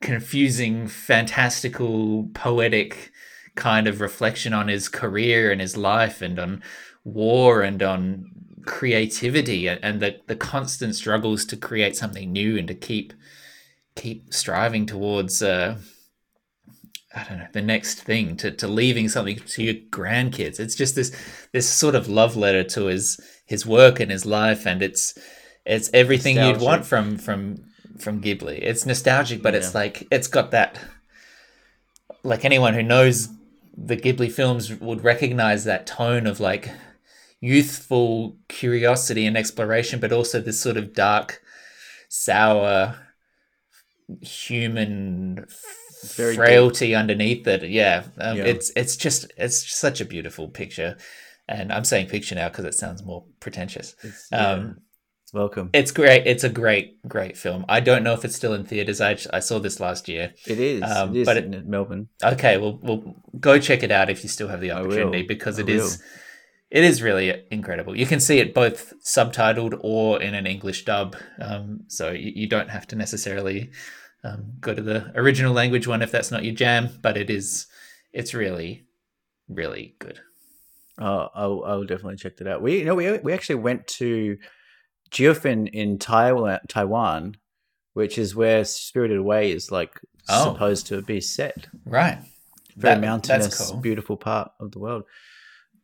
confusing 0.00 0.88
fantastical 0.88 2.28
poetic 2.34 3.12
kind 3.54 3.88
of 3.88 4.00
reflection 4.00 4.52
on 4.52 4.68
his 4.68 4.88
career 4.88 5.50
and 5.50 5.60
his 5.60 5.76
life 5.76 6.22
and 6.22 6.38
on 6.38 6.62
war 7.04 7.62
and 7.62 7.82
on 7.82 8.30
creativity 8.64 9.66
and, 9.68 10.00
the, 10.00 10.20
the 10.26 10.36
constant 10.36 10.94
struggles 10.94 11.44
to 11.44 11.56
create 11.56 11.96
something 11.96 12.30
new 12.30 12.56
and 12.58 12.68
to 12.68 12.74
keep 12.74 13.12
keep 13.96 14.32
striving 14.32 14.86
towards 14.86 15.42
uh, 15.42 15.76
I 17.14 17.24
don't 17.24 17.38
know 17.38 17.48
the 17.52 17.62
next 17.62 18.02
thing 18.02 18.36
to, 18.38 18.50
to 18.50 18.68
leaving 18.68 19.08
something 19.08 19.38
to 19.38 19.62
your 19.62 19.74
grandkids. 19.74 20.60
It's 20.60 20.74
just 20.74 20.94
this 20.94 21.14
this 21.52 21.68
sort 21.68 21.94
of 21.94 22.08
love 22.08 22.36
letter 22.36 22.64
to 22.64 22.86
his 22.86 23.18
his 23.46 23.64
work 23.64 23.98
and 23.98 24.10
his 24.10 24.26
life, 24.26 24.66
and 24.66 24.82
it's 24.82 25.18
it's 25.64 25.90
everything 25.94 26.36
you'd 26.36 26.60
want 26.60 26.84
from 26.84 27.16
from 27.16 27.64
from 27.98 28.20
Ghibli. 28.20 28.58
It's 28.60 28.84
nostalgic, 28.84 29.42
but 29.42 29.54
it's 29.54 29.74
like 29.74 30.06
it's 30.10 30.28
got 30.28 30.50
that 30.50 30.78
like 32.22 32.44
anyone 32.44 32.74
who 32.74 32.82
knows 32.82 33.28
the 33.76 33.96
Ghibli 33.96 34.30
films 34.30 34.74
would 34.74 35.04
recognize 35.04 35.64
that 35.64 35.86
tone 35.86 36.26
of 36.26 36.40
like 36.40 36.70
youthful 37.40 38.36
curiosity 38.48 39.24
and 39.24 39.36
exploration, 39.36 40.00
but 40.00 40.12
also 40.12 40.40
this 40.40 40.60
sort 40.60 40.76
of 40.76 40.92
dark, 40.92 41.40
sour, 42.08 42.96
human 44.20 45.46
Very 46.16 46.34
frailty 46.36 46.94
underneath 46.94 47.46
it. 47.46 47.62
Yeah, 47.68 48.04
um, 48.18 48.36
Yeah. 48.36 48.44
it's 48.44 48.70
it's 48.76 48.96
just 48.96 49.30
it's 49.36 49.70
such 49.72 50.00
a 50.00 50.04
beautiful 50.04 50.48
picture, 50.48 50.96
and 51.48 51.72
I'm 51.72 51.84
saying 51.84 52.08
picture 52.08 52.34
now 52.34 52.48
because 52.48 52.64
it 52.64 52.74
sounds 52.74 53.02
more 53.04 53.24
pretentious. 53.40 53.94
It's, 54.02 54.28
yeah, 54.32 54.50
Um, 54.52 54.76
it's 55.24 55.32
welcome. 55.34 55.70
it's 55.72 55.90
great. 55.90 56.26
It's 56.26 56.44
a 56.44 56.48
great, 56.48 57.06
great 57.06 57.36
film. 57.36 57.64
I 57.68 57.80
don't 57.80 58.02
know 58.02 58.14
if 58.14 58.24
it's 58.24 58.36
still 58.36 58.54
in 58.54 58.64
theaters. 58.64 59.00
I, 59.00 59.18
I 59.32 59.40
saw 59.40 59.58
this 59.58 59.78
last 59.80 60.08
year. 60.08 60.32
It 60.46 60.58
is. 60.60 60.82
um, 60.82 61.14
it 61.14 61.20
is 61.20 61.26
but 61.26 61.36
it- 61.36 61.44
in 61.44 61.68
Melbourne. 61.70 62.08
Okay, 62.22 62.56
well, 62.58 62.78
well, 62.82 63.14
go 63.38 63.58
check 63.58 63.82
it 63.82 63.90
out 63.90 64.08
if 64.10 64.22
you 64.22 64.28
still 64.28 64.48
have 64.48 64.60
the 64.60 64.70
opportunity 64.70 65.22
because 65.22 65.58
it 65.58 65.68
is, 65.68 66.02
it 66.70 66.84
is 66.84 67.02
really 67.02 67.44
incredible. 67.50 67.96
You 67.96 68.06
can 68.06 68.20
see 68.20 68.38
it 68.38 68.54
both 68.54 68.92
subtitled 69.04 69.78
or 69.82 70.20
in 70.22 70.34
an 70.34 70.46
English 70.46 70.84
dub, 70.84 71.16
um, 71.40 71.80
so 71.88 72.10
you, 72.10 72.32
you 72.34 72.46
don't 72.46 72.70
have 72.70 72.86
to 72.88 72.96
necessarily 72.96 73.70
um, 74.24 74.52
go 74.60 74.74
to 74.74 74.82
the 74.82 75.12
original 75.14 75.52
language 75.52 75.86
one 75.86 76.02
if 76.02 76.10
that's 76.10 76.30
not 76.30 76.44
your 76.44 76.54
jam. 76.54 76.88
But 77.02 77.16
it 77.16 77.30
is, 77.30 77.66
it's 78.12 78.34
really, 78.34 78.86
really 79.48 79.94
good. 79.98 80.20
Oh, 81.00 81.28
I'll, 81.34 81.64
I'll 81.64 81.84
definitely 81.84 82.16
check 82.16 82.36
that 82.38 82.48
out. 82.48 82.60
We 82.62 82.78
you 82.78 82.84
know 82.84 82.94
we 82.94 83.18
we 83.18 83.32
actually 83.32 83.56
went 83.56 83.86
to 83.98 84.36
Jiufen 85.12 85.68
in 85.72 85.98
Taiwan, 85.98 86.58
Taiwan, 86.68 87.36
which 87.94 88.18
is 88.18 88.34
where 88.34 88.64
Spirited 88.64 89.18
Away 89.18 89.50
is 89.52 89.70
like 89.70 90.00
Oh. 90.30 90.52
supposed 90.52 90.86
to 90.88 91.00
be 91.00 91.20
set. 91.22 91.68
Right, 91.86 92.18
Very 92.76 92.96
That- 92.96 93.00
mountainous, 93.00 93.70
cool. 93.70 93.80
beautiful 93.80 94.16
part 94.18 94.52
of 94.60 94.72
the 94.72 94.78
world. 94.78 95.04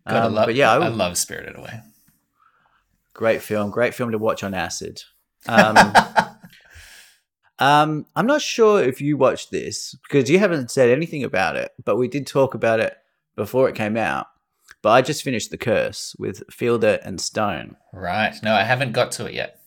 Gotta 0.06 0.26
Um, 0.26 0.34
love, 0.34 0.46
but 0.48 0.54
yeah, 0.54 0.70
I 0.72 0.74
I, 0.84 0.88
love 0.88 1.16
Spirited 1.16 1.56
Away. 1.56 1.80
great 3.14 3.40
film, 3.40 3.70
great 3.70 3.94
film 3.94 4.10
to 4.10 4.18
watch 4.18 4.42
on 4.42 4.52
acid. 4.54 5.02
Um, 5.48 5.76
um, 7.64 8.06
I'm 8.16 8.26
not 8.26 8.42
sure 8.42 8.82
if 8.82 9.00
you 9.00 9.16
watched 9.16 9.50
this 9.50 9.94
because 10.02 10.28
you 10.30 10.38
haven't 10.38 10.70
said 10.70 10.88
anything 10.90 11.24
about 11.24 11.56
it, 11.56 11.72
but 11.84 11.96
we 11.96 12.08
did 12.08 12.26
talk 12.26 12.54
about 12.54 12.80
it 12.80 12.94
before 13.36 13.68
it 13.68 13.74
came 13.74 13.96
out. 13.96 14.26
But 14.82 14.90
I 14.90 15.02
just 15.02 15.22
finished 15.22 15.50
The 15.50 15.56
Curse 15.58 16.14
with 16.18 16.42
Fielder 16.50 16.98
and 17.02 17.20
Stone. 17.20 17.76
right. 17.92 18.34
No, 18.42 18.52
I 18.54 18.64
haven't 18.64 18.92
got 18.92 19.12
to 19.12 19.26
it 19.26 19.34
yet. 19.34 19.60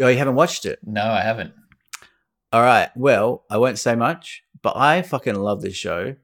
Oh, 0.00 0.08
you 0.08 0.16
haven't 0.18 0.34
watched 0.36 0.64
it? 0.66 0.78
No, 0.84 1.02
I 1.04 1.20
haven't. 1.20 1.52
All 2.52 2.62
right. 2.62 2.88
Well, 2.96 3.44
I 3.50 3.58
won't 3.58 3.78
say 3.78 3.94
much, 3.94 4.42
but 4.62 4.76
I 4.76 5.02
fucking 5.02 5.34
love 5.34 5.60
this 5.60 5.74
show. 5.76 6.16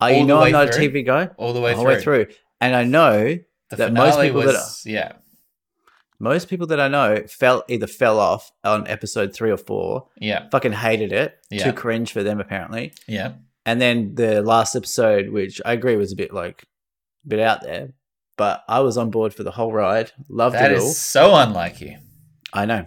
All 0.00 0.10
you 0.10 0.24
know, 0.24 0.40
I'm 0.42 0.52
not 0.52 0.74
through? 0.74 0.84
a 0.84 0.88
TV 0.88 1.04
guy. 1.06 1.30
All 1.38 1.52
the 1.52 1.60
way 1.60 1.72
All 1.72 1.82
through. 1.82 1.90
the 1.92 1.96
way 1.96 2.02
through, 2.02 2.26
and 2.60 2.74
I 2.76 2.84
know 2.84 3.38
The 3.70 3.76
that 3.76 3.92
most 3.92 4.20
people 4.20 4.42
was, 4.42 4.82
that 4.84 4.90
yeah, 4.90 5.12
most 6.18 6.48
people 6.48 6.66
that 6.68 6.80
I 6.80 6.88
know 6.88 7.22
fell 7.28 7.62
either 7.68 7.86
fell 7.86 8.18
off 8.18 8.50
on 8.64 8.86
episode 8.88 9.32
three 9.34 9.50
or 9.50 9.56
four, 9.56 10.08
yeah, 10.18 10.48
fucking 10.50 10.72
hated 10.72 11.12
it, 11.12 11.38
Yeah. 11.50 11.64
too 11.64 11.72
cringe 11.72 12.12
for 12.12 12.22
them 12.22 12.40
apparently, 12.40 12.92
yeah. 13.06 13.32
and 13.66 13.80
then 13.80 14.14
the 14.16 14.42
last 14.42 14.74
episode, 14.74 15.30
which 15.30 15.60
I 15.64 15.72
agree 15.72 15.96
was 15.96 16.12
a 16.12 16.16
bit 16.16 16.32
like 16.34 16.64
a 17.24 17.28
bit 17.28 17.40
out 17.40 17.62
there, 17.62 17.90
but 18.36 18.64
I 18.68 18.80
was 18.80 18.96
on 18.96 19.10
board 19.10 19.32
for 19.34 19.42
the 19.42 19.50
whole 19.52 19.72
ride, 19.72 20.12
loved 20.28 20.56
That 20.56 20.72
it 20.72 20.78
all. 20.78 20.86
is 20.88 20.98
so 20.98 21.34
unlike 21.36 21.80
you. 21.80 21.98
I 22.52 22.64
know, 22.66 22.86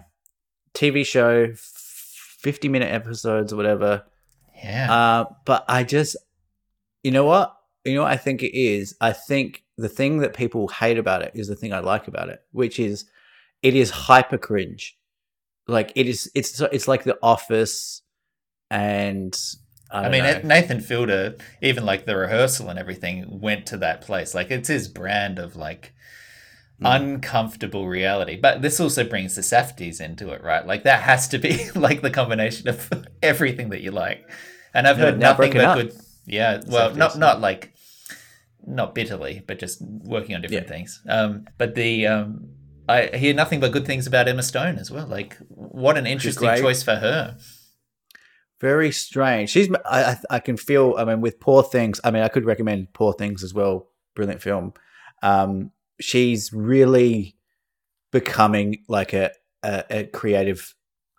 TV 0.74 1.04
show, 1.06 1.52
fifty 1.54 2.68
minute 2.68 2.90
episodes 2.92 3.52
or 3.52 3.56
whatever. 3.56 4.04
Yeah. 4.62 4.92
Uh, 4.92 5.24
but 5.44 5.64
I 5.68 5.84
just, 5.84 6.16
you 7.02 7.10
know 7.10 7.24
what? 7.24 7.56
You 7.84 7.94
know 7.94 8.02
what 8.02 8.12
I 8.12 8.16
think 8.16 8.42
it 8.42 8.56
is? 8.56 8.94
I 9.00 9.12
think 9.12 9.64
the 9.76 9.88
thing 9.88 10.18
that 10.18 10.34
people 10.34 10.68
hate 10.68 10.98
about 10.98 11.22
it 11.22 11.32
is 11.34 11.48
the 11.48 11.56
thing 11.56 11.72
I 11.72 11.80
like 11.80 12.06
about 12.08 12.28
it, 12.28 12.42
which 12.52 12.78
is 12.78 13.04
it 13.62 13.74
is 13.74 13.90
hyper 13.90 14.38
cringe. 14.38 14.96
Like 15.68 15.92
it 15.94 16.06
is, 16.08 16.30
it's 16.34 16.60
it's 16.60 16.88
like 16.88 17.04
The 17.04 17.18
Office, 17.22 18.02
and 18.70 19.38
I, 19.90 20.06
I, 20.06 20.08
mean, 20.10 20.24
know. 20.24 20.40
Nathan 20.42 20.80
Fielder, 20.80 21.36
even 21.60 21.84
like 21.84 22.04
the 22.04 22.16
rehearsal 22.16 22.68
and 22.68 22.78
everything, 22.78 23.40
went 23.40 23.66
to 23.66 23.76
that 23.78 24.00
place. 24.00 24.34
Like 24.34 24.50
it's 24.50 24.68
his 24.68 24.88
brand 24.88 25.38
of 25.38 25.56
like 25.56 25.94
Mm. 26.80 26.96
uncomfortable 27.14 27.86
reality. 27.86 28.34
But 28.36 28.60
this 28.60 28.80
also 28.80 29.04
brings 29.04 29.36
the 29.36 29.42
Safdies 29.42 30.00
into 30.00 30.30
it, 30.30 30.42
right? 30.42 30.66
Like 30.66 30.82
that 30.82 31.02
has 31.02 31.28
to 31.28 31.38
be 31.38 31.70
like 31.76 32.02
the 32.02 32.10
combination 32.10 32.66
of 32.68 32.90
everything 33.22 33.68
that 33.70 33.82
you 33.82 33.92
like. 33.92 34.28
And 34.74 34.88
I've 34.88 34.98
Yeah, 34.98 35.04
heard 35.04 35.18
nothing 35.20 35.52
but 35.52 35.64
up. 35.64 35.76
good. 35.76 35.94
Yeah, 36.26 36.60
well, 36.66 36.90
Safdies, 36.90 36.96
not 36.96 37.18
not 37.18 37.40
like 37.40 37.74
not 38.66 38.94
bitterly, 38.96 39.42
but 39.46 39.58
just 39.60 39.80
working 39.82 40.34
on 40.34 40.42
different 40.42 40.66
Yeah. 40.66 40.72
things. 40.72 41.00
Um, 41.08 41.46
but 41.58 41.74
the 41.76 42.06
um, 42.08 42.48
I 42.88 43.16
hear 43.16 43.32
nothing 43.34 43.60
but 43.60 43.72
good 43.72 43.86
things 43.86 44.06
about 44.06 44.28
Emma 44.28 44.42
Stone 44.42 44.76
as 44.78 44.90
well. 44.90 45.06
Like, 45.06 45.36
what 45.48 45.96
an 45.96 46.06
interesting 46.06 46.48
choice 46.56 46.82
for 46.82 46.96
her. 46.96 47.36
very 48.60 48.92
strange. 48.92 49.50
She's 49.50 49.68
I, 49.84 50.16
I 50.30 50.38
can 50.38 50.56
feel. 50.56 50.94
I 50.98 51.04
mean, 51.04 51.20
with 51.20 51.40
Poor 51.40 51.62
Things. 51.62 52.00
I 52.04 52.10
mean, 52.10 52.22
I 52.22 52.28
could 52.28 52.44
recommend 52.44 52.92
Poor 52.92 53.12
Things 53.12 53.42
as 53.42 53.52
well. 53.54 53.88
Brilliant 54.14 54.42
film. 54.42 54.72
Um, 55.22 55.70
she's 56.00 56.52
really 56.52 57.36
becoming 58.10 58.82
like 58.88 59.12
a, 59.12 59.30
a 59.62 59.84
a 59.90 60.04
creative 60.04 60.74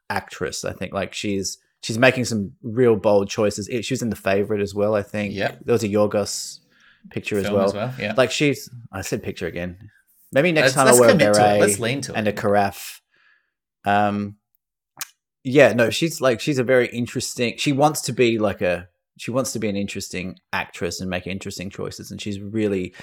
actress. 0.10 0.64
I 0.65 0.73
think 0.73 0.94
like 0.94 1.14
she's 1.14 1.57
she's 1.81 1.98
making 1.98 2.26
some 2.26 2.53
real 2.61 2.95
bold 2.95 3.30
choices. 3.30 3.68
She 3.85 3.94
was 3.94 4.02
in 4.02 4.10
The 4.10 4.15
Favorite 4.15 4.61
as 4.61 4.76
well. 4.76 4.95
I 4.95 5.02
think. 5.03 5.34
Yeah. 5.34 5.56
There 5.64 5.73
was 5.73 5.84
a 5.84 5.90
Yorgos 5.90 6.60
picture 7.10 7.38
as 7.38 7.49
well. 7.49 7.65
as 7.65 7.73
well. 7.73 7.94
Yeah. 7.99 8.14
Like 8.15 8.31
she's. 8.31 8.69
I 8.91 9.02
said 9.02 9.23
picture 9.23 9.48
again. 9.48 9.90
Maybe 10.34 10.51
next 10.51 10.64
let's, 10.64 10.73
time 10.76 10.85
let's 10.85 10.97
I'll 10.97 11.01
wear 11.01 11.10
a 11.10 11.11
commit 11.14 11.34
to 11.34 11.39
it. 11.39 11.43
beret 11.43 11.60
Let's 11.61 11.80
lean 11.80 12.01
to 12.01 12.11
it. 12.14 12.18
and 12.18 12.27
a 12.27 12.34
carafe. 12.34 13.01
Um, 13.85 14.38
yeah, 15.43 15.73
no, 15.73 15.89
she's 15.89 16.22
like 16.22 16.39
she's 16.39 16.57
a 16.57 16.64
very 16.64 16.88
interesting. 16.88 17.55
She 17.57 17.72
wants 17.72 18.01
to 18.01 18.14
be 18.14 18.39
like 18.39 18.61
a 18.61 18.88
she 19.18 19.31
wants 19.31 19.51
to 19.53 19.60
be 19.60 19.69
an 19.69 19.76
interesting 19.76 20.38
actress 20.51 20.99
and 20.99 21.10
make 21.10 21.27
interesting 21.27 21.69
choices, 21.69 22.11
and 22.11 22.22
she's 22.22 22.39
really 22.39 22.93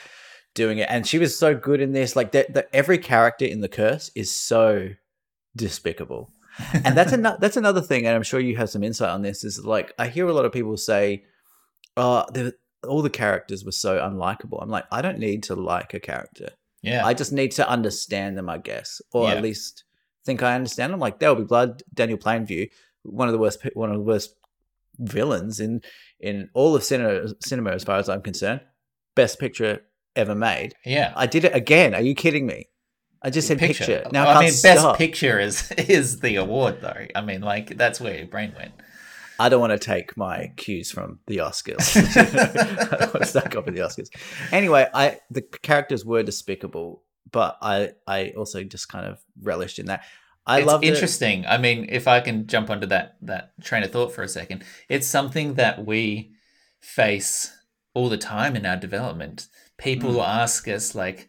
doing 0.55 0.79
it. 0.79 0.89
And 0.91 1.07
she 1.07 1.19
was 1.19 1.39
so 1.39 1.55
good 1.55 1.81
in 1.81 1.93
this. 1.93 2.17
Like 2.17 2.33
that, 2.33 2.69
every 2.73 2.99
character 2.99 3.45
in 3.45 3.61
the 3.61 3.69
curse 3.69 4.11
is 4.15 4.35
so 4.35 4.89
despicable, 5.55 6.33
and 6.73 6.97
that's 6.97 7.13
another 7.13 7.39
that's 7.41 7.57
another 7.57 7.83
thing. 7.83 8.07
And 8.07 8.17
I'm 8.17 8.23
sure 8.23 8.41
you 8.41 8.57
have 8.57 8.71
some 8.71 8.83
insight 8.83 9.11
on 9.11 9.23
this. 9.23 9.45
Is 9.45 9.65
like 9.65 9.93
I 9.99 10.09
hear 10.09 10.27
a 10.27 10.33
lot 10.33 10.47
of 10.47 10.53
people 10.53 10.77
say, 10.77 11.25
"Oh, 11.97 12.25
the, 12.33 12.55
all 12.89 13.03
the 13.03 13.11
characters 13.11 13.65
were 13.65 13.73
so 13.73 13.99
unlikable." 13.99 14.63
I'm 14.63 14.71
like, 14.71 14.85
I 14.91 15.03
don't 15.03 15.19
need 15.19 15.43
to 15.45 15.55
like 15.55 15.95
a 15.95 16.01
character. 16.01 16.51
Yeah. 16.83 17.05
I 17.07 17.15
just 17.15 17.33
need 17.33 17.53
to 17.53 17.69
understand 17.69 18.37
them, 18.39 18.49
I 18.49 18.59
guess, 18.59 19.03
or 19.13 19.29
Yeah. 19.29 19.35
at 19.35 19.43
least 19.43 19.85
think 20.25 20.43
I 20.43 20.55
understand 20.55 20.93
them. 20.93 21.01
Like 21.01 21.19
there 21.19 21.29
will 21.31 21.43
be 21.43 21.45
blood. 21.47 21.83
Daniel 21.93 22.19
Plainview, 22.19 22.71
one 23.03 23.29
of 23.29 23.33
the 23.33 23.39
worst, 23.39 23.61
one 23.75 23.91
of 23.91 23.97
the 23.97 24.03
worst 24.03 24.35
villains 24.99 25.61
in 25.61 25.83
in 26.19 26.51
all 26.55 26.77
of 26.77 26.85
cinema, 26.85 27.29
cinema 27.43 27.71
as 27.71 27.85
far 27.85 27.99
as 27.99 28.09
I'm 28.09 28.23
concerned. 28.23 28.61
Best 29.15 29.39
picture 29.39 29.83
ever 30.17 30.35
made. 30.35 30.75
yeah. 30.85 31.13
I 31.17 31.27
did 31.27 31.45
it 31.45 31.55
again. 31.55 31.95
Are 31.95 32.01
you 32.03 32.15
kidding 32.15 32.47
me? 32.47 32.67
I 33.23 33.31
just 33.31 33.47
said 33.49 33.59
picture. 33.59 34.07
Now 34.13 34.27
I, 34.27 34.31
I 34.31 34.33
can't 34.35 34.45
mean, 34.47 34.53
stop. 34.53 34.75
best 34.95 34.99
picture 34.99 35.39
is 35.39 35.71
is 35.79 36.21
the 36.21 36.37
award 36.37 36.81
though. 36.81 37.07
I 37.15 37.21
mean, 37.21 37.43
like 37.43 37.77
that's 37.77 38.01
where 38.01 38.17
your 38.17 38.27
brain 38.27 38.53
went. 38.57 38.73
I 39.41 39.49
don't 39.49 39.61
want 39.61 39.73
to 39.73 39.79
take 39.79 40.17
my 40.17 40.53
cues 40.57 40.91
from 40.91 41.19
the 41.27 41.39
Oscars. 41.39 41.97
I 41.97 42.97
don't 42.99 43.15
want 43.15 43.25
to 43.25 43.27
start 43.27 43.51
copying 43.51 43.75
the 43.75 43.81
Oscars. 43.83 44.11
Anyway, 44.53 44.87
I 44.93 45.19
the 45.31 45.43
characters 45.63 46.05
were 46.05 46.23
despicable, 46.23 47.03
but 47.33 47.57
I 47.63 47.93
I 48.07 48.33
also 48.37 48.63
just 48.65 48.89
kind 48.89 49.07
of 49.07 49.19
relished 49.43 49.79
in 49.79 49.87
that. 49.87 50.05
I 50.47 50.61
love 50.61 50.83
interesting. 50.85 51.47
I 51.47 51.59
mean, 51.59 51.87
if 51.89 52.07
I 52.09 52.21
can 52.21 52.47
jump 52.47 52.71
onto 52.71 52.87
that 52.89 53.17
that 53.23 53.53
train 53.63 53.83
of 53.83 53.91
thought 53.93 54.13
for 54.13 54.23
a 54.23 54.29
second, 54.29 54.63
it's 54.89 55.07
something 55.07 55.55
that 55.55 55.87
we 55.87 56.33
face 56.81 57.57
all 57.95 58.09
the 58.09 58.19
time 58.19 58.57
in 58.57 58.67
our 58.67 58.77
development. 58.77 59.49
People 59.79 60.15
Mm. 60.15 60.27
ask 60.43 60.69
us 60.69 60.95
like, 60.95 61.29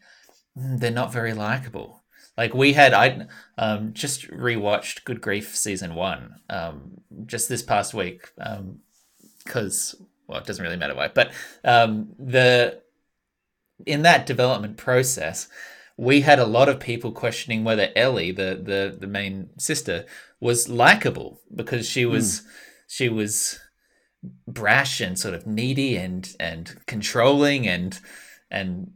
"Mm, 0.57 0.79
they're 0.79 0.91
not 0.91 1.13
very 1.13 1.33
likable. 1.33 2.01
Like 2.38 2.53
we 2.53 2.74
had, 2.74 2.94
I 2.94 3.28
um, 3.58 3.94
just 3.94 4.30
rewatched 4.30 5.03
Good 5.03 5.22
Grief 5.22 5.56
season 5.56 5.95
one 5.95 6.36
um, 6.49 7.02
just 7.26 7.49
this 7.49 7.62
past 7.62 7.94
week 7.94 8.32
because 9.45 9.95
well, 10.28 10.40
it 10.40 10.45
doesn't 10.45 10.64
really 10.64 10.78
matter 10.78 10.95
why, 10.95 11.10
but 11.10 11.32
um, 11.64 12.14
the 12.18 12.82
in 13.86 14.03
that 14.03 14.26
development 14.26 14.78
process, 14.78 15.48
we 15.98 16.22
had 16.22 16.40
a 16.40 16.45
lot 16.45 16.70
of 16.70 16.80
people 16.80 17.12
questioning 17.12 17.64
whether 17.64 17.90
Ellie, 17.95 18.32
the 18.32 18.60
the 18.62 18.95
the 18.98 19.08
main 19.08 19.49
sister, 19.58 20.06
was 20.40 20.70
likable 20.70 21.41
because 21.53 21.88
she 21.88 22.06
was 22.06 22.44
she 22.88 23.10
was 23.10 23.60
brash 24.48 25.02
and 25.02 25.18
sort 25.18 25.34
of 25.34 25.48
needy 25.48 25.98
and 25.98 26.36
and 26.40 26.78
controlling 26.86 27.68
and 27.68 27.99
and 28.49 28.91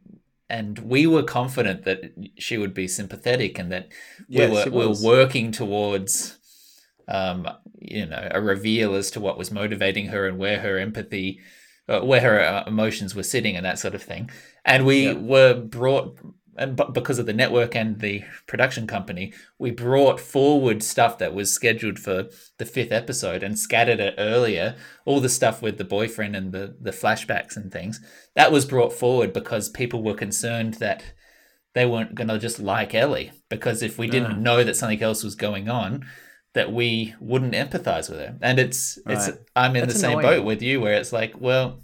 and 0.49 0.79
we 0.79 1.07
were 1.07 1.23
confident 1.23 1.83
that 1.85 1.99
she 2.37 2.57
would 2.57 2.73
be 2.73 2.87
sympathetic 2.87 3.57
and 3.59 3.71
that 3.71 3.89
Yes, 4.27 4.65
we 4.65 4.71
were 4.71 4.77
we 4.79 4.87
were 4.87 4.95
working 5.03 5.51
towards 5.51 6.37
um 7.07 7.47
you 7.79 8.05
know 8.05 8.27
a 8.31 8.41
reveal 8.41 8.95
as 8.95 9.11
to 9.11 9.19
what 9.19 9.37
was 9.37 9.51
motivating 9.51 10.07
her 10.07 10.27
and 10.27 10.37
where 10.37 10.59
her 10.59 10.77
empathy 10.77 11.39
uh, 11.87 12.01
where 12.01 12.21
her 12.21 12.39
uh, 12.41 12.63
emotions 12.65 13.13
were 13.13 13.23
sitting 13.23 13.55
and 13.55 13.65
that 13.65 13.77
sort 13.77 13.93
of 13.93 14.01
thing 14.01 14.29
and 14.65 14.85
we 14.85 15.07
Yeah. 15.07 15.13
were 15.13 15.53
brought 15.53 16.17
and 16.57 16.75
but 16.75 16.93
because 16.93 17.19
of 17.19 17.25
the 17.25 17.33
network 17.33 17.75
and 17.75 17.99
the 17.99 18.23
production 18.47 18.87
company 18.87 19.33
we 19.59 19.71
brought 19.71 20.19
forward 20.19 20.81
stuff 20.81 21.17
that 21.17 21.33
was 21.33 21.51
scheduled 21.51 21.99
for 21.99 22.29
the 22.57 22.65
fifth 22.65 22.91
episode 22.91 23.43
and 23.43 23.59
scattered 23.59 23.99
it 23.99 24.15
earlier. 24.17 24.75
All 25.05 25.19
the 25.19 25.29
stuff 25.29 25.61
with 25.61 25.77
the 25.77 25.83
boyfriend 25.83 26.35
and 26.35 26.51
the 26.51 26.75
the 26.79 26.91
flashbacks 26.91 27.55
and 27.55 27.71
things 27.71 27.99
that 28.35 28.51
was 28.51 28.65
brought 28.65 28.93
forward 28.93 29.33
because 29.33 29.69
people 29.69 30.03
were 30.03 30.13
concerned 30.13 30.75
that 30.75 31.03
they 31.73 31.85
weren't 31.85 32.15
going 32.15 32.29
to 32.29 32.39
just 32.39 32.59
like 32.59 32.95
Ellie. 32.95 33.31
Because 33.49 33.83
if 33.83 33.97
we 33.97 34.07
didn't 34.07 34.31
ah. 34.31 34.39
know 34.39 34.63
that 34.63 34.75
something 34.75 35.03
else 35.03 35.23
was 35.23 35.35
going 35.35 35.69
on 35.69 36.05
that 36.53 36.71
we 36.71 37.13
wouldn't 37.19 37.53
empathize 37.53 38.09
with 38.09 38.19
her. 38.19 38.37
And 38.41 38.59
it's 38.59 38.97
it's 39.05 39.29
I'm 39.55 39.75
in 39.75 39.81
That's 39.81 39.93
the 39.93 39.99
same 39.99 40.19
annoying. 40.19 40.37
boat 40.37 40.45
with 40.45 40.61
you 40.61 40.81
where 40.81 40.93
it's 40.93 41.13
like 41.13 41.33
well 41.39 41.81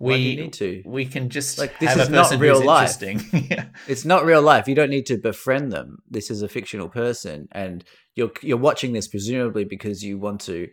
we 0.00 0.12
Why 0.12 0.16
do 0.16 0.22
you 0.22 0.36
need 0.42 0.52
to? 0.54 0.82
we 0.86 1.04
can 1.06 1.28
just 1.28 1.58
Like, 1.58 1.78
this 1.78 1.94
is 1.96 2.08
not 2.08 2.30
real 2.40 2.64
life. 2.64 3.00
yeah 3.32 3.66
It's 3.86 4.04
not 4.04 4.24
real 4.24 4.42
life. 4.42 4.66
You 4.66 4.74
don't 4.74 4.90
need 4.90 5.06
to 5.06 5.18
befriend 5.18 5.70
them. 5.72 5.98
This 6.10 6.30
is 6.30 6.40
a 6.42 6.48
fictional 6.48 6.88
person, 6.88 7.48
and 7.52 7.84
you're 8.16 8.32
you're 8.42 8.56
watching 8.68 8.92
this 8.94 9.06
presumably 9.08 9.64
because 9.64 10.02
you 10.02 10.18
want 10.18 10.40
to 10.42 10.68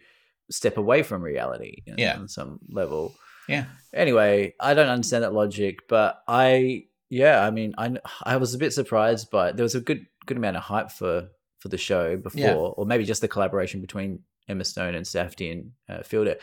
step 0.49 0.77
away 0.77 1.03
from 1.03 1.21
reality. 1.21 1.83
you 1.85 1.93
know, 1.93 2.01
Yeah. 2.03 2.17
on 2.17 2.27
some 2.29 2.59
level. 2.69 3.13
yeah 3.49 3.65
Anyway, 3.93 4.53
I 4.59 4.73
don't 4.73 4.89
understand 4.89 5.23
that 5.23 5.33
logic, 5.33 5.79
but 5.89 6.21
I 6.27 6.85
yeah, 7.09 7.45
I 7.47 7.51
mean, 7.51 7.73
I 7.77 7.97
I 8.23 8.37
was 8.37 8.53
a 8.53 8.57
bit 8.57 8.73
surprised 8.73 9.29
by 9.31 9.51
there 9.51 9.63
was 9.63 9.75
a 9.75 9.81
good 9.81 10.05
good 10.25 10.37
amount 10.37 10.57
of 10.57 10.63
hype 10.63 10.91
for 10.91 11.29
for 11.59 11.69
the 11.69 11.77
show 11.77 12.15
before, 12.17 12.39
Yeah. 12.39 12.53
or 12.77 12.85
maybe 12.85 13.03
just 13.03 13.21
the 13.21 13.27
collaboration 13.27 13.81
between 13.81 14.19
Emma 14.47 14.63
Stone 14.63 14.93
and 14.95 15.05
Safdie 15.05 15.51
and 15.51 15.71
uh, 15.89 16.03
Fielder. 16.03 16.35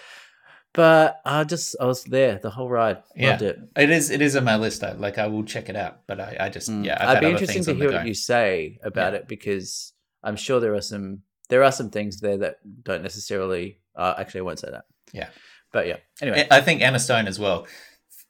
But 0.74 1.20
I 1.24 1.44
just 1.44 1.76
I 1.80 1.84
was 1.86 2.02
there 2.04 2.38
the 2.42 2.50
whole 2.50 2.68
ride. 2.68 3.02
Yeah. 3.16 3.30
Loved 3.30 3.42
it. 3.42 3.58
it 3.76 3.90
is 3.90 4.10
it 4.10 4.20
is 4.20 4.34
on 4.36 4.44
my 4.44 4.56
list 4.56 4.80
though. 4.80 4.96
like 4.98 5.18
I 5.18 5.28
will 5.28 5.44
check 5.44 5.68
it 5.68 5.76
out 5.76 6.00
but 6.08 6.20
I, 6.20 6.36
I 6.40 6.48
just 6.48 6.68
Mm. 6.68 6.84
yeah 6.84 6.96
I've 7.00 7.16
I'd 7.16 7.20
be 7.20 7.30
interesting 7.30 7.64
to 7.64 7.74
hear 7.74 7.92
what 7.92 8.06
you 8.06 8.14
say 8.14 8.78
about 8.82 9.12
Yeah. 9.12 9.20
it 9.20 9.28
because 9.28 9.92
I'm 10.22 10.36
sure 10.36 10.58
there 10.60 10.74
are 10.74 10.80
some 10.82 11.22
there 11.48 11.62
are 11.62 11.72
some 11.72 11.90
things 11.90 12.20
there 12.20 12.38
that 12.38 12.56
don't 12.82 13.02
necessarily. 13.02 13.78
Uh, 13.94 14.14
actually, 14.18 14.40
I 14.40 14.42
won't 14.44 14.58
say 14.58 14.70
that. 14.70 14.86
Yeah. 15.12 15.28
but 15.72 15.86
yeah. 15.86 15.98
Anyway, 16.20 16.48
I 16.50 16.60
think 16.60 16.80
Emma 16.82 16.98
Stone 16.98 17.28
as 17.28 17.38
well. 17.38 17.66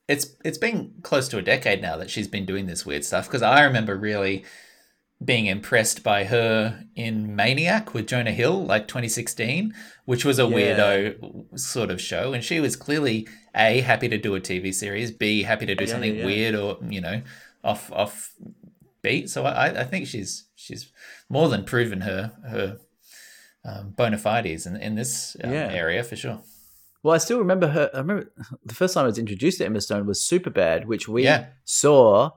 It's 0.09 0.27
it's 0.45 0.59
been 0.59 0.93
close 1.03 1.29
to 1.29 1.39
a 1.39 1.43
decade 1.43 1.81
now 1.81 1.97
that 1.97 2.11
she's 2.11 2.29
been 2.29 2.45
doing 2.45 2.67
this 2.67 2.85
weird 2.85 3.05
stuff 3.07 3.27
because 3.27 3.41
I 3.41 3.63
remember 3.65 3.97
really 3.97 4.45
being 5.23 5.47
impressed 5.47 6.03
by 6.03 6.25
her 6.25 6.85
in 6.95 7.35
Maniac 7.35 7.95
with 7.95 8.07
Jonah 8.07 8.33
Hill, 8.33 8.65
like 8.65 8.89
2016, 8.89 9.73
which 10.05 10.25
was 10.25 10.39
a 10.39 10.43
Yeah. 10.43 10.49
weirdo 10.57 11.59
sort 11.59 11.91
of 11.91 12.01
show, 12.01 12.33
and 12.33 12.43
she 12.45 12.61
was 12.61 12.77
clearly 12.77 13.27
a 13.55 13.81
happy 13.81 14.09
to 14.09 14.19
do 14.19 14.35
a 14.35 14.41
TV 14.41 14.73
series, 14.73 15.11
b 15.11 15.43
happy 15.45 15.67
to 15.67 15.75
do 15.75 15.85
Yeah, 15.85 15.91
something 15.91 16.17
yeah, 16.17 16.25
weird 16.25 16.55
or 16.55 16.79
you 16.89 17.01
know 17.01 17.23
off 17.63 17.91
off 17.93 18.33
beat. 19.03 19.31
So 19.31 19.45
I 19.45 19.81
I 19.81 19.85
think 19.85 20.07
she's 20.07 20.47
she's 20.57 20.91
more 21.29 21.49
than 21.49 21.65
proven 21.65 22.03
her 22.03 22.33
her 22.49 22.79
um, 23.65 23.91
bona 23.97 24.19
fides 24.19 24.67
in 24.67 24.77
in 24.77 24.95
this 24.95 25.37
um, 25.43 25.53
area 25.53 26.03
for 26.05 26.17
sure. 26.17 26.43
well, 27.03 27.15
I 27.15 27.19
still 27.19 27.39
remember 27.39 27.69
her. 27.69 27.89
I 27.95 27.99
remember 27.99 28.31
the 28.65 28.75
first 28.75 28.93
time 28.95 29.05
I 29.05 29.07
was 29.07 29.19
introduced 29.19 29.59
to 29.59 29.65
Emma 29.65 29.81
Stone 29.81 30.07
was 30.07 30.21
Superbad, 30.21 30.85
which 30.87 31.09
we 31.09 31.31
saw 31.65 32.31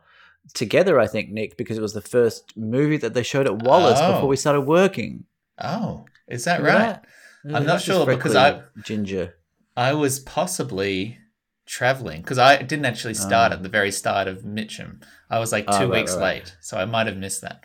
together. 0.53 0.99
I 0.99 1.07
think 1.07 1.29
Nick 1.29 1.57
because 1.57 1.77
it 1.77 1.81
was 1.81 1.93
the 1.93 2.01
first 2.01 2.55
movie 2.57 2.97
that 2.97 3.13
they 3.13 3.23
showed 3.23 3.45
at 3.47 3.61
Wallace 3.63 3.99
Oh. 4.01 4.13
before 4.13 4.29
we 4.29 4.35
started 4.37 4.61
working. 4.61 5.25
Oh, 5.59 6.05
is 6.27 6.45
that 6.45 6.61
Remember 6.61 6.79
right? 6.79 7.01
that? 7.43 7.55
I'm 7.55 7.65
not 7.65 7.81
sure 7.81 8.05
because 8.05 8.35
I- 8.35 8.61
ginger. 8.83 9.35
I 9.75 9.93
was 9.93 10.19
possibly 10.19 11.17
traveling 11.65 12.21
because 12.21 12.37
I 12.37 12.61
didn't 12.61 12.85
actually 12.85 13.13
start 13.13 13.51
Oh. 13.51 13.55
at 13.55 13.63
the 13.63 13.69
very 13.69 13.91
start 13.91 14.27
of 14.27 14.43
Mitchum. 14.43 15.03
I 15.29 15.39
was 15.39 15.51
like 15.51 15.65
two 15.67 15.71
Oh, 15.73 15.79
right, 15.89 15.99
weeks 16.01 16.13
right, 16.13 16.19
right. 16.21 16.35
late, 16.45 16.55
so 16.61 16.77
I 16.77 16.85
might 16.85 17.07
have 17.07 17.17
missed 17.17 17.41
that. 17.41 17.63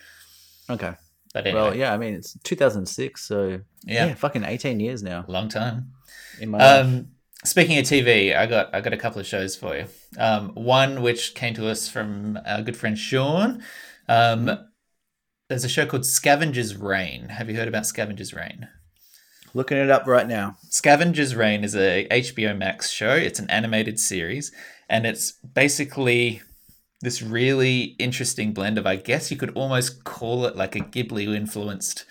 Okay. 0.68 0.92
But 1.32 1.46
anyway, 1.46 1.62
Well, 1.62 1.76
yeah. 1.76 1.94
I 1.94 1.96
mean, 1.96 2.14
it's 2.14 2.36
2006, 2.44 3.22
so 3.26 3.60
yeah, 3.84 4.06
yeah, 4.06 4.14
fucking 4.14 4.44
18 4.44 4.80
years 4.80 5.02
now 5.02 5.24
long 5.28 5.48
time. 5.48 5.92
in 6.40 6.50
my 6.50 6.58
life. 6.58 6.84
Um, 6.86 7.08
speaking 7.44 7.78
of 7.78 7.84
TV, 7.84 8.36
I 8.36 8.46
got 8.46 8.74
I 8.74 8.80
got 8.80 8.92
a 8.92 8.98
couple 8.98 9.20
of 9.20 9.26
shows 9.26 9.56
for 9.56 9.76
you. 9.76 9.86
Um, 10.18 10.50
one 10.54 11.02
which 11.02 11.34
came 11.34 11.54
to 11.54 11.68
us 11.68 11.88
from 11.88 12.38
our 12.46 12.62
good 12.62 12.76
friend 12.76 12.98
Sean. 12.98 13.62
Um, 14.08 14.58
there's 15.48 15.64
a 15.64 15.68
show 15.68 15.86
called 15.86 16.06
Scavenger's 16.06 16.76
Reign. 16.76 17.28
Have 17.28 17.50
you 17.50 17.56
heard 17.56 17.68
about 17.68 17.86
Scavenger's 17.86 18.32
Reign? 18.32 18.68
Looking 19.54 19.76
it 19.76 19.90
up 19.90 20.06
right 20.06 20.26
now. 20.26 20.56
Scavenger's 20.70 21.34
Reign 21.34 21.62
is 21.62 21.76
a 21.76 22.06
HBO 22.10 22.56
Max 22.56 22.90
show. 22.90 23.14
It's 23.14 23.38
an 23.38 23.50
animated 23.50 24.00
series, 24.00 24.50
and 24.88 25.06
it's 25.06 25.32
basically 25.32 26.40
this 27.02 27.20
really 27.20 27.96
interesting 27.98 28.54
blend 28.54 28.78
of, 28.78 28.86
I 28.86 28.96
guess 28.96 29.30
you 29.30 29.36
could 29.36 29.50
almost 29.50 30.04
call 30.04 30.46
it 30.46 30.56
like 30.56 30.76
a 30.76 30.80
Ghibli 30.80 31.34
influenced 31.34 32.06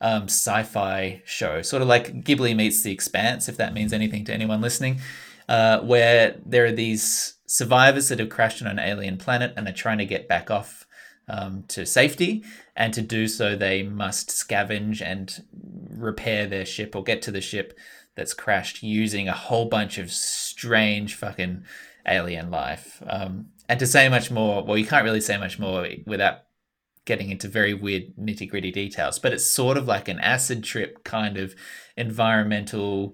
um, 0.00 0.24
sci-fi 0.24 1.22
show, 1.24 1.62
sort 1.62 1.82
of 1.82 1.88
like 1.88 2.24
Ghibli 2.24 2.56
meets 2.56 2.82
The 2.82 2.92
Expanse, 2.92 3.48
if 3.48 3.56
that 3.56 3.74
means 3.74 3.92
anything 3.92 4.24
to 4.26 4.32
anyone 4.32 4.60
listening, 4.60 5.00
uh, 5.48 5.80
where 5.80 6.36
there 6.44 6.64
are 6.64 6.72
these 6.72 7.34
survivors 7.46 8.08
that 8.08 8.18
have 8.18 8.28
crashed 8.28 8.62
on 8.62 8.68
an 8.68 8.78
alien 8.78 9.16
planet 9.16 9.52
and 9.56 9.66
they're 9.66 9.74
trying 9.74 9.98
to 9.98 10.06
get 10.06 10.28
back 10.28 10.50
off 10.50 10.86
um, 11.28 11.64
to 11.68 11.86
safety, 11.86 12.42
and 12.74 12.92
to 12.94 13.02
do 13.02 13.28
so, 13.28 13.54
they 13.54 13.82
must 13.82 14.30
scavenge 14.30 15.00
and 15.00 15.44
repair 15.52 16.46
their 16.46 16.64
ship 16.64 16.96
or 16.96 17.02
get 17.02 17.22
to 17.22 17.30
the 17.30 17.40
ship 17.40 17.78
that's 18.16 18.34
crashed 18.34 18.82
using 18.82 19.28
a 19.28 19.32
whole 19.32 19.66
bunch 19.66 19.98
of 19.98 20.10
strange 20.10 21.14
fucking 21.14 21.62
alien 22.06 22.50
life. 22.50 23.02
Um, 23.06 23.50
and 23.68 23.78
to 23.78 23.86
say 23.86 24.08
much 24.08 24.30
more, 24.30 24.64
well, 24.64 24.76
you 24.76 24.86
can't 24.86 25.04
really 25.04 25.20
say 25.20 25.36
much 25.36 25.58
more 25.58 25.86
without 26.06 26.40
getting 27.10 27.32
into 27.32 27.48
very 27.48 27.74
weird 27.74 28.04
nitty 28.16 28.48
gritty 28.48 28.70
details, 28.70 29.18
but 29.18 29.32
it's 29.32 29.44
sort 29.44 29.76
of 29.76 29.88
like 29.88 30.06
an 30.06 30.20
acid 30.20 30.62
trip 30.62 31.02
kind 31.02 31.36
of 31.36 31.56
environmental 31.96 33.12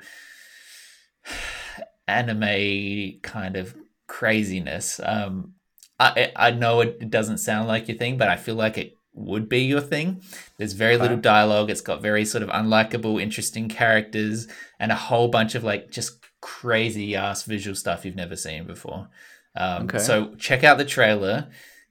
anime 2.07 3.19
kind 3.23 3.57
of 3.57 3.75
craziness. 4.07 5.01
Um, 5.03 5.55
I 5.99 6.31
I 6.37 6.51
know 6.51 6.83
it 6.83 7.09
doesn't 7.09 7.39
sound 7.39 7.69
like 7.69 7.89
your 7.89 7.97
thing, 7.97 8.19
but 8.19 8.29
I 8.29 8.37
feel 8.37 8.55
like 8.55 8.77
it 8.77 8.99
would 9.15 9.49
be 9.49 9.61
your 9.61 9.81
thing. 9.81 10.21
There's 10.59 10.75
very 10.75 10.99
little 10.99 11.17
dialogue. 11.17 11.71
It's 11.71 11.81
got 11.81 12.03
very 12.03 12.27
sort 12.27 12.43
of 12.43 12.51
unlikable, 12.51 13.21
interesting 13.21 13.67
characters, 13.71 14.47
and 14.79 14.93
a 14.93 15.03
whole 15.09 15.29
bunch 15.29 15.55
of 15.55 15.65
like 15.65 15.91
just 15.91 16.19
crazy 16.43 17.17
ass 17.17 17.45
visual 17.45 17.75
stuff 17.75 18.05
you've 18.05 18.15
never 18.15 18.37
seen 18.37 18.67
before. 18.67 19.09
Um, 19.57 19.85
Okay. 19.85 19.99
So 19.99 20.35
check 20.35 20.65
out 20.65 20.77
the 20.77 20.85
trailer. 20.85 21.49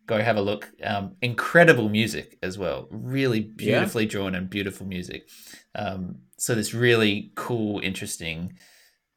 Go 0.07 0.21
have 0.21 0.37
a 0.37 0.41
look. 0.41 0.69
Um, 0.83 1.15
incredible 1.21 1.89
music 1.89 2.37
as 2.43 2.57
well. 2.57 2.87
Really 2.91 3.39
beautifully 3.41 4.05
drawn 4.05 4.35
and 4.35 4.49
beautiful 4.49 4.85
music. 4.85 5.27
Um, 5.73 6.19
so 6.37 6.53
this 6.55 6.73
really 6.73 7.31
cool, 7.35 7.79
interesting. 7.79 8.53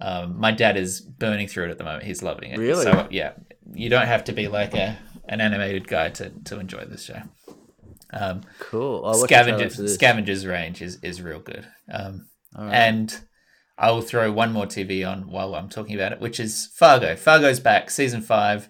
Um, 0.00 0.38
my 0.38 0.52
dad 0.52 0.76
is 0.76 1.00
burning 1.00 1.48
through 1.48 1.66
it 1.66 1.70
at 1.70 1.78
the 1.78 1.84
moment. 1.84 2.04
He's 2.04 2.22
loving 2.22 2.52
it. 2.52 2.58
Really? 2.58 2.84
So 2.84 3.08
yeah, 3.10 3.32
you 3.74 3.88
don't 3.90 4.06
have 4.06 4.24
to 4.24 4.32
be 4.32 4.48
like 4.48 4.74
a 4.74 4.98
an 5.28 5.40
animated 5.40 5.88
guy 5.88 6.10
to 6.10 6.30
to 6.44 6.58
enjoy 6.58 6.84
this 6.84 7.04
show. 7.04 7.20
Um, 8.12 8.42
Cool. 8.58 9.04
I'll 9.04 9.20
watch 9.20 9.28
the 9.28 9.42
trailer 9.42 9.68
Scavengers. 9.68 9.94
Scavengers 9.94 10.46
Reign 10.46 10.74
is 10.80 10.98
is 11.02 11.20
real 11.20 11.40
good. 11.40 11.66
Um, 11.92 12.26
right. 12.56 12.72
and 12.72 13.20
I 13.76 13.90
will 13.90 14.02
throw 14.02 14.32
one 14.32 14.52
more 14.52 14.66
TV 14.66 15.08
on 15.08 15.30
while 15.30 15.54
I'm 15.54 15.68
talking 15.68 15.94
about 15.94 16.12
it, 16.12 16.20
which 16.20 16.40
is 16.40 16.66
Fargo. 16.74 17.14
Fargo's 17.16 17.60
back, 17.60 17.90
season 17.90 18.22
five. 18.22 18.68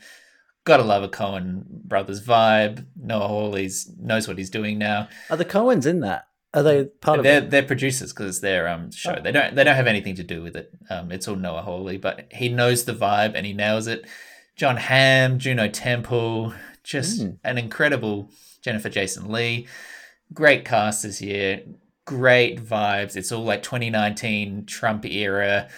Gotta 0.68 0.82
love 0.84 1.02
a 1.02 1.08
Coen 1.08 1.64
brothers 1.66 2.24
vibe. 2.24 2.86
Noah 2.94 3.26
Hawley's 3.28 3.90
knows 3.98 4.28
what 4.28 4.36
he's 4.38 4.50
doing 4.50 4.78
now. 4.78 5.08
Are 5.30 5.36
the 5.36 5.44
Coens 5.44 5.86
in 5.86 6.00
that? 6.00 6.26
Are 6.54 6.62
they 6.62 6.84
part 6.84 7.18
of 7.18 7.24
they're 7.24 7.38
it? 7.42 7.50
they're 7.50 7.62
producers 7.62 8.12
because 8.12 8.26
it's 8.28 8.40
their 8.40 8.68
um 8.68 8.90
show. 8.92 9.14
Oh. 9.18 9.22
They 9.22 9.32
don't 9.32 9.54
they 9.54 9.64
don't 9.64 9.76
have 9.76 9.86
anything 9.86 10.14
to 10.16 10.22
do 10.22 10.42
with 10.42 10.56
it. 10.56 10.70
Um, 10.90 11.10
it's 11.10 11.26
all 11.26 11.36
Noah 11.36 11.62
Hawley, 11.62 11.96
but 11.96 12.26
he 12.32 12.48
knows 12.48 12.84
the 12.84 12.92
vibe 12.94 13.32
and 13.34 13.44
he 13.46 13.52
nails 13.54 13.86
it. 13.86 14.06
Jon 14.56 14.76
Hamm, 14.76 15.38
Juno 15.38 15.68
Temple, 15.68 16.52
just 16.84 17.20
Mm. 17.22 17.38
an 17.44 17.58
incredible 17.58 18.30
Jennifer 18.62 18.88
Jason 18.90 19.28
Leigh. 19.30 19.66
Great 20.34 20.64
cast 20.64 21.02
this 21.04 21.22
year. 21.22 21.62
Great 22.06 22.62
vibes. 22.62 23.16
It's 23.16 23.30
all 23.32 23.44
like 23.44 23.62
2019 23.62 24.64
Trump 24.66 25.04
era, 25.06 25.68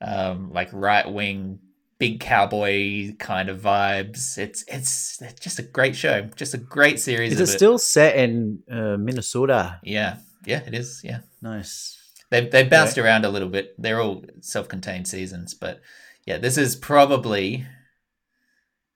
um, 0.00 0.52
like 0.52 0.68
right 0.72 1.10
wing, 1.12 1.58
big 2.00 2.18
cowboy 2.18 3.14
kind 3.18 3.48
of 3.48 3.60
vibes. 3.60 4.36
It's 4.38 4.64
it's 4.66 5.22
it's 5.22 5.38
just 5.38 5.60
a 5.60 5.62
great 5.62 5.94
show. 5.94 6.22
Just 6.34 6.54
a 6.54 6.58
great 6.58 6.98
series. 6.98 7.34
Is 7.34 7.40
of 7.40 7.48
it 7.48 7.52
still 7.52 7.78
set 7.78 8.16
in 8.16 8.64
uh, 8.68 8.96
Minnesota? 8.96 9.78
Yeah, 9.84 10.16
yeah, 10.44 10.62
it 10.66 10.74
is. 10.74 11.02
Yeah. 11.04 11.20
Nice. 11.40 11.96
They've 12.30 12.50
they've 12.50 12.68
bounced 12.68 12.98
around 12.98 13.24
a 13.24 13.28
little 13.30 13.48
bit. 13.48 13.74
They're 13.78 14.00
all 14.00 14.24
self-contained 14.40 15.06
seasons, 15.06 15.54
but 15.54 15.80
yeah, 16.24 16.38
this 16.38 16.58
is 16.58 16.74
probably 16.74 17.66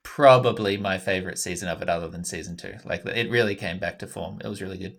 probably 0.03 0.77
my 0.77 0.97
favorite 0.97 1.37
season 1.37 1.69
of 1.69 1.81
it, 1.81 1.89
other 1.89 2.07
than 2.07 2.23
season 2.25 2.57
two. 2.57 2.75
Like 2.83 3.05
it 3.05 3.29
really 3.29 3.55
came 3.55 3.79
back 3.79 3.99
to 3.99 4.07
form. 4.07 4.39
It 4.43 4.47
was 4.47 4.61
really 4.61 4.77
good. 4.77 4.97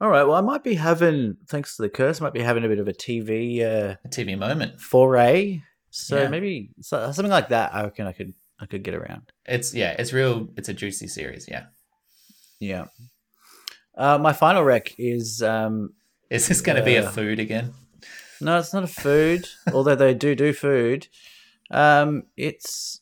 All 0.00 0.10
right. 0.10 0.22
Well, 0.22 0.36
I 0.36 0.42
might 0.42 0.62
be 0.62 0.74
having, 0.74 1.38
thanks 1.48 1.74
to 1.76 1.82
the 1.82 1.88
curse, 1.88 2.20
I 2.20 2.24
might 2.24 2.32
be 2.32 2.42
having 2.42 2.64
a 2.64 2.68
bit 2.68 2.78
of 2.78 2.86
a 2.86 2.92
TV 2.92 3.60
uh, 3.62 3.96
A 4.04 4.08
TV 4.08 4.38
moment. 4.38 4.80
foray. 4.80 5.60
So 5.90 6.22
Yeah. 6.22 6.28
maybe 6.28 6.70
so- 6.80 7.10
something 7.12 7.30
like 7.30 7.48
that. 7.48 7.74
I 7.74 7.82
reckon 7.84 8.06
I 8.06 8.12
could 8.12 8.34
I 8.60 8.66
could 8.66 8.82
get 8.82 8.94
around. 8.94 9.32
It's 9.46 9.72
yeah, 9.74 9.94
it's 9.98 10.12
real. 10.12 10.48
It's 10.56 10.68
a 10.68 10.74
juicy 10.74 11.06
series. 11.08 11.46
Yeah. 11.48 11.66
Yeah. 12.60 12.86
Uh, 13.96 14.18
my 14.18 14.32
final 14.32 14.62
rec 14.64 14.94
is 14.98 15.42
um, 15.42 15.90
Is 16.30 16.46
this 16.48 16.60
going 16.60 16.76
to 16.78 16.84
be 16.84 16.96
a 16.96 17.08
food 17.10 17.38
again? 17.40 17.72
no, 18.40 18.58
it's 18.58 18.72
not 18.72 18.84
a 18.84 18.88
food, 18.88 19.48
although 19.72 19.96
they 19.96 20.14
do 20.14 20.34
do 20.34 20.52
food. 20.52 21.08
Um, 21.70 22.24
it's 22.36 23.00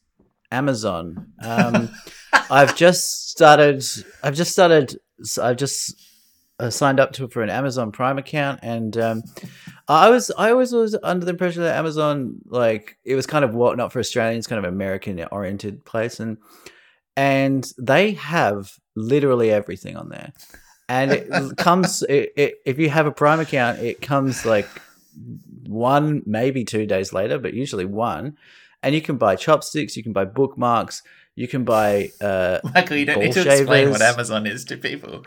Amazon. 0.50 1.32
Um, 1.42 1.90
I've 2.50 2.76
just 2.76 3.30
started. 3.30 3.84
I've 4.22 4.34
just 4.34 4.52
started. 4.52 4.98
I've 5.42 5.56
just 5.56 5.94
uh, 6.58 6.70
signed 6.70 7.00
up 7.00 7.12
to 7.12 7.28
for 7.28 7.42
an 7.42 7.50
Amazon 7.50 7.92
Prime 7.92 8.18
account, 8.18 8.60
and 8.62 8.96
um, 8.96 9.22
I 9.88 10.10
was 10.10 10.30
I 10.38 10.50
always 10.50 10.72
was 10.72 10.96
under 11.02 11.24
the 11.24 11.30
impression 11.30 11.62
that 11.62 11.76
Amazon 11.76 12.36
like 12.46 12.98
it 13.04 13.14
was 13.14 13.26
kind 13.26 13.44
of 13.44 13.54
what 13.54 13.76
not 13.76 13.92
for 13.92 13.98
Australians, 13.98 14.46
kind 14.46 14.64
of 14.64 14.72
American 14.72 15.22
oriented 15.30 15.84
place, 15.84 16.18
and 16.18 16.38
and 17.16 17.70
they 17.78 18.12
have 18.12 18.72
literally 18.94 19.50
everything 19.50 19.96
on 19.96 20.08
there, 20.08 20.32
and 20.88 21.12
it 21.12 21.56
comes 21.56 22.02
it, 22.08 22.32
it, 22.36 22.54
if 22.64 22.78
you 22.78 22.88
have 22.88 23.06
a 23.06 23.12
Prime 23.12 23.40
account, 23.40 23.78
it 23.80 24.00
comes 24.00 24.46
like 24.46 24.68
one 25.66 26.22
maybe 26.26 26.64
two 26.64 26.86
days 26.86 27.12
later, 27.12 27.38
but 27.38 27.54
usually 27.54 27.84
one, 27.84 28.36
and 28.82 28.94
you 28.94 29.02
can 29.02 29.16
buy 29.18 29.36
chopsticks, 29.36 29.96
you 29.96 30.02
can 30.02 30.12
buy 30.12 30.24
bookmarks, 30.24 31.02
you 31.34 31.46
can 31.46 31.64
buy 31.64 32.10
uh, 32.20 32.60
Michael, 32.74 32.96
you 32.96 33.04
don't 33.04 33.20
need 33.20 33.32
to 33.32 33.40
explain 33.40 33.90
what. 33.90 34.00
Amazon 34.00 34.46
is 34.46 34.64
to 34.66 34.76
people. 34.76 35.24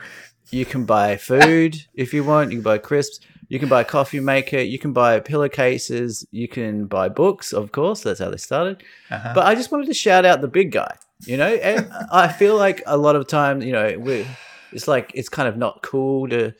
You 0.52 0.66
can 0.66 0.86
buy 0.86 1.18
food 1.18 1.78
if 1.94 2.14
you 2.14 2.24
want. 2.24 2.52
You 2.52 2.58
can 2.58 2.64
buy 2.64 2.78
crisps. 2.78 3.20
You 3.48 3.60
can 3.60 3.68
buy 3.68 3.82
a 3.82 3.86
coffee 3.86 4.20
maker. 4.20 4.60
You 4.60 4.78
can 4.78 4.94
buy 4.94 5.20
pillowcases. 5.20 6.26
You 6.32 6.48
can 6.48 6.86
buy 6.86 7.10
books, 7.10 7.52
of 7.52 7.72
course. 7.72 8.02
That's 8.02 8.20
how 8.20 8.30
they 8.30 8.38
started. 8.38 8.84
Uh-huh. 9.10 9.32
But 9.34 9.48
I 9.48 9.56
just 9.56 9.72
wanted 9.72 9.88
to 9.88 9.94
shout 9.94 10.24
out 10.26 10.42
the 10.42 10.48
big 10.48 10.72
guy. 10.72 10.98
You 11.26 11.36
know, 11.38 11.48
and 11.54 11.92
I 12.12 12.30
feel 12.30 12.56
like 12.56 12.82
a 12.86 12.98
lot 12.98 13.16
of 13.16 13.28
time, 13.28 13.62
you 13.62 13.74
know, 13.74 13.98
we 14.00 14.26
it's 14.72 14.88
like 14.88 15.12
it's 15.16 15.30
kind 15.30 15.48
of 15.48 15.58
not 15.58 15.82
cool 15.82 16.30
to 16.30 16.54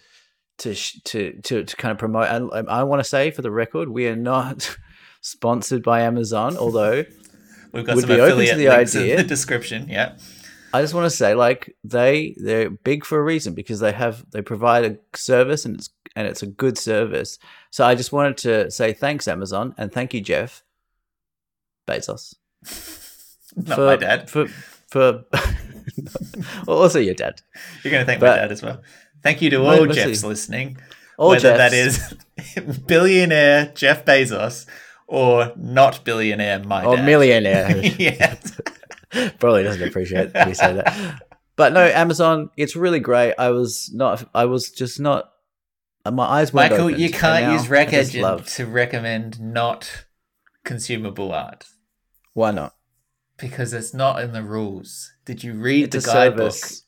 to 0.60 0.74
to 0.76 1.40
to, 1.42 1.64
to 1.64 1.76
kind 1.78 1.92
of 1.92 1.98
promote. 1.98 2.28
And 2.28 2.50
I, 2.70 2.80
I 2.80 2.84
want 2.84 3.00
to 3.00 3.08
say 3.08 3.32
for 3.32 3.42
the 3.42 3.52
record, 3.52 3.90
we 3.90 4.08
are 4.08 4.16
not 4.16 4.76
sponsored 5.22 5.84
by 5.84 6.02
Amazon, 6.02 6.58
although 6.58 7.06
We've 7.72 7.86
got 7.86 7.96
would 7.96 8.02
some 8.02 8.16
be 8.16 8.20
open 8.20 8.38
to 8.38 8.44
affiliate 8.44 8.58
the 8.58 8.68
links 8.70 8.96
idea. 8.96 9.16
in 9.16 9.22
the 9.22 9.28
description. 9.28 9.88
Yeah. 9.90 10.16
I 10.74 10.82
just 10.82 10.94
want 10.94 11.06
to 11.06 11.10
say, 11.16 11.34
like 11.36 11.76
they 11.84 12.36
they're 12.38 12.70
big 12.70 13.06
for 13.06 13.20
a 13.20 13.24
reason 13.24 13.54
because 13.54 13.80
they 13.80 13.92
have 13.92 14.24
they 14.32 14.42
provide 14.42 14.86
a 14.86 14.98
service 15.18 15.66
and 15.66 15.76
it's 15.76 15.90
and 16.16 16.28
it's 16.28 16.44
a 16.44 16.48
good 16.48 16.78
service. 16.78 17.40
So 17.72 17.86
I 17.86 17.96
just 17.96 18.12
wanted 18.12 18.38
to 18.38 18.70
say 18.72 18.94
thanks 18.94 19.28
Amazon 19.28 19.74
and 19.78 19.92
thank 19.92 20.14
you 20.14 20.22
Jeff 20.22 20.64
Bezos 21.88 22.36
Not 23.56 23.76
for 23.76 23.86
my 23.86 23.96
dad. 23.96 24.30
for 24.30 24.48
for 24.92 25.24
also 26.68 27.00
your 27.00 27.16
dad. 27.16 27.42
You're 27.84 27.92
going 27.92 28.02
to 28.02 28.06
thank 28.06 28.22
my 28.22 28.28
dad 28.36 28.52
as 28.52 28.62
well. 28.62 28.82
Thank 29.24 29.42
you 29.42 29.50
to 29.52 29.58
all 29.58 29.82
let's 29.86 29.96
Jeffs 29.96 30.24
listening. 30.24 30.78
All 31.18 31.30
whether 31.30 31.58
that 31.58 31.72
Jeffs. 31.72 32.14
is 32.56 32.78
billionaire 32.88 33.72
Jeff 33.76 34.06
Bezos 34.06 34.66
or 35.08 35.52
not 35.58 36.04
billionaire 36.06 36.60
my 36.64 36.86
or 36.86 36.96
dad. 36.96 37.06
millionaire. 37.06 37.76
yeah. 37.78 38.38
Probably 39.40 39.64
doesn't 39.64 39.88
appreciate 39.88 40.34
me 40.34 40.54
say 40.54 40.74
that. 40.74 41.22
But 41.56 41.74
no, 41.74 41.82
Amazon, 41.86 42.52
it's 42.56 42.76
really 42.76 43.00
great. 43.00 43.34
I 43.38 43.50
was 43.50 43.92
not 43.94 44.28
I 44.34 44.46
was 44.46 44.72
just 44.72 45.00
not 45.00 45.32
my 46.10 46.24
eyes 46.26 46.54
weren't 46.54 46.72
Michael, 46.72 46.86
opened, 46.88 47.02
you 47.02 47.10
can't 47.12 47.52
use 47.54 47.68
Rec 47.70 47.92
Engine 47.94 48.44
to 48.44 48.66
recommend 48.66 49.40
not 49.42 50.06
consumable 50.64 51.32
art 51.32 51.66
Why 52.34 52.52
not? 52.52 52.74
because 53.38 53.74
it's 53.74 53.94
not 53.94 54.22
in 54.22 54.32
the 54.34 54.44
rules. 54.44 55.12
Did 55.26 55.44
you 55.44 55.54
read 55.54 55.94
It's 55.96 56.06
the 56.06 56.12
guidebook? 56.12 56.52
service. 56.54 56.84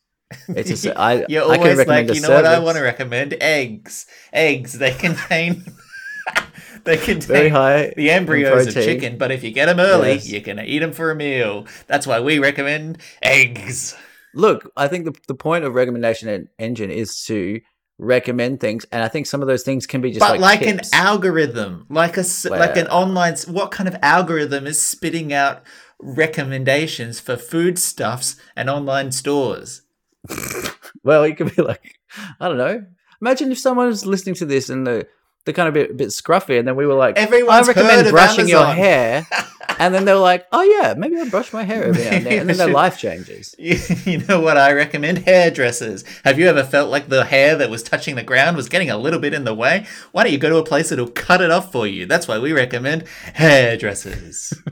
It's 0.48 0.84
a 0.84 0.98
I- 1.00 1.24
You're 1.28 1.44
I 1.50 1.56
can 1.56 1.60
always 1.62 1.78
recommend 1.78 2.08
like, 2.08 2.16
you 2.16 2.22
know 2.22 2.30
what 2.34 2.46
I 2.46 2.58
want 2.58 2.76
to 2.78 2.82
recommend? 2.82 3.34
Eggs. 3.40 4.06
Eggs. 4.32 4.72
They 4.78 4.92
contain. 4.94 5.64
they 6.84 6.96
contain 6.96 7.20
Very 7.20 7.48
high 7.48 7.92
the 7.96 8.10
embryos 8.10 8.66
of 8.68 8.74
chicken, 8.74 9.18
but 9.18 9.30
if 9.30 9.42
you 9.44 9.50
get 9.50 9.66
them 9.66 9.80
early, 9.80 10.14
Yes. 10.14 10.28
you 10.28 10.40
can 10.40 10.58
eat 10.60 10.80
them 10.80 10.92
for 10.92 11.10
a 11.10 11.14
meal. 11.14 11.66
That's 11.86 12.06
why 12.06 12.20
we 12.20 12.38
recommend 12.38 12.98
eggs. 13.22 13.96
Look, 14.34 14.70
I 14.76 14.88
think 14.88 15.04
the, 15.04 15.14
the 15.28 15.34
point 15.34 15.64
of 15.64 15.74
recommendation 15.74 16.48
engine 16.58 16.90
is 16.90 17.22
to 17.26 17.60
recommend 17.98 18.60
things, 18.60 18.84
and 18.90 19.02
I 19.04 19.08
think 19.08 19.26
some 19.26 19.42
of 19.42 19.48
those 19.48 19.62
things 19.62 19.86
can 19.86 20.00
be 20.00 20.10
just 20.10 20.20
but 20.20 20.40
like, 20.40 20.60
like, 20.60 20.68
an 20.68 20.80
algorithm, 20.92 21.86
like 21.88 22.16
a 22.16 22.20
s 22.20 22.44
like 22.46 22.76
an 22.76 22.88
online. 22.88 23.36
What 23.46 23.70
kind 23.70 23.88
of 23.88 23.96
algorithm 24.02 24.66
is 24.66 24.80
spitting 24.80 25.32
out 25.32 25.62
recommendations 26.00 27.20
for 27.20 27.36
foodstuffs 27.36 28.36
and 28.56 28.68
online 28.68 29.12
stores? 29.12 29.82
Well, 31.04 31.24
it 31.24 31.36
could 31.36 31.54
be 31.56 31.62
like 31.62 31.98
I 32.38 32.48
don't 32.48 32.58
know. 32.58 32.84
Imagine 33.20 33.50
if 33.50 33.58
someone 33.58 33.88
was 33.88 34.06
listening 34.06 34.36
to 34.36 34.46
this 34.46 34.70
and 34.70 34.86
the 34.86 35.08
they're 35.44 35.54
kind 35.54 35.68
of 35.68 35.74
a 35.74 35.86
bit, 35.88 35.96
bit 35.96 36.08
scruffy, 36.08 36.58
and 36.58 36.66
then 36.68 36.76
we 36.76 36.86
were 36.86 36.94
like, 36.94 37.16
oh, 37.18 37.22
Everyone's 37.22 37.68
I 37.68 37.72
recommend 37.72 38.08
brushing 38.10 38.48
your 38.48 38.66
hair, 38.66 39.26
and 39.78 39.92
then 39.92 40.04
they're 40.04 40.16
like, 40.16 40.46
oh 40.52 40.62
yeah, 40.62 40.94
maybe 40.96 41.18
I 41.20 41.28
brush 41.28 41.52
my 41.52 41.64
hair 41.64 41.84
every 41.84 42.04
now 42.04 42.10
and 42.10 42.26
then, 42.26 42.38
and 42.40 42.48
then 42.48 42.56
their 42.58 42.70
life 42.82 42.98
changes. 42.98 43.54
You, 43.58 43.78
you 44.04 44.18
know 44.26 44.40
what 44.40 44.56
I 44.56 44.72
recommend? 44.72 45.18
Hairdressers. 45.18 46.04
Have 46.24 46.38
you 46.38 46.46
ever 46.48 46.62
felt 46.64 46.90
like 46.90 47.08
the 47.08 47.24
hair 47.24 47.56
that 47.56 47.70
was 47.70 47.82
touching 47.82 48.14
the 48.14 48.22
ground 48.22 48.56
was 48.56 48.68
getting 48.68 48.90
a 48.90 48.96
little 48.96 49.20
bit 49.20 49.34
in 49.34 49.44
the 49.44 49.54
way? 49.54 49.86
Why 50.12 50.22
don't 50.22 50.32
you 50.32 50.38
go 50.38 50.50
to 50.50 50.56
a 50.56 50.64
place 50.64 50.90
that'll 50.90 51.08
cut 51.10 51.40
it 51.40 51.50
off 51.50 51.72
for 51.72 51.86
you? 51.86 52.06
That's 52.06 52.28
why 52.28 52.38
we 52.38 52.52
recommend 52.52 53.04
hairdressers. 53.34 54.52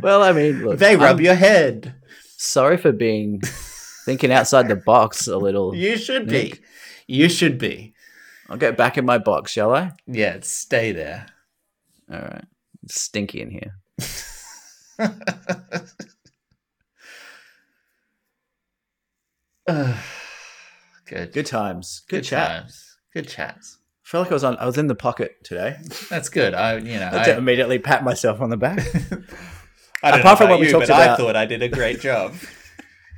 Well, 0.00 0.22
I 0.24 0.32
mean, 0.32 0.64
look, 0.64 0.78
they 0.80 0.96
rub 0.96 1.18
I'm 1.18 1.24
your 1.24 1.36
head. 1.36 1.94
sorry 2.36 2.76
for 2.76 2.90
being 2.90 3.40
thinking 4.04 4.32
outside 4.32 4.66
the 4.66 4.74
box 4.74 5.28
a 5.28 5.36
little. 5.36 5.74
You 5.76 5.96
should 5.96 6.26
be. 6.28 6.54
You 7.06 7.28
should 7.28 7.56
be. 7.56 7.94
I'll 8.50 8.56
get 8.56 8.76
back 8.76 8.98
in 8.98 9.06
my 9.06 9.18
box, 9.18 9.52
shall 9.52 9.72
I? 9.72 9.92
Yeah, 10.08 10.38
stay 10.42 10.90
there. 10.90 11.26
All 12.12 12.18
right. 12.18 12.44
It's 12.82 13.00
stinky 13.00 13.40
in 13.40 13.50
here. 13.50 13.76
Good. 21.06 21.32
Good 21.32 21.46
times. 21.46 22.02
Good, 22.08 22.16
Good 22.16 22.24
chat. 22.24 22.48
times. 22.48 22.96
Good 23.14 23.28
chats. 23.28 23.78
I 24.04 24.08
feel 24.08 24.20
like 24.22 24.30
I 24.32 24.34
was 24.34 24.42
on. 24.42 24.56
I 24.58 24.66
was 24.66 24.78
in 24.78 24.88
the 24.88 24.96
pocket 24.96 25.36
today. 25.44 25.76
That's 26.08 26.28
good. 26.28 26.52
I, 26.54 26.78
you 26.78 26.98
know, 26.98 27.06
I, 27.12 27.30
I, 27.30 27.36
immediately 27.36 27.78
pat 27.78 28.02
myself 28.02 28.40
on 28.40 28.50
the 28.50 28.56
back. 28.56 28.78
I 30.02 30.10
don't 30.10 30.20
apart 30.20 30.24
know 30.24 30.36
from 30.36 30.46
about 30.46 30.50
what 30.50 30.60
we 30.60 30.66
you, 30.66 30.72
talked 30.72 30.88
but 30.88 30.96
I 30.96 31.16
thought 31.16 31.36
I 31.36 31.46
did 31.46 31.62
a 31.62 31.68
great 31.68 32.00
job. 32.00 32.34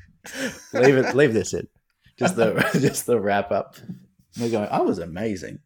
leave 0.75 0.97
it. 0.97 1.15
Leave 1.15 1.33
this 1.33 1.55
in. 1.55 1.69
Just 2.19 2.37
the 2.37 2.69
just 2.81 3.07
the 3.07 3.19
wrap 3.19 3.51
up. 3.51 3.77
We're 4.41 4.51
going. 4.51 4.69
I 4.71 4.81
was 4.81 4.99
amazing. 4.99 5.61